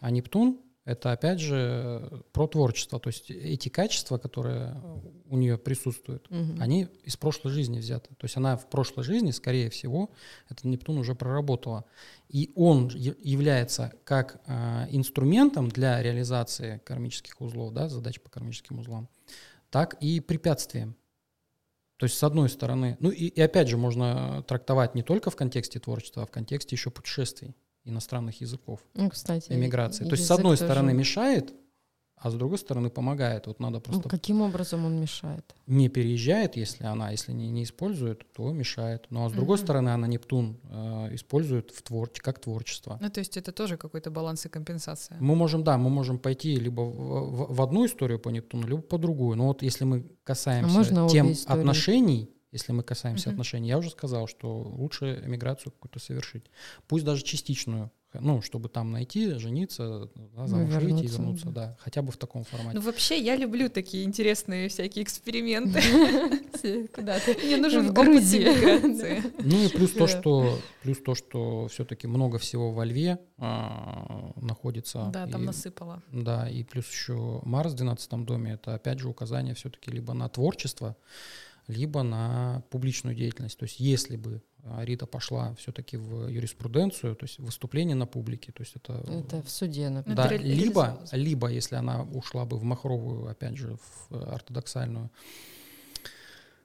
А 0.00 0.10
Нептун 0.10 0.58
это 0.84 1.12
опять 1.12 1.38
же 1.38 2.24
про 2.32 2.48
творчество. 2.48 2.98
То 2.98 3.08
есть 3.08 3.30
эти 3.30 3.68
качества, 3.68 4.18
которые 4.18 4.80
у 5.26 5.36
нее 5.36 5.56
присутствуют, 5.56 6.26
угу. 6.28 6.60
они 6.60 6.88
из 7.04 7.16
прошлой 7.16 7.52
жизни 7.52 7.78
взяты. 7.78 8.08
То 8.16 8.24
есть 8.24 8.36
она 8.36 8.56
в 8.56 8.68
прошлой 8.68 9.04
жизни, 9.04 9.30
скорее 9.30 9.70
всего, 9.70 10.10
этот 10.48 10.64
Нептун 10.64 10.98
уже 10.98 11.14
проработала. 11.14 11.84
И 12.28 12.50
он 12.56 12.88
является 12.88 13.92
как 14.04 14.40
э, 14.46 14.86
инструментом 14.90 15.68
для 15.68 16.02
реализации 16.02 16.80
кармических 16.84 17.40
узлов, 17.40 17.72
да, 17.72 17.88
задач 17.88 18.20
по 18.20 18.28
кармическим 18.28 18.80
узлам, 18.80 19.08
так 19.70 19.94
и 20.00 20.18
препятствием. 20.18 20.96
То 21.96 22.06
есть, 22.06 22.18
с 22.18 22.22
одной 22.24 22.48
стороны, 22.48 22.96
ну 22.98 23.10
и, 23.10 23.26
и 23.26 23.40
опять 23.40 23.68
же, 23.68 23.76
можно 23.76 24.42
трактовать 24.48 24.96
не 24.96 25.04
только 25.04 25.30
в 25.30 25.36
контексте 25.36 25.78
творчества, 25.78 26.24
а 26.24 26.26
в 26.26 26.32
контексте 26.32 26.74
еще 26.74 26.90
путешествий 26.90 27.54
иностранных 27.84 28.40
языков. 28.40 28.80
Ну, 28.94 29.10
кстати, 29.10 29.52
эмиграции. 29.52 30.04
То 30.04 30.12
есть, 30.12 30.26
с 30.26 30.30
одной 30.30 30.56
тоже... 30.56 30.70
стороны, 30.70 30.92
мешает, 30.92 31.52
а 32.22 32.30
с 32.30 32.34
другой 32.34 32.58
стороны 32.58 32.88
помогает. 32.88 33.48
Вот 33.48 33.58
надо 33.58 33.80
просто... 33.80 34.08
Каким 34.08 34.42
образом 34.42 34.86
он 34.86 35.00
мешает? 35.00 35.44
Не 35.66 35.88
переезжает, 35.88 36.56
если 36.56 36.84
она, 36.84 37.10
если 37.10 37.32
не, 37.32 37.50
не 37.50 37.64
использует, 37.64 38.32
то 38.32 38.52
мешает. 38.52 39.06
Ну 39.10 39.24
а 39.24 39.28
с 39.28 39.32
другой 39.32 39.56
mm 39.58 39.60
стороны, 39.62 39.88
она 39.88 40.06
Нептун 40.06 40.56
э, 40.70 41.14
использует 41.14 41.72
в 41.72 41.82
твор... 41.82 42.08
как 42.16 42.38
творчество. 42.38 42.96
Ну 43.00 43.10
то 43.10 43.18
есть 43.18 43.36
это 43.36 43.50
тоже 43.50 43.76
какой-то 43.76 44.12
баланс 44.12 44.46
и 44.46 44.48
компенсация. 44.48 45.16
Мы 45.18 45.34
можем, 45.34 45.64
да, 45.64 45.76
мы 45.76 45.90
можем 45.90 46.18
пойти 46.18 46.54
либо 46.54 46.82
в, 46.82 46.94
в, 46.94 47.54
в 47.56 47.60
одну 47.60 47.86
историю 47.86 48.20
по 48.20 48.28
Нептуну, 48.28 48.68
либо 48.68 48.82
по 48.82 48.98
другую. 48.98 49.36
Но 49.36 49.48
вот 49.48 49.62
если 49.62 49.84
мы 49.84 50.06
касаемся 50.22 51.04
а 51.04 51.08
тем 51.08 51.34
отношений, 51.46 52.30
если 52.52 52.72
мы 52.72 52.82
касаемся 52.82 53.28
uh-huh. 53.28 53.32
отношений, 53.32 53.68
я 53.68 53.78
уже 53.78 53.90
сказал, 53.90 54.28
что 54.28 54.60
лучше 54.60 55.22
эмиграцию 55.24 55.72
какую-то 55.72 55.98
совершить. 55.98 56.44
Пусть 56.86 57.04
даже 57.04 57.24
частичную, 57.24 57.90
ну, 58.20 58.42
чтобы 58.42 58.68
там 58.68 58.90
найти, 58.90 59.38
жениться, 59.38 60.10
да, 60.14 60.46
замуж 60.46 60.74
ну, 60.74 60.80
выйти 60.80 61.04
и 61.04 61.08
вернуться, 61.08 61.46
да. 61.46 61.52
да, 61.52 61.76
хотя 61.80 62.02
бы 62.02 62.12
в 62.12 62.18
таком 62.18 62.44
формате. 62.44 62.78
Ну, 62.78 62.84
вообще, 62.84 63.18
я 63.18 63.36
люблю 63.36 63.70
такие 63.70 64.04
интересные 64.04 64.68
всякие 64.68 65.02
эксперименты. 65.02 65.80
Куда 66.94 67.18
ты? 67.20 67.34
Мне 67.42 67.56
нужен 67.56 67.88
в 67.88 67.92
Грузии. 67.92 68.42
Ну 69.42 69.64
и 69.64 69.68
плюс 69.68 69.92
то, 69.92 70.06
что 70.06 70.58
плюс 70.82 70.98
то, 70.98 71.14
что 71.14 71.68
все-таки 71.68 72.06
много 72.06 72.38
всего 72.38 72.72
во 72.72 72.84
Льве 72.84 73.18
а, 73.38 74.32
находится. 74.36 75.10
Да, 75.12 75.26
там 75.26 75.44
насыпало. 75.44 76.02
Да, 76.12 76.48
и 76.48 76.64
плюс 76.64 76.90
еще 76.90 77.40
Марс 77.44 77.72
в 77.72 77.76
12 77.76 78.24
доме, 78.24 78.52
это 78.52 78.74
опять 78.74 78.98
же 78.98 79.08
указание 79.08 79.54
все-таки 79.54 79.90
либо 79.90 80.12
на 80.12 80.28
творчество, 80.28 80.96
либо 81.68 82.02
на 82.02 82.62
публичную 82.70 83.14
деятельность. 83.14 83.58
То 83.58 83.64
есть 83.64 83.80
если 83.80 84.16
бы 84.16 84.42
а, 84.64 84.84
Рита 84.84 85.06
пошла 85.06 85.54
все-таки 85.54 85.96
в 85.96 86.28
юриспруденцию, 86.28 87.16
то 87.16 87.24
есть 87.24 87.38
выступление 87.38 87.96
на 87.96 88.06
публике, 88.06 88.52
то 88.52 88.62
есть 88.62 88.76
это... 88.76 88.94
Это 89.08 89.42
в 89.42 89.50
суде, 89.50 89.88
например. 89.88 90.16
Да, 90.16 90.36
либо, 90.36 91.00
либо 91.12 91.48
если 91.48 91.76
она 91.76 92.02
ушла 92.02 92.44
бы 92.44 92.56
в 92.56 92.62
махровую, 92.62 93.28
опять 93.28 93.56
же, 93.56 93.76
в 93.76 94.34
ортодоксальную, 94.34 95.10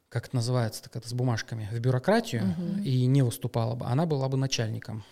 как 0.10 0.28
это 0.28 0.36
называется, 0.36 0.84
так 0.84 0.96
это 0.96 1.10
с 1.10 1.14
бумажками, 1.14 1.68
в 1.72 1.80
бюрократию 1.80 2.44
угу. 2.44 2.82
и 2.82 3.06
не 3.06 3.24
выступала 3.24 3.76
бы, 3.76 3.86
она 3.86 4.06
была 4.06 4.30
бы 4.30 4.38
начальником. 4.38 5.04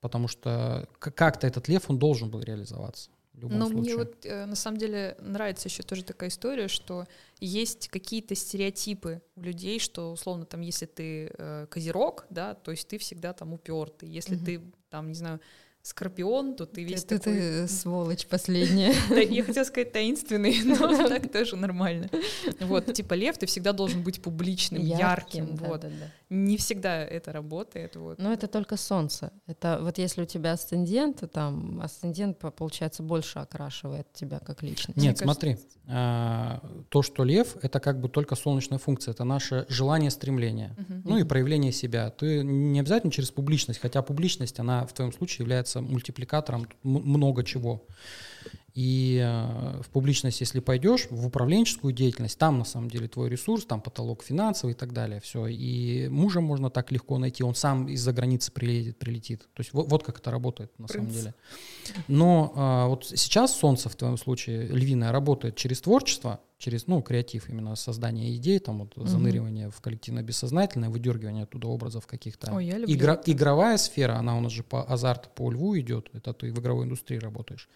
Потому 0.00 0.28
что 0.28 0.88
как-то 0.98 1.46
этот 1.46 1.68
лев, 1.68 1.88
он 1.88 1.98
должен 1.98 2.30
был 2.30 2.40
реализоваться 2.40 3.10
любом 3.40 3.58
Но 3.58 3.66
случае. 3.66 3.82
мне 3.82 3.96
вот 3.96 4.26
э, 4.26 4.46
на 4.46 4.54
самом 4.54 4.78
деле 4.78 5.16
нравится 5.20 5.68
еще 5.68 5.82
тоже 5.82 6.04
такая 6.04 6.28
история, 6.28 6.68
что 6.68 7.06
есть 7.40 7.88
какие-то 7.88 8.34
стереотипы 8.34 9.22
у 9.36 9.42
людей, 9.42 9.78
что 9.78 10.12
условно 10.12 10.44
там, 10.44 10.60
если 10.60 10.86
ты 10.86 11.30
э, 11.36 11.66
козерог, 11.70 12.26
да, 12.30 12.54
то 12.54 12.70
есть 12.70 12.88
ты 12.88 12.98
всегда 12.98 13.32
там 13.32 13.52
упертый, 13.52 14.08
если 14.08 14.36
угу. 14.36 14.44
ты 14.44 14.60
там, 14.88 15.08
не 15.08 15.14
знаю, 15.14 15.40
скорпион, 15.84 16.54
то 16.56 16.64
ты 16.64 16.82
весь 16.82 17.04
ты, 17.04 17.18
такой... 17.18 17.34
Ты 17.34 17.68
сволочь 17.68 18.26
последняя. 18.26 18.94
Я 19.30 19.44
хотела 19.44 19.64
сказать 19.64 19.92
таинственный, 19.92 20.56
но 20.64 20.76
так 21.08 21.30
тоже 21.30 21.56
нормально. 21.56 22.08
Вот, 22.60 22.90
типа 22.94 23.12
лев, 23.12 23.36
ты 23.36 23.44
всегда 23.44 23.74
должен 23.74 24.02
быть 24.02 24.22
публичным, 24.22 24.82
ярким. 24.82 25.56
Вот. 25.56 25.84
Не 26.30 26.56
всегда 26.56 27.04
это 27.04 27.32
работает. 27.32 27.96
Вот. 27.96 28.18
Но 28.18 28.32
это 28.32 28.48
только 28.48 28.78
солнце. 28.78 29.30
Это 29.46 29.78
вот 29.82 29.98
если 29.98 30.22
у 30.22 30.24
тебя 30.24 30.52
асцендент, 30.52 31.22
там 31.30 31.78
асцендент, 31.82 32.38
получается, 32.38 33.02
больше 33.02 33.40
окрашивает 33.40 34.10
тебя 34.14 34.38
как 34.38 34.62
личность. 34.62 34.96
Нет, 34.96 35.18
смотри, 35.18 35.58
а, 35.86 36.62
то, 36.88 37.02
что 37.02 37.24
лев, 37.24 37.56
это 37.60 37.78
как 37.78 38.00
бы 38.00 38.08
только 38.08 38.36
солнечная 38.36 38.78
функция, 38.78 39.12
это 39.12 39.24
наше 39.24 39.66
желание, 39.68 40.10
стремление, 40.10 40.74
ну 41.04 41.18
и 41.18 41.24
проявление 41.24 41.72
себя. 41.72 42.08
Ты 42.08 42.42
не 42.42 42.80
обязательно 42.80 43.12
через 43.12 43.30
публичность, 43.30 43.80
хотя 43.80 44.00
публичность, 44.00 44.58
она 44.58 44.86
в 44.86 44.94
твоем 44.94 45.12
случае 45.12 45.44
является 45.44 45.73
является 45.74 45.80
мультипликатором 45.82 46.68
много 46.82 47.44
чего. 47.44 47.82
И 48.74 49.20
э, 49.24 49.82
в 49.82 49.88
публичность, 49.90 50.40
если 50.40 50.58
пойдешь, 50.58 51.06
в 51.08 51.26
управленческую 51.26 51.92
деятельность, 51.92 52.36
там 52.38 52.58
на 52.58 52.64
самом 52.64 52.90
деле 52.90 53.06
твой 53.06 53.28
ресурс, 53.28 53.64
там 53.66 53.80
потолок 53.80 54.24
финансовый 54.24 54.72
и 54.72 54.74
так 54.74 54.92
далее, 54.92 55.20
все. 55.20 55.46
И 55.46 56.08
мужа 56.08 56.40
можно 56.40 56.70
так 56.70 56.90
легко 56.90 57.18
найти, 57.18 57.44
он 57.44 57.54
сам 57.54 57.86
из-за 57.86 58.12
границы 58.12 58.50
прилетит, 58.50 58.98
прилетит. 58.98 59.42
То 59.54 59.60
есть 59.60 59.72
вот, 59.72 59.88
вот 59.88 60.02
как 60.02 60.18
это 60.18 60.32
работает 60.32 60.76
на 60.78 60.88
Принц. 60.88 61.04
самом 61.04 61.14
деле. 61.14 61.34
Но 62.08 62.52
а, 62.56 62.88
вот 62.88 63.06
сейчас 63.06 63.56
Солнце 63.56 63.88
в 63.88 63.94
твоем 63.94 64.18
случае, 64.18 64.66
львиное, 64.66 65.12
работает 65.12 65.54
через 65.54 65.80
творчество, 65.80 66.40
через, 66.58 66.88
ну, 66.88 67.00
креатив, 67.00 67.48
именно 67.48 67.76
создание 67.76 68.34
идей, 68.34 68.58
там 68.58 68.80
вот 68.80 68.96
угу. 68.96 69.06
заныривание 69.06 69.70
в 69.70 69.80
коллективно-бессознательное, 69.80 70.88
выдергивание 70.88 71.44
оттуда 71.44 71.68
образов 71.68 72.08
каких-то. 72.08 72.52
Ой, 72.52 72.66
я 72.66 72.78
люблю 72.78 72.92
Игра, 72.92 73.20
игровая 73.24 73.76
сфера, 73.76 74.16
она 74.16 74.36
у 74.36 74.40
нас 74.40 74.50
же 74.50 74.64
по 74.64 74.82
азарт, 74.82 75.32
по 75.36 75.48
льву 75.48 75.78
идет, 75.78 76.08
это 76.12 76.32
ты 76.32 76.52
в 76.52 76.58
игровой 76.58 76.86
индустрии 76.86 77.18
работаешь. 77.18 77.68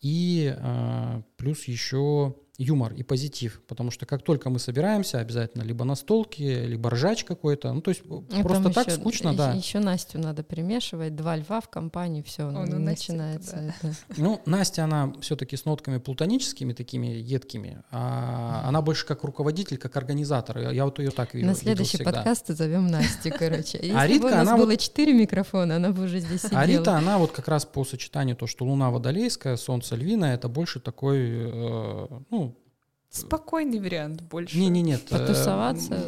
И 0.00 0.54
э, 0.56 1.22
плюс 1.36 1.64
еще 1.64 2.36
юмор 2.58 2.92
и 2.92 3.04
позитив, 3.04 3.62
потому 3.68 3.92
что 3.92 4.04
как 4.04 4.22
только 4.22 4.50
мы 4.50 4.58
собираемся, 4.58 5.20
обязательно 5.20 5.62
либо 5.62 5.84
на 5.84 5.94
столке, 5.94 6.66
либо 6.66 6.90
ржач 6.90 7.22
какой-то, 7.22 7.72
ну 7.72 7.80
то 7.80 7.90
есть 7.90 8.02
ну, 8.04 8.24
просто 8.42 8.70
так 8.70 8.88
еще, 8.88 8.96
скучно, 8.96 9.32
да. 9.32 9.52
Еще 9.52 9.78
Настю 9.78 10.18
надо 10.18 10.42
перемешивать, 10.42 11.14
два 11.14 11.36
льва 11.36 11.60
в 11.60 11.68
компании, 11.68 12.22
все, 12.22 12.48
О, 12.48 12.66
ну, 12.66 12.78
начинается. 12.80 13.56
Настя, 13.56 13.74
да. 13.82 13.88
это. 13.88 13.96
Ну 14.16 14.40
Настя, 14.44 14.84
она 14.84 15.12
все-таки 15.20 15.56
с 15.56 15.64
нотками 15.64 15.98
плутоническими, 15.98 16.72
такими 16.72 17.06
едкими, 17.06 17.82
а 17.92 18.64
она 18.66 18.82
больше 18.82 19.06
как 19.06 19.22
руководитель, 19.22 19.78
как 19.78 19.96
организатор, 19.96 20.58
я 20.58 20.84
вот 20.84 20.98
ее 20.98 21.10
так 21.10 21.34
вижу. 21.34 21.46
На 21.46 21.54
следующий 21.54 22.02
подкаст 22.02 22.48
зовем 22.48 22.88
Настю, 22.88 23.30
короче. 23.38 23.78
Если 23.82 23.96
а 23.96 24.04
Ритка, 24.04 24.22
бы 24.26 24.32
у 24.32 24.36
нас 24.36 24.48
она 24.48 24.56
было 24.56 24.76
четыре 24.76 25.12
микрофона, 25.12 25.76
она 25.76 25.90
бы 25.90 26.04
уже 26.04 26.18
здесь 26.18 26.42
сидела. 26.42 26.60
А 26.60 26.66
Рита, 26.66 26.96
она 26.96 27.18
вот 27.18 27.30
как 27.30 27.46
раз 27.46 27.64
по 27.64 27.84
сочетанию 27.84 28.34
то, 28.34 28.48
что 28.48 28.64
Луна 28.64 28.90
водолейская, 28.90 29.56
Солнце 29.56 29.94
львиное, 29.94 30.34
это 30.34 30.48
больше 30.48 30.80
такой, 30.80 31.18
э, 31.20 32.06
ну, 32.30 32.47
Спокойный 33.10 33.80
вариант 33.80 34.20
больше. 34.20 34.58
Не, 34.58 34.68
не, 34.68 34.82
нет. 34.82 35.00
Э, 35.10 35.18
Потусоваться. 35.18 36.04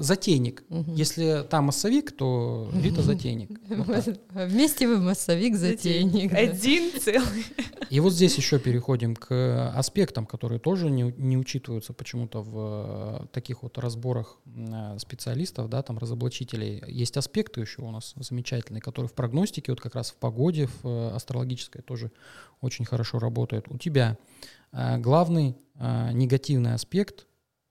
Затейник. 0.00 0.64
Угу. 0.68 0.94
Если 0.94 1.46
там 1.48 1.66
массовик, 1.66 2.10
то 2.10 2.68
Рита 2.74 3.02
затейник. 3.02 3.60
Вместе 4.30 4.88
вы 4.88 4.98
массовик, 4.98 5.54
затейник. 5.56 6.34
Один 6.34 6.90
целый. 7.00 7.44
И 7.88 8.00
вот 8.00 8.12
здесь 8.12 8.36
еще 8.36 8.58
переходим 8.58 9.14
к 9.14 9.72
аспектам, 9.76 10.26
которые 10.26 10.58
тоже 10.58 10.90
не, 10.90 11.14
не 11.16 11.38
учитываются 11.38 11.92
почему-то 11.92 12.42
в 12.42 13.22
э, 13.22 13.26
таких 13.32 13.62
вот 13.62 13.78
разборах 13.78 14.38
э, 14.46 14.98
специалистов, 14.98 15.68
да, 15.68 15.82
там 15.82 15.98
разоблачителей. 15.98 16.82
Есть 16.88 17.16
аспекты 17.16 17.60
еще 17.60 17.82
у 17.82 17.92
нас 17.92 18.14
замечательные, 18.16 18.80
которые 18.80 19.08
в 19.08 19.12
прогностике, 19.12 19.70
вот 19.70 19.80
как 19.80 19.94
раз 19.94 20.10
в 20.10 20.16
погоде, 20.16 20.68
в 20.82 21.14
астрологической 21.14 21.82
тоже 21.82 22.10
очень 22.60 22.84
хорошо 22.84 23.20
работают. 23.20 23.66
У 23.68 23.78
тебя 23.78 24.18
Э, 24.72 24.98
главный 24.98 25.56
э, 25.80 26.10
негативный 26.12 26.74
аспект 26.74 27.26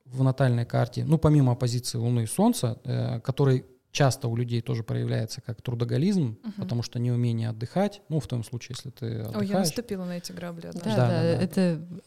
в 0.05 0.23
натальной 0.23 0.65
карте, 0.65 1.05
ну, 1.05 1.17
помимо 1.17 1.53
оппозиции 1.53 1.97
Луны 1.97 2.23
и 2.23 2.27
Солнца, 2.27 2.79
э, 2.83 3.19
который 3.21 3.65
часто 3.91 4.27
у 4.27 4.35
людей 4.35 4.61
тоже 4.61 4.83
проявляется 4.83 5.41
как 5.41 5.63
трудоголизм, 5.63 6.37
Мгм. 6.43 6.53
потому 6.57 6.83
что 6.83 6.99
неумение 6.99 7.49
отдыхать. 7.49 8.01
Ну, 8.09 8.19
в 8.19 8.27
том 8.27 8.43
случае, 8.43 8.75
если 8.77 8.91
ты 8.91 9.05
Ой, 9.05 9.11
я 9.21 9.25
отдыхаешь. 9.29 9.51
наступила 9.67 10.05
на 10.05 10.17
эти 10.17 10.31
грабли 10.31 10.61
Да, 10.61 10.69
однажды. 10.69 10.89
да, 10.89 10.95
Да, 10.95 11.07
да, 11.07 11.21
да. 11.21 11.43
это, 11.43 11.61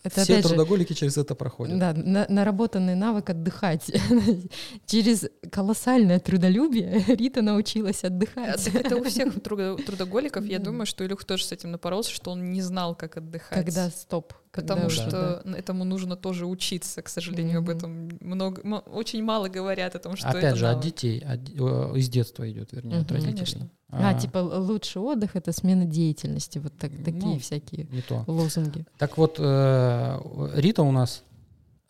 это 0.05 0.21
Все 0.23 0.33
опять 0.35 0.43
же, 0.45 0.49
трудоголики 0.51 0.93
через 0.93 1.17
это 1.17 1.35
проходят. 1.35 1.79
да, 1.81 1.93
на- 1.93 2.27
наработанный 2.29 2.95
навык 2.95 3.31
отдыхать. 3.31 3.91
Через 4.87 5.29
колоссальное 5.51 6.19
трудолюбие 6.21 7.05
Рита 7.09 7.43
научилась 7.43 8.05
отдыхать. 8.05 8.65
так 8.65 8.75
это 8.77 8.97
у 8.97 9.05
всех 9.05 9.35
трудо- 9.43 9.77
трудоголиков, 9.83 10.45
я 10.45 10.59
думаю, 10.61 10.87
что 10.87 11.05
Илюх 11.05 11.25
тоже 11.25 11.45
с 11.45 11.53
этим 11.53 11.73
напоролся, 11.73 12.11
что 12.13 12.31
он 12.31 12.53
не 12.53 12.63
знал, 12.63 12.95
как 12.95 13.17
отдыхать. 13.17 13.59
Когда 13.65 13.91
стоп. 13.91 14.33
Потому 14.53 14.87
уже, 14.87 14.97
что 14.97 15.43
да. 15.45 15.57
этому 15.57 15.85
нужно 15.85 16.15
тоже 16.15 16.45
учиться, 16.47 17.01
к 17.01 17.09
сожалению, 17.09 17.59
об 17.61 17.69
Мгм. 17.69 17.77
этом 17.79 18.09
много, 18.21 18.61
м- 18.63 18.83
очень 18.87 19.25
мало 19.25 19.49
говорят 19.49 19.95
о 19.95 19.99
том, 19.99 20.15
что 20.17 20.29
Опять 20.29 20.45
это 20.45 20.57
же, 20.57 20.69
от 20.69 20.81
детей, 20.81 21.21
от 21.21 21.49
из 21.97 22.09
детства 22.11 22.51
идет, 22.51 22.73
вернее, 22.73 22.99
от 22.99 23.05
Мгм. 23.11 23.15
родителей. 23.15 23.35
Конечно. 23.35 23.71
А, 23.89 24.15
типа 24.15 24.39
л- 24.39 24.63
лучший 24.65 25.01
отдых— 25.03 25.31
это 25.37 25.53
смена 25.53 25.85
деятельности. 25.87 26.59
Вот 26.59 26.77
так, 26.79 26.91
такие 27.05 27.35
Ну, 27.35 27.39
всякие 27.39 27.87
Не 27.91 28.03
то. 28.03 28.25
лозунги. 28.27 28.85
Так 28.99 29.17
вот, 29.19 29.37
э, 29.39 30.19
Рита 30.55 30.83
у 30.83 30.93
нас 30.93 31.25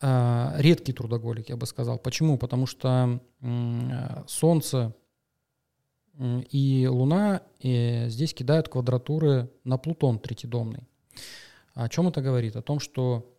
э, 0.05 0.53
редкий 0.57 0.91
трудоголик, 0.93 1.47
я 1.49 1.55
бы 1.55 1.65
сказал. 1.65 1.97
Почему? 1.97 2.37
Потому 2.37 2.65
что 2.65 3.19
э, 3.41 4.23
Солнце 4.27 4.93
и 6.51 6.87
Луна 6.91 7.41
здесь 7.61 8.33
кидают 8.33 8.67
квадратуры 8.69 9.49
на 9.63 9.77
Плутон 9.77 10.19
третидомный. 10.19 10.87
О 11.73 11.89
чем 11.89 12.07
это 12.07 12.21
говорит? 12.21 12.55
О 12.55 12.61
том, 12.61 12.79
что 12.79 13.35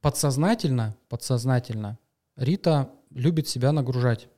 подсознательно, 0.00 0.96
подсознательно 1.08 1.98
Рита 2.36 2.90
любит 3.10 3.48
себя 3.48 3.72
нагружать 3.72 4.28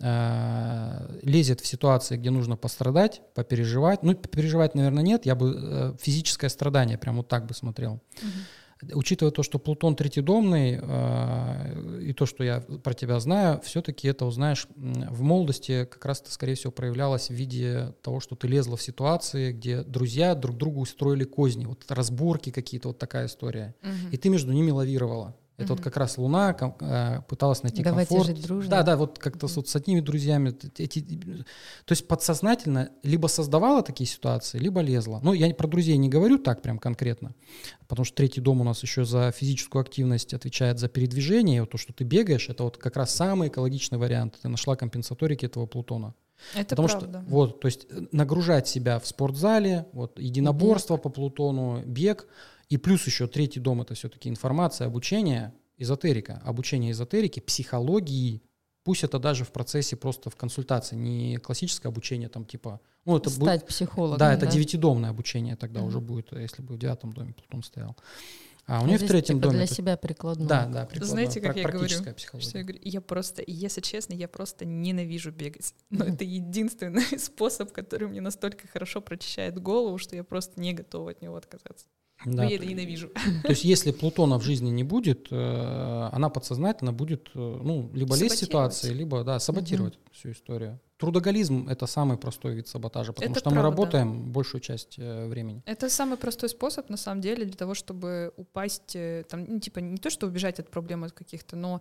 э, 0.00 1.18
лезет 1.22 1.60
в 1.60 1.66
ситуации, 1.66 2.16
где 2.16 2.30
нужно 2.30 2.56
пострадать, 2.56 3.22
попереживать. 3.34 4.02
Ну, 4.02 4.14
попереживать, 4.14 4.74
наверное, 4.74 5.02
нет. 5.02 5.26
Я 5.26 5.34
бы 5.34 5.54
э, 5.54 5.96
физическое 6.00 6.48
страдание 6.48 6.98
прям 6.98 7.16
вот 7.16 7.28
так 7.28 7.46
бы 7.46 7.54
смотрел. 7.54 8.00
Мгм. 8.20 8.30
Учитывая 8.92 9.32
то, 9.32 9.42
что 9.42 9.58
Плутон 9.58 9.96
третидомный, 9.96 10.78
э, 10.80 12.00
и 12.02 12.12
то, 12.12 12.26
что 12.26 12.44
я 12.44 12.60
про 12.60 12.94
тебя 12.94 13.20
знаю, 13.20 13.60
все-таки 13.62 14.08
это 14.08 14.24
узнаешь 14.24 14.66
в 14.76 15.22
молодости 15.22 15.86
как 15.90 16.04
раз 16.04 16.20
это, 16.20 16.32
скорее 16.32 16.54
всего, 16.54 16.72
проявлялось 16.72 17.28
в 17.28 17.34
виде 17.34 17.94
того, 18.02 18.20
что 18.20 18.34
ты 18.34 18.48
лезла 18.48 18.76
в 18.76 18.82
ситуации, 18.82 19.52
где 19.52 19.82
друзья 19.82 20.34
друг 20.34 20.56
другу 20.56 20.80
устроили 20.80 21.24
козни, 21.24 21.66
вот 21.66 21.84
разборки 21.88 22.50
какие-то, 22.50 22.88
вот 22.88 22.98
такая 22.98 23.26
история. 23.26 23.74
Мгм. 23.82 24.10
И 24.10 24.16
ты 24.16 24.28
между 24.28 24.52
ними 24.52 24.70
лавировала. 24.70 25.36
Это 25.64 25.74
вот 25.74 25.82
как 25.82 25.96
раз 25.96 26.18
Луна 26.18 26.52
ком- 26.52 26.76
э, 26.80 27.20
пыталась 27.28 27.62
найти 27.62 27.82
Давайте 27.82 28.08
комфорт. 28.14 28.36
жить 28.36 28.46
дружно. 28.46 28.70
Да, 28.70 28.82
да, 28.82 28.96
вот 28.96 29.18
как-то 29.18 29.46
вот 29.46 29.68
с 29.68 29.76
одними 29.76 30.00
друзьями. 30.00 30.54
Эти, 30.78 31.00
то 31.00 31.92
есть 31.92 32.06
подсознательно 32.08 32.90
либо 33.02 33.26
создавала 33.26 33.82
такие 33.82 34.08
ситуации, 34.08 34.58
либо 34.58 34.80
лезла. 34.80 35.20
Ну, 35.22 35.32
я 35.32 35.52
про 35.54 35.66
друзей 35.68 35.96
не 35.96 36.08
говорю 36.08 36.38
так 36.38 36.62
прям 36.62 36.78
конкретно, 36.78 37.34
потому 37.88 38.04
что 38.04 38.16
третий 38.16 38.40
дом 38.40 38.60
у 38.60 38.64
нас 38.64 38.82
еще 38.82 39.04
за 39.04 39.32
физическую 39.32 39.82
активность 39.82 40.34
отвечает 40.34 40.78
за 40.78 40.88
передвижение. 40.88 41.58
И 41.58 41.60
вот 41.60 41.70
то, 41.70 41.78
что 41.78 41.92
ты 41.92 42.04
бегаешь, 42.04 42.48
это 42.48 42.64
вот 42.64 42.76
как 42.76 42.96
раз 42.96 43.14
самый 43.14 43.48
экологичный 43.48 43.98
вариант. 43.98 44.38
Ты 44.42 44.48
нашла 44.48 44.76
компенсаторики 44.76 45.46
этого 45.46 45.66
Плутона. 45.66 46.14
Это 46.54 46.70
Потому 46.70 46.88
правда. 46.88 47.20
что 47.20 47.30
вот, 47.30 47.60
то 47.60 47.66
есть 47.66 47.86
э, 47.88 48.02
нагружать 48.10 48.66
себя 48.66 48.98
в 48.98 49.06
спортзале, 49.06 49.86
вот 49.92 50.18
единоборство 50.18 50.96
по 50.96 51.08
Плутону, 51.08 51.82
бег, 51.86 52.26
и 52.72 52.78
плюс 52.78 53.06
еще 53.06 53.26
третий 53.26 53.60
дом 53.60 53.82
это 53.82 53.92
все-таки 53.94 54.30
информация, 54.30 54.86
обучение, 54.86 55.52
эзотерика, 55.76 56.40
обучение 56.44 56.92
эзотерики, 56.92 57.40
психологии, 57.40 58.40
пусть 58.82 59.04
это 59.04 59.18
даже 59.18 59.44
в 59.44 59.52
процессе 59.52 59.94
просто 59.94 60.30
в 60.30 60.36
консультации, 60.36 60.96
не 60.96 61.36
классическое 61.36 61.90
обучение 61.92 62.30
там 62.30 62.46
типа, 62.46 62.80
ну 63.04 63.16
это 63.18 63.28
будет, 63.28 63.42
Стать 63.42 63.66
психологом. 63.66 64.18
да, 64.18 64.32
это 64.32 64.46
девятидомное 64.46 65.10
обучение 65.10 65.56
тогда 65.56 65.80
Мгм. 65.80 65.88
уже 65.88 66.00
будет, 66.00 66.32
если 66.32 66.62
бы 66.62 66.74
в 66.74 66.78
девятом 66.78 67.12
доме 67.12 67.34
Плутон 67.34 67.62
стоял. 67.62 67.94
А 68.64 68.80
у 68.82 68.86
нее 68.86 68.94
в 68.96 69.00
здесь 69.00 69.10
третьем 69.10 69.36
типа 69.36 69.48
доме 69.48 69.56
для 69.56 69.64
это- 69.64 69.74
себя 69.74 69.96
прикладное. 69.96 70.46
да, 70.48 70.66
да, 70.66 70.86
прикладное, 70.86 71.08
Знаете, 71.26 71.40
как 71.42 71.56
я 71.56 71.62
говорю? 71.64 71.78
практическая 71.80 72.10
Что 72.10 72.14
психология. 72.16 72.58
я 72.58 72.62
говорю, 72.64 72.80
я 72.84 73.00
просто, 73.00 73.42
если 73.46 73.80
честно, 73.82 74.14
я 74.14 74.28
просто 74.28 74.64
ненавижу 74.64 75.30
бегать. 75.32 75.74
Но 75.90 76.04
Мгм. 76.04 76.14
это 76.14 76.24
единственный 76.24 77.02
способ, 77.18 77.72
который 77.72 78.08
мне 78.08 78.20
настолько 78.22 78.66
хорошо 78.68 79.00
прочищает 79.02 79.58
голову, 79.60 79.98
что 79.98 80.14
я 80.16 80.22
просто 80.24 80.58
не 80.60 80.72
готова 80.72 81.10
от 81.10 81.20
него 81.20 81.36
отказаться. 81.36 81.86
Но 82.24 82.36
Да, 82.36 82.44
я 82.44 82.56
это 82.56 82.66
ненавижу. 82.66 83.08
То 83.42 83.50
есть, 83.50 83.64
если 83.64 83.92
Плутона 83.92 84.38
в 84.38 84.42
жизни 84.42 84.70
не 84.70 84.84
будет, 84.84 85.28
э, 85.30 86.08
она 86.12 86.28
подсознательно 86.28 86.92
будет, 86.92 87.28
э, 87.34 87.38
ну, 87.38 87.90
либо 87.94 88.16
лезть 88.16 88.36
в 88.36 88.38
ситуации, 88.38 88.92
либо, 88.92 89.24
да, 89.24 89.38
саботировать 89.38 89.98
всю 90.12 90.30
историю. 90.32 90.78
Трудоголизм— 90.98 91.68
это 91.70 91.86
самый 91.86 92.16
простой 92.16 92.54
вид 92.54 92.68
саботажа, 92.68 93.12
потому 93.12 93.32
Это 93.32 93.40
что 93.40 93.50
мы 93.50 93.54
правда. 93.54 93.70
работаем 93.70 94.32
большую 94.32 94.60
часть 94.60 94.98
э, 94.98 95.26
времени. 95.26 95.62
Это 95.66 95.88
самый 95.88 96.16
простой 96.16 96.48
способ, 96.48 96.90
на 96.90 96.96
самом 96.96 97.20
деле, 97.20 97.44
для 97.44 97.56
того, 97.56 97.74
чтобы 97.74 98.32
упасть, 98.36 98.96
там, 99.28 99.44
ну, 99.48 99.60
типа, 99.60 99.80
не 99.80 99.96
то, 99.98 100.10
что 100.10 100.26
убежать 100.26 100.60
от 100.60 100.70
проблем 100.70 101.04
от 101.04 101.12
каких-то, 101.12 101.56
но 101.56 101.80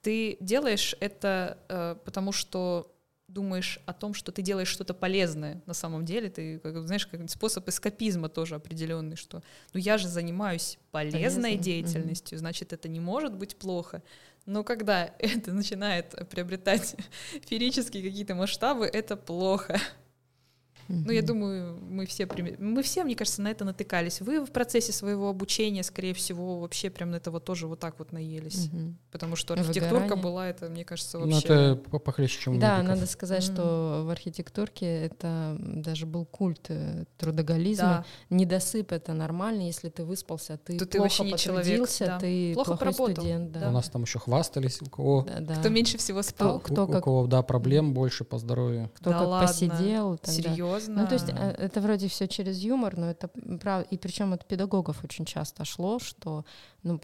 ты 0.00 0.36
делаешь 0.40 0.96
это, 1.00 1.58
потому 2.04 2.32
что 2.32 2.91
думаешь 3.32 3.80
о 3.86 3.92
том, 3.92 4.14
что 4.14 4.32
ты 4.32 4.42
делаешь 4.42 4.68
что-то 4.68 4.94
полезное 4.94 5.62
на 5.66 5.74
самом 5.74 6.04
деле. 6.04 6.28
Ты, 6.30 6.58
как, 6.58 6.76
знаешь, 6.86 7.06
как 7.06 7.28
способ 7.30 7.68
эскапизма 7.68 8.28
тоже 8.28 8.54
определенный, 8.54 9.16
что 9.16 9.42
ну 9.72 9.80
я 9.80 9.98
же 9.98 10.08
занимаюсь 10.08 10.78
полезной 10.90 11.20
Полезно, 11.20 11.54
деятельностью, 11.56 12.38
значит, 12.38 12.72
это 12.72 12.88
не 12.88 13.00
может 13.00 13.34
быть 13.34 13.56
плохо. 13.56 14.02
Но 14.46 14.64
когда 14.64 15.14
это 15.18 15.52
начинает 15.52 16.28
приобретать 16.28 16.96
ферические 17.46 18.02
какие-то 18.02 18.34
масштабы, 18.34 18.86
это 18.86 19.16
плохо. 19.16 19.80
Ну, 20.92 21.10
я 21.10 21.22
думаю, 21.22 21.78
мы 21.80 22.04
все, 22.06 22.28
мы 22.58 22.82
все, 22.82 23.02
мне 23.04 23.14
кажется, 23.16 23.40
на 23.42 23.48
это 23.50 23.64
натыкались. 23.64 24.20
Вы 24.20 24.44
в 24.44 24.50
процессе 24.50 24.92
своего 24.92 25.28
обучения, 25.30 25.82
скорее 25.82 26.12
всего, 26.12 26.60
вообще 26.60 26.90
прям 26.90 27.10
на 27.10 27.16
этого 27.16 27.40
тоже 27.40 27.66
вот 27.66 27.80
так 27.80 27.98
вот 27.98 28.12
наелись. 28.12 28.68
Мгм. 28.72 28.98
Потому 29.10 29.34
что 29.36 29.54
архитектурка 29.54 29.94
Выгорание. 29.94 30.22
была, 30.22 30.48
это, 30.48 30.68
мне 30.68 30.84
кажется, 30.84 31.18
Ну, 31.18 31.30
вообще... 31.32 31.48
это 31.48 31.76
по- 31.90 31.98
похлеще, 31.98 32.40
чем 32.40 32.56
у 32.56 32.60
Да, 32.60 32.76
медиков. 32.78 32.94
надо 32.96 33.06
сказать, 33.10 33.42
что 33.42 34.02
в 34.06 34.10
архитектурке 34.10 34.86
это 35.06 35.56
даже 35.60 36.04
был 36.06 36.26
культ 36.26 36.66
э, 36.68 37.04
трудоголизма. 37.16 38.04
Недосып 38.30 38.92
это 38.92 39.12
нормально, 39.14 39.62
если 39.62 39.88
ты 39.88 40.04
выспался, 40.04 40.58
ты 40.58 40.78
То 40.78 40.84
ты 40.86 40.98
плохо 40.98 41.02
вообще 41.02 41.24
не 41.32 41.38
человек, 41.38 41.64
потрудился, 41.64 42.06
да. 42.06 42.18
ты 42.18 42.52
Плохо 42.54 42.66
плохой 42.76 42.78
поработал, 42.86 43.14
студент. 43.24 43.56
У 43.56 43.60
Да. 43.60 43.70
нас 43.70 43.88
там 43.88 44.02
еще 44.02 44.18
хвастались, 44.18 44.82
у 44.82 44.86
кого, 44.86 45.22
Да, 45.26 45.40
да. 45.40 45.54
Кто 45.56 45.68
меньше 45.70 45.98
всего 45.98 46.22
спал? 46.22 46.60
Кто- 46.60 46.72
кто 46.74 46.82
у, 46.84 46.88
у 46.88 46.92
как- 46.92 47.04
кого, 47.04 47.26
да, 47.26 47.42
проблем 47.42 47.94
больше 47.94 48.24
по 48.24 48.38
здоровью. 48.38 48.90
Кто 48.96 49.10
Да 49.10 49.18
как 49.18 49.28
ладно? 49.28 49.48
посидел. 49.48 50.18
тогда. 50.18 50.32
Серьезно? 50.82 51.02
Ну, 51.02 51.08
то 51.08 51.14
есть 51.14 51.28
э, 51.28 51.54
это 51.58 51.80
вроде 51.80 52.08
все 52.08 52.28
через 52.28 52.58
юмор, 52.58 52.96
но 52.96 53.10
это 53.10 53.28
правда. 53.60 53.86
И 53.90 53.96
причем 53.98 54.32
от 54.32 54.46
педагогов 54.46 55.02
очень 55.04 55.24
часто 55.24 55.64
шло, 55.64 55.98
что 55.98 56.44
ну, 56.82 57.00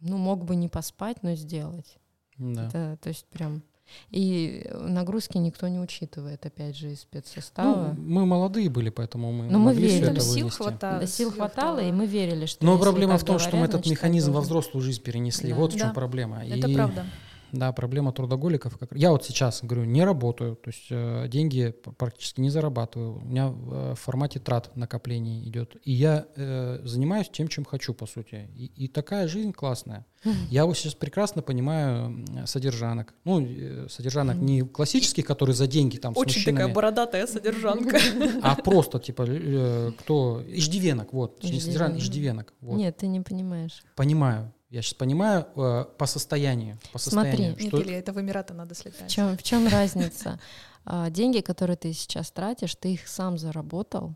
ну 0.00 0.16
мог 0.16 0.44
бы 0.44 0.56
не 0.56 0.68
поспать, 0.68 1.22
но 1.22 1.34
сделать. 1.34 1.96
Да. 2.38 2.66
Это, 2.68 2.98
то 3.02 3.08
есть 3.08 3.26
прям. 3.26 3.62
И 4.10 4.68
нагрузки 4.74 5.38
никто 5.38 5.66
не 5.66 5.80
учитывает, 5.80 6.44
опять 6.44 6.76
же, 6.76 6.88
из 6.92 6.98
Ну, 6.98 7.20
спецсостава. 7.20 7.94
мы 7.98 8.26
молодые 8.26 8.68
были, 8.68 8.90
поэтому 8.90 9.32
мы 9.32 9.46
Но 9.48 9.58
мы 9.58 9.74
верили. 9.74 10.10
это 10.10 10.20
сил 10.20 10.34
вынести. 10.40 10.56
хватало. 10.58 11.00
Да, 11.00 11.06
сил 11.06 11.30
хватало, 11.32 11.78
и 11.80 11.90
мы 11.90 12.04
верили, 12.06 12.44
что. 12.44 12.66
Но 12.66 12.78
проблема 12.78 13.16
в 13.16 13.24
том, 13.24 13.38
что 13.38 13.52
мы 13.56 13.62
говорят, 13.62 13.74
этот 13.76 13.90
механизм 13.90 14.32
во 14.32 14.42
взрослую 14.42 14.82
жизнь 14.82 15.00
перенесли. 15.02 15.50
Да. 15.50 15.56
Вот 15.56 15.72
в 15.72 15.78
чем 15.78 15.88
Да. 15.88 15.94
проблема. 15.94 16.44
Это 16.44 16.68
И, 16.68 16.74
правда. 16.74 17.06
Да, 17.52 17.72
проблема 17.72 18.12
трудоголиков. 18.12 18.76
Как... 18.78 18.90
Я 18.92 19.10
вот 19.10 19.24
сейчас, 19.24 19.60
говорю, 19.62 19.84
не 19.84 20.04
работаю, 20.04 20.56
то 20.56 20.68
есть 20.68 20.86
э, 20.90 21.26
деньги 21.28 21.74
практически 21.96 22.40
не 22.40 22.50
зарабатываю. 22.50 23.18
У 23.18 23.24
меня 23.24 23.48
э, 23.48 23.94
в 23.94 24.00
формате 24.00 24.38
трат 24.40 24.74
накоплений 24.76 25.46
идет. 25.48 25.76
И 25.84 25.92
я 25.92 26.26
э, 26.36 26.80
занимаюсь 26.84 27.28
тем, 27.30 27.48
чем 27.48 27.64
хочу, 27.64 27.94
по 27.94 28.06
сути. 28.06 28.48
И, 28.56 28.66
и 28.76 28.88
такая 28.88 29.28
жизнь 29.28 29.52
классная. 29.52 30.04
Я 30.50 30.66
вот 30.66 30.76
сейчас 30.76 30.94
прекрасно 30.94 31.42
понимаю 31.42 32.24
содержанок. 32.46 33.14
Ну, 33.24 33.40
э, 33.40 33.86
содержанок 33.88 34.36
не 34.36 34.62
классических, 34.62 35.24
которые 35.24 35.54
за 35.54 35.66
деньги 35.66 35.96
там 35.96 36.14
с 36.14 36.18
Очень 36.18 36.40
такая 36.40 36.54
мужчинами, 36.54 36.74
бородатая 36.74 37.26
содержанка. 37.26 37.98
а 38.42 38.56
просто 38.56 38.98
типа 38.98 39.24
э, 39.28 39.92
кто... 39.98 40.42
Иждивенок, 40.48 41.12
вот. 41.12 41.38
Иждивенок. 41.44 41.98
иждивенок. 41.98 42.54
Вот. 42.60 42.76
Нет, 42.76 42.96
ты 42.96 43.06
не 43.06 43.20
понимаешь. 43.20 43.82
Понимаю. 43.94 44.52
Я 44.70 44.82
сейчас 44.82 44.94
понимаю 44.94 45.46
э, 45.56 45.84
по 45.96 46.06
состоянию. 46.06 46.78
По 46.92 46.98
Смотри. 46.98 47.30
состоянию 47.30 47.56
Нет, 47.58 47.68
что- 47.68 47.82
Илья, 47.82 47.98
это 47.98 48.12
в 48.12 48.20
Эмираты 48.20 48.52
надо 48.54 48.74
В 48.74 48.78
слетать. 48.78 49.10
чем, 49.10 49.36
в 49.36 49.42
чем 49.42 49.66
разница? 49.66 50.38
А, 50.84 51.08
Деньги, 51.10 51.40
которые 51.40 51.76
ты 51.76 51.92
сейчас 51.92 52.30
тратишь, 52.30 52.74
ты 52.74 52.92
их 52.94 53.08
сам 53.08 53.38
заработал. 53.38 54.14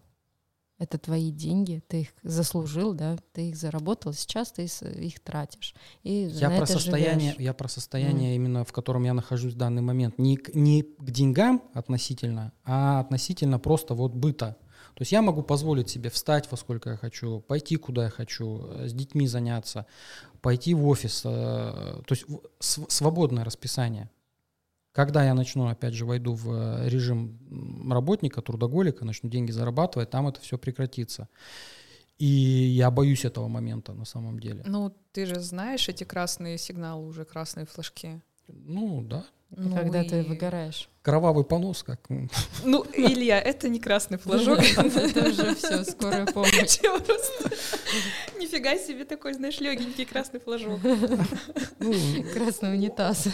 Это 0.78 0.98
твои 0.98 1.30
деньги, 1.30 1.80
ты 1.86 2.00
их 2.02 2.08
заслужил, 2.24 2.92
да, 2.92 3.16
ты 3.32 3.50
их 3.50 3.56
заработал, 3.56 4.12
сейчас 4.12 4.50
ты 4.50 4.64
их 4.64 5.20
тратишь. 5.20 5.74
И 6.02 6.24
Я 6.32 6.50
про 6.50 6.66
состояние, 6.66 7.32
живешь. 7.32 7.44
я 7.44 7.54
про 7.54 7.68
состояние 7.68 8.34
именно, 8.34 8.64
в 8.64 8.72
котором 8.72 9.04
я 9.04 9.14
нахожусь 9.14 9.54
в 9.54 9.56
данный 9.56 9.82
момент. 9.82 10.18
Не 10.18 10.36
к, 10.36 10.54
не 10.54 10.82
к 10.82 11.08
деньгам 11.10 11.62
относительно, 11.72 12.52
а 12.64 12.98
относительно 13.00 13.58
просто 13.60 13.94
вот 13.94 14.12
быта. 14.14 14.56
То 14.94 15.02
есть 15.02 15.12
я 15.12 15.22
могу 15.22 15.42
позволить 15.42 15.88
себе 15.88 16.10
встать 16.10 16.50
во 16.50 16.56
сколько 16.56 16.90
я 16.90 16.96
хочу, 16.96 17.40
пойти 17.40 17.76
куда 17.76 18.04
я 18.04 18.10
хочу, 18.10 18.66
э, 18.66 18.88
с 18.88 18.92
детьми 18.92 19.26
заняться, 19.26 19.86
пойти 20.40 20.74
в 20.74 20.86
офис. 20.86 21.22
Э, 21.24 22.02
то 22.06 22.14
есть 22.14 22.26
свободное 22.60 23.44
расписание. 23.44 24.10
Когда 24.92 25.24
я 25.24 25.32
начну, 25.32 25.68
опять 25.68 25.94
же, 25.94 26.04
войду 26.04 26.34
в 26.34 26.50
э, 26.52 26.88
режим 26.88 27.90
работника, 27.90 28.42
трудоголика, 28.42 29.04
начну 29.06 29.30
деньги 29.30 29.50
зарабатывать, 29.50 30.10
там 30.10 30.28
это 30.28 30.40
все 30.40 30.58
прекратится. 30.58 31.28
И 32.18 32.26
я 32.26 32.90
боюсь 32.90 33.24
этого 33.24 33.48
момента 33.48 33.94
на 33.94 34.04
самом 34.04 34.38
деле. 34.38 34.62
Ну, 34.66 34.94
ты 35.12 35.24
же 35.24 35.40
знаешь 35.40 35.88
эти 35.88 36.04
красные 36.04 36.58
сигналы, 36.58 37.06
уже 37.06 37.24
красные 37.24 37.64
флажки. 37.64 38.20
Ну, 38.48 39.02
да. 39.02 39.24
Ну, 39.54 39.74
когда 39.76 40.02
и... 40.02 40.08
ты 40.08 40.22
выгораешь. 40.22 40.88
Кровавый 41.02 41.44
понос, 41.44 41.82
как... 41.82 42.00
Ну, 42.64 42.86
Илья, 42.94 43.40
это 43.40 43.68
не 43.68 43.80
красный 43.80 44.18
флажок. 44.18 44.60
Это 44.76 45.28
уже 45.28 45.54
все, 45.56 45.84
скорая 45.84 46.26
помощь. 46.26 46.78
Нифига 48.38 48.78
себе 48.78 49.04
такой, 49.04 49.34
знаешь, 49.34 49.60
легенький 49.60 50.06
красный 50.06 50.40
флажок. 50.40 50.80
Ну, 51.80 51.94
красный 52.32 52.74
унитаз. 52.74 53.28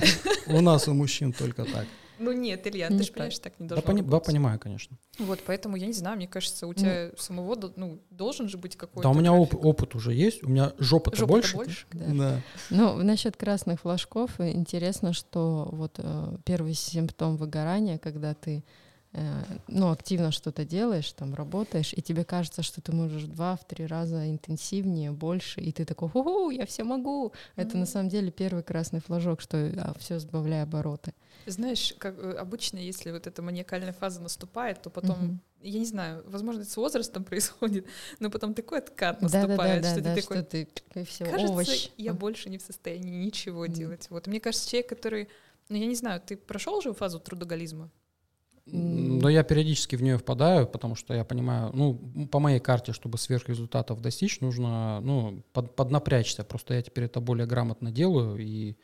У 0.47 0.61
нас 0.61 0.89
у 0.89 0.95
мужчин 0.95 1.33
только 1.33 1.65
так. 1.65 1.87
Ну 2.19 2.33
нет, 2.33 2.67
Илья, 2.67 2.89
не 2.89 2.99
ты 2.99 3.05
же 3.05 3.13
понимаешь, 3.13 3.39
так 3.39 3.59
не 3.59 3.67
должно 3.67 3.87
да, 3.87 3.93
быть. 3.93 4.09
Да, 4.09 4.21
понимаю, 4.21 4.59
конечно. 4.59 4.97
Вот, 5.19 5.41
поэтому 5.47 5.77
я 5.77 5.87
не 5.87 5.93
знаю, 5.93 6.17
мне 6.17 6.29
кажется, 6.29 6.67
у 6.67 6.75
тебя 6.75 7.11
ну, 7.13 7.19
самого 7.19 7.73
ну, 7.77 7.99
должен 8.11 8.49
же 8.49 8.59
быть 8.59 8.77
какой-то... 8.77 9.03
Да, 9.03 9.11
у 9.11 9.15
меня 9.15 9.33
оп- 9.33 9.55
опыт 9.55 9.95
уже 9.95 10.13
есть, 10.13 10.43
у 10.43 10.49
меня 10.49 10.73
жопа-то 10.79 11.17
жопа 11.17 11.33
больше. 11.33 11.57
больше? 11.57 11.87
Да. 11.93 12.07
да. 12.09 12.43
Ну, 12.71 13.03
насчет 13.03 13.37
красных 13.37 13.81
флажков, 13.81 14.41
интересно, 14.41 15.13
что 15.13 15.69
вот 15.73 15.95
э, 15.99 16.37
первый 16.45 16.75
симптом 16.75 17.37
выгорания, 17.37 17.99
когда 17.99 18.35
ты 18.35 18.65
э, 19.13 19.43
ну, 19.69 19.91
активно 19.91 20.31
что-то 20.33 20.65
делаешь, 20.65 21.11
там, 21.13 21.35
работаешь, 21.35 21.93
и 21.93 22.03
тебе 22.03 22.25
кажется, 22.25 22.63
что 22.63 22.81
ты 22.81 22.93
можешь 22.93 23.25
два, 23.25 23.57
в 23.57 23.67
три 23.67 23.87
раза 23.87 24.29
интенсивнее, 24.29 25.13
больше, 25.13 25.61
и 25.61 25.73
ты 25.73 25.85
такой, 25.85 26.09
ху 26.09 26.51
я 26.51 26.67
все 26.67 26.85
могу. 26.85 27.29
Mm-hmm. 27.29 27.33
Это 27.57 27.77
на 27.77 27.87
самом 27.87 28.09
деле 28.09 28.31
первый 28.31 28.63
красный 28.63 29.01
флажок, 29.01 29.41
что 29.41 29.57
а, 29.77 29.95
все 29.99 30.19
сбавляя 30.19 30.65
обороты. 30.65 31.13
Знаешь, 31.51 31.95
как 31.99 32.19
э, 32.19 32.33
обычно, 32.33 32.79
если 32.79 33.11
вот 33.11 33.27
эта 33.27 33.43
маниакальная 33.43 33.93
фаза 33.93 34.21
наступает, 34.21 34.83
то 34.83 34.91
потом, 34.91 35.25
угу. 35.25 35.39
я 35.63 35.79
не 35.79 35.85
знаю, 35.85 36.23
возможно, 36.27 36.63
это 36.63 36.71
с 36.71 36.77
возрастом 36.77 37.25
происходит, 37.25 37.87
но 38.21 38.31
потом 38.31 38.55
такой 38.55 38.79
откат 38.79 39.23
наступает, 39.23 39.83
да, 39.83 39.95
да, 39.95 40.01
да, 40.01 40.01
что 40.01 40.01
да, 40.03 40.15
ты 40.15 40.23
такой, 40.23 40.37
что 40.37 40.47
ты, 40.93 41.05
все, 41.05 41.25
кажется, 41.25 41.53
овощ. 41.53 41.91
я 41.97 42.13
больше 42.13 42.51
не 42.51 42.59
в 42.59 42.63
состоянии 42.63 43.25
ничего 43.25 43.67
делать. 43.67 44.09
Вот 44.11 44.27
мне 44.27 44.41
кажется, 44.41 44.69
человек, 44.69 44.89
который, 44.89 45.29
ну 45.69 45.77
я 45.77 45.87
не 45.87 45.95
знаю, 45.95 46.21
ты 46.21 46.37
прошел 46.37 46.77
уже 46.77 46.93
фазу 46.93 47.19
трудоголизма? 47.19 47.91
Но 48.73 49.29
я 49.29 49.43
периодически 49.43 49.97
в 49.97 50.03
нее 50.03 50.19
впадаю, 50.19 50.67
потому 50.67 50.95
что 50.95 51.15
я 51.15 51.25
понимаю, 51.25 51.71
ну, 51.75 52.29
по 52.31 52.39
моей 52.39 52.61
карте, 52.61 52.93
чтобы 52.93 53.19
сверхрезультатов 53.19 54.01
достичь, 54.01 54.41
нужно, 54.41 55.01
ну, 55.01 55.43
под, 55.53 55.75
поднапрячься. 55.75 56.45
Просто 56.45 56.75
я 56.75 56.83
теперь 56.83 57.05
это 57.05 57.21
более 57.21 57.47
грамотно 57.47 57.91
делаю, 57.91 58.37
и 58.39 58.77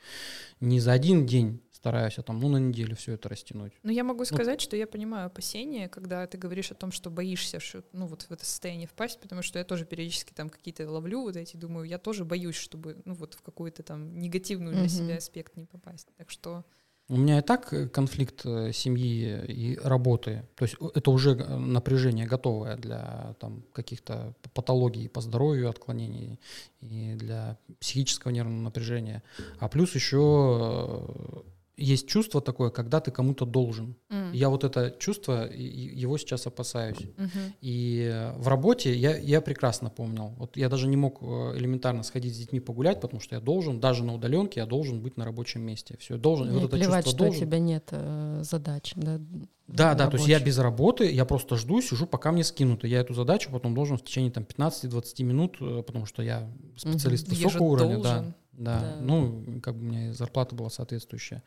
не 0.60 0.80
за 0.80 0.92
один 0.92 1.26
день 1.26 1.60
стараюсь, 1.70 2.18
а 2.18 2.22
там, 2.22 2.40
ну, 2.40 2.48
на 2.48 2.56
неделю 2.56 2.96
все 2.96 3.12
это 3.12 3.28
растянуть. 3.28 3.74
Ну, 3.82 3.90
я 3.90 4.04
могу 4.04 4.20
ну, 4.20 4.24
сказать, 4.24 4.58
что 4.60 4.74
я 4.74 4.86
понимаю 4.86 5.26
опасения, 5.26 5.88
когда 5.88 6.26
ты 6.26 6.38
говоришь 6.38 6.70
о 6.70 6.74
том, 6.74 6.90
что 6.90 7.10
боишься, 7.10 7.60
что, 7.60 7.84
ну, 7.92 8.06
вот 8.06 8.22
в 8.22 8.30
это 8.30 8.46
состояние 8.46 8.88
впасть, 8.88 9.20
потому 9.20 9.42
что 9.42 9.58
я 9.58 9.66
тоже 9.66 9.84
периодически 9.84 10.32
там 10.32 10.48
какие-то 10.48 10.90
ловлю 10.90 11.20
вот 11.20 11.36
эти, 11.36 11.58
думаю, 11.58 11.86
я 11.86 11.98
тоже 11.98 12.24
боюсь, 12.24 12.56
чтобы, 12.56 13.02
ну, 13.04 13.12
вот 13.12 13.34
в 13.34 13.42
какую-то 13.42 13.82
там 13.82 14.18
негативную 14.18 14.74
для 14.74 14.88
себя 14.88 15.16
аспект 15.16 15.56
не 15.56 15.66
попасть. 15.66 16.08
Так 16.16 16.30
что... 16.30 16.64
У 17.08 17.18
меня 17.18 17.38
и 17.38 17.42
так 17.42 17.72
э, 17.74 17.86
конфликт 17.86 18.46
э, 18.46 18.72
семьи 18.72 19.44
и 19.46 19.76
работы, 19.76 20.48
то 20.54 20.64
есть 20.64 20.76
это 20.94 21.10
уже 21.10 21.34
напряжение 21.34 22.26
готовое 22.26 22.76
для 22.76 23.36
там, 23.40 23.62
каких-то 23.74 24.34
патологий 24.54 25.10
по 25.10 25.20
здоровью, 25.20 25.68
отклонений 25.68 26.40
и 26.80 27.14
для 27.14 27.58
психического 27.78 28.30
нервного 28.30 28.62
напряжения. 28.62 29.22
А 29.58 29.68
плюс 29.68 29.94
еще 29.94 31.04
э, 31.06 31.42
есть 31.76 32.06
чувство 32.06 32.40
такое, 32.40 32.70
когда 32.70 33.00
ты 33.00 33.10
кому-то 33.10 33.44
должен. 33.44 33.96
Mm. 34.10 34.34
Я 34.34 34.48
вот 34.48 34.64
это 34.64 34.94
чувство, 34.98 35.48
его 35.52 36.18
сейчас 36.18 36.46
опасаюсь. 36.46 36.98
Mm-hmm. 36.98 37.52
И 37.60 38.32
в 38.36 38.48
работе 38.48 38.94
я, 38.94 39.16
я 39.16 39.40
прекрасно 39.40 39.90
помнил. 39.90 40.34
Вот 40.38 40.56
я 40.56 40.68
даже 40.68 40.86
не 40.86 40.96
мог 40.96 41.18
э, 41.22 41.56
элементарно 41.56 42.02
сходить 42.02 42.34
с 42.34 42.38
детьми 42.38 42.60
погулять, 42.60 43.00
потому 43.00 43.20
что 43.20 43.34
я 43.34 43.40
должен, 43.40 43.80
даже 43.80 44.04
на 44.04 44.14
удаленке, 44.14 44.60
я 44.60 44.66
должен 44.66 45.00
быть 45.00 45.16
на 45.16 45.24
рабочем 45.24 45.62
месте. 45.62 45.96
Все, 45.98 46.16
должен. 46.16 46.48
Не 46.48 46.54
вот 46.54 46.64
это 46.64 46.76
плевать, 46.76 47.06
что 47.06 47.16
должен. 47.16 47.42
у 47.42 47.46
тебя 47.46 47.58
нет 47.58 47.88
э, 47.90 48.42
задач. 48.42 48.92
Да, 48.94 49.18
да, 49.66 49.94
да, 49.94 50.10
то 50.10 50.16
есть 50.16 50.28
я 50.28 50.38
без 50.40 50.58
работы, 50.58 51.10
я 51.10 51.24
просто 51.24 51.56
жду, 51.56 51.80
сижу, 51.80 52.06
пока 52.06 52.32
мне 52.32 52.44
скинут. 52.44 52.84
И 52.84 52.88
я 52.88 53.00
эту 53.00 53.14
задачу 53.14 53.50
потом 53.50 53.74
должен 53.74 53.96
в 53.96 54.04
течение 54.04 54.30
там 54.30 54.44
15-20 54.44 55.22
минут, 55.22 55.56
э, 55.60 55.82
потому 55.84 56.06
что 56.06 56.22
я 56.22 56.50
специалист 56.76 57.26
mm-hmm. 57.26 57.44
высокого 57.44 57.66
уровня. 57.68 57.94
Должен. 57.96 58.24
Да. 58.24 58.34
Да, 58.56 58.80
да, 58.80 58.96
ну, 59.00 59.60
как 59.62 59.74
бы 59.74 59.80
у 59.80 59.84
меня 59.84 60.12
зарплата 60.12 60.54
была 60.54 60.70
соответствующая. 60.70 61.42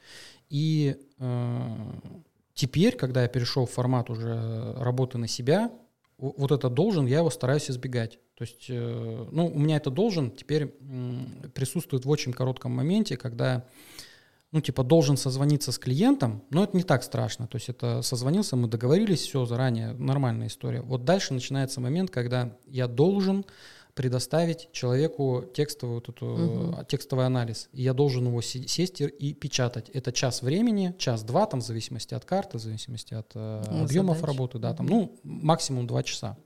И 0.50 0.98
э, 1.20 1.76
теперь, 2.54 2.96
когда 2.96 3.22
я 3.24 3.28
перешел 3.28 3.66
в 3.66 3.72
формат 3.72 4.10
уже 4.10 4.74
работы 4.78 5.18
на 5.18 5.28
себя, 5.28 5.72
вот 6.18 6.52
это 6.52 6.70
должен, 6.70 7.06
я 7.06 7.20
его 7.20 7.30
стараюсь 7.30 7.70
избегать. 7.70 8.20
То 8.36 8.44
есть, 8.44 8.66
э, 8.70 9.28
ну, 9.32 9.48
у 9.48 9.58
меня 9.58 9.78
это 9.78 9.90
должен 9.90 10.32
теперь 10.32 10.64
э, 10.80 11.50
присутствует 11.54 12.06
в 12.06 12.10
очень 12.10 12.34
коротком 12.34 12.72
моменте, 12.72 13.18
когда, 13.18 13.66
ну, 14.52 14.62
типа, 14.62 14.84
должен 14.84 15.16
созвониться 15.16 15.72
с 15.72 15.80
клиентом, 15.80 16.44
но 16.50 16.64
это 16.64 16.76
не 16.76 16.84
так 16.84 17.04
страшно. 17.04 17.48
То 17.48 17.58
есть 17.58 17.70
это 17.70 18.02
созвонился, 18.02 18.56
мы 18.56 18.68
договорились, 18.68 19.22
все 19.22 19.46
заранее, 19.46 19.94
нормальная 19.94 20.48
история. 20.48 20.82
Вот 20.82 21.06
дальше 21.06 21.34
начинается 21.34 21.82
момент, 21.82 22.12
когда 22.12 22.56
я 22.66 22.88
должен 22.88 23.46
предоставить 23.98 24.70
человеку 24.72 25.44
текстовый, 25.56 25.96
вот 25.96 26.10
эту, 26.10 26.26
угу. 26.28 26.86
текстовый 26.88 27.26
анализ. 27.26 27.68
И 27.74 27.82
я 27.82 27.94
должен 27.94 28.28
его 28.28 28.42
сесть 28.42 29.02
и 29.02 29.34
печатать. 29.34 29.90
Это 29.90 30.12
час 30.12 30.44
времени, 30.44 30.96
час-два, 31.00 31.48
там, 31.48 31.62
в 31.62 31.66
зависимости 31.66 32.14
от 32.14 32.24
карты, 32.24 32.60
в 32.60 32.62
зависимости 32.62 33.16
от 33.16 33.32
э, 33.34 33.64
ну, 33.72 33.84
объемов 33.86 34.18
задач. 34.18 34.32
работы, 34.32 34.60
да, 34.60 34.76
там, 34.76 34.86
ну, 34.86 35.20
максимум 35.24 35.88
два 35.88 36.04
часа. 36.04 36.38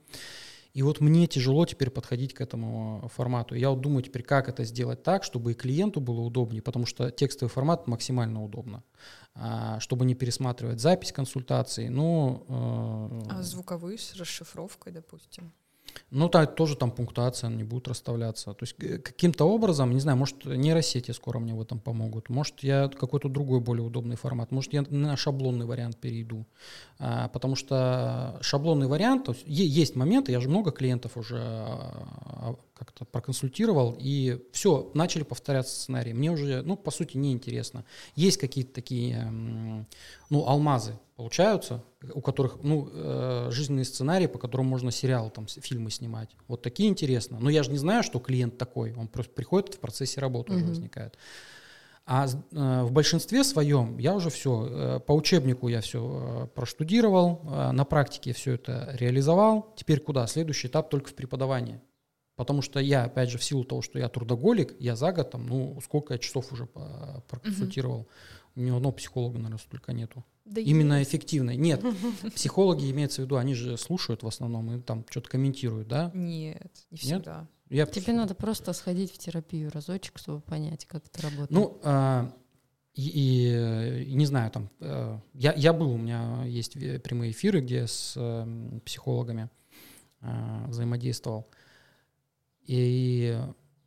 И 0.72 0.82
вот 0.82 1.00
мне 1.00 1.26
тяжело 1.26 1.66
теперь 1.66 1.90
подходить 1.90 2.32
к 2.32 2.40
этому 2.40 3.10
формату. 3.14 3.54
Я 3.54 3.68
вот 3.68 3.82
думаю 3.82 4.02
теперь, 4.02 4.22
как 4.22 4.48
это 4.48 4.64
сделать 4.64 5.02
так, 5.02 5.22
чтобы 5.22 5.52
и 5.52 5.54
клиенту 5.54 6.00
было 6.00 6.22
удобнее, 6.22 6.62
потому 6.62 6.86
что 6.86 7.10
текстовый 7.10 7.50
формат 7.50 7.86
максимально 7.86 8.42
удобно, 8.42 8.82
а, 9.34 9.78
чтобы 9.80 10.06
не 10.06 10.14
пересматривать 10.14 10.80
запись 10.80 11.12
консультации. 11.12 11.88
Ну, 11.88 12.46
э, 13.28 13.28
а 13.30 13.42
звуковые 13.42 13.98
с 13.98 14.14
расшифровкой, 14.16 14.94
допустим? 14.94 15.52
Ну, 16.10 16.28
так 16.28 16.54
тоже 16.54 16.76
там 16.76 16.90
пунктуация 16.90 17.48
не 17.50 17.64
будет 17.64 17.88
расставляться. 17.88 18.52
То 18.52 18.62
есть 18.64 18.76
э, 18.82 18.98
каким-то 18.98 19.44
образом, 19.44 19.92
не 19.92 20.00
знаю, 20.00 20.18
может, 20.18 20.44
нейросети 20.44 21.10
скоро 21.12 21.38
мне 21.38 21.54
в 21.54 21.60
этом 21.60 21.80
помогут. 21.80 22.28
Может, 22.28 22.62
я 22.62 22.88
какой-то 22.88 23.28
другой 23.28 23.60
более 23.60 23.84
удобный 23.84 24.16
формат. 24.16 24.50
Может, 24.50 24.72
я 24.72 24.82
на 24.88 25.16
шаблонный 25.16 25.66
вариант 25.66 25.96
перейду. 25.98 26.44
А, 26.98 27.28
потому 27.28 27.56
что 27.56 28.38
шаблонный 28.42 28.86
вариант, 28.86 29.24
то 29.24 29.32
есть, 29.32 29.44
есть 29.46 29.96
моменты, 29.96 30.32
я 30.32 30.40
же 30.40 30.48
много 30.48 30.70
клиентов 30.70 31.16
уже 31.16 31.38
а, 31.40 32.56
как-то 32.84 33.04
проконсультировал, 33.04 33.96
и 33.96 34.44
все, 34.50 34.90
начали 34.94 35.22
повторяться 35.22 35.74
сценарии. 35.74 36.12
Мне 36.12 36.32
уже, 36.32 36.62
ну, 36.62 36.76
по 36.76 36.90
сути, 36.90 37.16
неинтересно. 37.16 37.84
Есть 38.16 38.38
какие-то 38.38 38.72
такие, 38.74 39.30
ну, 40.30 40.46
алмазы 40.46 40.98
получаются, 41.14 41.84
у 42.12 42.20
которых, 42.20 42.58
ну, 42.62 42.88
э, 42.90 43.48
жизненные 43.52 43.84
сценарии, 43.84 44.26
по 44.26 44.40
которым 44.40 44.66
можно 44.66 44.90
сериал, 44.90 45.30
там, 45.30 45.46
фильмы 45.46 45.92
снимать. 45.92 46.30
Вот 46.48 46.62
такие 46.62 46.88
интересно. 46.88 47.38
Но 47.40 47.50
я 47.50 47.62
же 47.62 47.70
не 47.70 47.78
знаю, 47.78 48.02
что 48.02 48.18
клиент 48.18 48.58
такой. 48.58 48.94
Он 48.94 49.06
просто 49.06 49.32
приходит 49.32 49.74
в 49.74 49.78
процессе 49.78 50.20
работы 50.20 50.52
mm-hmm. 50.52 50.56
уже 50.56 50.64
возникает. 50.66 51.16
А 52.04 52.26
э, 52.26 52.82
в 52.82 52.90
большинстве 52.90 53.44
своем 53.44 53.98
я 53.98 54.14
уже 54.14 54.30
все, 54.30 54.66
э, 54.68 55.00
по 55.06 55.12
учебнику 55.12 55.68
я 55.68 55.80
все 55.82 56.50
проштудировал, 56.56 57.42
на 57.44 57.84
практике 57.84 58.32
все 58.32 58.54
это 58.54 58.90
реализовал. 58.98 59.72
Теперь 59.76 60.00
куда? 60.00 60.26
Следующий 60.26 60.66
этап 60.66 60.90
только 60.90 61.10
в 61.10 61.14
преподавании. 61.14 61.80
Потому 62.36 62.62
что 62.62 62.80
я, 62.80 63.04
опять 63.04 63.30
же, 63.30 63.38
в 63.38 63.44
силу 63.44 63.64
того, 63.64 63.82
что 63.82 63.98
я 63.98 64.08
трудоголик, 64.08 64.74
я 64.80 64.96
за 64.96 65.12
год, 65.12 65.30
там, 65.30 65.46
ну, 65.46 65.78
сколько 65.84 66.14
я 66.14 66.18
часов 66.18 66.52
уже 66.52 66.66
проконсультировал. 67.28 68.00
Угу. 68.00 68.08
Ни 68.54 68.70
одного 68.70 68.92
психолога, 68.92 69.36
наверное, 69.36 69.58
столько 69.58 69.92
нету. 69.92 70.24
Да 70.44 70.60
Именно 70.60 70.98
есть. 70.98 71.10
эффективной. 71.10 71.56
Нет, 71.56 71.82
психологи 72.34 72.90
имеется 72.90 73.22
в 73.22 73.24
виду, 73.24 73.36
они 73.36 73.54
же 73.54 73.76
слушают 73.76 74.22
в 74.22 74.26
основном 74.26 74.74
и 74.74 74.80
там 74.80 75.04
что-то 75.08 75.30
комментируют, 75.30 75.88
да? 75.88 76.10
Нет, 76.14 76.72
не 76.90 76.98
всегда. 76.98 77.40
Нет? 77.40 77.48
Я 77.70 77.86
Тебе 77.86 78.12
надо 78.12 78.34
просто 78.34 78.74
сходить 78.74 79.12
в 79.12 79.18
терапию 79.18 79.70
разочек, 79.72 80.18
чтобы 80.18 80.40
понять, 80.42 80.84
как 80.84 81.06
это 81.06 81.22
работает. 81.22 81.50
Ну, 81.50 81.80
а, 81.82 82.30
и, 82.94 84.04
и, 84.06 84.14
не 84.14 84.26
знаю, 84.26 84.50
там, 84.50 84.68
а, 84.80 85.20
я, 85.32 85.54
я 85.54 85.72
был, 85.72 85.90
у 85.92 85.96
меня 85.96 86.44
есть 86.44 86.74
прямые 87.02 87.30
эфиры, 87.30 87.62
где 87.62 87.86
с 87.86 88.14
а, 88.16 88.46
психологами 88.84 89.48
а, 90.20 90.66
взаимодействовал. 90.68 91.48
И 92.66 93.38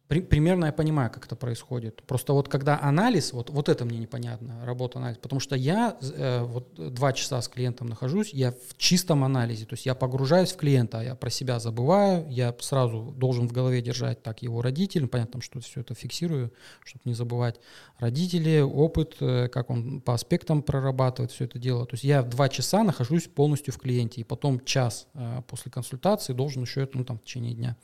При, 0.08 0.22
примерно 0.22 0.66
я 0.66 0.72
понимаю, 0.72 1.10
как 1.10 1.26
это 1.26 1.36
происходит. 1.36 2.04
Просто 2.04 2.34
вот 2.34 2.48
когда 2.48 2.80
анализ, 2.80 3.34
вот, 3.34 3.50
вот 3.50 3.70
это 3.70 3.86
мне 3.86 3.98
непонятно, 3.98 4.64
работа 4.64 5.00
анализ, 5.00 5.18
потому 5.18 5.40
что 5.40 5.56
я 5.56 5.98
э, 6.00 6.44
вот 6.44 6.94
два 6.94 7.12
часа 7.12 7.42
с 7.42 7.48
клиентом 7.48 7.88
нахожусь, 7.88 8.32
я 8.32 8.52
в 8.52 8.78
чистом 8.78 9.24
анализе, 9.24 9.66
то 9.66 9.74
есть 9.74 9.88
я 9.88 9.96
погружаюсь 9.96 10.52
в 10.52 10.58
клиента, 10.58 11.02
я 11.02 11.16
про 11.16 11.32
себя 11.32 11.60
забываю, 11.60 12.28
я 12.30 12.54
сразу 12.60 13.16
должен 13.18 13.48
в 13.48 13.52
голове 13.52 13.82
держать 13.82 14.22
так 14.22 14.44
его 14.44 14.62
родители, 14.62 15.08
понятно, 15.08 15.42
что 15.42 15.60
все 15.60 15.82
это 15.82 15.96
фиксирую, 15.96 16.52
чтобы 16.84 17.02
не 17.06 17.16
забывать 17.16 17.60
родители, 17.98 18.62
опыт, 18.62 19.16
э, 19.22 19.48
как 19.48 19.72
он 19.72 20.02
по 20.02 20.14
аспектам 20.14 20.62
прорабатывает 20.62 21.32
все 21.32 21.46
это 21.46 21.58
дело. 21.58 21.88
То 21.88 21.96
есть 21.96 22.04
я 22.04 22.22
два 22.22 22.48
часа 22.48 22.84
нахожусь 22.84 23.28
полностью 23.28 23.74
в 23.74 23.80
клиенте, 23.80 24.22
и 24.22 24.24
потом 24.24 24.64
час 24.64 25.08
э, 25.16 25.42
после 25.48 25.72
консультации 25.72 26.34
должен 26.34 26.62
еще 26.62 26.84
это, 26.84 26.96
ну 26.96 27.06
там, 27.06 27.18
в 27.18 27.24
течение 27.24 27.56
дня 27.56 27.76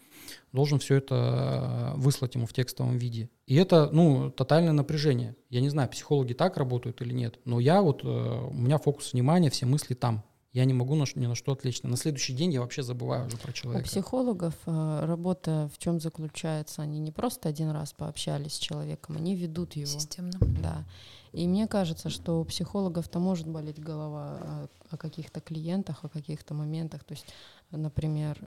должен 0.52 0.80
все 0.80 0.96
это 0.96 1.94
э, 1.96 2.00
выслать 2.00 2.36
ему 2.36 2.46
в 2.46 2.54
текстовом 2.54 2.98
виде. 2.98 3.30
И 3.48 3.56
это, 3.56 3.90
ну, 3.92 4.32
тотальное 4.32 4.74
напряжение. 4.74 5.36
Я 5.50 5.62
не 5.62 5.70
знаю, 5.70 5.90
психологи 5.90 6.34
так 6.34 6.58
работают 6.58 7.02
или 7.02 7.14
нет, 7.14 7.40
но 7.46 7.60
я 7.60 7.82
вот, 7.82 8.04
э, 8.04 8.08
у 8.08 8.54
меня 8.54 8.78
фокус 8.78 9.14
внимания, 9.14 9.50
все 9.50 9.66
мысли 9.66 9.94
там. 9.94 10.24
Я 10.54 10.66
не 10.66 10.74
могу 10.74 10.96
ни 10.96 11.28
на 11.28 11.36
что 11.36 11.54
отвлечься. 11.54 11.88
На 11.88 11.96
следующий 11.96 12.34
день 12.34 12.52
я 12.52 12.60
вообще 12.60 12.84
забываю 12.84 13.28
уже 13.28 13.38
про 13.38 13.54
человека. 13.54 13.86
У 13.86 13.88
психологов 13.88 14.54
э, 14.66 15.06
работа 15.06 15.70
в 15.74 15.78
чем 15.78 16.02
заключается? 16.02 16.82
Они 16.82 17.00
не 17.00 17.12
просто 17.12 17.48
один 17.48 17.70
раз 17.70 17.94
пообщались 17.94 18.56
с 18.56 18.60
человеком, 18.60 19.16
они 19.16 19.36
ведут 19.36 19.78
его. 19.78 19.88
Системно. 19.88 20.38
Да. 20.62 20.86
И 21.32 21.48
мне 21.48 21.68
кажется, 21.68 22.10
что 22.10 22.42
у 22.42 22.44
психологов-то 22.44 23.20
может 23.20 23.48
болеть 23.48 23.80
голова 23.80 24.40
о, 24.42 24.68
о 24.90 24.98
каких-то 24.98 25.40
клиентах, 25.40 26.04
о 26.04 26.10
каких-то 26.10 26.54
моментах. 26.54 27.06
То 27.06 27.14
есть, 27.14 27.28
например, 27.72 28.38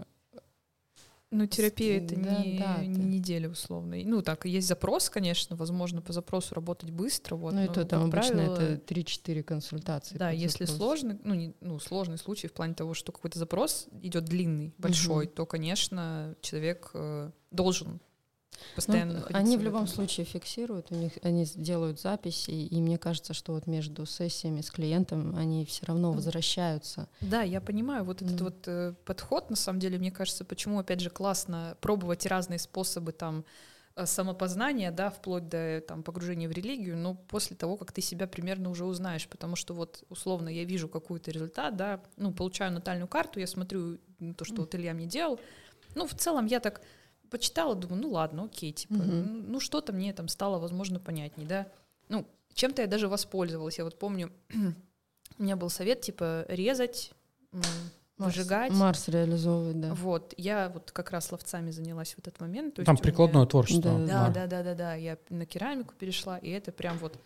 ну, 1.38 1.46
терапия 1.46 1.98
это 1.98 2.16
Да, 2.16 2.44
не, 2.44 2.58
да, 2.58 2.84
не 2.84 2.94
ты- 2.94 3.00
неделя 3.00 3.48
условно. 3.48 3.96
Ну, 4.04 4.22
так, 4.22 4.44
есть 4.46 4.68
запрос, 4.68 5.10
конечно, 5.10 5.56
возможно, 5.56 6.00
по 6.00 6.12
запросу 6.12 6.54
работать 6.54 6.90
быстро. 6.90 7.36
Вот, 7.36 7.54
ну, 7.54 7.60
это 7.60 7.84
там 7.84 8.04
обычно 8.04 8.34
правило, 8.34 8.56
это 8.56 8.94
3-4 8.94 9.42
консультации. 9.42 10.16
Да, 10.16 10.30
если 10.30 10.64
запрос. 10.64 10.78
сложный, 10.78 11.18
ну, 11.24 11.34
не, 11.34 11.54
ну, 11.60 11.78
сложный 11.78 12.18
случай 12.18 12.46
в 12.48 12.52
плане 12.52 12.74
того, 12.74 12.94
что 12.94 13.12
какой-то 13.12 13.38
запрос 13.38 13.88
идет 14.02 14.24
длинный, 14.24 14.74
большой, 14.78 15.26
то, 15.26 15.46
конечно, 15.46 16.36
человек 16.40 16.90
э, 16.94 17.30
должен 17.50 18.00
постоянно 18.74 19.14
находиться 19.14 19.38
они 19.38 19.56
в 19.56 19.62
любом 19.62 19.84
этом. 19.84 19.94
случае 19.94 20.26
фиксируют, 20.26 20.90
у 20.90 20.94
них 20.94 21.12
они 21.22 21.44
делают 21.54 22.00
записи, 22.00 22.50
и 22.50 22.80
мне 22.80 22.98
кажется, 22.98 23.34
что 23.34 23.52
вот 23.52 23.66
между 23.66 24.06
сессиями 24.06 24.60
с 24.60 24.70
клиентом 24.70 25.36
они 25.36 25.64
все 25.64 25.86
равно 25.86 26.12
возвращаются. 26.12 27.08
Да, 27.20 27.42
я 27.42 27.60
понимаю 27.60 28.04
вот 28.04 28.22
этот 28.22 28.34
Мгм. 28.34 28.44
вот 28.44 28.68
э, 28.68 28.94
подход, 29.04 29.50
на 29.50 29.56
самом 29.56 29.78
деле, 29.80 29.98
мне 29.98 30.10
кажется, 30.10 30.44
почему, 30.44 30.78
опять 30.78 31.00
же, 31.00 31.10
классно 31.10 31.76
пробовать 31.80 32.26
разные 32.26 32.58
способы 32.58 33.12
там 33.12 33.44
э, 33.96 34.06
самопознания, 34.06 34.90
да, 34.90 35.10
вплоть 35.10 35.48
до 35.48 35.80
там 35.86 36.02
погружения 36.02 36.48
в 36.48 36.52
религию, 36.52 36.96
но 36.96 37.14
после 37.14 37.56
того, 37.56 37.76
как 37.76 37.92
ты 37.92 38.00
себя 38.00 38.26
примерно 38.26 38.70
уже 38.70 38.84
узнаешь, 38.84 39.28
потому 39.28 39.56
что 39.56 39.74
вот 39.74 40.02
условно 40.08 40.48
я 40.48 40.64
вижу 40.64 40.88
какой-то 40.88 41.30
результат, 41.30 41.76
да, 41.76 42.00
ну, 42.16 42.32
получаю 42.32 42.72
натальную 42.72 43.08
карту, 43.08 43.40
я 43.40 43.46
смотрю 43.46 43.98
то, 44.36 44.44
что 44.44 44.62
вот 44.62 44.74
Илья 44.74 44.94
мне 44.94 45.06
делал, 45.06 45.38
ну, 45.94 46.06
в 46.06 46.14
целом 46.14 46.46
я 46.46 46.60
так 46.60 46.80
почитала, 47.34 47.74
думаю, 47.74 48.00
ну 48.02 48.10
ладно, 48.10 48.44
окей, 48.44 48.70
типа, 48.72 48.94
Мгм. 48.94 49.50
ну, 49.52 49.58
что-то 49.60 49.92
мне 49.92 50.12
там 50.12 50.28
стало, 50.28 50.58
возможно, 50.60 51.00
понятней, 51.00 51.44
да, 51.46 51.66
ну, 52.08 52.24
чем-то 52.54 52.82
я 52.82 52.86
даже 52.88 53.08
воспользовалась, 53.08 53.78
я 53.78 53.84
вот 53.84 53.98
помню, 53.98 54.30
у 55.38 55.42
меня 55.42 55.56
был 55.56 55.68
совет, 55.68 56.00
типа, 56.02 56.44
резать, 56.48 57.10
Марс- 57.52 58.36
выжигать. 58.36 58.72
Марс 58.72 59.08
реализовывает, 59.08 59.80
да. 59.80 59.94
Вот, 59.94 60.32
я 60.36 60.68
вот 60.68 60.92
как 60.92 61.10
раз 61.10 61.32
ловцами 61.32 61.72
занялась 61.72 62.14
в 62.14 62.18
этот 62.20 62.40
момент. 62.40 62.74
то 62.76 62.84
Там 62.84 62.94
у 62.94 62.96
меня- 62.96 63.02
прикладное 63.02 63.46
творчество. 63.46 63.98
Да, 63.98 64.28
да. 64.28 64.30
да, 64.30 64.46
да, 64.46 64.62
да, 64.62 64.74
да. 64.74 64.94
Я 64.94 65.18
на 65.30 65.44
керамику 65.46 65.94
перешла, 65.94 66.38
и 66.38 66.48
это 66.50 66.70
прям 66.70 66.98
вот 66.98 67.18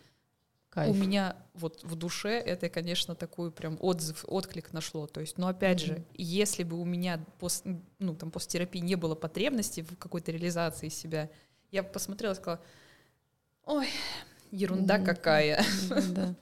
Кайф. 0.69 0.91
у 0.91 0.93
меня 0.97 1.35
вот 1.53 1.83
в 1.83 1.95
душе 1.95 2.29
это, 2.39 2.69
конечно, 2.69 3.15
такой 3.15 3.51
прям 3.51 3.77
отзыв, 3.81 4.23
отклик 4.27 4.71
нашло. 4.71 5.07
То 5.07 5.19
есть, 5.21 5.37
но 5.37 5.47
опять 5.47 5.79
же, 5.79 5.93
Мгм. 5.93 6.05
если 6.15 6.63
бы 6.63 6.79
у 6.79 6.85
меня 6.85 7.23
пос, 7.39 7.63
ну, 7.97 8.15
там, 8.15 8.29
после 8.31 8.51
терапии 8.51 8.79
не 8.79 8.95
было 8.95 9.15
потребности 9.15 9.81
в 9.81 9.95
какой-то 9.97 10.31
реализации 10.31 10.89
себя, 10.89 11.29
я 11.71 11.81
бы 11.83 11.89
посмотрела 11.89 12.33
и 12.33 12.35
сказала, 12.35 12.61
ой, 13.65 13.87
ерунда 14.51 14.97
Мгм. 14.97 15.05
какая. 15.05 15.63
Да, 15.89 16.01
да. 16.13 16.35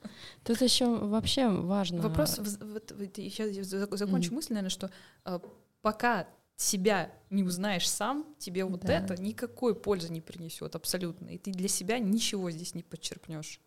Тут 0.43 0.61
еще 0.61 0.87
вообще 0.87 1.47
важно. 1.49 2.01
Вопрос, 2.01 2.37
вот, 2.39 2.91
вот 2.91 3.17
я 3.17 3.63
закончу 3.63 4.27
Мгм. 4.29 4.35
мысль, 4.35 4.53
наверное, 4.53 4.69
что 4.69 4.91
э, 5.25 5.39
пока 5.81 6.27
себя 6.57 7.11
не 7.29 7.43
узнаешь 7.43 7.87
сам, 7.89 8.25
тебе 8.39 8.65
вот 8.65 8.81
Да. 8.81 8.93
это 8.93 9.21
никакой 9.21 9.75
пользы 9.75 10.11
не 10.11 10.21
принесет 10.21 10.75
абсолютно. 10.75 11.29
И 11.29 11.37
ты 11.37 11.51
для 11.51 11.67
себя 11.67 11.99
ничего 11.99 12.49
здесь 12.51 12.73
не 12.75 12.83
подчерпнешь. 12.83 13.61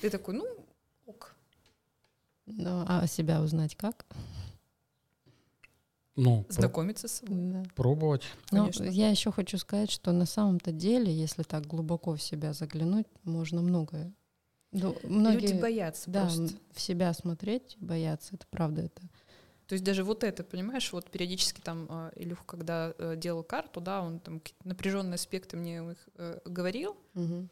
Ты 0.00 0.10
такой, 0.10 0.34
ну, 0.34 0.46
ок. 1.06 1.34
Ну, 2.46 2.84
а 2.86 3.06
себя 3.06 3.40
узнать 3.42 3.74
как? 3.74 4.04
Ну, 6.16 6.44
про- 6.44 6.52
Знакомиться 6.52 7.08
с 7.08 7.12
собой. 7.12 7.36
Да. 7.52 7.62
пробовать. 7.74 8.22
Конечно. 8.48 8.84
я 8.84 9.10
еще 9.10 9.32
хочу 9.32 9.58
сказать, 9.58 9.90
что 9.90 10.12
на 10.12 10.26
самом-то 10.26 10.70
деле, 10.70 11.12
если 11.12 11.42
так 11.42 11.66
глубоко 11.66 12.14
в 12.14 12.22
себя 12.22 12.52
заглянуть, 12.52 13.06
можно 13.24 13.62
многое. 13.62 14.12
Ну, 14.70 14.96
многие, 15.04 15.48
Люди 15.48 15.60
боятся 15.60 16.10
да, 16.10 16.22
просто. 16.22 16.48
в 16.72 16.80
себя 16.80 17.12
смотреть, 17.14 17.76
боятся, 17.80 18.34
это 18.34 18.46
правда 18.50 18.82
это. 18.82 19.02
То 19.66 19.74
есть 19.74 19.84
даже 19.84 20.04
вот 20.04 20.24
это, 20.24 20.44
понимаешь, 20.44 20.92
вот 20.92 21.10
периодически 21.10 21.60
там 21.60 21.86
э, 21.88 22.10
Илюх, 22.16 22.44
когда 22.44 22.92
э, 22.98 23.14
делал 23.16 23.42
карту, 23.42 23.80
да, 23.80 24.02
он 24.02 24.18
там 24.20 24.40
какие-то 24.40 24.68
напряженные 24.68 25.14
аспекты 25.14 25.56
мне 25.56 25.78
их 25.78 26.08
э, 26.16 26.40
говорил, 26.44 26.96
Мгм. 27.14 27.48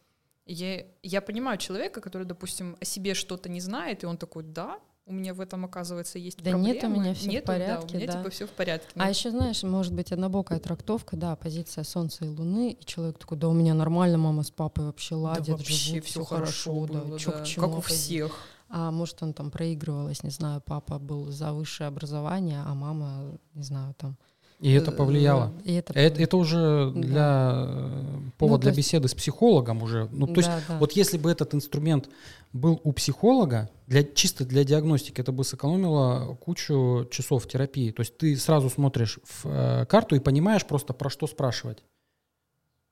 Я, 0.46 0.84
я 1.02 1.20
понимаю 1.22 1.58
человека, 1.58 2.00
который, 2.00 2.26
допустим, 2.26 2.76
о 2.80 2.84
себе 2.84 3.14
что-то 3.14 3.48
не 3.48 3.60
знает, 3.60 4.02
и 4.02 4.06
он 4.06 4.16
такой, 4.16 4.42
да, 4.42 4.78
у 5.06 5.12
меня 5.12 5.34
в 5.34 5.40
этом, 5.40 5.64
оказывается, 5.64 6.18
есть 6.18 6.38
Да 6.42 6.50
проблемы. 6.50 6.74
нет, 6.74 6.84
у 6.84 6.88
меня 6.88 7.14
всё 7.14 7.24
в 7.24 7.32
Нету, 7.32 7.46
порядке, 7.46 7.86
да, 7.88 7.94
у 7.94 7.98
меня 7.98 8.06
да. 8.12 8.18
типа 8.18 8.30
все 8.30 8.46
в 8.46 8.50
порядке. 8.50 8.88
А 8.94 9.04
Ну, 9.04 9.10
еще, 9.10 9.30
знаешь, 9.30 9.62
может 9.62 9.92
быть 9.92 10.12
однобокая 10.12 10.58
трактовка, 10.60 11.16
да, 11.16 11.34
позиция 11.36 11.84
Солнца 11.84 12.24
и 12.24 12.28
Луны, 12.28 12.72
и 12.72 12.84
человек 12.84 13.18
такой, 13.18 13.38
да, 13.38 13.48
у 13.48 13.52
меня 13.52 13.74
нормально, 13.74 14.18
мама 14.18 14.42
с 14.42 14.50
папой 14.50 14.84
вообще 14.86 15.14
да 15.14 15.20
ладят, 15.20 15.48
вообще 15.48 15.72
живут, 15.74 16.04
все 16.04 16.24
хорошо, 16.24 16.86
да, 16.86 17.00
было, 17.00 17.18
чё 17.18 17.32
да, 17.32 17.44
чему 17.44 17.68
как 17.68 17.78
у 17.78 17.80
всех. 17.80 18.32
А 18.68 18.90
может, 18.90 19.22
он 19.22 19.34
там 19.34 19.50
проигрывалось, 19.50 20.22
не 20.22 20.30
знаю, 20.30 20.62
папа 20.64 20.98
был 20.98 21.30
за 21.30 21.52
высшее 21.52 21.88
образование, 21.88 22.62
а 22.64 22.74
мама, 22.74 23.38
не 23.54 23.62
знаю, 23.62 23.94
там. 23.98 24.16
И 24.62 24.72
это 24.72 24.90
э, 24.92 24.94
повлияло. 24.94 25.52
И 25.64 25.74
это, 25.74 25.92
Это, 25.92 26.22
это 26.22 26.36
уже 26.36 26.92
Да. 26.94 27.00
для 27.00 27.52
э, 27.66 28.30
повод 28.38 28.58
Ну, 28.58 28.62
для 28.62 28.70
есть- 28.70 28.78
беседы 28.78 29.08
с 29.08 29.14
психологом 29.14 29.82
уже. 29.82 30.08
Ну, 30.12 30.26
то 30.26 30.36
есть 30.40 30.48
Да, 30.48 30.60
да. 30.68 30.78
Вот 30.78 30.92
если 30.92 31.18
бы 31.18 31.30
этот 31.30 31.54
инструмент 31.54 32.08
был 32.52 32.80
у 32.84 32.92
психолога, 32.92 33.70
для, 33.86 34.04
чисто 34.04 34.44
для 34.44 34.62
диагностики, 34.64 35.20
это 35.20 35.32
бы 35.32 35.42
сэкономило 35.44 36.34
кучу 36.36 37.06
часов 37.10 37.46
терапии. 37.48 37.90
То 37.90 38.00
есть 38.02 38.16
ты 38.18 38.36
сразу 38.36 38.70
смотришь 38.70 39.18
в 39.24 39.46
э, 39.46 39.86
карту 39.86 40.14
и 40.16 40.20
понимаешь 40.20 40.64
просто, 40.64 40.92
про 40.94 41.10
что 41.10 41.26
спрашивать. 41.26 41.82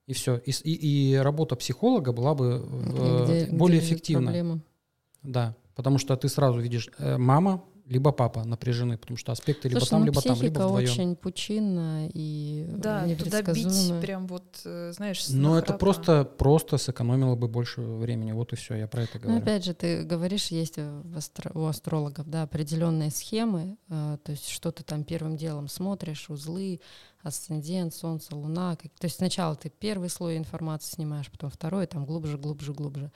И 0.07 0.13
все. 0.13 0.37
И, 0.45 0.51
и- 0.51 1.11
и 1.13 1.15
работа 1.15 1.55
психолога 1.55 2.11
была 2.11 2.35
бы 2.35 2.65
э, 2.69 3.23
Где- 3.25 3.45
где 3.45 3.55
более 3.55 3.79
лежит 3.79 3.93
эффективна. 3.93 4.23
проблема. 4.25 4.59
Да. 5.23 5.55
Потому 5.75 5.99
что 5.99 6.15
ты 6.17 6.27
сразу 6.27 6.59
видишь, 6.59 6.89
э, 6.97 7.17
мама 7.17 7.63
либо 7.91 8.11
папа 8.11 8.43
напряжены, 8.45 8.97
потому 8.97 9.17
что 9.17 9.31
аспекты 9.33 9.67
либо 9.67 9.79
Слушай, 9.81 9.89
там, 9.91 9.99
ну, 9.99 10.05
либо 10.07 10.21
там, 10.21 10.41
либо 10.41 10.59
вдвоем. 10.59 10.89
очень 10.91 11.15
пучинна 11.15 12.07
и 12.13 12.65
Да, 12.77 13.05
туда 13.15 13.41
бить 13.41 13.93
прям 14.01 14.27
вот, 14.27 14.61
э, 14.65 14.93
знаешь, 14.95 15.27
Но 15.29 15.57
это 15.57 15.73
нахрапа. 15.73 15.77
просто, 15.79 16.23
просто 16.23 16.77
сэкономило 16.77 17.35
бы 17.35 17.47
больше 17.47 17.81
времени. 17.81 18.31
Вот 18.31 18.53
и 18.53 18.55
все, 18.55 18.75
я 18.75 18.87
про 18.87 19.03
это 19.03 19.15
Ну, 19.15 19.19
говорю. 19.27 19.41
опять 19.41 19.65
же, 19.65 19.73
ты 19.73 20.03
говоришь, 20.03 20.47
есть 20.47 20.77
в 20.77 21.17
астро- 21.17 21.51
у 21.53 21.65
астрологов 21.65 22.29
да, 22.29 22.43
определенные 22.43 23.11
схемы, 23.11 23.77
э, 23.89 24.17
то 24.23 24.31
есть 24.31 24.47
что 24.49 24.71
ты 24.71 24.83
там 24.83 25.03
первым 25.03 25.35
делом 25.35 25.67
смотришь, 25.67 26.29
узлы, 26.29 26.79
асцендент, 27.23 27.93
солнце, 27.93 28.35
луна. 28.35 28.75
как- 28.75 28.91
То 28.99 29.05
есть 29.05 29.17
сначала 29.17 29.55
ты 29.55 29.69
первый 29.69 30.09
слой 30.09 30.37
информации 30.37 30.95
снимаешь, 30.95 31.29
потом 31.31 31.49
второй, 31.49 31.87
там 31.87 32.05
глубже, 32.05 32.37
глубже, 32.37 32.73
глубже. 32.73 33.11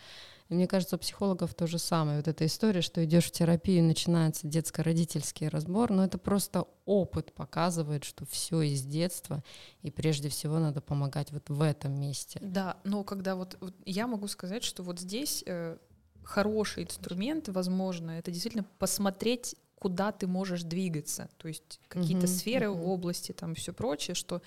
И 0.49 0.53
мне 0.53 0.67
кажется, 0.67 0.95
у 0.95 0.99
психологов 0.99 1.55
то 1.55 1.65
же 1.65 1.79
самое. 1.79 2.17
Вот 2.17 2.27
эта 2.27 2.45
история, 2.45 2.81
что 2.81 3.03
идешь 3.03 3.25
в 3.25 3.31
терапию, 3.31 3.83
начинается 3.83 4.47
детско-родительский 4.47 5.47
разбор, 5.47 5.91
но 5.91 6.03
это 6.05 6.19
просто 6.19 6.65
опыт 6.85 7.33
показывает, 7.33 8.03
что 8.03 8.25
все 8.27 8.61
из 8.61 8.83
детства, 8.83 9.43
и 9.81 9.89
прежде 9.89 10.29
всего 10.29 10.59
надо 10.59 10.81
помогать 10.81 11.31
вот 11.31 11.49
в 11.49 11.61
этом 11.61 11.99
месте. 11.99 12.39
Да, 12.43 12.77
но 12.83 13.03
когда 13.03 13.35
вот, 13.35 13.57
вот 13.59 13.73
я 13.85 14.05
могу 14.05 14.27
сказать, 14.27 14.63
что 14.63 14.83
вот 14.83 14.99
здесь 14.99 15.43
э, 15.47 15.77
хороший 16.23 16.83
инструмент, 16.83 17.49
возможно, 17.49 18.11
это 18.11 18.29
действительно 18.29 18.65
посмотреть, 18.77 19.55
куда 19.85 20.11
ты 20.11 20.25
можешь 20.25 20.63
двигаться, 20.63 21.29
то 21.37 21.47
есть 21.47 21.79
какие-то 21.87 22.25
Мгм, 22.25 22.35
сферы, 22.35 22.71
мгм. 22.71 22.81
области, 22.85 23.33
там 23.33 23.53
все 23.53 23.71
прочее, 23.71 24.15
что 24.15 24.41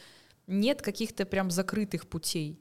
нет 0.49 0.83
каких-то 0.83 1.25
прям 1.27 1.53
закрытых 1.53 2.09
путей. 2.09 2.61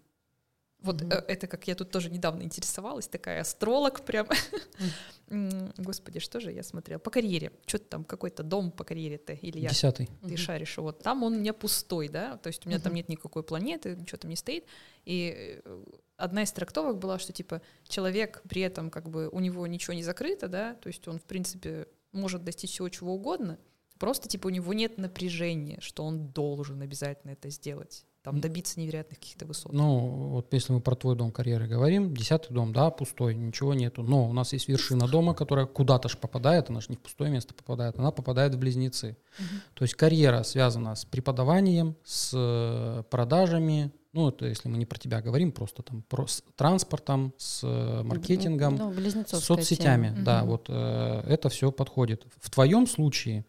Вот 0.81 1.01
э, 1.01 1.23
это 1.27 1.47
как 1.47 1.67
я 1.67 1.73
тут 1.73 1.89
тоже 1.89 2.11
недавно 2.11 2.43
интересовалась, 2.43 3.07
такая 3.07 3.41
астролог 3.41 4.05
прям. 4.05 4.27
М, 5.29 5.73
Господи, 5.79 6.19
что 6.19 6.39
же 6.39 6.51
я 6.51 6.61
смотрела? 6.61 6.99
По 6.99 7.09
карьере. 7.09 7.51
Что-то 7.65 7.85
там, 7.85 8.03
какой-то 8.03 8.43
дом 8.43 8.69
по 8.69 8.83
карьере-то, 8.83 9.33
или 9.33 9.57
я 9.57 9.69
Десятый. 9.69 10.07
ты 10.21 10.27
Мгм. 10.27 10.37
шаришь, 10.37 10.77
вот 10.77 11.01
там 11.01 11.23
он 11.23 11.33
у 11.33 11.39
меня 11.39 11.53
пустой, 11.53 12.09
да, 12.09 12.37
то 12.37 12.45
есть 12.45 12.67
у 12.67 12.69
меня 12.69 12.77
там 12.77 12.91
Мгм. 12.91 12.97
нет 12.97 13.09
никакой 13.09 13.41
планеты, 13.41 13.95
ничего 13.95 14.19
там 14.19 14.29
не 14.29 14.35
стоит. 14.37 14.65
И 15.03 15.61
э, 15.65 15.83
одна 16.15 16.43
из 16.43 16.51
трактовок 16.51 16.99
была, 16.99 17.17
что 17.17 17.33
типа 17.33 17.63
человек 17.87 18.43
при 18.47 18.61
этом 18.61 18.91
как 18.91 19.09
бы 19.09 19.29
у 19.29 19.39
него 19.39 19.65
ничего 19.65 19.95
не 19.95 20.03
закрыто, 20.03 20.47
да, 20.47 20.75
то 20.75 20.89
есть 20.89 21.07
он 21.07 21.17
в 21.17 21.23
принципе 21.23 21.87
может 22.11 22.43
достичь 22.43 22.71
всего 22.71 22.89
чего 22.89 23.13
угодно, 23.13 23.59
просто 23.99 24.27
типа 24.27 24.47
у 24.47 24.49
него 24.49 24.73
нет 24.73 24.97
напряжения, 24.97 25.79
что 25.81 26.03
он 26.03 26.29
должен 26.29 26.81
обязательно 26.81 27.31
это 27.31 27.49
сделать, 27.49 28.05
там 28.27 28.41
добиться 28.41 28.79
невероятных 28.79 29.19
каких-то 29.19 29.45
высот. 29.45 29.71
Ну, 29.71 29.99
вот 30.31 30.53
если 30.53 30.73
мы 30.73 30.81
про 30.81 30.95
твой 30.95 31.15
дом 31.15 31.31
карьеры 31.31 31.65
говорим, 31.65 32.13
десятый 32.13 32.53
дом, 32.53 32.73
да, 32.73 32.89
пустой, 32.89 33.35
ничего 33.35 33.73
нету. 33.73 34.03
Но 34.03 34.29
у 34.29 34.33
нас 34.33 34.51
есть 34.51 34.67
вершина 34.67 35.07
дома, 35.07 35.33
которая 35.33 35.65
куда-то 35.65 36.09
ж 36.09 36.17
попадает, 36.17 36.69
она 36.69 36.81
же 36.81 36.87
не 36.89 36.97
в 36.97 36.99
пустое 36.99 37.31
место 37.31 37.53
попадает, 37.53 37.97
она 37.97 38.11
попадает 38.11 38.53
в 38.53 38.59
близнецы. 38.59 39.15
Мгм. 39.39 39.61
То 39.75 39.83
есть 39.83 39.93
карьера 39.93 40.43
связана 40.43 40.95
с 40.95 41.05
преподаванием, 41.05 41.95
с 42.03 42.33
э, 42.35 43.03
продажами, 43.09 43.93
ну, 44.17 44.29
это 44.29 44.47
если 44.47 44.67
мы 44.67 44.77
не 44.77 44.85
про 44.85 44.97
тебя 44.97 45.21
говорим, 45.21 45.51
просто 45.51 45.83
там 45.83 46.01
про, 46.01 46.25
с 46.27 46.43
транспортом, 46.55 47.33
с 47.37 47.61
э, 47.63 48.03
маркетингом, 48.03 48.75
Ну, 48.75 48.91
с 48.91 49.39
соцсетями. 49.39 50.07
тема. 50.09 50.23
Да, 50.25 50.39
Мгм. 50.39 50.47
вот 50.49 50.65
э, 50.69 51.21
это 51.27 51.49
все 51.49 51.71
подходит. 51.71 52.25
В 52.41 52.49
твоем 52.49 52.87
случае 52.87 53.45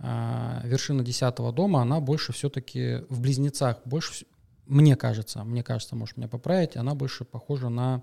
а, 0.00 0.60
вершина 0.64 1.02
десятого 1.02 1.52
дома, 1.52 1.82
она 1.82 2.00
больше 2.00 2.32
все-таки 2.32 3.04
в 3.08 3.20
близнецах, 3.20 3.80
больше, 3.84 4.26
мне 4.66 4.96
кажется, 4.96 5.42
мне 5.44 5.62
кажется, 5.62 5.96
может 5.96 6.16
меня 6.16 6.28
поправить, 6.28 6.76
она 6.76 6.94
больше 6.94 7.24
похожа 7.24 7.68
на 7.68 8.02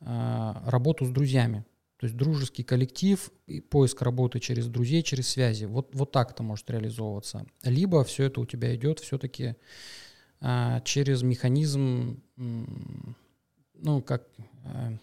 а, 0.00 0.62
работу 0.66 1.04
с 1.04 1.10
друзьями. 1.10 1.64
То 1.98 2.06
есть 2.06 2.16
дружеский 2.16 2.62
коллектив, 2.62 3.32
и 3.48 3.60
поиск 3.60 4.02
работы 4.02 4.38
через 4.38 4.68
друзей, 4.68 5.02
через 5.02 5.28
связи. 5.28 5.64
Вот, 5.64 5.90
вот 5.94 6.12
так 6.12 6.30
это 6.30 6.44
может 6.44 6.70
реализовываться. 6.70 7.44
Либо 7.64 8.04
все 8.04 8.24
это 8.24 8.40
у 8.40 8.46
тебя 8.46 8.72
идет 8.76 9.00
все-таки 9.00 9.56
через 10.84 11.22
механизм, 11.22 12.22
ну, 12.36 14.02
как, 14.02 14.22
э, 14.64 14.96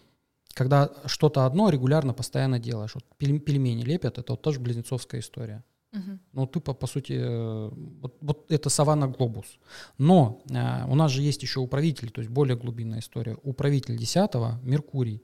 когда 0.54 0.90
что-то 1.06 1.44
одно 1.46 1.68
регулярно, 1.70 2.14
постоянно 2.14 2.58
делаешь. 2.58 2.94
Вот 2.94 3.04
пель- 3.18 3.38
пельмени 3.40 3.82
лепят, 3.82 4.18
это 4.18 4.32
вот 4.32 4.42
тоже 4.42 4.60
близнецовская 4.60 5.20
история. 5.20 5.62
Мгм. 5.92 6.20
Ну, 6.32 6.46
ты, 6.46 6.60
по, 6.60 6.74
по 6.74 6.86
сути, 6.86 7.12
э, 7.12 7.70
вот, 8.00 8.16
вот 8.20 8.50
это 8.50 8.68
саванна 8.70 9.08
глобус. 9.08 9.58
Но 9.98 10.42
э, 10.50 10.84
у 10.90 10.94
нас 10.94 11.10
же 11.12 11.22
есть 11.22 11.42
еще 11.42 11.60
управитель, 11.60 12.10
то 12.10 12.20
есть 12.20 12.30
более 12.30 12.56
глубинная 12.56 12.98
история. 13.00 13.36
Управитель 13.42 13.96
10 13.96 14.62
Меркурий. 14.62 15.22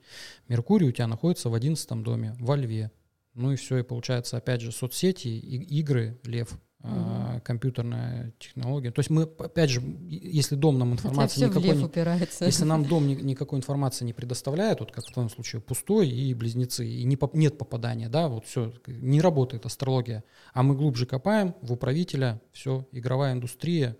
Меркурий 0.48 0.88
у 0.88 0.92
тебя 0.92 1.06
находится 1.08 1.48
в 1.50 1.54
11 1.54 2.02
доме, 2.02 2.34
во 2.38 2.56
Льве. 2.56 2.90
Ну 3.34 3.52
и 3.52 3.56
все, 3.56 3.78
и 3.78 3.82
получается, 3.82 4.36
опять 4.36 4.60
же, 4.60 4.72
соцсети, 4.72 5.28
и- 5.28 5.78
игры, 5.80 6.18
Лев, 6.24 6.58
Мгм. 6.82 7.40
компьютерная 7.40 8.32
технология. 8.38 8.90
То 8.90 9.00
есть 9.00 9.10
мы, 9.10 9.22
опять 9.22 9.70
же, 9.70 9.80
если 10.08 10.56
дом 10.56 10.78
нам 10.78 10.92
информации 10.92 11.44
никакой 11.44 11.76
не, 11.76 11.84
упирается. 11.84 12.44
если 12.44 12.64
нам 12.64 12.84
дом 12.88 13.06
ни- 13.06 13.14
никакой 13.14 13.58
информации 13.58 14.04
не 14.04 14.12
предоставляет, 14.12 14.80
вот 14.80 14.90
как 14.90 15.04
в 15.04 15.12
твоем 15.12 15.30
случае 15.30 15.62
пустой 15.62 16.08
и 16.08 16.34
близнецы, 16.34 16.86
и 16.86 17.04
не 17.04 17.18
нет 17.34 17.58
попадания, 17.58 18.08
да, 18.08 18.28
вот 18.28 18.46
все, 18.46 18.72
не 18.86 19.20
работает 19.20 19.64
астрология, 19.64 20.24
а 20.52 20.62
мы 20.62 20.74
глубже 20.74 21.06
копаем 21.06 21.54
в 21.62 21.72
управителя, 21.72 22.40
все, 22.52 22.86
игровая 22.92 23.32
индустрия, 23.32 23.96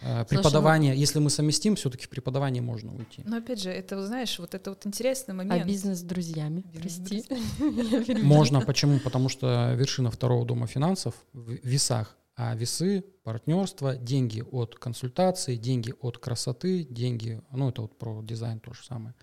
Э, 0.00 0.24
преподавание, 0.24 0.96
если 0.96 1.18
мы 1.18 1.30
совместим, 1.30 1.76
все-таки 1.76 2.06
в 2.06 2.08
преподавание 2.08 2.62
можно 2.62 2.94
уйти. 2.94 3.22
Но 3.24 3.36
опять 3.36 3.60
же, 3.60 3.70
это, 3.70 4.04
знаешь, 4.06 4.38
вот 4.38 4.54
это 4.54 4.70
вот 4.70 4.86
интересный 4.86 5.34
момент. 5.34 5.62
А 5.62 5.66
бизнес 5.66 5.98
с 5.98 6.02
друзьями, 6.02 6.64
Бизнес 6.72 7.08
прости. 7.08 8.22
Можно, 8.22 8.60
почему? 8.60 8.98
Потому 9.00 9.28
что 9.28 9.74
вершина 9.74 10.10
второго 10.10 10.44
дома 10.44 10.66
финансов 10.66 11.14
в 11.32 11.52
весах, 11.62 12.16
а 12.34 12.54
весы, 12.54 13.04
партнерство, 13.24 13.94
деньги 13.96 14.42
от 14.50 14.76
консультаций, 14.76 15.56
деньги 15.56 15.94
от 16.00 16.18
красоты, 16.18 16.84
деньги, 16.84 17.42
ну 17.52 17.68
это 17.68 17.82
вот 17.82 17.98
про 17.98 18.22
дизайн 18.22 18.58
то 18.58 18.72
же 18.72 18.82
самое, 18.84 19.14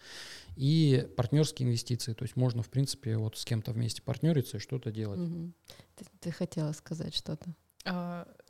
и 0.56 1.08
партнерские 1.18 1.68
инвестиции, 1.68 2.14
то 2.14 2.24
есть 2.24 2.36
можно, 2.36 2.62
в 2.62 2.70
принципе, 2.70 3.18
вот 3.18 3.38
с 3.38 3.46
кем-то 3.46 3.72
вместе 3.72 4.02
партнериться 4.02 4.58
и 4.58 4.60
что-то 4.60 4.92
делать. 4.92 5.20
Мгм. 5.20 5.54
Ты, 5.96 6.06
ты 6.20 6.32
хотела 6.32 6.72
сказать 6.74 7.16
что-то. 7.16 7.56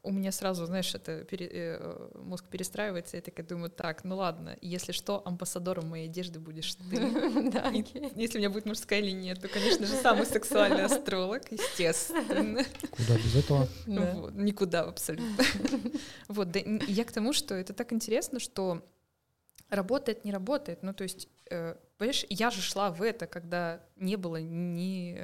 У 0.01 0.11
меня 0.11 0.31
сразу, 0.31 0.65
знаешь, 0.65 0.95
это 0.95 1.23
пере- 1.25 1.49
э, 1.51 2.09
мозг 2.15 2.45
перестраивается, 2.49 3.17
я 3.17 3.21
такая 3.21 3.45
думаю, 3.45 3.69
так, 3.69 4.03
ну 4.03 4.15
ладно, 4.17 4.57
если 4.61 4.91
что, 4.91 5.21
амбассадором 5.25 5.89
моей 5.89 6.05
одежды 6.09 6.39
будешь 6.39 6.75
ты. 6.75 6.99
Да. 7.51 7.69
Если 7.69 8.37
у 8.37 8.39
меня 8.39 8.49
будет 8.49 8.65
мужская 8.65 9.01
линия, 9.01 9.35
то, 9.35 9.47
конечно 9.47 9.85
же, 9.85 9.93
самый 9.93 10.25
сексуальный 10.25 10.85
астролог, 10.85 11.51
естественно. 11.51 12.63
Куда 12.91 13.15
без 13.15 13.35
этого? 13.35 13.67
Вот, 13.85 14.33
никуда 14.35 14.81
абсолютно. 14.83 15.43
Вот, 16.27 16.55
я 16.55 17.03
к 17.03 17.11
тому, 17.11 17.33
что 17.33 17.55
это 17.55 17.73
так 17.73 17.91
интересно, 17.93 18.39
что 18.39 18.81
работает, 19.69 20.25
не 20.25 20.31
работает. 20.31 20.83
Ну, 20.83 20.93
то 20.93 21.03
есть, 21.03 21.27
э, 21.49 21.75
понимаешь, 21.97 22.25
я 22.29 22.49
же 22.51 22.61
шла 22.61 22.91
в 22.91 23.01
это, 23.01 23.27
когда 23.27 23.81
не 23.97 24.15
было 24.15 24.37
ни... 24.37 25.15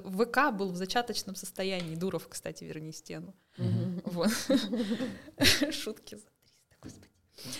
ВК 0.00 0.52
был 0.52 0.70
в 0.70 0.76
зачаточном 0.76 1.34
состоянии. 1.36 1.96
Дуров, 1.96 2.28
кстати, 2.28 2.64
верни 2.64 2.92
стену. 2.92 3.34
Вот. 4.04 4.30
Шутки 5.70 6.14
за 6.16 6.26
300, 6.26 6.76
господи. 6.82 7.08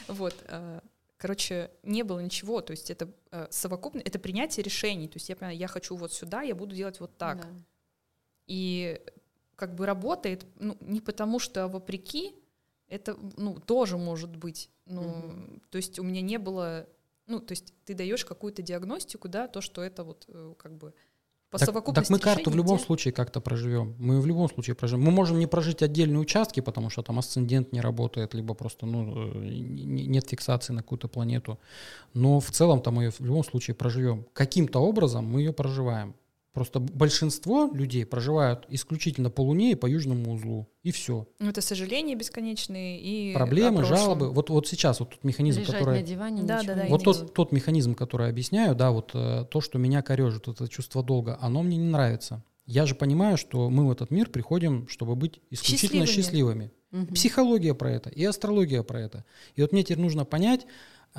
Вот. 0.09 0.35
э, 0.49 0.81
Короче, 1.19 1.71
не 1.83 2.03
было 2.03 2.21
ничего, 2.21 2.61
то 2.61 2.73
есть 2.73 2.91
это 2.91 3.11
э, 3.31 3.47
совокупно, 3.51 4.01
это 4.01 4.19
принятие 4.19 4.63
решений. 4.63 5.09
То 5.09 5.17
есть 5.17 5.29
я 5.31 5.37
понимаю, 5.37 5.57
я 5.57 5.67
хочу 5.67 5.97
вот 5.97 6.13
сюда, 6.13 6.43
я 6.43 6.55
буду 6.55 6.75
делать 6.75 7.01
вот 7.01 7.17
так. 7.17 7.41
Да. 7.41 7.49
И 8.47 9.01
как 9.55 9.75
бы 9.75 9.87
работает, 9.87 10.47
ну, 10.61 10.77
не 10.81 11.01
потому 11.01 11.39
что 11.39 11.65
а 11.65 11.69
вопреки, 11.69 12.35
это, 12.89 13.17
ну, 13.39 13.59
тоже 13.59 13.97
может 13.97 14.37
быть. 14.37 14.71
Ну, 14.85 15.03
Мгм. 15.03 15.63
то 15.71 15.77
есть 15.77 15.99
у 15.99 16.03
меня 16.05 16.21
не 16.21 16.39
было, 16.39 16.87
ну, 17.27 17.41
то 17.41 17.53
есть 17.53 17.73
ты 17.87 17.95
даешь 17.95 18.25
какую-то 18.25 18.61
диагностику, 18.61 19.29
да, 19.29 19.49
то, 19.49 19.63
что 19.63 19.83
это 19.83 20.05
вот 20.05 20.27
э, 20.29 20.55
как 20.59 20.77
бы 20.77 20.93
по 21.51 21.59
Так, 21.59 21.95
так 21.95 22.11
мы 22.11 22.19
карту 22.19 22.51
в 22.51 22.57
любом 22.57 22.77
где- 22.77 22.85
случае 22.87 23.13
как-то 23.13 23.41
проживем. 23.41 23.95
Мы 23.99 24.21
в 24.21 24.27
любом 24.27 24.49
случае 24.49 24.75
проживем. 24.75 25.05
Мы 25.05 25.11
можем 25.13 25.39
не 25.39 25.47
прожить 25.47 25.83
отдельные 25.83 26.19
участки, 26.19 26.61
потому 26.61 26.91
что 26.91 27.03
там 27.03 27.19
асцендент 27.19 27.73
не 27.73 27.81
работает, 27.81 28.35
либо 28.35 28.55
просто 28.55 28.87
ну, 28.87 29.33
э, 29.33 29.49
нет 29.49 30.29
фиксации 30.29 30.73
на 30.73 30.83
какую-то 30.83 31.09
планету. 31.09 31.59
Но 32.15 32.41
в 32.41 32.51
целом-то 32.51 32.91
мы 32.91 33.05
ее 33.05 33.11
в 33.11 33.21
любом 33.21 33.45
случае 33.45 33.75
проживем. 33.75 34.27
Каким-то 34.33 34.81
образом 34.81 35.25
мы 35.25 35.41
ее 35.41 35.53
проживаем. 35.53 36.15
Просто 36.57 36.81
большинство 36.81 37.71
людей 37.71 38.07
проживают 38.07 38.65
исключительно 38.71 39.29
по 39.29 39.43
Луне 39.43 39.73
и 39.73 39.75
по 39.75 39.85
Южному 39.85 40.33
узлу. 40.33 40.67
И 40.83 40.91
все. 40.91 41.29
Ну, 41.39 41.51
это 41.51 41.61
сожаления 41.61 42.15
бесконечные 42.15 42.99
и 42.99 43.35
Проблемы, 43.35 43.85
жалобы. 43.85 44.31
Вот, 44.31 44.49
вот 44.49 44.67
сейчас 44.67 45.01
вот 45.01 45.11
тот 45.11 45.23
механизм, 45.23 45.61
Лежать 45.61 45.75
который... 45.77 46.01
на 46.01 46.07
диване, 46.07 46.45
Да, 46.45 46.63
да, 46.63 46.75
да, 46.75 46.87
Вот 46.89 47.05
тот, 47.05 47.35
тот 47.35 47.53
механизм, 47.53 47.95
который 47.95 48.31
объясняю, 48.31 48.75
да, 48.75 48.91
вот 48.91 49.11
э, 49.13 49.45
то, 49.51 49.61
что 49.61 49.77
меня 49.79 50.01
корежит, 50.01 50.49
это 50.49 50.67
чувство 50.67 51.03
долга, 51.03 51.37
оно 51.43 51.63
мне 51.63 51.77
не 51.77 51.91
нравится. 51.91 52.43
Я 52.65 52.87
же 52.87 52.95
понимаю, 52.95 53.37
что 53.37 53.69
мы 53.69 53.87
в 53.87 53.91
этот 53.91 54.11
мир 54.11 54.31
приходим, 54.31 54.89
чтобы 54.89 55.15
быть 55.15 55.43
исключительно 55.51 56.07
Счастливыми. 56.07 56.71
счастливыми. 56.71 56.73
Мгм. 56.91 57.15
Психология 57.15 57.75
про 57.75 57.91
это 57.91 58.09
и 58.09 58.25
астрология 58.25 58.83
про 58.83 58.99
это. 59.03 59.27
И 59.57 59.61
вот 59.61 59.73
мне 59.73 59.83
теперь 59.83 59.99
нужно 59.99 60.25
понять, 60.25 60.67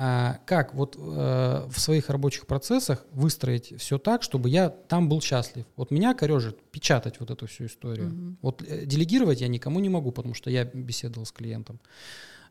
а, 0.00 0.38
как 0.46 0.74
вот 0.74 0.94
э, 0.96 1.66
в 1.68 1.80
своих 1.80 2.08
рабочих 2.08 2.46
процессах 2.46 3.04
выстроить 3.10 3.74
все 3.80 3.98
так, 3.98 4.22
чтобы 4.22 4.48
я 4.48 4.70
там 4.70 5.08
был 5.08 5.20
счастлив. 5.20 5.64
Вот 5.74 5.90
меня 5.90 6.14
корежит 6.14 6.62
печатать 6.70 7.18
вот 7.18 7.32
эту 7.32 7.48
всю 7.48 7.66
историю. 7.66 8.10
Мгм. 8.10 8.38
Вот 8.40 8.62
э, 8.62 8.86
делегировать 8.86 9.40
я 9.40 9.48
никому 9.48 9.80
не 9.80 9.88
могу, 9.88 10.12
потому 10.12 10.34
что 10.34 10.50
я 10.50 10.64
беседовал 10.64 11.26
с 11.26 11.32
клиентом. 11.32 11.80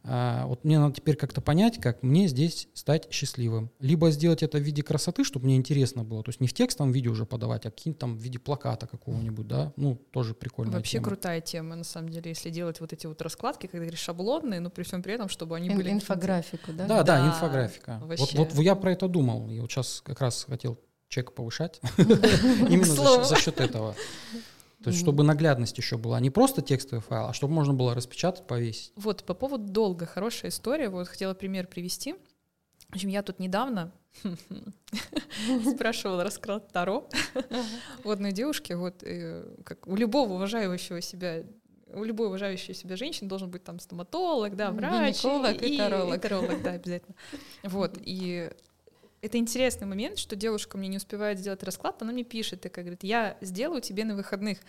А, 0.03 0.45
вот 0.45 0.63
мне 0.63 0.79
надо 0.79 0.95
теперь 0.95 1.15
как-то 1.15 1.41
понять, 1.41 1.79
как 1.79 2.03
мне 2.03 2.27
здесь 2.27 2.67
стать 2.73 3.07
счастливым. 3.11 3.71
Либо 3.79 4.11
сделать 4.11 4.43
это 4.43 4.57
в 4.57 4.61
виде 4.61 4.83
красоты, 4.83 5.23
чтобы 5.23 5.45
мне 5.45 5.57
интересно 5.57 6.03
было. 6.03 6.23
То 6.23 6.29
есть 6.29 6.39
не 6.39 6.47
в 6.47 6.53
текстовом 6.53 6.91
виде 6.91 7.09
уже 7.09 7.25
подавать, 7.25 7.65
а 7.65 7.71
каким-то 7.71 7.99
там 7.99 8.17
в 8.17 8.21
виде 8.21 8.39
плаката 8.39 8.87
какого-нибудь, 8.87 9.47
да. 9.47 9.73
Ну, 9.75 9.95
тоже 10.11 10.33
прикольная 10.33 10.75
Вообще 10.75 10.93
тема. 10.97 11.05
крутая 11.05 11.41
тема, 11.41 11.75
на 11.75 11.83
самом 11.83 12.09
деле, 12.09 12.29
если 12.29 12.49
делать 12.49 12.79
вот 12.79 12.93
эти 12.93 13.07
вот 13.07 13.21
раскладки, 13.21 13.67
когда 13.67 13.79
говоришь 13.79 13.99
шаблонные, 13.99 14.59
но 14.59 14.69
при 14.69 14.83
всем 14.83 15.03
при 15.03 15.13
этом, 15.13 15.29
чтобы 15.29 15.55
они 15.55 15.69
Ин- 15.69 15.75
были... 15.75 15.91
Инфографику, 15.91 16.71
да? 16.73 16.85
Да, 16.85 17.03
да, 17.03 17.19
Да, 17.19 17.27
инфографика. 17.27 17.99
Вот, 18.01 18.19
вообще. 18.19 18.37
вот 18.37 18.63
я 18.63 18.75
про 18.75 18.91
это 18.91 19.07
думал. 19.07 19.49
И 19.49 19.59
вот 19.59 19.71
сейчас 19.71 20.01
как 20.05 20.21
раз 20.21 20.43
хотел 20.43 20.79
чек 21.09 21.33
повышать. 21.33 21.81
Именно 21.97 23.23
за 23.23 23.35
счет 23.35 23.59
этого. 23.59 23.95
То 24.83 24.89
есть, 24.89 24.99
Мгм. 25.01 25.05
чтобы 25.05 25.23
наглядность 25.23 25.77
еще 25.77 25.97
была. 25.97 26.19
Не 26.19 26.29
просто 26.29 26.61
текстовый 26.61 27.01
файл, 27.01 27.27
а 27.27 27.33
чтобы 27.33 27.53
можно 27.53 27.73
было 27.73 27.95
распечатать, 27.95 28.45
повесить. 28.45 28.93
Вот, 28.95 29.23
по 29.23 29.33
поводу 29.33 29.63
долга, 29.71 30.05
хорошая 30.05 30.51
история. 30.51 30.89
Вот 30.89 31.07
хотела 31.07 31.33
пример 31.33 31.65
привести. 31.67 32.13
В 32.89 32.93
общем, 32.95 33.09
я 33.09 33.23
тут 33.23 33.39
недавно 33.39 33.91
спрашивала 35.75 36.23
расклад 36.23 36.71
Таро 36.71 37.07
у 38.03 38.09
одной 38.09 38.31
девушки, 38.31 38.73
вот, 38.73 39.03
э, 39.03 39.45
как 39.65 39.87
у 39.87 39.95
любого 39.95 40.33
уважающего 40.33 41.01
себя 41.01 41.43
у 41.93 42.03
любой 42.03 42.27
уважающей 42.27 42.73
себя 42.73 42.97
женщины 42.97 43.29
должен 43.29 43.49
быть 43.49 43.63
там 43.63 43.79
стоматолог, 43.79 44.57
да, 44.57 44.71
врач. 44.71 45.23
Гинеколог 45.23 45.61
и, 45.61 45.75
и 45.75 45.77
таролог. 45.77 46.15
и 46.15 46.19
таролог, 46.19 46.61
да, 46.61 46.71
обязательно. 46.71 47.15
Вот, 47.63 47.97
и 48.01 48.51
это 49.21 49.37
интересный 49.37 49.87
момент, 49.87 50.17
что 50.17 50.35
девушка 50.35 50.77
мне 50.77 50.87
не 50.87 50.97
успевает 50.97 51.39
сделать 51.39 51.63
расклад, 51.63 52.01
она 52.01 52.11
мне 52.11 52.23
пишет, 52.23 52.61
такая 52.61 52.85
говорит, 52.85 53.03
я 53.03 53.37
сделаю 53.41 53.81
тебе 53.81 54.05
на 54.05 54.15
выходных. 54.15 54.59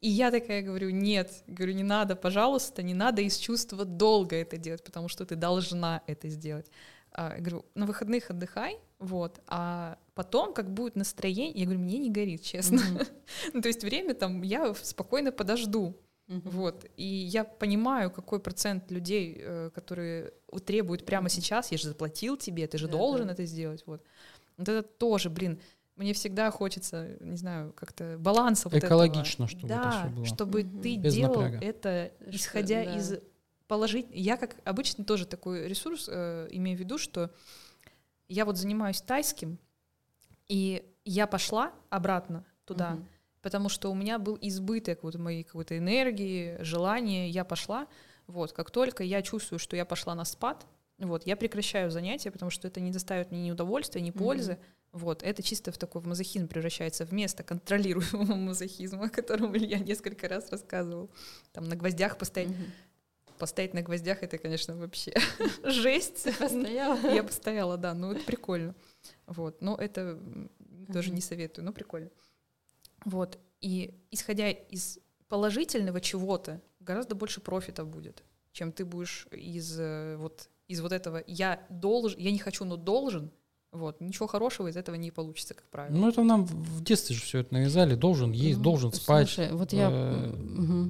И 0.00 0.08
я 0.08 0.30
такая 0.30 0.60
говорю, 0.60 0.90
нет, 0.90 1.32
говорю, 1.46 1.72
не 1.72 1.82
надо, 1.82 2.14
пожалуйста, 2.14 2.82
не 2.82 2.92
надо 2.92 3.22
из 3.22 3.38
чувства 3.38 3.86
долго 3.86 4.36
это 4.36 4.58
делать, 4.58 4.84
потому 4.84 5.08
что 5.08 5.24
ты 5.24 5.34
должна 5.34 6.02
это 6.06 6.28
сделать. 6.28 6.66
А, 7.12 7.34
я 7.36 7.40
говорю, 7.40 7.64
на 7.74 7.86
выходных 7.86 8.28
отдыхай, 8.28 8.78
вот, 8.98 9.40
а 9.46 9.98
потом, 10.14 10.52
как 10.52 10.70
будет 10.70 10.96
настроение, 10.96 11.52
я 11.58 11.64
говорю, 11.64 11.80
мне 11.80 11.98
не 11.98 12.10
горит, 12.10 12.42
честно. 12.42 12.80
ну, 13.54 13.62
то 13.62 13.68
есть 13.68 13.82
время 13.82 14.14
там 14.14 14.42
я 14.42 14.74
спокойно 14.74 15.32
подожду, 15.32 15.96
вот. 16.28 16.86
И 16.96 17.04
я 17.04 17.44
понимаю, 17.44 18.10
какой 18.10 18.40
процент 18.40 18.90
людей, 18.90 19.36
э, 19.38 19.70
которые 19.74 20.32
требуют 20.64 21.04
прямо 21.04 21.28
сейчас, 21.28 21.70
я 21.72 21.78
же 21.78 21.88
заплатил 21.88 22.36
тебе, 22.36 22.66
ты 22.66 22.78
же 22.78 22.86
Да, 22.86 22.92
должен 22.92 23.26
да. 23.26 23.32
это 23.34 23.44
сделать. 23.44 23.82
Вот. 23.86 24.02
вот 24.56 24.68
это 24.68 24.82
тоже, 24.82 25.30
блин, 25.30 25.60
мне 25.96 26.12
всегда 26.12 26.50
хочется, 26.50 27.16
не 27.20 27.36
знаю, 27.36 27.72
как-то 27.74 28.16
баланса 28.18 28.68
вот 28.68 28.76
Экологично, 28.82 29.44
этого. 29.44 29.48
чтобы 29.48 29.68
да, 29.68 29.80
это 29.80 29.90
всё 30.08 30.16
было. 30.16 30.24
чтобы 30.26 30.64
Мгм. 30.64 30.82
ты 30.82 30.96
Без 30.96 31.14
делал 31.14 31.40
напряга. 31.42 31.64
это, 31.64 32.12
Что- 32.20 32.36
исходя 32.36 32.84
да. 32.84 32.96
из 32.96 33.14
положить. 33.68 34.06
Я 34.10 34.36
как 34.36 34.56
обычно 34.64 35.04
тоже 35.04 35.26
такой 35.26 35.68
ресурс 35.68 36.08
э, 36.10 36.48
имею 36.50 36.76
в 36.76 36.80
виду, 36.80 36.98
что 36.98 37.30
я 38.28 38.44
вот 38.44 38.56
занимаюсь 38.58 39.00
тайским, 39.00 39.58
и 40.48 40.84
я 41.04 41.26
пошла 41.26 41.72
обратно 41.90 42.44
туда, 42.64 42.92
Мгм. 42.92 43.08
Потому 43.44 43.68
что 43.68 43.92
у 43.92 43.94
меня 43.94 44.18
был 44.18 44.38
избыток 44.40 45.02
вот 45.02 45.16
моей 45.16 45.44
какой-то 45.44 45.76
энергии, 45.76 46.56
желания, 46.60 47.28
я 47.28 47.44
пошла. 47.44 47.86
Вот, 48.26 48.52
как 48.52 48.70
только 48.70 49.04
я 49.04 49.20
чувствую, 49.20 49.58
что 49.58 49.76
я 49.76 49.84
пошла 49.84 50.14
на 50.14 50.24
спад, 50.24 50.66
вот, 50.98 51.26
я 51.26 51.36
прекращаю 51.36 51.90
занятия, 51.90 52.30
потому 52.30 52.50
что 52.50 52.66
это 52.66 52.80
не 52.80 52.90
доставит 52.90 53.30
мне 53.30 53.42
ни 53.42 53.50
удовольствия, 53.50 54.00
ни 54.00 54.10
пользы. 54.10 54.56
Вот, 54.92 55.22
это 55.22 55.42
чисто 55.42 55.72
в 55.72 55.76
такой 55.76 56.00
в 56.00 56.06
мазохизм 56.06 56.48
превращается 56.48 57.04
вместо 57.04 57.42
контролируемого 57.42 58.34
мазохизма, 58.48 59.06
о 59.06 59.08
котором 59.10 59.54
Илья 59.54 59.78
несколько 59.78 60.26
раз 60.26 60.50
рассказывал. 60.50 61.10
Там 61.52 61.68
на 61.68 61.76
гвоздях 61.76 62.16
постоять. 62.16 62.48
Мгм. 62.48 62.72
Постоять 63.38 63.74
на 63.74 63.82
гвоздях 63.82 64.22
это, 64.22 64.38
конечно, 64.38 64.74
вообще 64.74 65.12
жесть. 65.64 66.24
Постояла? 66.38 66.96
Я 67.12 67.22
постояла, 67.22 67.76
да, 67.76 67.92
ну 67.92 68.12
это 68.12 68.24
прикольно. 68.24 68.74
Вот, 69.26 69.60
но 69.60 69.76
это 69.76 70.18
тоже 70.92 71.10
не 71.10 71.20
советую, 71.20 71.66
но 71.66 71.72
прикольно. 71.72 72.08
Вот, 73.04 73.38
и 73.60 74.00
исходя 74.10 74.50
из 74.50 74.98
положительного 75.28 76.00
чего-то, 76.00 76.62
гораздо 76.80 77.14
больше 77.14 77.40
профита 77.40 77.84
будет, 77.84 78.24
чем 78.52 78.72
ты 78.72 78.84
будешь 78.84 79.26
из 79.30 79.78
э, 79.78 80.16
вот 80.16 80.48
из 80.68 80.80
вот 80.80 80.92
этого 80.92 81.22
я 81.26 81.66
должен, 81.68 82.18
я 82.18 82.30
не 82.30 82.38
хочу, 82.38 82.64
но 82.64 82.76
должен. 82.76 83.30
Вот, 83.74 84.00
ничего 84.00 84.28
хорошего 84.28 84.68
из 84.68 84.76
этого 84.76 84.94
не 84.94 85.10
получится, 85.10 85.54
как 85.54 85.64
правило. 85.68 85.96
Ну, 85.96 86.08
это 86.08 86.22
нам 86.22 86.44
в 86.44 86.82
детстве 86.84 87.16
же 87.16 87.22
все 87.22 87.40
это 87.40 87.54
навязали. 87.54 87.96
Должен 87.96 88.30
есть, 88.30 88.58
Ну, 88.58 88.64
должен 88.64 88.92
спать. 88.92 89.28
Слушай, 89.28 89.52
вот 89.52 89.72
я... 89.72 89.88
Э. 89.90 90.32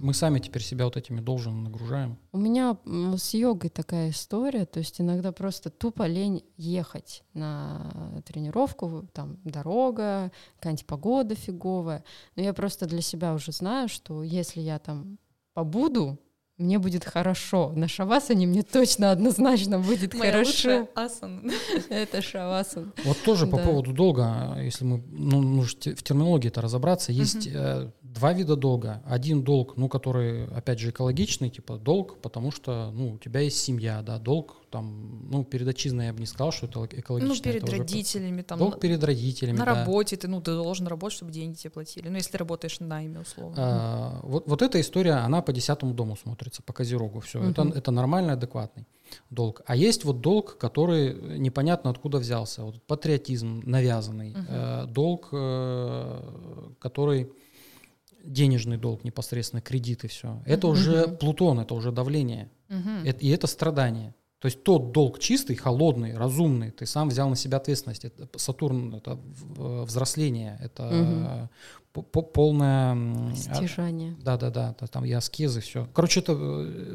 Мы 0.02 0.12
сами 0.12 0.39
теперь 0.39 0.62
себя 0.62 0.85
вот 0.85 0.98
этими 0.98 1.20
должен 1.20 1.65
нагружаем. 1.65 2.19
У 2.32 2.39
меня 2.39 2.77
с 3.16 3.32
йогой 3.32 3.70
такая 3.70 4.11
история, 4.11 4.66
то 4.66 4.81
есть 4.81 5.01
иногда 5.01 5.32
просто 5.32 5.70
тупо 5.70 6.06
лень 6.06 6.44
ехать 6.59 7.24
на 7.32 8.23
тренировку, 8.27 9.09
там 9.15 9.39
дорога, 9.44 10.31
какая-нибудь 10.56 10.86
погода 10.86 11.35
фиговая. 11.35 12.05
Но 12.36 12.43
я 12.43 12.52
просто 12.52 12.86
для 12.86 13.01
себя 13.01 13.32
уже 13.32 13.52
знаю, 13.52 13.89
что 13.89 14.23
если 14.23 14.61
я 14.61 14.78
там 14.78 15.19
побуду, 15.55 16.19
мне 16.56 16.78
будет 16.78 17.05
хорошо. 17.05 17.72
На 17.74 17.89
шавасане 17.89 18.47
мне 18.47 18.62
точно 18.62 19.10
однозначно 19.10 19.78
будет 19.81 20.14
Моя 20.14 20.31
хорошо. 20.32 20.89
асан. 20.94 21.51
Это 21.90 22.22
шавасан. 22.22 22.93
Вот 23.05 23.16
тоже 23.24 23.47
по 23.47 23.56
Да. 23.56 23.64
поводу 23.64 23.93
долга, 23.93 24.56
если 24.62 24.85
мы, 24.85 25.02
ну, 25.10 25.40
нужно 25.43 25.94
в 25.97 26.02
терминологии 26.02 26.48
это 26.48 26.60
разобраться, 26.60 27.10
есть 27.12 27.48
э, 27.52 27.90
два 28.15 28.32
вида 28.32 28.57
долга. 28.57 29.03
Один 29.05 29.43
долг, 29.43 29.77
ну, 29.77 29.89
который, 29.89 30.47
опять 30.47 30.78
же, 30.78 30.91
экологичный, 30.91 31.51
типа 31.51 31.77
долг, 31.78 32.20
потому 32.23 32.53
что, 32.53 32.91
ну, 32.93 33.12
у 33.15 33.19
тебя 33.19 33.41
есть 33.41 33.59
семья, 33.59 34.03
да, 34.03 34.19
долг, 34.19 34.57
там, 34.70 35.28
ну, 35.31 35.45
перед 35.45 35.66
отчизной 35.69 36.07
я 36.07 36.12
бы 36.12 36.20
не 36.20 36.27
сказал, 36.27 36.53
что 36.53 36.66
это 36.66 36.86
экологично. 36.99 37.28
Ну, 37.28 37.35
это 37.35 37.43
перед 37.43 37.65
уже 37.65 37.77
родителями, 37.78 38.43
там, 38.43 38.59
Долг 38.59 38.81
перед 38.81 39.03
родителями, 39.03 39.57
на 39.57 39.65
да. 39.65 39.74
работе 39.74 40.16
ты, 40.16 40.28
ну, 40.28 40.41
ты 40.41 40.53
должен 40.53 40.86
работать, 40.86 41.16
чтобы 41.16 41.32
деньги 41.32 41.57
тебе 41.57 41.70
платили. 41.70 42.09
Ну, 42.09 42.16
если 42.16 42.36
работаешь 42.36 42.81
на 42.81 42.86
найме, 42.86 43.20
условно. 43.20 43.57
А, 43.59 44.20
вот, 44.23 44.47
вот 44.47 44.62
эта 44.62 44.81
история, 44.81 45.15
она 45.15 45.43
по 45.43 45.53
десятому 45.53 45.93
дому 45.93 46.16
смотрится, 46.16 46.62
по 46.62 46.73
Козерогу. 46.73 47.20
Все, 47.20 47.43
это, 47.43 47.65
Мгм. 47.65 47.73
это 47.73 47.91
нормальный, 47.91 48.35
адекватный 48.35 48.86
долг. 49.31 49.62
А 49.66 49.77
есть 49.77 50.05
вот 50.05 50.20
долг, 50.20 50.57
который 50.59 51.39
непонятно 51.39 51.91
откуда 51.91 52.19
взялся. 52.19 52.65
Вот 52.65 52.82
патриотизм 52.82 53.62
навязанный. 53.65 54.31
Мгм. 54.31 54.47
Э, 54.49 54.86
долг, 54.86 55.28
э, 55.32 56.20
который 56.78 57.31
денежный 58.24 58.76
долг 58.76 59.05
непосредственно, 59.05 59.60
кредиты, 59.62 60.09
все. 60.09 60.42
Это 60.46 60.66
Мгм. 60.66 60.76
уже. 60.76 61.09
Плутон, 61.09 61.60
это 61.60 61.74
уже 61.74 61.92
давление. 61.92 62.51
Мгм. 62.68 63.05
Это- 63.05 63.20
и 63.20 63.28
это 63.28 63.46
страдание. 63.46 64.14
То 64.38 64.46
есть 64.46 64.62
тот 64.62 64.92
долг 64.92 65.18
чистый, 65.20 65.55
холодный, 65.55 66.14
разумный, 66.16 66.70
ты 66.70 66.84
сам 66.84 67.09
взял 67.09 67.30
на 67.30 67.36
себя 67.36 67.56
ответственность. 67.59 68.05
Это 68.05 68.28
Сатурн, 68.38 68.94
это 68.94 69.18
э, 69.59 69.82
взросление, 69.86 70.59
это 70.62 70.90
э, 70.92 71.48
по- 71.94 72.02
по- 72.02 72.20
полная... 72.22 72.92
м, 72.92 73.28
а- 73.32 73.34
Стяжание. 73.36 74.14
да, 74.22 74.36
да, 74.36 74.51
да, 74.51 74.74
да, 74.78 74.86
там 74.86 75.05
и 75.06 75.12
аскезы, 75.12 75.60
все. 75.60 75.88
Короче, 75.94 76.20
это 76.20 76.32
э, 76.32 76.36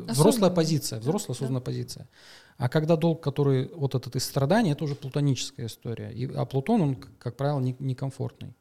взрослая 0.08 0.12
Осознанно. 0.12 0.56
позиция, 0.56 1.00
взрослая 1.00 1.36
осознанная 1.36 1.62
позиция. 1.62 2.08
А 2.58 2.70
когда 2.70 2.96
долг, 2.98 3.24
который 3.24 3.72
вот 3.74 3.96
этот 3.96 4.16
из 4.16 4.26
страданий, 4.26 4.72
это 4.74 4.84
уже 4.84 4.94
плутоническая 4.94 5.66
история. 5.68 6.12
И, 6.12 6.32
а 6.32 6.46
Плутон, 6.46 6.82
он, 6.82 6.96
как 7.18 7.36
правило, 7.36 7.60
не- 7.62 7.76
некомфортный. 7.80 8.54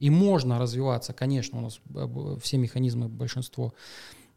И 0.00 0.10
можно 0.10 0.58
развиваться, 0.58 1.12
конечно, 1.12 1.58
у 1.58 1.62
нас 1.62 1.80
б- 1.84 2.38
все 2.40 2.58
механизмы, 2.58 3.08
большинство 3.08 3.72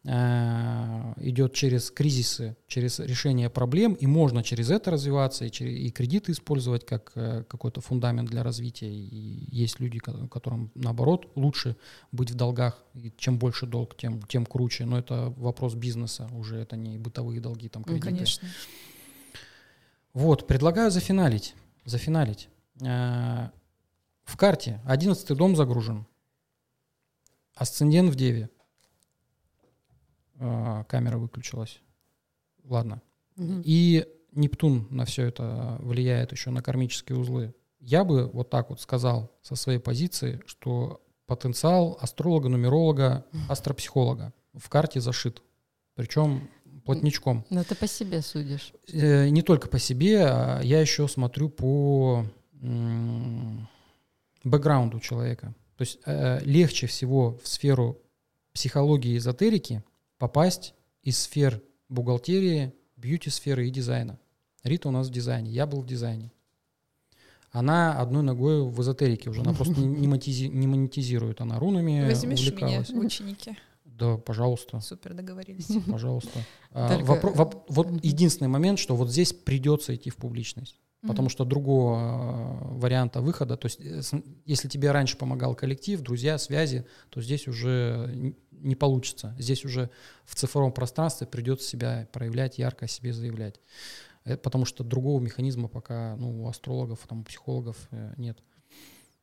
э, 0.05 1.13
идет 1.17 1.53
через 1.53 1.89
кризисы, 1.91 2.55
через 2.67 2.99
решение 2.99 3.49
проблем, 3.49 3.93
и 3.93 4.05
можно 4.07 4.43
через 4.43 4.69
это 4.69 4.91
развиваться, 4.91 5.45
и, 5.45 5.49
чер- 5.49 5.69
и 5.71 5.89
кредиты 5.91 6.31
использовать 6.31 6.85
как 6.85 7.11
э, 7.15 7.43
какой-то 7.47 7.81
фундамент 7.81 8.29
для 8.29 8.43
развития. 8.43 8.89
И 8.93 9.47
есть 9.55 9.79
люди, 9.79 9.99
ко- 9.99 10.27
которым, 10.27 10.71
наоборот, 10.75 11.27
лучше 11.35 11.75
быть 12.11 12.31
в 12.31 12.35
долгах, 12.35 12.83
и 12.95 13.11
чем 13.17 13.37
больше 13.39 13.65
долг, 13.65 13.95
тем, 13.97 14.21
тем 14.23 14.45
круче. 14.45 14.85
Но 14.85 14.97
это 14.99 15.33
вопрос 15.37 15.73
бизнеса 15.75 16.29
уже, 16.33 16.57
это 16.57 16.75
не 16.75 16.97
бытовые 16.97 17.39
долги, 17.41 17.69
там, 17.69 17.83
Ну, 17.85 17.93
кредиты. 17.93 18.15
Конечно. 18.15 18.47
Вот, 20.13 20.47
предлагаю 20.47 20.91
зафиналить. 20.91 21.55
Зафиналить. 21.85 22.49
В 24.23 24.37
карте 24.37 24.81
11 24.85 25.35
дом 25.37 25.55
загружен. 25.55 26.05
Асцендент 27.55 28.09
в 28.11 28.15
Деве. 28.15 28.49
Э, 30.35 30.83
Камера 30.87 31.17
выключилась. 31.17 31.81
Ладно. 32.63 33.01
Мгм. 33.35 33.61
И 33.65 34.07
Нептун 34.31 34.87
на 34.89 35.05
все 35.05 35.25
это 35.25 35.77
влияет 35.79 36.31
еще 36.31 36.49
на 36.49 36.61
кармические 36.61 37.17
узлы. 37.19 37.53
Я 37.79 38.03
бы 38.03 38.27
вот 38.27 38.49
так 38.49 38.69
вот 38.69 38.81
сказал 38.81 39.31
со 39.41 39.55
своей 39.55 39.79
позиции, 39.79 40.41
что 40.45 41.01
потенциал 41.27 41.97
астролога, 42.01 42.49
нумеролога, 42.49 43.25
астропсихолога 43.49 44.33
в 44.53 44.69
карте 44.69 44.99
зашит. 44.99 45.41
Причем 45.95 46.49
плотничком. 46.85 47.45
Но 47.49 47.63
ты 47.63 47.75
по 47.75 47.87
себе 47.87 48.21
судишь. 48.21 48.73
Э, 48.91 49.29
не 49.29 49.41
только 49.41 49.67
по 49.67 49.79
себе, 49.79 50.25
а 50.25 50.61
я 50.61 50.81
еще 50.81 51.07
смотрю 51.07 51.49
по 51.49 52.25
бэкграунду 54.43 54.99
человека. 54.99 55.53
То 55.77 55.81
есть 55.83 55.99
э, 56.05 56.39
легче 56.43 56.87
всего 56.87 57.39
в 57.43 57.47
сферу 57.47 57.99
психологии 58.53 59.13
и 59.13 59.17
эзотерики 59.17 59.83
попасть 60.17 60.73
из 61.01 61.17
сфер 61.19 61.61
бухгалтерии, 61.89 62.73
бьюти-сферы 62.97 63.67
и 63.67 63.71
дизайна. 63.71 64.19
Рита 64.63 64.87
у 64.89 64.91
нас 64.91 65.07
в 65.07 65.11
дизайне, 65.11 65.51
я 65.51 65.65
был 65.65 65.81
в 65.81 65.85
дизайне. 65.87 66.31
Она 67.51 67.99
одной 67.99 68.23
ногой 68.23 68.63
в 68.63 68.81
эзотерике 68.81 69.29
уже, 69.29 69.41
она 69.41 69.53
просто 69.55 69.73
не, 69.79 69.85
не 69.87 70.07
монетизи- 70.07 70.47
не 70.47 70.67
монетизирует, 70.67 71.41
она 71.41 71.59
рунами 71.59 72.05
Возьмешь 72.05 72.39
меня 72.39 72.51
увлекалась. 72.79 72.89
в 72.89 72.97
ученики. 72.97 73.57
Да, 73.85 74.17
пожалуйста. 74.17 74.79
Супер, 74.79 75.13
договорились. 75.13 75.67
Пожалуйста. 75.89 76.39
А, 76.71 76.89
Только- 76.97 77.11
вопро- 77.13 77.35
воп- 77.35 77.61
вот 77.69 78.03
единственный 78.03 78.47
момент, 78.47 78.79
что 78.79 78.95
вот 78.95 79.11
здесь 79.11 79.33
придется 79.33 79.93
идти 79.95 80.09
в 80.09 80.15
публичность. 80.15 80.79
Потому 81.05 81.27
что 81.27 81.43
другого 81.43 81.99
э, 81.99 82.77
варианта 82.77 83.19
выхода, 83.19 83.57
то 83.57 83.65
есть 83.65 83.79
э, 83.81 84.01
если 84.45 84.69
тебе 84.69 84.91
раньше 84.91 85.17
помогал 85.17 85.53
коллектив, 85.53 85.99
друзья, 85.99 86.37
связи, 86.37 86.85
то 87.09 87.21
здесь 87.21 87.45
уже 87.47 88.33
не 88.51 88.75
получится. 88.75 89.35
Здесь 89.37 89.65
уже 89.65 89.89
в 90.23 90.35
цифровом 90.35 90.71
пространстве 90.71 91.27
придется 91.27 91.67
себя 91.67 92.07
проявлять, 92.13 92.57
ярко 92.57 92.85
о 92.85 92.87
себе 92.87 93.11
заявлять. 93.11 93.59
Э, 94.23 94.37
Потому 94.37 94.63
что 94.63 94.85
другого 94.85 95.19
механизма 95.19 95.67
пока 95.67 96.15
ну, 96.15 96.43
у 96.43 96.47
астрологов, 96.47 96.99
там, 97.05 97.19
у 97.21 97.23
психологов 97.23 97.89
нет. 98.15 98.39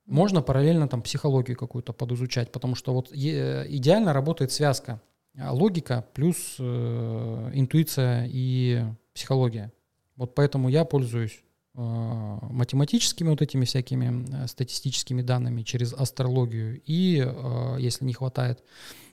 Можно 0.05 0.43
параллельно 0.43 0.87
там 0.87 1.01
психологию 1.01 1.57
какую-то 1.57 1.95
подизучать, 1.95 2.53
потому 2.53 2.75
что 2.75 2.93
вот 2.93 3.11
идеально 3.13 4.13
работает 4.13 4.53
связка. 4.53 5.01
а 5.39 5.53
логика 5.55 6.05
плюс 6.13 6.57
э, 6.59 7.51
интуиция 7.55 8.29
и 8.31 8.85
психология. 9.15 9.73
Вот 10.17 10.35
поэтому 10.35 10.69
я 10.69 10.85
пользуюсь 10.85 11.43
математическими 11.75 13.29
вот 13.31 13.43
этими 13.43 13.65
всякими 13.65 14.45
э, 14.45 14.47
статистическими 14.49 15.23
данными 15.23 15.63
через 15.63 15.93
астрологию. 15.93 16.81
И 16.85 17.23
э, 17.25 17.77
если 17.79 18.05
не 18.05 18.13
хватает 18.13 18.63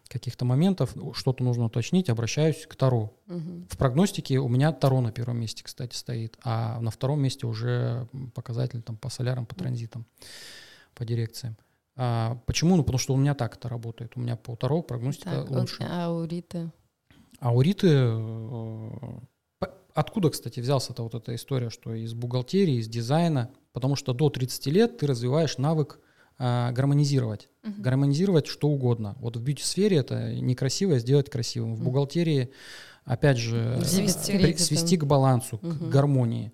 каких-то 0.08 0.46
моментов, 0.46 0.96
что-то 1.14 1.44
нужно 1.44 1.66
уточнить, 1.66 2.10
обращаюсь 2.10 2.66
к 2.66 2.76
Таро. 2.76 3.14
Мгм. 3.28 3.68
В 3.70 3.78
прогностике 3.78 4.40
у 4.40 4.48
меня 4.48 4.72
Таро 4.72 5.02
на 5.02 5.12
первом 5.12 5.40
месте, 5.40 5.64
кстати, 5.64 5.96
стоит, 5.96 6.38
а 6.44 6.80
на 6.80 6.92
втором 6.92 7.22
месте 7.22 7.46
уже 7.46 8.08
показатель 8.34 8.82
там, 8.82 8.96
по 8.98 9.10
солярам, 9.10 9.46
по 9.46 9.54
транзитам, 9.56 10.06
по 10.96 11.06
дирекциям. 11.06 11.58
А, 11.98 12.38
почему? 12.46 12.76
Ну, 12.78 12.84
потому 12.84 13.00
что 13.00 13.14
у 13.14 13.18
меня 13.18 13.34
так 13.34 13.58
это 13.58 13.70
работает. 13.70 14.14
У 14.16 14.20
меня 14.20 14.36
по 14.36 14.56
Таро 14.56 14.82
прогностика 14.82 15.42
Так, 15.42 15.52
лучше. 15.52 15.86
а 15.90 16.10
у 16.12 16.24
Риты? 16.24 16.72
Ауриты... 17.40 17.88
э, 17.90 18.90
по- 19.00 19.22
Откуда, 19.98 20.30
кстати, 20.30 20.60
взялась-то 20.60 21.02
вот 21.02 21.16
эта 21.16 21.34
история, 21.34 21.72
что 21.72 21.92
из 21.96 22.14
бухгалтерии, 22.14 22.76
из 22.76 22.88
дизайна, 22.88 23.50
потому 23.74 23.96
что 23.96 24.14
до 24.14 24.30
30 24.30 24.68
лет 24.68 25.00
ты 25.00 25.08
развиваешь 25.08 25.58
навык 25.58 26.00
а, 26.38 26.72
гармонизировать. 26.72 27.50
Мгм. 27.64 27.82
Гармонизировать 27.82 28.46
что 28.46 28.68
угодно. 28.68 29.16
Вот 29.20 29.38
в 29.38 29.42
бьюти-сфере 29.42 29.98
это 29.98 30.36
некрасивое 30.36 31.00
сделать 31.00 31.32
красивым. 31.32 31.74
В 31.74 31.82
бухгалтерии, 31.84 32.52
опять 33.06 33.38
же, 33.40 33.82
Свести. 33.84 34.38
при- 34.38 34.54
свести 34.58 34.98
к 34.98 35.06
балансу, 35.06 35.58
к 35.58 35.64
Мгм. 35.64 35.90
гармонии. 35.90 36.52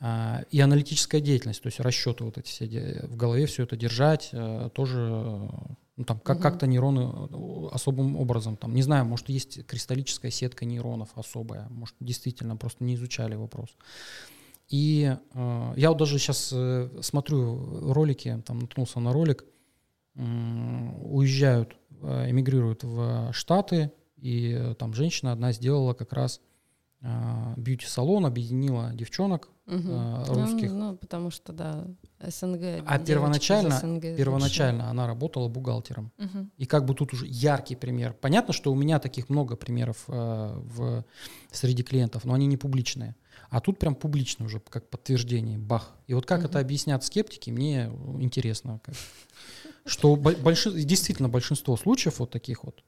А, 0.00 0.44
И 0.50 0.58
аналитическая 0.58 1.20
деятельность, 1.20 1.60
то 1.60 1.66
есть 1.66 1.80
расчеты 1.80 2.24
вот 2.24 2.38
эти 2.38 2.48
все, 2.48 2.64
в 3.06 3.14
голове 3.16 3.44
все 3.44 3.64
это 3.64 3.76
держать, 3.76 4.30
э, 4.32 4.70
тоже 4.72 5.06
э, 5.12 5.48
ну, 5.96 6.04
там, 6.04 6.20
как, 6.20 6.36
Мгм. 6.36 6.42
как-то 6.42 6.66
нейроны 6.66 7.00
э, 7.00 7.68
особым 7.72 8.16
образом, 8.16 8.56
там, 8.56 8.74
не 8.74 8.82
знаю, 8.82 9.04
может, 9.06 9.28
есть 9.28 9.66
кристаллическая 9.66 10.30
сетка 10.30 10.64
нейронов 10.64 11.10
особая, 11.14 11.68
может, 11.70 11.94
действительно 12.00 12.56
просто 12.56 12.84
не 12.84 12.94
изучали 12.94 13.34
вопрос. 13.34 13.70
И 14.68 15.16
э, 15.34 15.72
я 15.76 15.88
вот 15.90 15.98
даже 15.98 16.18
сейчас 16.18 16.54
смотрю 17.06 17.92
ролики, 17.92 18.42
там 18.44 18.58
наткнулся 18.58 19.00
на 19.00 19.12
ролик, 19.12 19.44
м, 20.16 20.94
уезжают, 21.02 21.76
э, 22.02 22.30
эмигрируют 22.30 22.84
в 22.84 23.32
Штаты, 23.32 23.90
и 24.16 24.52
э, 24.52 24.74
там 24.74 24.92
женщина 24.94 25.32
одна 25.32 25.52
сделала 25.52 25.94
как 25.94 26.12
раз 26.12 26.40
э, 27.00 27.54
бьюти-салон, 27.56 28.26
объединила 28.26 28.92
девчонок 28.94 29.48
Мгм. 29.66 29.90
э, 29.90 30.24
Ну, 30.28 30.34
русских. 30.34 30.72
Ну, 30.72 30.96
потому 30.96 31.30
что, 31.30 31.52
да, 31.52 31.86
СНГ. 32.20 32.82
А 32.86 32.98
первоначально- 32.98 33.78
СНГ? 33.78 34.16
Первоначально 34.16 34.88
она 34.90 35.06
работала 35.06 35.48
бухгалтером. 35.48 36.12
Мгм. 36.18 36.50
И 36.56 36.66
как 36.66 36.84
бы 36.84 36.94
тут 36.94 37.12
уже 37.12 37.26
яркий 37.26 37.74
пример. 37.76 38.14
Понятно, 38.20 38.52
что 38.54 38.72
у 38.72 38.74
меня 38.76 38.98
таких 39.00 39.28
много 39.28 39.56
примеров 39.56 40.04
э, 40.08 40.60
в, 40.76 41.04
среди 41.50 41.82
клиентов, 41.82 42.24
но 42.24 42.34
они 42.34 42.46
не 42.46 42.56
публичные. 42.56 43.16
А 43.50 43.60
тут 43.60 43.78
прям 43.78 43.94
публично 43.94 44.44
уже, 44.46 44.60
как 44.60 44.88
подтверждение, 44.88 45.58
бах. 45.58 45.92
И 46.06 46.14
вот 46.14 46.26
как 46.26 46.40
Мгм. 46.40 46.48
это 46.48 46.58
объяснят 46.60 47.04
скептики, 47.04 47.50
мне 47.50 47.90
интересно. 48.20 48.80
как. 48.84 48.94
Что 49.84 50.16
бо- 50.16 50.32
больши- 50.32 50.72
действительно 50.82 51.28
большинство 51.28 51.76
случаев 51.76 52.18
вот 52.18 52.30
таких 52.30 52.64
вот 52.64 52.82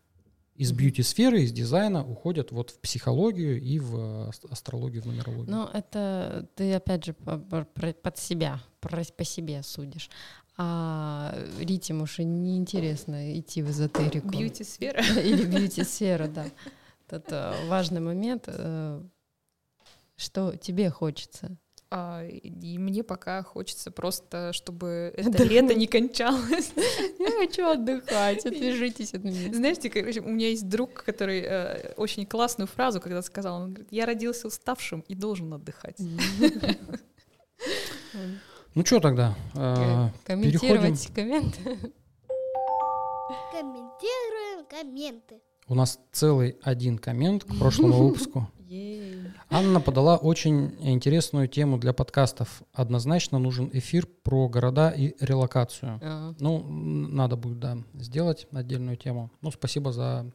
из 0.59 0.73
бьюти-сферы, 0.73 1.43
из 1.43 1.53
дизайна 1.53 2.05
уходят 2.05 2.51
вот 2.53 2.71
в 2.71 2.79
психологию 2.81 3.61
и 3.61 3.79
в 3.79 3.97
э, 3.97 4.29
ас- 4.29 4.41
астрологию, 4.51 5.03
в 5.03 5.07
нумерологию. 5.07 5.51
Ну, 5.51 5.65
это 5.73 6.49
ты, 6.57 6.75
опять 6.75 7.05
же, 7.05 7.15
под 7.15 8.19
себя, 8.19 8.61
про- 8.81 9.05
по 9.17 9.25
себе 9.25 9.63
судишь. 9.63 10.11
А 10.57 11.35
Рите, 11.61 11.95
может, 11.95 12.19
и 12.19 12.25
неинтересно 12.25 13.39
идти 13.39 13.63
в 13.63 13.71
эзотерику. 13.71 14.29
Бьюти-сфера. 14.29 15.01
Или 15.23 15.45
бьюти-сфера, 15.47 16.27
да. 16.27 16.47
Это 17.09 17.55
важный 17.69 18.01
момент. 18.01 18.45
э, 18.49 19.01
Что 20.17 20.57
тебе 20.57 20.91
хочется? 20.91 21.57
А, 21.91 22.23
И 22.27 22.77
мне 22.77 23.03
пока 23.03 23.43
хочется 23.43 23.91
просто, 23.91 24.53
чтобы 24.53 25.15
Да. 25.17 25.23
это 25.31 25.45
лето 25.45 25.75
не 25.75 25.87
кончалось. 25.87 26.73
Я 27.19 27.31
хочу 27.39 27.67
отдыхать, 27.67 28.45
отвяжитесь 28.45 29.15
от 29.15 29.25
меня. 29.25 29.55
Знаете, 29.55 29.89
короче, 29.89 30.21
у 30.21 30.29
меня 30.29 30.49
есть 30.49 30.69
друг, 30.69 31.03
который 31.03 31.41
э, 31.41 31.95
очень 31.97 32.27
классную 32.27 32.69
фразу 32.69 33.01
когда 33.01 33.23
сказал, 33.23 33.63
он 33.63 33.69
говорит, 33.73 33.89
я 33.91 34.05
родился 34.05 34.47
уставшим 34.49 35.01
и 35.09 35.15
должен 35.15 35.53
отдыхать. 35.55 35.99
Ну 38.75 38.85
что 38.87 39.01
тогда? 39.01 39.35
Э, 39.57 40.11
Комментировать 40.25 41.09
комменты. 41.13 41.59
Комментируем 43.51 44.67
комменты. 44.71 45.41
У 45.67 45.75
нас 45.75 45.99
целый 46.13 46.57
один 46.63 46.99
коммент 46.99 47.43
к 47.45 47.59
прошлому 47.59 48.09
выпуску. 48.09 48.49
Ей. 48.69 49.23
Анна 49.49 49.81
подала 49.81 50.17
очень 50.19 50.77
интересную 50.81 51.49
тему 51.49 51.79
для 51.79 51.93
подкастов. 51.95 52.63
Однозначно 52.75 53.39
нужен 53.39 53.71
эфир 53.73 54.07
про 54.07 54.49
города 54.49 54.91
и 54.91 55.15
релокацию. 55.25 55.99
А, 56.03 56.35
Ну, 56.39 56.63
надо 56.69 57.37
будет, 57.37 57.59
да, 57.61 57.79
сделать 57.95 58.47
отдельную 58.53 58.97
тему. 58.99 59.31
Ну, 59.41 59.51
спасибо 59.51 59.91
за 59.93 60.31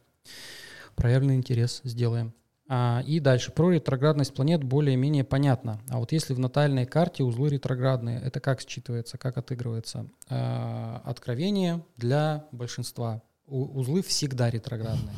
проявленный 0.96 1.36
интерес. 1.36 1.80
Сделаем. 1.84 2.34
А, 2.68 3.02
и 3.06 3.20
дальше. 3.20 3.52
Про 3.52 3.70
ретроградность 3.70 4.34
планет 4.34 4.64
более-менее 4.64 5.22
понятно. 5.22 5.80
А 5.88 5.98
вот 5.98 6.10
если 6.12 6.34
в 6.34 6.38
натальной 6.40 6.86
карте 6.86 7.22
узлы 7.22 7.50
ретроградные, 7.50 8.20
это 8.20 8.40
как 8.40 8.60
считывается, 8.60 9.16
как 9.16 9.38
отыгрывается? 9.38 10.08
А, 10.28 11.02
откровение 11.04 11.84
для 11.96 12.46
большинства. 12.50 13.22
У- 13.46 13.78
узлы 13.78 14.02
всегда 14.02 14.50
ретроградные. 14.50 15.14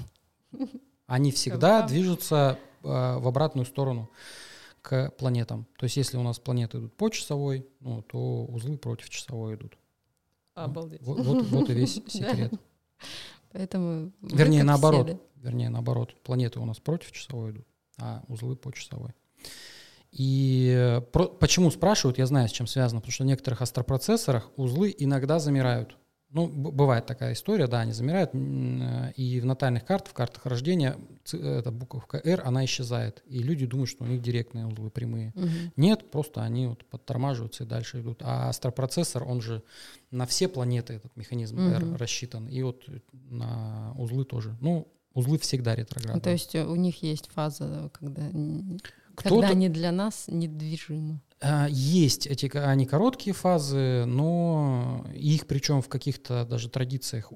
Они 1.06 1.30
всегда 1.30 1.82
движутся 1.86 2.59
в 2.82 3.28
обратную 3.28 3.65
сторону 3.66 4.11
к 4.82 5.11
планетам. 5.19 5.66
То 5.78 5.85
есть 5.85 5.97
если 5.97 6.16
у 6.16 6.23
нас 6.23 6.39
планеты 6.39 6.78
идут 6.78 6.97
по 6.97 7.09
часовой, 7.09 7.66
ну, 7.81 8.03
то 8.03 8.44
узлы 8.47 8.78
против 8.78 9.11
часовой 9.11 9.57
идут. 9.57 9.77
Обалдеть. 10.55 11.03
Вот, 11.03 11.19
вот, 11.20 11.47
вот 11.47 11.70
и 11.70 11.74
весь 11.74 11.94
секрет. 12.07 12.53
Поэтому 13.53 14.12
Вернее, 14.23 14.62
наоборот. 14.62 15.09
все, 15.09 15.20
Вернее, 15.43 15.69
наоборот. 15.70 16.15
Планеты 16.23 16.61
у 16.61 16.65
нас 16.65 16.78
против 16.78 17.12
часовой 17.12 17.51
идут, 17.53 17.66
а 17.98 18.23
узлы 18.28 18.57
по 18.57 18.73
часовой. 18.73 19.11
И 20.12 20.73
э, 20.74 21.01
про- 21.03 21.28
почему 21.28 21.70
спрашивают, 21.70 22.19
я 22.19 22.27
знаю, 22.27 22.48
с 22.48 22.53
чем 22.53 22.66
связано, 22.66 23.01
потому 23.01 23.12
что 23.12 23.24
в 23.24 23.27
некоторых 23.27 23.61
астропроцессорах 23.62 24.51
узлы 24.57 24.94
иногда 24.98 25.39
замирают. 25.39 25.97
Ну, 26.31 26.48
бывает 26.48 27.07
такая 27.07 27.35
история, 27.35 27.69
да, 27.69 27.81
они 27.81 27.93
замирают, 27.93 28.31
э, 28.35 29.12
и 29.16 29.40
в 29.40 29.44
натальных 29.44 29.85
картах, 29.85 30.11
в 30.11 30.15
картах 30.15 30.44
рождения 30.47 30.97
эта 31.32 31.70
буковка 31.70 32.20
R, 32.23 32.43
она 32.44 32.65
исчезает, 32.65 33.23
и 33.27 33.39
люди 33.39 33.65
думают, 33.65 33.89
что 33.89 34.05
у 34.05 34.07
них 34.09 34.23
директные 34.23 34.66
узлы 34.66 34.90
прямые. 34.90 35.32
Мгм. 35.36 35.73
Нет, 35.77 36.11
просто 36.11 36.43
они 36.43 36.66
вот 36.66 36.85
подтормаживаются 36.86 37.62
и 37.65 37.66
дальше 37.66 38.01
идут. 38.01 38.23
А 38.23 38.48
астропроцессор, 38.48 39.23
он 39.23 39.40
же 39.40 39.62
на 40.11 40.27
все 40.27 40.48
планеты 40.48 40.94
этот 40.94 41.16
механизм 41.16 41.61
R 41.61 41.85
Мгм. 41.85 41.97
рассчитан. 41.97 42.48
И 42.48 42.61
вот 42.62 42.85
на 43.12 43.94
узлы 43.97 44.24
тоже. 44.24 44.57
Ну, 44.61 44.89
узлы 45.15 45.39
всегда 45.39 45.77
ретроградные. 45.77 46.23
То 46.23 46.31
есть 46.31 46.55
у 46.55 46.74
них 46.74 47.03
есть 47.03 47.31
фаза, 47.31 47.90
когда, 47.94 48.28
когда 49.15 49.48
они 49.48 49.69
для 49.69 49.93
нас 49.93 50.24
недвижимы. 50.27 51.20
А, 51.40 51.66
Есть 51.68 52.26
эти, 52.26 52.46
они 52.56 52.86
короткие 52.86 53.34
фазы, 53.34 54.04
но 54.06 55.04
их 55.14 55.46
причем 55.46 55.82
в 55.82 55.88
каких-то 55.88 56.46
даже 56.46 56.68
традициях 56.70 57.30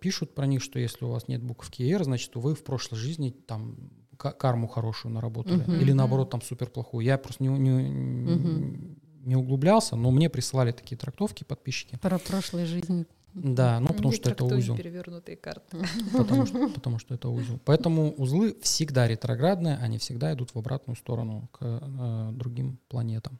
пишут 0.00 0.34
про 0.34 0.46
них, 0.46 0.62
что 0.62 0.78
если 0.78 1.04
у 1.04 1.08
вас 1.08 1.26
нет 1.28 1.42
буковки 1.42 1.82
R, 1.82 2.04
значит, 2.04 2.30
вы 2.36 2.54
в 2.54 2.62
прошлой 2.62 2.98
жизни 2.98 3.30
там 3.30 3.76
ка- 4.16 4.30
карму 4.32 4.68
хорошую 4.68 5.12
наработали. 5.14 5.62
Мгм. 5.62 5.80
Или 5.80 5.92
наоборот, 5.92 6.30
там 6.30 6.40
супер 6.40 6.68
плохую. 6.70 7.04
Я 7.04 7.18
просто 7.18 7.42
не, 7.42 7.48
не, 7.48 7.70
Мгм. 7.70 8.96
не 9.24 9.34
углублялся, 9.36 9.96
но 9.96 10.10
мне 10.12 10.30
присылали 10.30 10.70
такие 10.70 10.96
трактовки 10.96 11.42
подписчики. 11.42 11.98
Про 12.00 12.18
прошлой 12.18 12.64
жизни. 12.66 13.06
Да, 13.34 13.80
ну 13.80 13.86
потому 13.88 14.10
Не 14.10 14.16
что 14.16 14.30
это 14.30 14.44
узел. 14.44 14.76
перевернутые 14.76 15.36
карты. 15.36 15.78
Потому 16.16 16.44
что, 16.46 16.68
потому 16.74 16.98
что 16.98 17.14
это 17.14 17.28
узел. 17.30 17.58
Поэтому 17.64 18.12
узлы 18.14 18.54
всегда 18.60 19.08
ретроградные, 19.08 19.76
они 19.76 19.96
всегда 19.98 20.32
идут 20.34 20.54
в 20.54 20.58
обратную 20.58 20.96
сторону 20.96 21.48
к 21.52 21.58
э, 21.62 22.30
другим 22.32 22.78
планетам. 22.88 23.38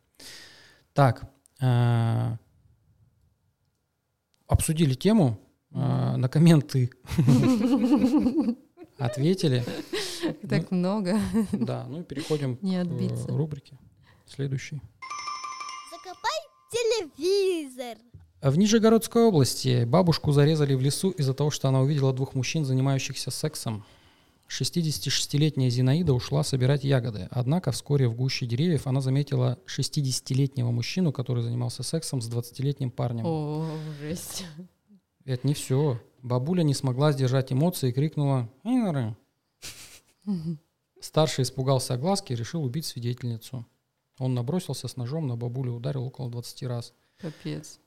Так, 0.94 1.31
э, 1.60 2.36
обсудили 4.47 4.94
тему, 4.94 5.39
э, 5.73 6.16
на 6.16 6.28
комменты 6.28 6.90
ответили. 8.98 9.64
Так 10.48 10.70
много, 10.70 11.19
Да, 11.52 11.86
ну 11.89 12.01
и 12.01 12.05
переходим 12.05 12.59
не 12.62 12.77
к 12.78 12.82
отбиться. 12.82 13.28
э, 13.28 13.36
рубрике. 13.36 13.78
Следующий. 14.27 14.81
Закопай 15.90 16.39
телевизор. 16.70 17.98
В 18.43 18.59
Нижегородской 18.59 19.23
области 19.23 19.85
бабушку 19.85 20.32
зарезали 20.32 20.74
в 20.74 20.81
лесу 20.81 21.10
из-за 21.10 21.32
того, 21.32 21.51
что 21.51 21.69
она 21.69 21.81
увидела 21.81 22.12
двух 22.12 22.35
мужчин, 22.35 22.64
занимающихся 22.64 23.31
сексом. 23.31 23.85
66-летняя 24.48 25.70
Зинаида 25.70 26.12
ушла 26.12 26.43
собирать 26.43 26.82
ягоды. 26.82 27.28
Однако 27.31 27.70
вскоре 27.70 28.09
в 28.09 28.16
гуще 28.16 28.47
деревьев 28.47 28.89
она 28.89 29.01
заметила 29.01 29.60
60-летнего 29.69 30.73
мужчину, 30.73 31.12
который 31.12 31.44
занимался 31.44 31.85
сексом 31.85 32.20
с 32.20 32.28
20-летним 32.28 32.90
парнем. 32.90 33.24
О, 33.27 33.64
жесть. 34.01 34.44
Это 35.24 35.47
не 35.47 35.55
все. 35.55 36.02
Бабуля 36.20 36.64
не 36.64 36.74
смогла 36.74 37.12
сдержать 37.12 37.52
эмоции 37.52 37.90
и 37.90 37.93
крикнула 37.93 38.51
«Инары, 38.64 39.16
Старший 41.01 41.43
испугался 41.43 41.94
огласки 41.94 42.32
и 42.32 42.36
решил 42.36 42.64
убить 42.64 42.86
свидетельницу. 42.86 43.64
Он 44.19 44.35
набросился 44.35 44.89
с 44.89 44.97
ножом 44.97 45.28
на 45.28 45.36
бабулю, 45.36 45.74
ударил 45.74 46.05
около 46.05 46.28
20 46.28 46.62
раз. 46.64 46.93
Капец. 47.19 47.78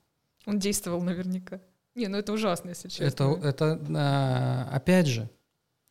Он 0.46 0.60
действовал 0.60 1.02
наверняка. 1.02 1.60
Не, 1.96 2.08
ну 2.08 2.18
это 2.18 2.34
ужасно, 2.34 2.70
если 2.70 2.90
честно. 2.90 3.06
Это, 3.06 3.24
это 3.48 3.82
а, 3.96 4.70
опять 4.72 5.08
же, 5.08 5.30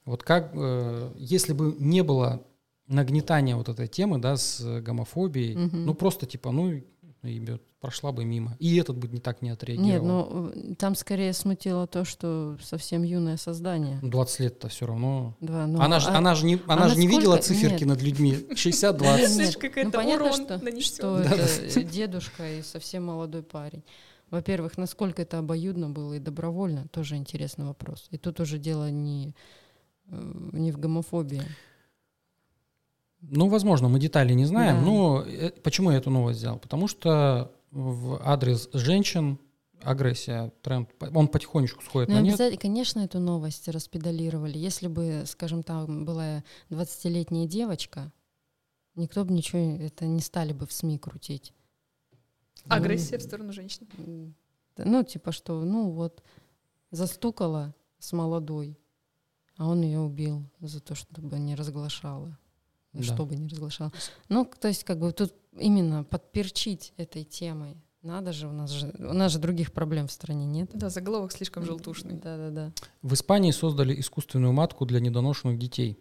вот 0.05 0.22
как, 0.22 0.51
э, 0.55 1.12
если 1.16 1.55
бы 1.55 1.74
не 1.78 2.02
было 2.02 2.47
нагнетания 2.86 3.56
вот 3.56 3.68
этой 3.70 3.89
темы, 3.89 4.18
да, 4.18 4.36
с 4.36 4.81
гомофобией, 4.82 5.56
Мгм. 5.56 5.86
ну 5.86 5.94
просто 5.94 6.26
типа, 6.26 6.51
ну, 6.52 6.82
ебет, 7.22 7.62
прошла 7.81 8.12
бы 8.12 8.24
мимо. 8.24 8.56
И 8.59 8.76
этот 8.76 8.97
бы 8.98 9.09
не 9.09 9.18
так 9.20 9.40
не 9.40 9.48
Нет, 9.48 9.59
отреагировал. 9.59 10.06
ну 10.06 10.52
э, 10.55 10.74
там 10.74 10.94
скорее 10.94 11.32
смутило 11.32 11.86
то, 11.86 12.05
что 12.05 12.59
совсем 12.62 13.02
юное 13.02 13.39
создание. 13.39 13.98
20 14.02 14.40
лет-то 14.40 14.68
все 14.68 14.86
равно. 14.86 15.35
Да, 15.40 15.66
ну, 15.66 15.81
она 15.81 16.01
же 16.01 16.09
а- 16.10 16.18
она 16.18 16.35
же 16.35 16.44
не, 16.44 16.60
она 16.66 16.85
а 16.85 16.89
же 16.90 16.98
не 16.98 17.06
видела 17.06 17.39
циферки 17.39 17.85
нет. 17.85 17.89
над 17.89 18.02
людьми. 18.02 18.47
60-20. 18.51 18.98
Знаешь, 19.28 19.36
Нет, 19.36 19.56
как 19.56 19.85
ну, 19.85 19.90
понятно, 19.90 20.26
урон 20.26 20.35
что, 20.35 20.81
что 20.82 21.18
Да, 21.22 21.36
это 21.36 21.82
дедушка 21.82 22.59
и 22.59 22.62
совсем 22.62 23.05
молодой 23.06 23.43
парень. 23.43 23.82
Во-первых, 24.35 24.77
насколько 24.78 25.23
это 25.23 25.39
обоюдно 25.39 25.90
было 25.90 26.15
и 26.15 26.19
добровольно, 26.19 26.89
тоже 26.89 27.15
интересный 27.15 27.66
вопрос. 27.66 28.09
И 28.11 28.19
тут 28.19 28.40
уже 28.40 28.59
дело 28.59 28.90
не, 28.90 29.32
э, 30.09 30.32
не 30.52 30.73
в 30.73 30.78
гомофобии. 30.78 31.43
Ну, 33.20 33.48
возможно, 33.48 33.89
мы 33.89 34.01
детали 34.01 34.32
не 34.35 34.44
знаем, 34.44 34.81
Да. 34.81 34.82
но 34.82 35.23
э, 35.24 35.51
почему 35.62 35.93
я 35.93 35.98
эту 35.98 36.11
новость 36.11 36.40
взял? 36.40 36.59
Потому 36.59 36.89
что 36.89 37.52
в 37.70 38.20
адрес 38.24 38.69
женщин 38.73 39.39
агрессия, 39.82 40.52
тренд, 40.62 40.89
он 41.15 41.28
потихонечку 41.28 41.85
сходит 41.85 42.09
Ну, 42.09 42.16
на 42.16 42.20
нет. 42.20 42.61
конечно, 42.61 43.01
эту 43.01 43.20
новость 43.20 43.69
распедалировали. 43.69 44.59
Если 44.59 44.89
бы, 44.89 45.23
скажем, 45.27 45.62
там 45.62 46.05
была 46.05 46.43
20-летняя 46.70 47.47
девочка, 47.47 48.11
никто 48.97 49.24
бы 49.24 49.32
ничего, 49.32 49.61
это 49.61 50.06
не 50.06 50.20
стали 50.20 50.52
бы 50.52 50.66
в 50.66 50.73
СМИ 50.73 50.98
крутить. 50.98 51.52
Агрессия 52.69 53.19
в 53.19 53.23
сторону 53.23 53.53
женщин. 53.53 53.86
Да, 54.77 54.85
Ну, 54.85 55.03
типа 55.05 55.32
что, 55.32 55.62
ну 55.65 55.91
вот, 55.91 56.23
застукала 56.91 57.74
с 57.99 58.12
молодой, 58.12 58.78
а 59.57 59.69
он 59.69 59.82
ее 59.82 60.01
убил 60.01 60.45
за 60.61 60.81
то, 60.81 60.95
чтобы 60.95 61.39
не 61.39 61.55
разглашала. 61.55 62.39
Да. 62.93 63.03
Чтобы 63.03 63.35
не 63.35 63.49
разглашала. 63.49 63.93
Ну, 64.28 64.49
то 64.61 64.69
есть, 64.69 64.85
как 64.85 65.01
бы 65.01 65.12
тут 65.12 65.35
именно 65.59 66.05
подперчить 66.05 66.93
этой 66.97 67.24
темой. 67.24 67.77
Надо 68.03 68.32
же, 68.32 68.47
у 68.49 68.53
нас 68.53 68.70
же, 68.70 68.95
у 68.99 69.15
нас 69.15 69.32
же 69.32 69.39
других 69.39 69.73
проблем 69.73 70.07
в 70.09 70.12
стране 70.12 70.45
нет. 70.47 70.70
Да, 70.74 70.91
заголовок 70.91 71.32
слишком 71.32 71.65
желтушный. 71.65 72.16
Да-да-да. 72.16 72.73
В 73.03 73.15
Испании 73.15 73.51
создали 73.51 73.99
искусственную 73.99 74.53
матку 74.53 74.85
для 74.85 75.01
недоношенных 75.01 75.59
детей. 75.59 75.99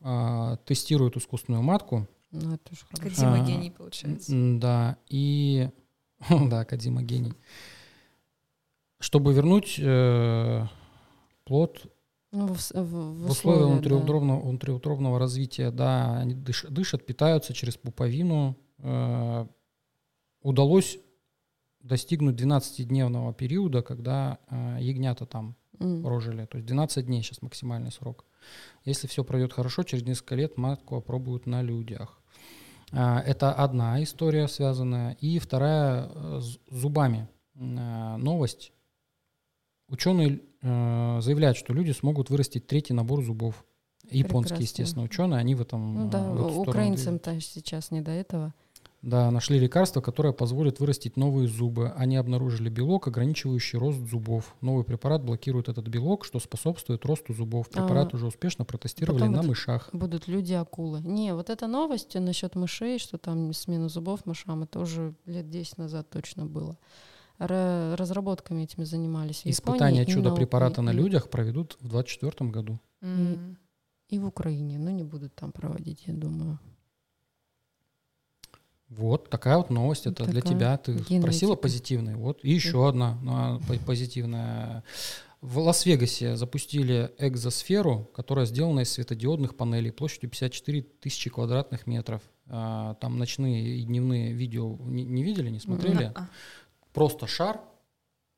А, 0.00 0.56
Тестируют 0.58 1.16
искусственную 1.16 1.62
матку. 1.62 2.06
Ну, 2.30 2.52
это 2.54 2.72
уж 2.72 2.84
хорошо. 2.90 3.02
Кодзима 3.02 3.42
А, 3.42 3.46
гений, 3.46 3.70
получается. 3.70 4.32
Да, 4.60 4.98
и... 5.08 5.70
Да, 6.50 6.64
Кадима 6.64 7.02
гений. 7.02 7.34
Чтобы 9.00 9.32
вернуть 9.32 9.78
э, 9.78 10.66
плод 11.44 11.86
Ну, 12.32 12.48
в, 12.48 12.58
в- 12.58 12.74
в 12.74 13.26
в 13.26 13.30
условиях 13.30 13.66
да. 13.68 13.72
внутриутробного, 13.74 14.40
внутриутробного 14.40 15.18
развития, 15.18 15.70
да, 15.70 16.18
они 16.18 16.34
дыш- 16.34 16.68
дышат, 16.68 17.06
питаются 17.06 17.54
через 17.54 17.76
пуповину. 17.76 18.56
Э, 18.78 19.46
удалось 20.42 20.98
достигнуть 21.80 22.40
12-дневного 22.40 23.32
периода, 23.34 23.82
когда 23.82 24.38
э, 24.50 24.78
ягнята 24.80 25.26
там 25.26 25.54
М. 25.78 26.02
прожили. 26.02 26.44
То 26.46 26.58
есть 26.58 26.66
12 26.66 27.06
дней 27.06 27.22
сейчас 27.22 27.40
максимальный 27.40 27.92
срок. 27.92 28.24
Если 28.84 29.06
все 29.06 29.22
пройдет 29.22 29.52
хорошо, 29.52 29.84
через 29.84 30.04
несколько 30.04 30.34
лет 30.34 30.56
матку 30.56 30.96
опробуют 30.96 31.46
на 31.46 31.62
людях. 31.62 32.20
А, 32.92 33.20
Это 33.20 33.52
одна 33.52 34.02
история 34.02 34.48
связанная. 34.48 35.16
И 35.20 35.38
вторая 35.38 36.08
э, 36.08 36.40
с 36.40 36.58
зубами. 36.70 37.28
Э, 37.54 38.16
Новость. 38.16 38.72
Ученые 39.88 40.40
э, 40.62 41.18
заявляют, 41.20 41.56
что 41.56 41.72
люди 41.72 41.92
смогут 41.92 42.30
вырастить 42.30 42.66
третий 42.66 42.94
набор 42.94 43.22
зубов. 43.22 43.64
Японские, 44.10 44.56
Прекрасно. 44.56 44.62
естественно, 44.62 45.04
ученые, 45.04 45.40
они 45.40 45.54
в 45.54 45.60
этом 45.60 45.94
Ну 45.94 46.08
э, 46.08 46.10
да, 46.10 46.32
украинцам-то 46.32 47.40
сейчас 47.40 47.90
не 47.90 48.00
до 48.00 48.10
этого. 48.10 48.54
Да, 49.02 49.30
нашли 49.30 49.58
лекарство, 49.60 50.00
которое 50.00 50.32
позволит 50.32 50.80
вырастить 50.80 51.16
новые 51.16 51.46
зубы. 51.48 51.90
Они 51.96 52.16
обнаружили 52.16 52.68
белок, 52.68 53.06
ограничивающий 53.06 53.78
рост 53.78 53.98
зубов. 54.10 54.56
Новый 54.60 54.84
препарат 54.84 55.22
блокирует 55.24 55.68
этот 55.68 55.86
белок, 55.88 56.24
что 56.24 56.40
способствует 56.40 57.04
росту 57.06 57.32
зубов. 57.32 57.68
Препарат 57.68 58.12
А, 58.12 58.16
уже 58.16 58.26
успешно 58.26 58.64
протестировали 58.64 59.24
на 59.24 59.38
вот- 59.38 59.46
мышах. 59.48 59.90
Будут 59.92 60.26
люди-акулы. 60.26 61.00
Не, 61.02 61.32
вот 61.34 61.48
эта 61.48 61.68
новость 61.68 62.14
насчет 62.16 62.56
мышей, 62.56 62.98
что 62.98 63.18
там 63.18 63.52
смена 63.52 63.88
зубов 63.88 64.26
мышам, 64.26 64.64
это 64.64 64.80
уже 64.80 65.14
лет 65.26 65.48
10 65.48 65.78
назад 65.78 66.10
точно 66.10 66.46
было. 66.46 66.76
Ра- 67.38 67.94
разработками 67.94 68.62
этими 68.62 68.82
занимались 68.82 69.42
Испытания 69.44 70.02
и 70.02 70.06
чудо-препарата 70.06 70.82
на 70.82 70.90
и- 70.90 70.94
людях 70.94 71.30
проведут 71.30 71.76
в 71.80 71.88
2024 71.88 72.50
году. 72.50 72.80
М. 73.00 73.56
И 74.08 74.18
в 74.18 74.26
Украине, 74.26 74.78
но 74.78 74.90
не 74.90 75.04
будут 75.04 75.36
там 75.36 75.52
проводить, 75.52 76.02
я 76.08 76.14
думаю. 76.14 76.58
Вот 78.88 79.28
такая 79.28 79.58
вот 79.58 79.70
новость. 79.70 80.06
Это 80.06 80.24
для 80.24 80.40
Такая 80.40 80.56
тебя. 80.56 80.76
Ты 80.78 80.92
генетика. 80.92 81.22
просила 81.22 81.54
позитивной. 81.56 82.14
Вот. 82.14 82.40
И 82.42 82.50
еще 82.50 82.88
одна 82.88 83.18
ну, 83.22 83.60
по- 83.60 83.84
позитивная. 83.84 84.82
В 85.40 85.58
Лас-Вегасе 85.58 86.36
запустили 86.36 87.12
экзосферу, 87.18 88.10
которая 88.14 88.44
сделана 88.46 88.80
из 88.80 88.90
светодиодных 88.90 89.56
панелей 89.56 89.92
площадью 89.92 90.30
54 90.30 90.82
тысячи 90.82 91.30
квадратных 91.30 91.86
метров. 91.86 92.22
А, 92.46 92.94
Там 92.94 93.18
ночные 93.18 93.76
и 93.76 93.84
дневные 93.84 94.32
видео 94.32 94.76
не, 94.80 95.04
не 95.04 95.22
видели, 95.22 95.50
не 95.50 95.60
смотрели? 95.60 96.10
А, 96.14 96.28
Просто 96.92 97.26
шар, 97.28 97.60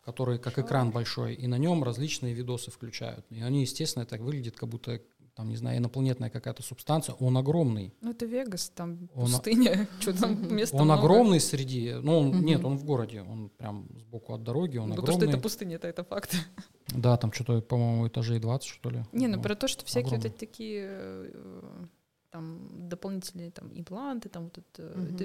который 0.04 0.38
как 0.38 0.58
экран 0.58 0.90
большой, 0.90 1.34
и 1.34 1.46
на 1.46 1.56
нем 1.56 1.84
различные 1.84 2.34
видосы 2.34 2.70
включают. 2.70 3.24
И 3.30 3.40
они, 3.40 3.62
естественно, 3.62 4.04
так 4.04 4.20
выглядят, 4.20 4.56
как 4.56 4.68
будто 4.68 5.00
там, 5.40 5.48
не 5.48 5.56
знаю, 5.56 5.78
инопланетная 5.78 6.28
какая-то 6.28 6.62
субстанция. 6.62 7.14
Он 7.14 7.34
огромный. 7.38 7.94
Ну 8.02 8.10
это 8.10 8.26
Вегас, 8.26 8.68
там 8.74 9.08
Он- 9.14 9.24
пустыня, 9.26 9.88
что 10.00 10.12
там 10.12 10.54
места 10.54 10.76
Он 10.76 10.84
много. 10.84 11.00
огромный 11.00 11.40
среди, 11.40 11.94
ну 11.94 12.18
он, 12.18 12.26
Мгм. 12.28 12.44
нет, 12.44 12.64
он 12.64 12.76
в 12.76 12.84
городе, 12.84 13.22
он 13.22 13.48
прям 13.48 13.88
сбоку 13.98 14.34
от 14.34 14.42
дороги, 14.42 14.76
он 14.76 14.90
Ну, 14.90 14.96
то, 14.96 15.02
что 15.02 15.12
огромный. 15.12 15.28
это 15.32 15.42
пустыня, 15.42 15.76
это, 15.76 15.88
это 15.88 16.04
факт. 16.04 16.30
Да, 16.88 17.16
там 17.16 17.32
что-то, 17.32 17.60
по-моему, 17.62 18.08
этажей 18.08 18.38
20, 18.40 18.68
что 18.68 18.90
ли. 18.90 19.04
Не, 19.12 19.28
ну 19.28 19.36
Вот. 19.36 19.44
про 19.44 19.54
то, 19.54 19.68
что 19.68 19.84
всякие 19.86 20.10
вот 20.10 20.18
огромный. 20.18 20.30
эти 20.36 20.38
такие 20.40 20.86
э, 20.90 21.84
там 22.30 22.88
дополнительные 22.88 23.50
там 23.50 23.70
импланты, 23.72 24.28
там 24.28 24.44
вот 24.44 24.58
это, 24.58 24.98
Мгм. 24.98 25.14
это 25.14 25.24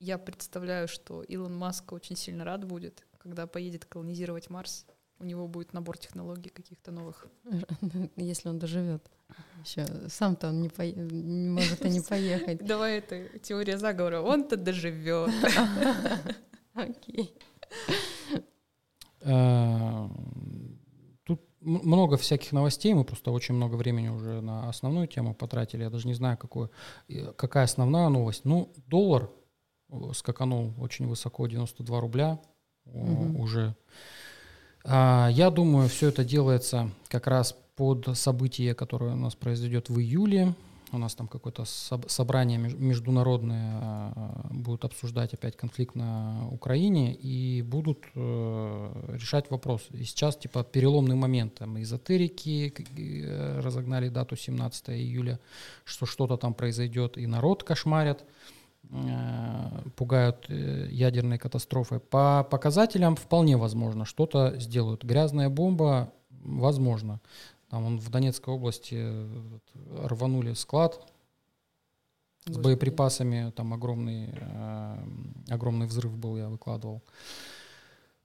я 0.00 0.18
представляю, 0.18 0.86
что 0.86 1.22
Илон 1.22 1.56
Маск 1.56 1.92
очень 1.92 2.14
сильно 2.14 2.44
рад 2.44 2.64
будет, 2.64 3.04
когда 3.18 3.46
поедет 3.48 3.86
колонизировать 3.86 4.50
Марс. 4.50 4.86
У 5.18 5.24
него 5.24 5.48
будет 5.48 5.72
набор 5.72 5.98
технологий 5.98 6.50
каких-то 6.50 6.92
новых. 6.92 7.26
Если 8.16 8.48
он 8.48 8.58
доживет. 8.60 9.02
Еще 9.64 9.86
сам-то 10.08 10.48
он 10.48 10.62
не, 10.62 10.68
пое- 10.68 10.94
не 11.12 11.48
может 11.50 11.84
и 11.84 11.90
не 11.90 12.00
поехать. 12.08 12.64
Давай 12.64 12.98
это 12.98 13.38
теория 13.40 13.76
заговора. 13.78 14.20
Он-то 14.22 14.56
доживет. 14.56 15.30
Окей. 16.74 17.34
Э, 19.20 20.08
Тут 21.24 21.40
много 21.60 22.16
всяких 22.16 22.52
новостей, 22.52 22.94
мы 22.94 23.04
просто 23.04 23.30
очень 23.30 23.54
много 23.54 23.74
времени 23.74 24.08
уже 24.08 24.40
на 24.40 24.68
основную 24.68 25.06
тему 25.08 25.34
потратили. 25.34 25.82
Я 25.82 25.90
даже 25.90 26.06
не 26.06 26.14
знаю, 26.14 26.38
какую, 26.38 26.70
какая 27.36 27.64
основная 27.64 28.08
новость. 28.08 28.44
Ну, 28.44 28.72
доллар 28.86 29.28
э, 29.90 29.96
скаканул 30.14 30.72
очень 30.78 31.06
высоко, 31.06 31.46
92 31.46 32.00
рубля 32.00 32.38
Мгм. 32.86 33.36
уже. 33.40 33.76
А, 34.84 35.28
Я 35.32 35.50
думаю, 35.50 35.88
все 35.90 36.08
это 36.08 36.24
делается 36.24 36.90
как 37.08 37.26
раз 37.26 37.54
под 37.78 38.08
событие, 38.18 38.74
которое 38.74 39.12
у 39.12 39.16
нас 39.16 39.36
произойдет 39.36 39.88
в 39.88 40.00
июле. 40.00 40.54
У 40.90 40.98
нас 40.98 41.14
там 41.14 41.28
какое-то 41.28 41.62
соб- 41.62 42.08
собрание 42.08 42.58
меж- 42.58 42.76
международное 42.76 43.78
а, 43.80 44.46
будут 44.50 44.84
обсуждать 44.84 45.32
опять 45.32 45.56
конфликт 45.56 45.94
на 45.94 46.48
Украине 46.50 47.14
и 47.14 47.62
будут 47.62 47.98
э, 48.16 49.16
решать 49.16 49.50
вопрос. 49.50 49.86
И 49.92 50.02
сейчас 50.02 50.36
типа 50.36 50.64
переломный 50.64 51.14
момент. 51.14 51.54
Там 51.54 51.80
эзотерики 51.80 52.74
э, 52.96 53.60
разогнали 53.60 54.08
дату 54.08 54.34
17 54.34 54.90
июля, 54.90 55.38
что 55.84 56.04
что-то 56.04 56.36
там 56.36 56.54
произойдет, 56.54 57.16
и 57.16 57.28
народ 57.28 57.62
кошмарят 57.62 58.24
э, 58.90 59.90
пугают 59.94 60.46
э, 60.48 60.88
ядерной 60.90 61.38
катастрофой. 61.38 62.00
По 62.00 62.44
показателям 62.50 63.14
вполне 63.14 63.56
возможно, 63.56 64.04
что-то 64.04 64.58
сделают. 64.58 65.04
Грязная 65.04 65.48
бомба, 65.48 66.12
возможно. 66.30 67.20
Там 67.68 67.84
он 67.84 67.98
в 67.98 68.08
Донецкой 68.10 68.54
области 68.54 68.96
э, 68.98 69.58
рванули 70.04 70.54
склад 70.54 70.94
с 72.44 72.46
Господи. 72.48 72.64
боеприпасами, 72.64 73.50
там 73.54 73.74
огромный, 73.74 74.30
э, 74.32 74.96
огромный 75.50 75.86
взрыв 75.86 76.16
был, 76.16 76.36
я 76.36 76.48
выкладывал. 76.48 77.02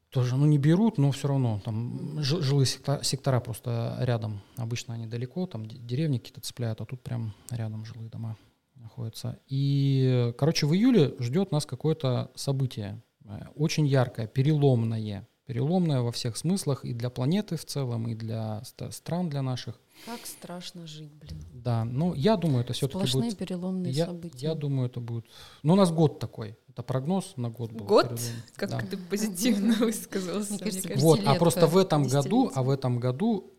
тоже, 0.09 0.35
ну, 0.37 0.45
не 0.45 0.59
берут, 0.59 0.97
но 0.99 1.09
все 1.11 1.27
равно 1.27 1.59
там 1.65 2.19
жи- 2.21 2.41
жилые 2.43 2.67
сектора, 2.67 3.01
сектора 3.03 3.39
просто 3.39 3.97
рядом. 3.99 4.41
Обычно 4.57 4.93
они 4.93 5.07
далеко, 5.07 5.47
там 5.47 5.65
де- 5.65 5.77
деревни 5.77 6.19
какие-то 6.19 6.39
цепляют, 6.41 6.81
а 6.81 6.85
тут 6.85 7.01
прям 7.01 7.33
рядом 7.49 7.83
жилые 7.83 8.09
дома 8.11 8.37
находятся. 8.75 9.39
И, 9.47 10.31
короче, 10.37 10.67
в 10.67 10.73
июле 10.75 11.15
ждет 11.19 11.51
нас 11.51 11.65
какое-то 11.65 12.29
событие, 12.35 13.01
э, 13.25 13.45
очень 13.55 13.87
яркое, 13.87 14.27
переломное. 14.27 15.27
Переломное 15.45 15.99
во 16.01 16.11
всех 16.13 16.37
смыслах 16.37 16.85
и 16.85 16.93
для 16.93 17.09
планеты 17.09 17.57
в 17.57 17.65
целом, 17.65 18.07
и 18.07 18.15
для 18.15 18.63
стран, 18.91 19.29
для 19.29 19.41
наших. 19.41 19.79
Как 20.05 20.25
страшно 20.25 20.87
жить, 20.87 21.11
блин. 21.13 21.43
Да, 21.53 21.83
ну, 21.83 22.13
я 22.13 22.37
думаю, 22.37 22.63
это 22.63 22.71
все-таки 22.73 22.97
Сплошные 22.99 23.23
будет... 23.31 23.37
переломные 23.37 23.91
Я, 23.91 24.05
события. 24.05 24.47
я 24.47 24.55
думаю, 24.55 24.87
это 24.89 25.01
будет... 25.01 25.25
Ну, 25.61 25.73
у 25.73 25.75
нас 25.75 25.91
год 25.91 26.19
такой. 26.19 26.57
Это 26.69 26.81
прогноз 26.81 27.33
на 27.35 27.49
год 27.49 27.71
был. 27.73 27.85
Год? 27.85 28.09
перелом. 28.09 28.21
Как 28.55 28.69
Да. 28.69 28.79
ты 28.79 28.97
позитивно 28.97 29.73
высказался, 29.79 30.53
Мне 30.53 30.59
мне 30.61 30.71
кажется, 30.71 30.87
кажется. 30.87 31.05
Вот, 31.05 31.19
а 31.25 31.35
просто 31.35 31.67
в 31.67 31.77
этом 31.77 32.03
году, 32.07 32.51
а 32.55 32.63
в 32.63 32.69
этом 32.69 32.99
году 32.99 33.52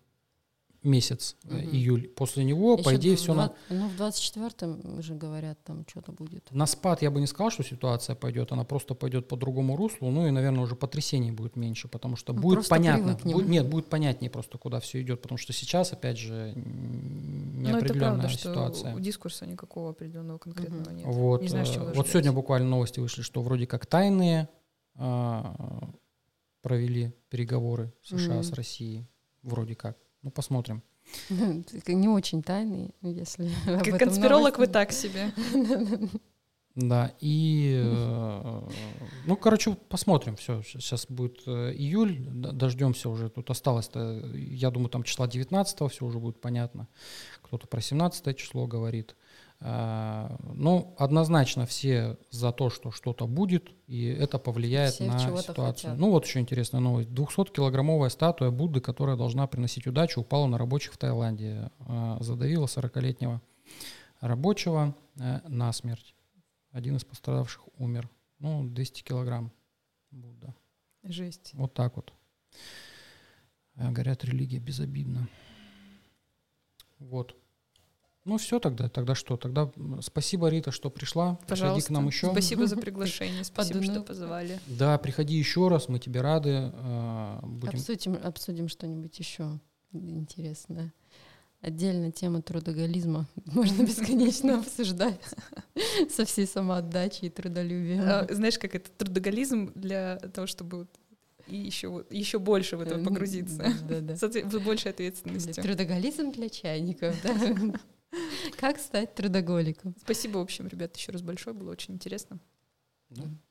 месяц, 0.84 1.36
Мгм. 1.44 1.58
июль, 1.60 2.08
после 2.08 2.44
него, 2.44 2.76
по 2.76 2.90
Ещё 2.90 2.96
идее, 3.00 3.16
в 3.16 3.18
все 3.18 3.34
на, 3.34 3.54
Ну, 3.70 3.88
в 3.88 3.96
24-м 3.96 5.02
же 5.02 5.14
говорят, 5.14 5.58
там 5.64 5.84
что-то 5.88 6.12
будет. 6.12 6.46
на 6.50 6.66
спад 6.66 7.02
я 7.02 7.10
бы 7.10 7.20
не 7.20 7.26
сказал, 7.26 7.50
что 7.50 7.62
ситуация 7.62 8.14
пойдет, 8.16 8.52
она 8.52 8.64
просто 8.64 8.94
пойдет 8.94 9.26
по 9.28 9.36
другому 9.36 9.76
руслу, 9.76 10.10
ну 10.10 10.26
и, 10.26 10.30
наверное, 10.30 10.62
уже 10.62 10.76
потрясений 10.76 11.30
будет 11.32 11.56
меньше, 11.56 11.88
потому 11.88 12.16
что 12.16 12.32
Мы 12.34 12.40
будет 12.40 12.68
понятно, 12.68 13.14
будет- 13.24 13.48
нет, 13.48 13.68
будет 13.68 13.86
понятнее 13.88 14.30
просто, 14.30 14.58
куда 14.58 14.78
все 14.80 15.00
идет, 15.00 15.22
потому 15.22 15.38
что 15.38 15.52
сейчас, 15.52 15.92
опять 15.92 16.18
же, 16.18 16.34
н- 16.54 17.62
Ну, 17.62 17.68
это 17.70 17.78
неопределенная 17.78 18.10
правда, 18.20 18.28
что 18.28 18.38
ситуация. 18.50 18.94
у 18.94 19.00
дискурса 19.00 19.46
никакого 19.46 19.90
определенного 19.90 20.38
конкретного 20.38 20.82
Мгм. 20.90 20.96
нет. 20.96 21.06
Вот, 21.06 21.40
Не 21.40 21.48
знаю, 21.48 21.66
с 21.66 21.70
э, 21.70 21.74
чего 21.74 21.86
вот 21.94 22.08
сегодня 22.08 22.32
буквально 22.32 22.68
новости 22.68 23.00
вышли, 23.00 23.22
что 23.22 23.40
вроде 23.42 23.66
как 23.66 23.86
тайные 23.86 24.48
а, 24.96 25.90
провели 26.62 27.12
переговоры 27.28 27.92
США 28.02 28.42
с 28.42 28.48
Мгм. 28.48 28.54
Россией, 28.56 29.06
вроде 29.42 29.74
как. 29.74 29.98
Ну, 30.24 30.30
посмотрим. 30.30 30.82
Не 31.28 32.08
очень 32.08 32.42
тайный, 32.42 32.94
если 33.02 33.50
об 33.66 33.98
конспиролог 33.98 34.58
вы 34.58 34.66
так 34.66 34.90
себе. 34.90 35.30
Да, 36.74 37.12
и, 37.20 37.80
э, 37.84 38.60
ну, 39.26 39.36
короче, 39.36 39.76
посмотрим, 39.88 40.34
все, 40.34 40.60
сейчас 40.62 41.06
будет 41.06 41.42
э, 41.46 41.72
июль, 41.72 42.18
дождемся 42.28 43.10
уже, 43.10 43.30
тут 43.30 43.48
осталось-то, 43.48 44.26
я 44.34 44.72
думаю, 44.72 44.88
там 44.88 45.04
числа 45.04 45.28
19 45.28 45.92
все 45.92 46.04
уже 46.04 46.18
будет 46.18 46.40
понятно, 46.40 46.88
кто-то 47.42 47.68
про 47.68 47.80
17 47.80 48.36
число 48.36 48.66
говорит. 48.66 49.14
А, 49.60 50.36
Ну, 50.54 50.94
однозначно 50.98 51.64
все 51.66 52.18
за 52.30 52.52
то, 52.52 52.70
что 52.70 52.90
что-то 52.90 53.26
будет, 53.26 53.70
и 53.86 54.06
это 54.06 54.38
повлияет 54.38 54.94
Все 54.94 55.04
на 55.06 55.18
ситуацию. 55.18 55.54
хотят. 55.54 55.98
Ну, 55.98 56.10
вот 56.10 56.26
еще 56.26 56.40
интересная 56.40 56.80
новость. 56.80 57.08
200-килограммовая 57.10 58.08
статуя 58.10 58.50
Будды, 58.50 58.80
которая 58.80 59.16
должна 59.16 59.46
приносить 59.46 59.86
удачу, 59.86 60.20
упала 60.20 60.46
на 60.46 60.58
рабочих 60.58 60.92
в 60.92 60.98
Таиланде. 60.98 61.70
А, 61.80 62.18
Задавила 62.20 62.66
40-летнего 62.66 63.40
рабочего 64.20 64.94
э, 65.18 65.40
насмерть. 65.48 66.14
Один 66.70 66.96
из 66.96 67.04
пострадавших 67.04 67.62
умер. 67.78 68.08
Ну, 68.38 68.64
200 68.68 69.02
килограмм 69.02 69.52
Будда. 70.10 70.54
Жесть. 71.02 71.50
Вот 71.54 71.74
так 71.74 71.96
вот. 71.96 72.12
А, 73.76 73.90
Говорят, 73.90 74.24
религия 74.24 74.58
безобидна. 74.58 75.28
Вот. 76.98 77.36
Ну 78.24 78.38
все 78.38 78.58
тогда, 78.58 78.88
тогда 78.88 79.14
что? 79.14 79.36
Тогда 79.36 79.70
спасибо, 80.00 80.48
Рита, 80.48 80.70
что 80.70 80.88
пришла. 80.90 81.34
Приходи 81.34 81.48
Пожалуйста. 81.60 81.88
к 81.88 81.90
нам 81.90 82.06
еще. 82.06 82.30
Спасибо 82.30 82.66
за 82.66 82.76
приглашение, 82.76 83.44
спасибо, 83.44 83.82
что 83.82 84.00
позвали. 84.00 84.58
Да, 84.66 84.96
приходи 84.98 85.34
еще 85.36 85.68
раз, 85.68 85.88
мы 85.88 85.98
тебе 85.98 86.22
рады. 86.22 86.70
а, 86.72 87.40
Будем... 87.42 87.78
Обсудим, 87.78 88.18
обсудим 88.22 88.68
что-нибудь 88.68 89.18
еще 89.18 89.60
интересное. 89.92 90.92
Отдельно 91.60 92.12
тема 92.12 92.40
трудоголизма 92.42 93.26
можно 93.46 93.82
бесконечно 93.86 94.58
обсуждать 94.60 95.20
со 96.10 96.24
всей 96.24 96.46
самоотдачей 96.46 97.28
и 97.28 97.30
трудолюбием. 97.30 98.02
А, 98.04 98.26
Знаешь, 98.30 98.58
как 98.58 98.74
это 98.74 98.90
трудоголизм 98.90 99.70
для 99.74 100.16
того, 100.32 100.46
чтобы 100.46 100.78
вот 100.78 100.88
и 101.46 101.56
еще, 101.56 101.88
вот- 101.88 102.10
еще 102.10 102.38
больше 102.38 102.78
в 102.78 102.80
это 102.80 102.98
погрузиться. 102.98 103.62
С 104.16 104.22
отве- 104.22 104.48
с 104.50 104.58
большей 104.64 104.92
ответственностью. 104.92 105.62
Трудоголизм 105.62 106.32
для 106.32 106.48
чайников, 106.48 107.14
да. 107.22 107.34
Как 108.56 108.78
стать 108.78 109.14
трудоголиком? 109.14 109.94
Спасибо, 110.00 110.38
в 110.38 110.42
общем, 110.42 110.66
ребят, 110.68 110.96
еще 110.96 111.12
раз 111.12 111.22
большое, 111.22 111.54
было 111.54 111.70
очень 111.70 111.94
интересно. 111.94 112.38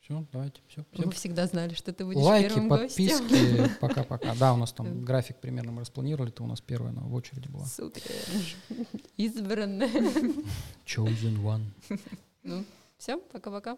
все, 0.01 0.25
давайте, 0.31 0.61
все. 0.67 0.85
Мы 0.97 1.11
всегда 1.11 1.47
знали, 1.47 1.73
что 1.73 1.93
ты 1.93 2.05
будешь 2.05 2.17
Лайки, 2.17 2.49
первым 2.49 2.67
гостем. 2.67 3.19
подписки, 3.19 3.71
пока-пока. 3.81 4.35
Да, 4.35 4.53
у 4.53 4.57
нас 4.57 4.73
там 4.73 5.03
график 5.03 5.39
примерно 5.39 5.71
мы 5.71 5.81
распланировали, 5.81 6.31
ты 6.31 6.43
у 6.43 6.47
нас 6.47 6.61
первая 6.61 6.91
она 6.91 7.01
в 7.01 7.13
очереди 7.13 7.47
была. 7.47 7.65
Супер. 7.65 8.01
Избранная. 9.17 9.89
Chosen 10.85 11.41
one. 11.41 11.65
Ну, 12.43 12.65
все, 12.97 13.17
пока-пока. 13.17 13.77